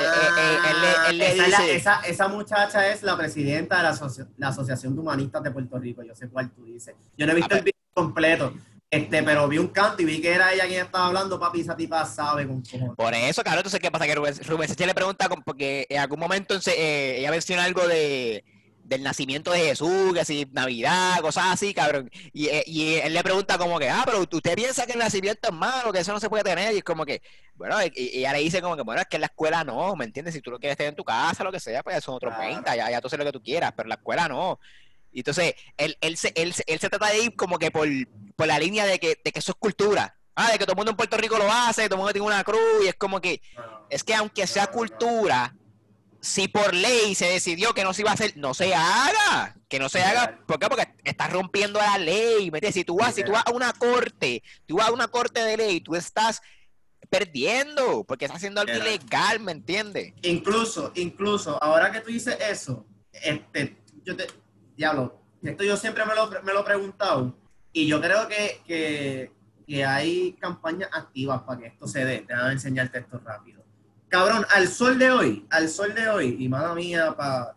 él, 0.71 0.81
le- 0.83 1.11
él 1.11 1.19
le 1.19 1.33
esa, 1.33 1.45
es 1.45 1.51
la- 1.51 1.59
dice, 1.61 1.77
esa, 1.77 2.01
esa 2.01 2.29
muchacha 2.29 2.89
es 2.93 3.03
la 3.03 3.17
presidenta 3.17 3.79
de 3.79 3.83
la, 3.85 3.95
asoci- 3.95 4.29
la 4.37 4.49
Asociación 4.49 4.95
de 4.95 5.01
Humanistas 5.01 5.43
de 5.43 5.51
Puerto 5.51 5.79
Rico. 5.79 6.03
Yo 6.03 6.15
sé 6.15 6.29
cuál 6.29 6.51
tú 6.51 6.65
dices. 6.67 6.95
Yo 7.17 7.25
no 7.25 7.33
he 7.33 7.37
visto 7.37 7.55
Ah, 7.55 7.59
el 7.59 7.65
video 7.65 7.81
completo, 7.95 8.55
este, 8.91 9.23
pero 9.23 9.49
vi 9.49 9.57
un 9.57 9.69
canto 9.69 10.03
y 10.03 10.05
vi 10.05 10.21
que 10.21 10.31
era 10.31 10.53
ella 10.53 10.67
quien 10.67 10.85
estaba 10.85 11.07
hablando. 11.07 11.41
Papi, 11.41 11.63
esa 11.63 11.75
tipa 11.75 12.05
sabe 12.05 12.47
con 12.47 12.61
cojones. 12.63 12.91
Por 12.97 13.15
eso, 13.15 13.43
cabrón, 13.43 13.61
entonces, 13.61 13.81
¿qué 13.81 13.91
pasa? 13.91 14.05
Que 14.07 14.15
Rubén, 14.15 14.35
Rubén 14.47 14.69
Sánchez 14.69 14.87
le 14.87 14.95
pregunta, 14.95 15.27
porque 15.43 15.87
en 15.89 16.01
algún 16.01 16.21
momento 16.21 16.55
eh, 16.67 17.17
ella 17.21 17.31
menciona 17.31 17.65
algo 17.65 17.89
de 17.89 18.45
del 18.93 19.03
nacimiento 19.03 19.51
de 19.51 19.59
Jesús, 19.61 20.13
que 20.15 20.25
si 20.25 20.47
Navidad, 20.53 21.21
cosas 21.21 21.45
así, 21.53 21.73
cabrón. 21.75 22.11
Y, 22.33 22.47
eh, 22.49 22.63
y 22.67 22.95
él 22.97 23.13
le 23.15 23.23
pregunta 23.23 23.59
como 23.59 23.79
que, 23.79 23.89
ah, 23.89 24.03
pero 24.05 24.21
usted 24.21 24.55
piensa 24.55 24.87
que 24.87 24.93
el 24.93 24.99
nacimiento 24.99 25.49
es 25.49 25.55
malo, 25.55 25.93
que 25.93 26.01
eso 26.01 26.13
no 26.13 26.21
se 26.21 26.29
puede 26.29 26.45
tener. 26.45 26.75
Y 26.75 26.79
es 26.79 26.85
como 26.85 27.05
que, 27.05 27.23
bueno, 27.55 27.77
y, 27.83 27.93
y 27.95 28.19
ella 28.21 28.33
le 28.33 28.39
dice 28.41 28.61
como 28.63 28.77
que, 28.77 28.83
bueno, 28.83 29.01
es 29.01 29.09
que 29.09 29.17
en 29.17 29.23
la 29.23 29.27
escuela 29.29 29.65
no, 29.65 29.95
¿me 29.97 30.05
entiendes? 30.05 30.35
Si 30.35 30.41
tú 30.41 30.51
lo 30.51 30.59
quieres 30.59 30.77
tener 30.77 30.91
en 30.91 30.97
tu 30.97 31.05
casa, 31.05 31.43
lo 31.45 31.53
que 31.53 31.61
sea, 31.61 31.83
pues 31.83 32.03
son 32.05 32.15
otros 32.15 32.35
Claro. 32.35 32.53
20, 32.55 32.77
ya, 32.77 32.91
ya 32.91 33.01
tú 33.01 33.07
haces 33.09 33.19
lo 33.19 33.25
que 33.25 33.33
tú 33.33 33.43
quieras, 33.43 33.73
pero 33.77 33.87
en 33.87 33.91
la 33.91 33.95
escuela 33.97 34.29
no. 34.29 34.59
Y 35.13 35.21
entonces, 35.21 35.55
él, 35.77 35.97
él, 36.01 36.17
se, 36.17 36.33
él, 36.37 36.55
se- 36.55 36.65
él 36.67 36.79
se 36.79 36.89
trata 36.89 37.09
de 37.09 37.19
ir 37.25 37.37
como 37.37 37.59
que 37.59 37.71
por, 37.71 37.87
por 38.37 38.47
la 38.47 38.59
línea 38.59 38.87
de 38.87 38.99
que, 38.99 39.19
de 39.23 39.33
que 39.33 39.39
eso 39.41 39.53
es 39.53 39.57
cultura. 39.59 40.17
Ah, 40.35 40.51
de 40.51 40.59
que 40.59 40.65
todo 40.65 40.73
el 40.73 40.77
mundo 40.77 40.93
en 40.93 40.97
Puerto 40.97 41.19
Rico 41.19 41.37
lo 41.37 41.53
hace, 41.53 41.85
todo 41.85 41.97
el 41.97 41.99
mundo 41.99 42.13
tiene 42.13 42.27
una 42.27 42.43
cruz, 42.43 42.59
y 42.83 42.89
es 42.89 42.95
como 42.95 43.21
que, 43.21 43.43
es 43.91 44.03
que 44.03 44.15
aunque 44.15 44.47
sea 44.47 44.67
cultura, 44.69 45.55
si 46.23 46.47
por 46.47 46.73
ley 46.73 47.17
se 47.17 47.27
decidió 47.27 47.75
que 47.75 47.83
no 47.83 47.93
se 47.93 48.03
iba 48.03 48.13
a 48.13 48.15
hacer, 48.15 48.37
no 48.37 48.55
se 48.55 48.73
haga, 48.77 49.57
que 49.69 49.81
no 49.81 49.89
se 49.89 50.03
haga, 50.03 50.39
¿por 50.47 50.61
qué? 50.61 50.69
Porque 50.69 50.89
estás 51.03 51.33
rompiendo 51.33 51.81
la 51.81 51.99
ley, 51.99 52.49
¿me 52.53 52.59
entiendes? 52.59 52.75
Si 52.75 52.85
tú 52.85 52.97
vas, 52.97 53.17
si 53.17 53.25
tú 53.25 53.33
vas 53.33 53.43
a 53.45 53.51
una 53.51 53.73
corte, 53.73 54.41
tú 54.65 54.77
vas 54.77 54.89
a 54.89 54.93
una 54.93 55.09
corte 55.09 55.41
de 55.41 55.57
ley, 55.57 55.81
tú 55.81 55.97
estás 55.97 56.41
perdiendo, 57.11 58.05
porque 58.05 58.27
estás 58.27 58.37
haciendo 58.37 58.61
algo 58.61 58.73
ilegal, 58.73 59.41
¿me 59.41 59.51
entiendes? 59.51 60.15
Incluso, 60.23 60.93
incluso, 60.95 61.61
ahora 61.61 61.91
que 61.91 62.01
tú 62.01 62.13
dices 62.13 62.39
eso, 62.41 62.87
este, 63.13 63.77
yo 64.05 64.17
te, 64.17 64.29
diablo, 64.77 65.21
esto 65.43 65.65
yo 65.65 65.77
siempre 65.77 66.05
me 66.07 66.15
lo, 66.15 66.31
me 66.45 66.53
lo 66.53 66.61
he 66.61 66.65
preguntado 66.65 67.37
y 67.73 67.89
yo 67.89 68.01
creo 68.01 68.29
que, 68.29 68.61
que, 68.65 69.33
que 69.67 69.85
hay 69.85 70.35
campañas 70.35 70.89
activas 70.93 71.43
para 71.43 71.61
que 71.63 71.67
esto 71.67 71.89
se 71.89 72.05
dé. 72.05 72.25
Déjame 72.29 72.53
enseñarte 72.53 73.01
esto 73.01 73.21
rápido. 73.25 73.62
Cabrón, 74.13 74.45
al 74.51 74.69
sol 74.69 74.99
de 74.99 75.11
hoy, 75.11 75.47
al 75.49 75.71
sol 75.71 75.95
de 75.95 76.07
hoy, 76.07 76.37
y 76.39 76.47
mala 76.47 76.75
mía, 76.75 77.15
para... 77.17 77.57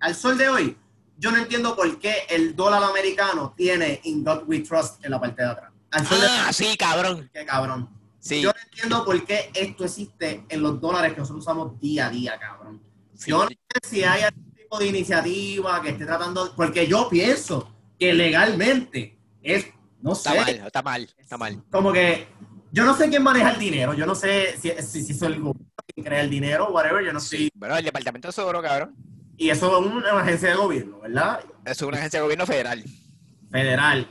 Al 0.00 0.12
sol 0.16 0.36
de 0.36 0.48
hoy, 0.48 0.76
yo 1.16 1.30
no 1.30 1.38
entiendo 1.38 1.76
por 1.76 2.00
qué 2.00 2.26
el 2.28 2.56
dólar 2.56 2.82
americano 2.82 3.54
tiene 3.56 4.00
In 4.02 4.24
God 4.24 4.42
We 4.48 4.58
Trust 4.58 5.04
en 5.04 5.12
la 5.12 5.20
parte 5.20 5.40
de 5.40 5.48
atrás. 5.48 5.70
Al 5.92 6.04
sol 6.04 6.18
de 6.20 6.26
hoy, 6.26 6.32
Ah, 6.40 6.52
sí, 6.52 6.76
cabrón. 6.76 7.30
qué 7.32 7.46
cabrón. 7.46 7.88
Sí, 8.18 8.40
Yo 8.42 8.50
no 8.50 8.58
entiendo 8.60 9.04
por 9.04 9.24
qué 9.24 9.52
esto 9.54 9.84
existe 9.84 10.44
en 10.48 10.62
los 10.62 10.80
dólares 10.80 11.12
que 11.12 11.20
nosotros 11.20 11.44
usamos 11.44 11.78
día 11.78 12.06
a 12.08 12.10
día, 12.10 12.36
cabrón. 12.40 12.82
sí. 13.14 13.30
Yo 13.30 13.44
no 13.44 13.48
sé 13.48 13.88
si 13.88 14.02
hay 14.02 14.22
algún 14.22 14.50
tipo 14.54 14.78
de 14.80 14.86
iniciativa 14.88 15.80
que 15.80 15.90
esté 15.90 16.04
tratando, 16.06 16.52
porque 16.56 16.88
yo 16.88 17.08
pienso 17.08 17.72
que 18.00 18.12
legalmente 18.12 19.16
es, 19.44 19.66
no 20.00 20.16
sé, 20.16 20.30
está 20.30 20.42
mal, 20.42 20.66
está 20.66 20.82
mal, 20.82 21.14
está 21.18 21.38
mal. 21.38 21.62
como 21.70 21.92
que 21.92 22.26
yo 22.72 22.84
no 22.84 22.96
sé 22.96 23.08
quién 23.08 23.22
maneja 23.22 23.50
el 23.50 23.58
dinero, 23.58 23.94
yo 23.94 24.06
no 24.06 24.14
sé 24.14 24.56
si, 24.58 24.70
si, 24.82 25.02
si 25.02 25.14
soy 25.14 25.34
el 25.34 25.40
gobierno 25.40 25.72
quien 25.94 26.06
crea 26.06 26.20
el 26.22 26.30
dinero, 26.30 26.70
whatever, 26.70 27.04
yo 27.04 27.12
no 27.12 27.20
sé. 27.20 27.50
Bueno, 27.54 27.76
el 27.76 27.84
Departamento 27.84 28.28
de 28.28 28.32
Tesoro, 28.32 28.62
cabrón, 28.62 28.94
Y 29.36 29.50
eso 29.50 29.78
es 29.78 29.86
una 29.86 30.20
agencia 30.20 30.50
de 30.50 30.54
gobierno, 30.56 31.00
¿verdad? 31.00 31.40
es 31.64 31.82
una 31.82 31.98
agencia 31.98 32.18
de 32.18 32.22
gobierno 32.22 32.46
federal. 32.46 32.84
Federal. 33.50 34.08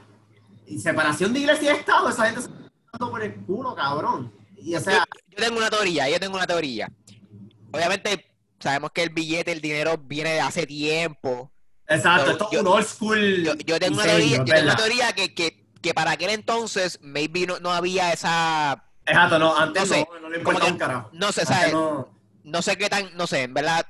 Y 0.67 0.79
separación 0.79 1.33
de 1.33 1.39
iglesia 1.39 1.73
y 1.73 1.75
Estado, 1.75 2.09
esa 2.09 2.25
gente 2.25 2.41
se 2.41 2.47
está 2.47 2.59
dando 2.93 3.11
por 3.11 3.23
el 3.23 3.35
culo, 3.45 3.75
cabrón. 3.75 4.31
Y 4.55 4.75
o 4.75 4.79
sea, 4.79 5.03
yo 5.27 5.37
tengo 5.37 5.57
una 5.57 5.69
teoría, 5.69 6.09
yo 6.09 6.19
tengo 6.19 6.35
una 6.35 6.47
teoría. 6.47 6.87
Obviamente, 7.71 8.31
sabemos 8.59 8.91
que 8.91 9.03
el 9.03 9.09
billete, 9.09 9.51
el 9.51 9.61
dinero 9.61 9.97
viene 9.97 10.33
de 10.33 10.41
hace 10.41 10.67
tiempo. 10.67 11.51
exacto, 11.87 12.31
esto 12.31 12.49
es 12.51 12.59
un 12.59 12.67
old 12.67 12.85
school. 12.85 13.43
Yo, 13.43 13.55
yo 13.55 13.79
tengo 13.79 13.95
una 13.95 14.13
diseño, 14.13 14.17
teoría, 14.17 14.37
yo 14.37 14.53
tengo 14.53 14.63
una 14.63 14.75
teoría 14.75 15.13
que, 15.13 15.33
que, 15.33 15.60
que 15.81 15.93
para 15.93 16.11
aquel 16.11 16.29
entonces, 16.29 16.99
maybe 17.01 17.45
no, 17.47 17.59
no 17.59 17.71
había 17.71 18.13
esa. 18.13 18.83
Exacto, 19.05 19.39
no, 19.39 19.57
antes 19.57 19.81
No 19.89 19.95
sé, 19.95 20.07
no, 20.13 20.19
no 20.19 20.29
le 20.29 20.43
como 20.43 20.51
importa 20.59 20.65
que- 20.67 20.71
un 20.73 20.77
carajo. 20.77 21.09
No 21.13 21.31
sé, 21.31 21.45
¿sabes? 21.45 21.73
no- 21.73 22.09
No 22.43 22.61
sé 22.61 22.77
qué 22.77 22.89
tan. 22.89 23.15
No 23.17 23.27
sé, 23.27 23.43
en 23.43 23.53
verdad. 23.53 23.85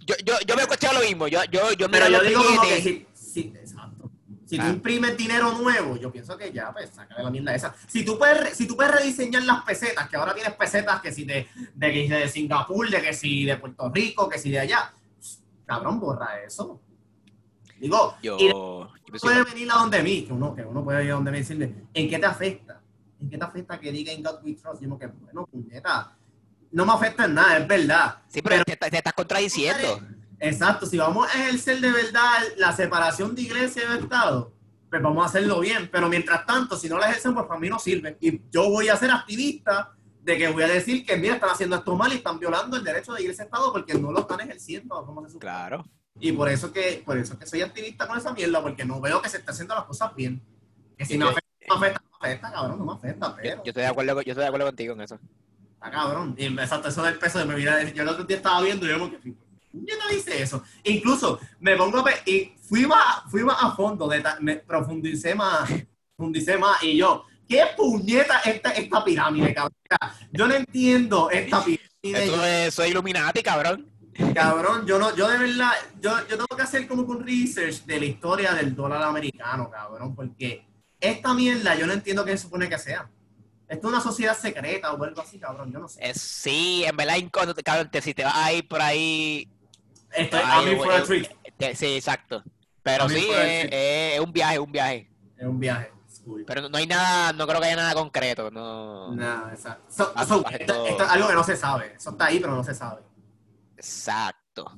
Yo, 0.00 0.14
yo, 0.24 0.34
yo 0.46 0.56
me 0.56 0.62
he 0.62 0.66
cuestionado 0.66 1.00
lo 1.02 1.06
mismo. 1.08 1.28
Yo, 1.28 1.44
yo, 1.44 1.72
yo 1.72 1.88
Pero 1.90 2.08
yo 2.08 2.20
digo 2.22 2.42
como 2.44 2.62
que 2.62 3.06
si- 3.14 3.52
exacto. 3.56 4.10
Si 4.46 4.58
Ah. 4.58 4.62
tú 4.64 4.70
imprimes 4.70 5.16
dinero 5.16 5.52
nuevo, 5.52 5.96
yo 5.96 6.10
pienso 6.10 6.36
que 6.36 6.50
ya, 6.52 6.72
pues, 6.72 6.90
sácale 6.92 7.22
la 7.22 7.30
mierda 7.30 7.54
esa. 7.54 7.72
Si 7.86 8.04
tú 8.04 8.18
puedes, 8.18 8.56
si 8.56 8.66
tú 8.66 8.74
puedes 8.76 8.92
rediseñar 8.92 9.44
las 9.44 9.62
pesetas, 9.62 10.08
que 10.08 10.16
ahora 10.16 10.34
tienes 10.34 10.54
pesetas 10.54 11.00
que 11.00 11.12
si 11.12 11.24
de, 11.24 11.46
de, 11.74 12.08
de 12.08 12.28
Singapur, 12.28 12.90
de 12.90 13.00
que 13.00 13.12
si 13.12 13.44
de 13.44 13.56
Puerto 13.58 13.88
Rico, 13.94 14.28
que 14.28 14.38
si 14.40 14.50
de 14.50 14.58
allá, 14.58 14.92
cabrón, 15.66 16.00
borra 16.00 16.40
eso. 16.44 16.80
Digo, 17.80 18.14
Yo, 18.22 18.36
y 18.38 18.48
yo 18.48 18.90
puede 19.20 19.42
venir 19.42 19.70
a 19.72 19.76
donde 19.76 20.02
mí, 20.02 20.24
que 20.24 20.32
uno, 20.32 20.54
que 20.54 20.62
uno 20.62 20.84
puede 20.84 21.04
ir 21.04 21.12
a 21.12 21.14
donde 21.14 21.30
mí 21.30 21.38
y 21.38 21.40
decirle, 21.40 21.74
¿en 21.94 22.10
qué 22.10 22.18
te 22.18 22.26
afecta? 22.26 22.80
¿En 23.18 23.30
qué 23.30 23.38
te 23.38 23.44
afecta 23.44 23.80
que 23.80 23.90
diga 23.90 24.12
en 24.12 24.22
God 24.22 24.44
we 24.44 24.52
trust? 24.52 24.74
Yo 24.74 24.80
digo 24.80 24.98
que, 24.98 25.06
bueno, 25.06 25.46
puñeta, 25.46 26.14
no 26.72 26.84
me 26.84 26.92
afecta 26.92 27.24
en 27.24 27.34
nada, 27.34 27.56
es 27.56 27.66
verdad. 27.66 28.18
Sí, 28.28 28.42
pero, 28.42 28.62
te, 28.64 28.76
te 28.76 28.96
estás 28.96 29.14
contradiciendo. 29.14 30.00
Exacto, 30.38 30.86
si 30.86 30.98
vamos 30.98 31.26
a 31.28 31.38
ejercer 31.38 31.80
de 31.80 31.90
verdad 31.90 32.38
la 32.58 32.72
separación 32.72 33.34
de 33.34 33.42
iglesia 33.42 33.82
y 33.84 33.92
de 33.92 34.00
Estado, 34.00 34.52
pues 34.88 35.02
vamos 35.02 35.22
a 35.22 35.26
hacerlo 35.26 35.60
bien. 35.60 35.88
Pero 35.90 36.08
mientras 36.08 36.44
tanto, 36.46 36.76
si 36.76 36.88
no 36.88 36.98
la 36.98 37.08
ejercen, 37.08 37.34
pues 37.34 37.46
para 37.46 37.60
mí 37.60 37.68
no 37.68 37.78
sirve. 37.78 38.16
Y 38.20 38.42
yo 38.50 38.68
voy 38.70 38.88
a 38.88 38.96
ser 38.96 39.10
activista 39.10 39.94
de 40.22 40.38
que 40.38 40.48
voy 40.48 40.62
a 40.62 40.68
decir 40.68 41.04
que, 41.04 41.16
mira, 41.16 41.34
están 41.34 41.50
haciendo 41.50 41.76
esto 41.76 41.96
mal 41.96 42.12
y 42.12 42.16
están 42.16 42.38
violando 42.38 42.76
el 42.76 42.84
derecho 42.84 43.12
de 43.12 43.22
iglesia 43.22 43.44
y 43.44 43.46
Estado 43.46 43.72
porque 43.72 43.94
no 43.94 44.12
lo 44.12 44.20
están 44.20 44.40
ejerciendo 44.40 45.04
como 45.04 45.26
se. 45.28 45.38
Claro. 45.38 45.84
Y 46.18 46.32
por 46.32 46.48
eso 46.48 46.72
que, 46.72 47.02
por 47.04 47.16
eso 47.18 47.38
que 47.38 47.46
soy 47.46 47.62
activista 47.62 48.06
con 48.06 48.18
esa 48.18 48.32
mierda, 48.32 48.62
porque 48.62 48.84
no 48.84 49.00
veo 49.00 49.22
que 49.22 49.28
se 49.28 49.38
estén 49.38 49.52
haciendo 49.52 49.74
las 49.74 49.84
cosas 49.84 50.14
bien. 50.14 50.42
Que 50.98 51.04
si 51.04 51.16
me 51.16 51.26
afecta, 51.26 51.48
no 51.68 51.78
me 51.78 51.86
afecta, 51.86 52.02
no 52.02 52.18
me 52.20 52.28
afecta, 52.28 52.52
cabrón, 52.52 52.78
no 52.78 52.84
me 52.84 52.92
afecta, 52.92 53.36
pero... 53.36 53.64
yo 53.64 53.70
estoy 53.70 53.82
de 53.82 53.88
acuerdo, 53.88 54.14
yo 54.22 54.32
estoy 54.32 54.42
de 54.42 54.48
acuerdo 54.48 54.66
contigo 54.66 54.94
en 54.94 55.00
eso. 55.02 55.18
Está 55.74 55.90
cabrón. 55.90 56.34
Y 56.36 56.46
exacto, 56.46 56.88
eso 56.88 57.02
del 57.02 57.18
peso 57.18 57.38
de 57.38 57.44
mi 57.46 57.54
vida. 57.54 57.82
Yo 57.84 58.02
el 58.02 58.08
otro 58.08 58.24
día 58.24 58.36
estaba 58.36 58.60
viendo 58.60 58.84
y 58.86 58.90
yo 58.90 58.98
como 58.98 59.10
que, 59.12 59.34
yo 59.72 59.96
no 59.96 60.08
dice 60.10 60.42
eso. 60.42 60.62
Incluso 60.84 61.40
me 61.58 61.76
pongo 61.76 62.00
a 62.00 62.12
y 62.26 62.54
fui 62.60 62.86
más, 62.86 63.22
fui 63.30 63.42
más 63.42 63.56
a 63.62 63.70
fondo, 63.72 64.08
de 64.08 64.22
me 64.40 64.56
profundicé 64.56 65.34
más, 65.34 65.70
profundicé 66.16 66.58
más 66.58 66.82
y 66.82 66.98
yo, 66.98 67.24
¿qué 67.48 67.64
puñeta 67.76 68.40
esta, 68.40 68.72
esta 68.72 69.04
pirámide, 69.04 69.54
cabrón? 69.54 69.76
Yo 70.32 70.46
no 70.46 70.54
entiendo 70.54 71.30
esta 71.30 71.64
pirámide. 71.64 71.88
Eso 72.02 72.44
es, 72.44 72.78
es 72.78 72.88
Illuminati, 72.90 73.42
cabrón. 73.42 73.90
Cabrón, 74.34 74.86
yo 74.86 74.98
no, 74.98 75.14
yo 75.16 75.28
de 75.28 75.38
verdad, 75.38 75.72
yo, 76.00 76.10
yo 76.28 76.36
tengo 76.36 76.46
que 76.56 76.62
hacer 76.62 76.86
como 76.86 77.02
un 77.02 77.24
research 77.24 77.84
de 77.84 77.98
la 78.00 78.04
historia 78.06 78.52
del 78.52 78.74
dólar 78.74 79.02
americano, 79.02 79.70
cabrón, 79.70 80.14
porque 80.14 80.66
esta 81.00 81.32
mierda 81.32 81.74
yo 81.76 81.86
no 81.86 81.92
entiendo 81.92 82.24
qué 82.24 82.32
se 82.32 82.44
supone 82.44 82.68
que 82.68 82.78
sea. 82.78 83.08
Esto 83.68 83.86
es 83.86 83.92
una 83.92 84.02
sociedad 84.02 84.36
secreta 84.36 84.92
o 84.92 85.02
algo 85.02 85.22
así, 85.22 85.38
cabrón, 85.38 85.72
yo 85.72 85.78
no 85.78 85.88
sé. 85.88 86.12
Sí, 86.14 86.84
en 86.84 86.96
verdad, 86.96 87.14
cabrón, 87.64 87.88
te- 87.90 88.02
si 88.02 88.12
te 88.14 88.24
vas 88.24 88.34
a 88.36 88.52
ir 88.52 88.66
por 88.66 88.82
ahí. 88.82 89.48
Esto 90.12 90.36
Ay, 90.38 90.42
es 90.42 90.50
a 90.50 90.62
mí 90.62 90.70
eh, 90.90 90.96
a 90.96 91.02
treat, 91.04 91.28
te- 91.56 91.76
sí, 91.76 91.86
exacto. 91.94 92.42
Pero 92.82 93.08
sí, 93.08 93.28
es, 93.30 94.20
un 94.20 94.32
viaje, 94.32 94.58
un 94.58 94.72
viaje. 94.72 95.08
es 95.36 95.46
un 95.46 95.60
viaje. 95.60 95.92
Pero 96.46 96.68
no, 96.68 96.76
hay 96.76 96.86
nada, 96.86 97.32
no 97.32 97.46
creo 97.46 97.60
que 97.60 97.66
haya 97.66 97.76
nada 97.76 97.94
concreto. 97.94 98.50
No. 98.50 99.14
Nada, 99.14 99.52
exacto. 99.52 99.84
So- 99.88 100.12
so, 100.26 100.42
baje 100.42 100.62
esto, 100.62 100.74
todo. 100.74 100.86
esto 100.86 101.04
es 101.04 101.10
algo 101.10 101.28
que 101.28 101.34
no 101.34 101.44
se 101.44 101.56
sabe. 101.56 101.94
Eso 101.96 102.10
está 102.10 102.26
ahí, 102.26 102.40
pero 102.40 102.54
no 102.54 102.64
se 102.64 102.74
sabe. 102.74 103.02
Exacto. 103.80 104.72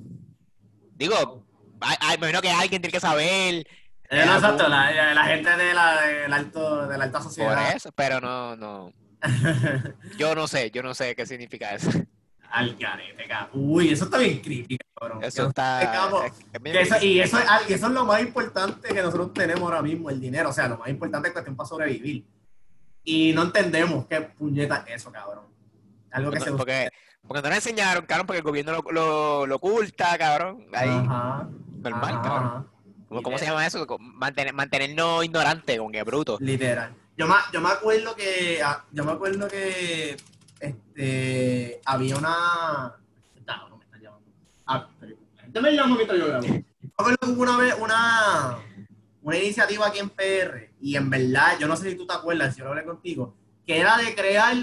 Digo, 0.95 1.45
hay- 1.81 2.15
imagino 2.15 2.41
que 2.41 2.49
alguien 2.49 2.81
tiene 2.81 2.91
que 2.93 2.99
saber 2.99 3.65
Eh, 4.09 4.25
no, 4.25 4.35
exacto, 4.35 4.67
la, 4.69 5.13
la 5.13 5.23
gente 5.25 5.49
de 5.57 5.73
la, 5.73 6.01
del 6.01 6.31
alto, 6.33 6.87
de 6.87 6.97
la 6.97 7.03
alta 7.03 7.17
por 7.19 7.27
sociedad. 7.27 7.75
eso, 7.75 7.91
pero 7.93 8.21
no, 8.21 8.55
no. 8.55 8.93
Yo 10.17 10.35
no 10.35 10.47
sé, 10.47 10.69
yo 10.71 10.83
no 10.83 10.93
sé 10.93 11.15
qué 11.15 11.25
significa 11.25 11.73
eso. 11.73 11.89
Al 12.51 12.77
carete. 12.77 13.23
Uy, 13.53 13.89
eso 13.91 14.05
está 14.05 14.17
bien 14.19 14.39
crítico, 14.41 14.85
cabrón. 14.99 15.23
Eso 15.23 15.47
está. 15.47 15.79
Que 16.61 16.81
eso- 16.81 16.95
difícil. 16.95 17.09
y 17.09 17.19
eso 17.21 17.39
es, 17.39 17.47
al- 17.49 17.63
y 17.69 17.73
eso 17.73 17.87
es 17.87 17.91
lo 17.93 18.05
más 18.05 18.21
importante 18.21 18.89
que 18.89 19.01
nosotros 19.01 19.33
tenemos 19.33 19.63
ahora 19.63 19.81
mismo, 19.81 20.09
el 20.09 20.19
dinero. 20.21 20.49
O 20.49 20.53
sea, 20.53 20.67
lo 20.67 20.77
más 20.77 20.89
importante 20.89 21.29
es 21.29 21.33
cuestión 21.33 21.55
para 21.55 21.67
sobrevivir. 21.67 22.25
Y 23.03 23.33
no 23.33 23.43
entendemos 23.43 24.05
qué 24.07 24.21
puñeta 24.21 24.83
es 24.87 25.01
eso, 25.01 25.11
cabrón. 25.11 25.45
Algo 26.11 26.29
que 26.31 26.39
se 26.41 26.51
Porque, 26.51 26.89
porque, 27.27 27.41
no 27.41 27.49
le 27.49 27.55
enseñaron, 27.55 28.05
cabrón, 28.05 28.27
porque 28.27 28.39
el 28.39 28.43
gobierno 28.43 28.71
lo, 28.73 28.91
lo, 28.91 29.47
lo 29.47 29.55
oculta, 29.55 30.17
cabrón. 30.17 30.65
Ahí, 30.73 30.89
Ajá, 30.89 31.47
normal, 31.81 32.13
ajá, 32.13 32.21
cabrón. 32.21 32.69
¿Cómo, 33.09 33.21
cómo 33.21 33.37
se 33.37 33.45
llama 33.45 33.65
eso? 33.65 33.85
Mantener, 33.99 34.53
mantenernos 34.53 35.23
ignorantes, 35.23 35.77
como 35.77 35.91
que 35.91 36.03
bruto. 36.03 36.37
Literal. 36.41 36.93
Yo 37.15 37.27
me, 37.27 37.35
yo 37.51 37.61
me 37.61 37.69
acuerdo 37.69 38.15
que 38.15 38.59
ah, 38.63 38.83
yo 38.91 39.05
me 39.05 39.11
acuerdo 39.11 39.47
que 39.47 40.17
este 40.59 41.79
había 41.85 42.17
una 42.17 42.33
Ah, 42.35 43.67
no 43.69 43.77
me 43.77 43.83
está 43.85 43.97
llamando. 43.99 44.31
Ah, 44.65 44.87
pero- 44.99 45.15
¿Usted 45.45 45.61
me 45.61 45.71
llama 45.75 45.95
mientras 45.95 46.19
yo 46.19 46.27
grabo? 46.27 46.43
Yo 46.45 46.53
me 46.53 46.63
acuerdo 46.97 47.17
que 47.21 47.29
hubo 47.29 47.41
una 47.43 47.57
vez 47.57 47.75
una, 47.79 48.57
una 49.21 49.37
iniciativa 49.37 49.85
aquí 49.87 49.99
en 49.99 50.09
PR 50.09 50.71
y 50.81 50.95
en 50.95 51.09
verdad, 51.11 51.59
yo 51.59 51.67
no 51.67 51.75
sé 51.75 51.91
si 51.91 51.95
tú 51.95 52.07
te 52.07 52.13
acuerdas, 52.15 52.53
si 52.55 52.59
yo 52.59 52.65
lo 52.65 52.71
hablé 52.71 52.83
contigo, 52.83 53.35
que 53.67 53.79
era 53.79 53.97
de 53.97 54.15
crear 54.15 54.55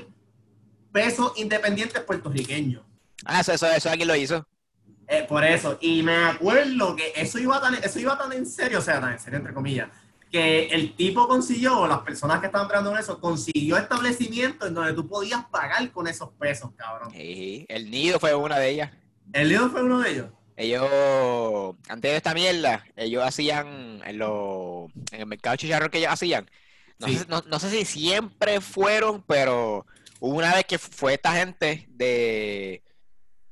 pesos 0.93 1.33
independientes 1.37 2.01
puertorriqueños. 2.03 2.83
Ah, 3.25 3.41
eso, 3.41 3.53
eso, 3.53 3.67
eso 3.71 3.91
alguien 3.91 4.09
lo 4.09 4.17
hizo. 4.17 4.47
Eh, 5.09 5.27
por 5.29 5.45
eso, 5.45 5.77
y 5.81 6.03
me 6.03 6.15
acuerdo 6.25 6.95
que 6.95 7.13
eso 7.17 7.39
iba 7.39 7.61
tan, 7.61 7.75
eso 7.75 7.99
iba 7.99 8.17
tan 8.17 8.33
en 8.33 8.47
serio, 8.47 8.79
o 8.79 8.83
sea, 8.83 9.01
tan 9.01 9.13
en 9.13 9.19
serio 9.19 9.39
entre 9.39 9.53
comillas, 9.53 9.89
que 10.31 10.67
el 10.69 10.95
tipo 10.95 11.27
consiguió, 11.27 11.81
o 11.81 11.89
las 11.89 11.99
personas 12.01 12.39
que 12.39 12.47
estaban 12.47 12.69
trabajando 12.69 12.95
en 12.97 13.03
eso, 13.03 13.21
consiguió 13.21 13.77
establecimientos 13.77 14.69
en 14.69 14.75
donde 14.75 14.93
tú 14.93 15.09
podías 15.09 15.45
pagar 15.47 15.91
con 15.91 16.07
esos 16.07 16.31
pesos, 16.39 16.71
cabrón. 16.77 17.11
Sí, 17.11 17.67
el 17.69 17.91
nido 17.91 18.21
fue 18.21 18.35
una 18.37 18.59
de 18.59 18.69
ellas. 18.71 18.93
¿El 19.33 19.49
lío 19.49 19.69
fue 19.69 19.83
uno 19.83 19.99
de 20.01 20.11
ellos? 20.11 20.27
Ellos, 20.57 20.89
antes 21.89 22.11
de 22.13 22.17
esta 22.17 22.35
mierda, 22.35 22.85
ellos 22.95 23.25
hacían 23.25 24.01
en, 24.05 24.19
lo, 24.19 24.89
en 25.11 25.21
el 25.21 25.27
mercado 25.27 25.57
chicharrón 25.57 25.91
que 25.91 25.99
ellos 25.99 26.13
hacían. 26.13 26.49
No, 27.01 27.09
Sí. 27.09 27.17
sé, 27.17 27.25
no, 27.29 27.43
no 27.49 27.59
sé 27.59 27.71
si 27.71 27.85
siempre 27.85 28.61
fueron, 28.61 29.23
pero 29.27 29.87
hubo 30.21 30.37
una 30.39 30.55
vez 30.55 30.65
que 30.65 30.79
fue 30.79 31.15
esta 31.15 31.33
gente 31.33 31.87
de. 31.91 32.83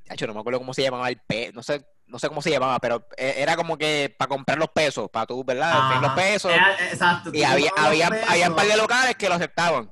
Hacho, 0.08 0.26
no 0.26 0.34
me 0.34 0.40
acuerdo 0.40 0.58
cómo 0.60 0.72
se 0.72 0.82
llamaba 0.82 1.08
el 1.10 1.18
pe, 1.26 1.50
no 1.52 1.62
sé, 1.62 1.84
no 2.06 2.18
sé 2.18 2.28
cómo 2.28 2.40
se 2.40 2.50
llamaba, 2.50 2.78
pero 2.78 3.06
e- 3.16 3.34
era 3.42 3.56
como 3.56 3.76
que 3.76 4.14
para 4.18 4.28
comprar 4.28 4.56
los 4.58 4.68
pesos, 4.70 5.10
para 5.10 5.26
tú, 5.26 5.44
¿verdad? 5.44 6.00
Los 6.00 6.12
pesos. 6.12 6.50
Era- 6.52 6.72
exacto. 6.90 7.30
Y 7.34 7.42
había, 7.42 7.70
había, 7.76 8.06
había 8.28 8.48
un 8.48 8.56
par 8.56 8.66
de 8.66 8.76
locales 8.76 9.16
que 9.16 9.28
lo 9.28 9.34
aceptaban. 9.34 9.90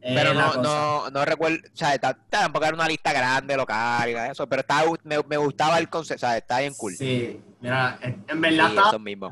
eh, 0.00 0.12
Pero 0.14 0.34
no, 0.34 0.54
no, 0.62 1.10
no 1.10 1.24
recuerdo, 1.24 1.58
o 1.72 1.76
sea, 1.76 1.96
ta- 1.98 2.18
tampoco 2.30 2.64
era 2.64 2.74
una 2.74 2.88
lista 2.88 3.12
grande 3.12 3.56
local 3.56 4.08
y 4.10 4.14
eso, 4.14 4.48
pero 4.48 4.60
estaba, 4.60 4.90
me, 5.04 5.18
me 5.28 5.36
gustaba 5.36 5.78
el 5.78 5.88
concepto, 5.88 6.26
o 6.26 6.28
sea, 6.28 6.36
está 6.38 6.58
bien 6.60 6.74
cool. 6.74 6.96
Sí, 6.96 7.40
mira, 7.60 7.98
en 8.02 8.24
Sí, 8.28 8.34
verdad 8.34 8.72
eso 8.88 8.98
mismo. 8.98 9.30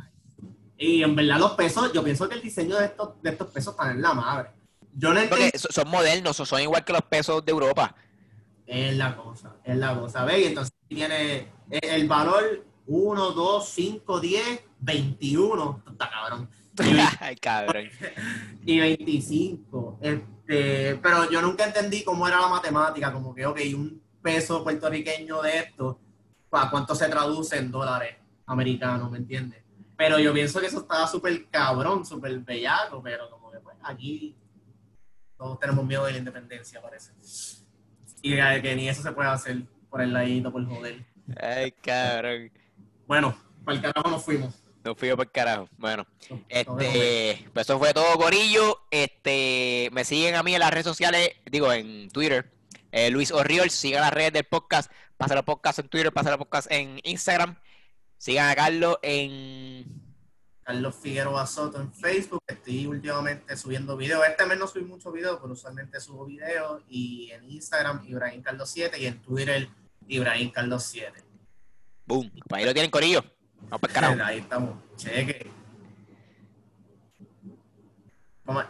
y 0.78 1.02
en 1.02 1.16
verdad 1.16 1.38
los 1.38 1.52
pesos, 1.52 1.92
yo 1.92 2.04
pienso 2.04 2.28
que 2.28 2.34
el 2.36 2.42
diseño 2.42 2.76
de 2.78 2.86
estos, 2.86 3.20
de 3.22 3.30
estos 3.30 3.48
pesos 3.50 3.74
está 3.74 3.90
en 3.90 4.02
la 4.02 4.12
madre. 4.14 4.50
Yo 4.98 5.12
no 5.12 5.20
entiendo. 5.20 5.36
Porque 5.36 5.58
so- 5.58 5.68
son 5.70 5.88
modernos, 5.88 6.36
son 6.36 6.60
igual 6.60 6.84
que 6.84 6.92
los 6.92 7.02
pesos 7.02 7.44
de 7.44 7.52
Europa. 7.52 7.94
Es 8.66 8.96
la 8.96 9.14
cosa, 9.16 9.56
es 9.62 9.76
la 9.76 9.94
cosa. 9.98 10.24
¿Ves? 10.24 10.40
Y 10.40 10.44
entonces 10.46 10.74
tiene 10.88 11.36
eh, 11.70 11.80
el 11.82 12.08
valor 12.08 12.64
1, 12.86 13.30
2, 13.32 13.68
5, 13.68 14.20
10, 14.20 14.60
21. 14.80 15.76
Esto 15.78 15.90
Está 15.92 16.10
cabrón. 16.10 16.48
Ay, 17.20 17.36
cabrón. 17.36 17.88
y 18.64 18.78
25. 18.80 19.98
Este, 20.00 20.96
pero 20.96 21.30
yo 21.30 21.42
nunca 21.42 21.64
entendí 21.64 22.02
cómo 22.02 22.26
era 22.26 22.40
la 22.40 22.48
matemática. 22.48 23.12
Como 23.12 23.34
que, 23.34 23.46
ok, 23.46 23.60
un 23.74 24.02
peso 24.22 24.64
puertorriqueño 24.64 25.42
de 25.42 25.58
esto, 25.58 26.00
¿para 26.50 26.70
cuánto 26.70 26.94
se 26.94 27.08
traduce 27.08 27.56
en 27.58 27.70
dólares 27.70 28.16
americanos? 28.46 29.10
¿Me 29.10 29.18
entiendes? 29.18 29.62
Pero 29.96 30.18
yo 30.18 30.32
pienso 30.32 30.60
que 30.60 30.66
eso 30.66 30.80
estaba 30.80 31.06
súper 31.06 31.46
cabrón, 31.48 32.04
súper 32.04 32.38
bellaco. 32.40 33.00
Pero 33.02 33.30
como 33.30 33.50
que, 33.50 33.58
pues, 33.60 33.76
aquí 33.82 34.34
todos 35.36 35.58
tenemos 35.58 35.84
miedo 35.84 36.04
de 36.06 36.12
la 36.12 36.18
independencia, 36.18 36.80
parece. 36.80 37.12
Y 38.22 38.34
que 38.34 38.74
ni 38.74 38.88
eso 38.88 39.02
se 39.02 39.12
puede 39.12 39.28
hacer 39.28 39.62
por 39.88 40.00
el 40.00 40.12
ladito, 40.12 40.50
por 40.50 40.64
joder. 40.66 41.04
Ay, 41.40 41.72
cabrón. 41.72 42.50
Bueno, 43.06 43.36
para 43.64 43.76
el 43.76 43.82
carajo 43.82 44.10
nos 44.10 44.24
fuimos. 44.24 44.54
Nos 44.84 44.96
fui 44.96 45.10
por 45.10 45.26
el 45.26 45.32
carajo. 45.32 45.68
Bueno, 45.78 46.06
este, 46.48 47.48
pues 47.52 47.66
eso 47.66 47.78
fue 47.78 47.92
todo, 47.92 48.16
Corillo. 48.16 48.82
Este, 48.90 49.88
me 49.92 50.04
siguen 50.04 50.36
a 50.36 50.42
mí 50.42 50.54
en 50.54 50.60
las 50.60 50.70
redes 50.70 50.86
sociales, 50.86 51.30
digo, 51.50 51.72
en 51.72 52.08
Twitter. 52.10 52.52
eh, 52.92 53.10
Luis 53.10 53.32
Orriol, 53.32 53.70
sigan 53.70 54.02
las 54.02 54.12
redes 54.12 54.32
del 54.32 54.44
podcast. 54.44 54.90
Pasa 55.16 55.34
los 55.34 55.44
podcast 55.44 55.78
en 55.80 55.88
Twitter, 55.88 56.12
pasa 56.12 56.30
los 56.30 56.38
podcast 56.38 56.70
en 56.70 57.00
Instagram. 57.02 57.56
Sigan 58.18 58.48
a 58.48 58.54
Carlos 58.54 58.98
en 59.02 60.05
Carlos 60.66 60.96
Figueroa 60.96 61.46
Soto 61.46 61.80
en 61.80 61.92
Facebook. 61.92 62.42
Estoy 62.44 62.88
últimamente 62.88 63.56
subiendo 63.56 63.96
videos. 63.96 64.26
Este 64.28 64.44
mes 64.46 64.58
no 64.58 64.66
subí 64.66 64.82
muchos 64.84 65.12
videos, 65.12 65.38
pero 65.40 65.52
usualmente 65.52 66.00
subo 66.00 66.26
videos. 66.26 66.82
Y 66.88 67.30
en 67.30 67.48
Instagram, 67.48 68.04
Ibrahim 68.04 68.42
Carlos 68.42 68.68
7. 68.70 68.98
Y 68.98 69.06
en 69.06 69.22
Twitter, 69.22 69.68
Ibrahim 70.08 70.50
Carlos 70.50 70.82
7. 70.82 71.22
Boom. 72.04 72.32
Ahí 72.50 72.64
lo 72.64 72.72
tienen, 72.72 72.90
Corillo. 72.90 73.22
Vamos 73.68 73.80
para 73.80 73.92
el 73.92 73.94
carajo. 73.94 74.16
Ahí 74.24 74.38
estamos. 74.38 74.76
Cheque. 74.96 75.52
Ah, 78.48 78.68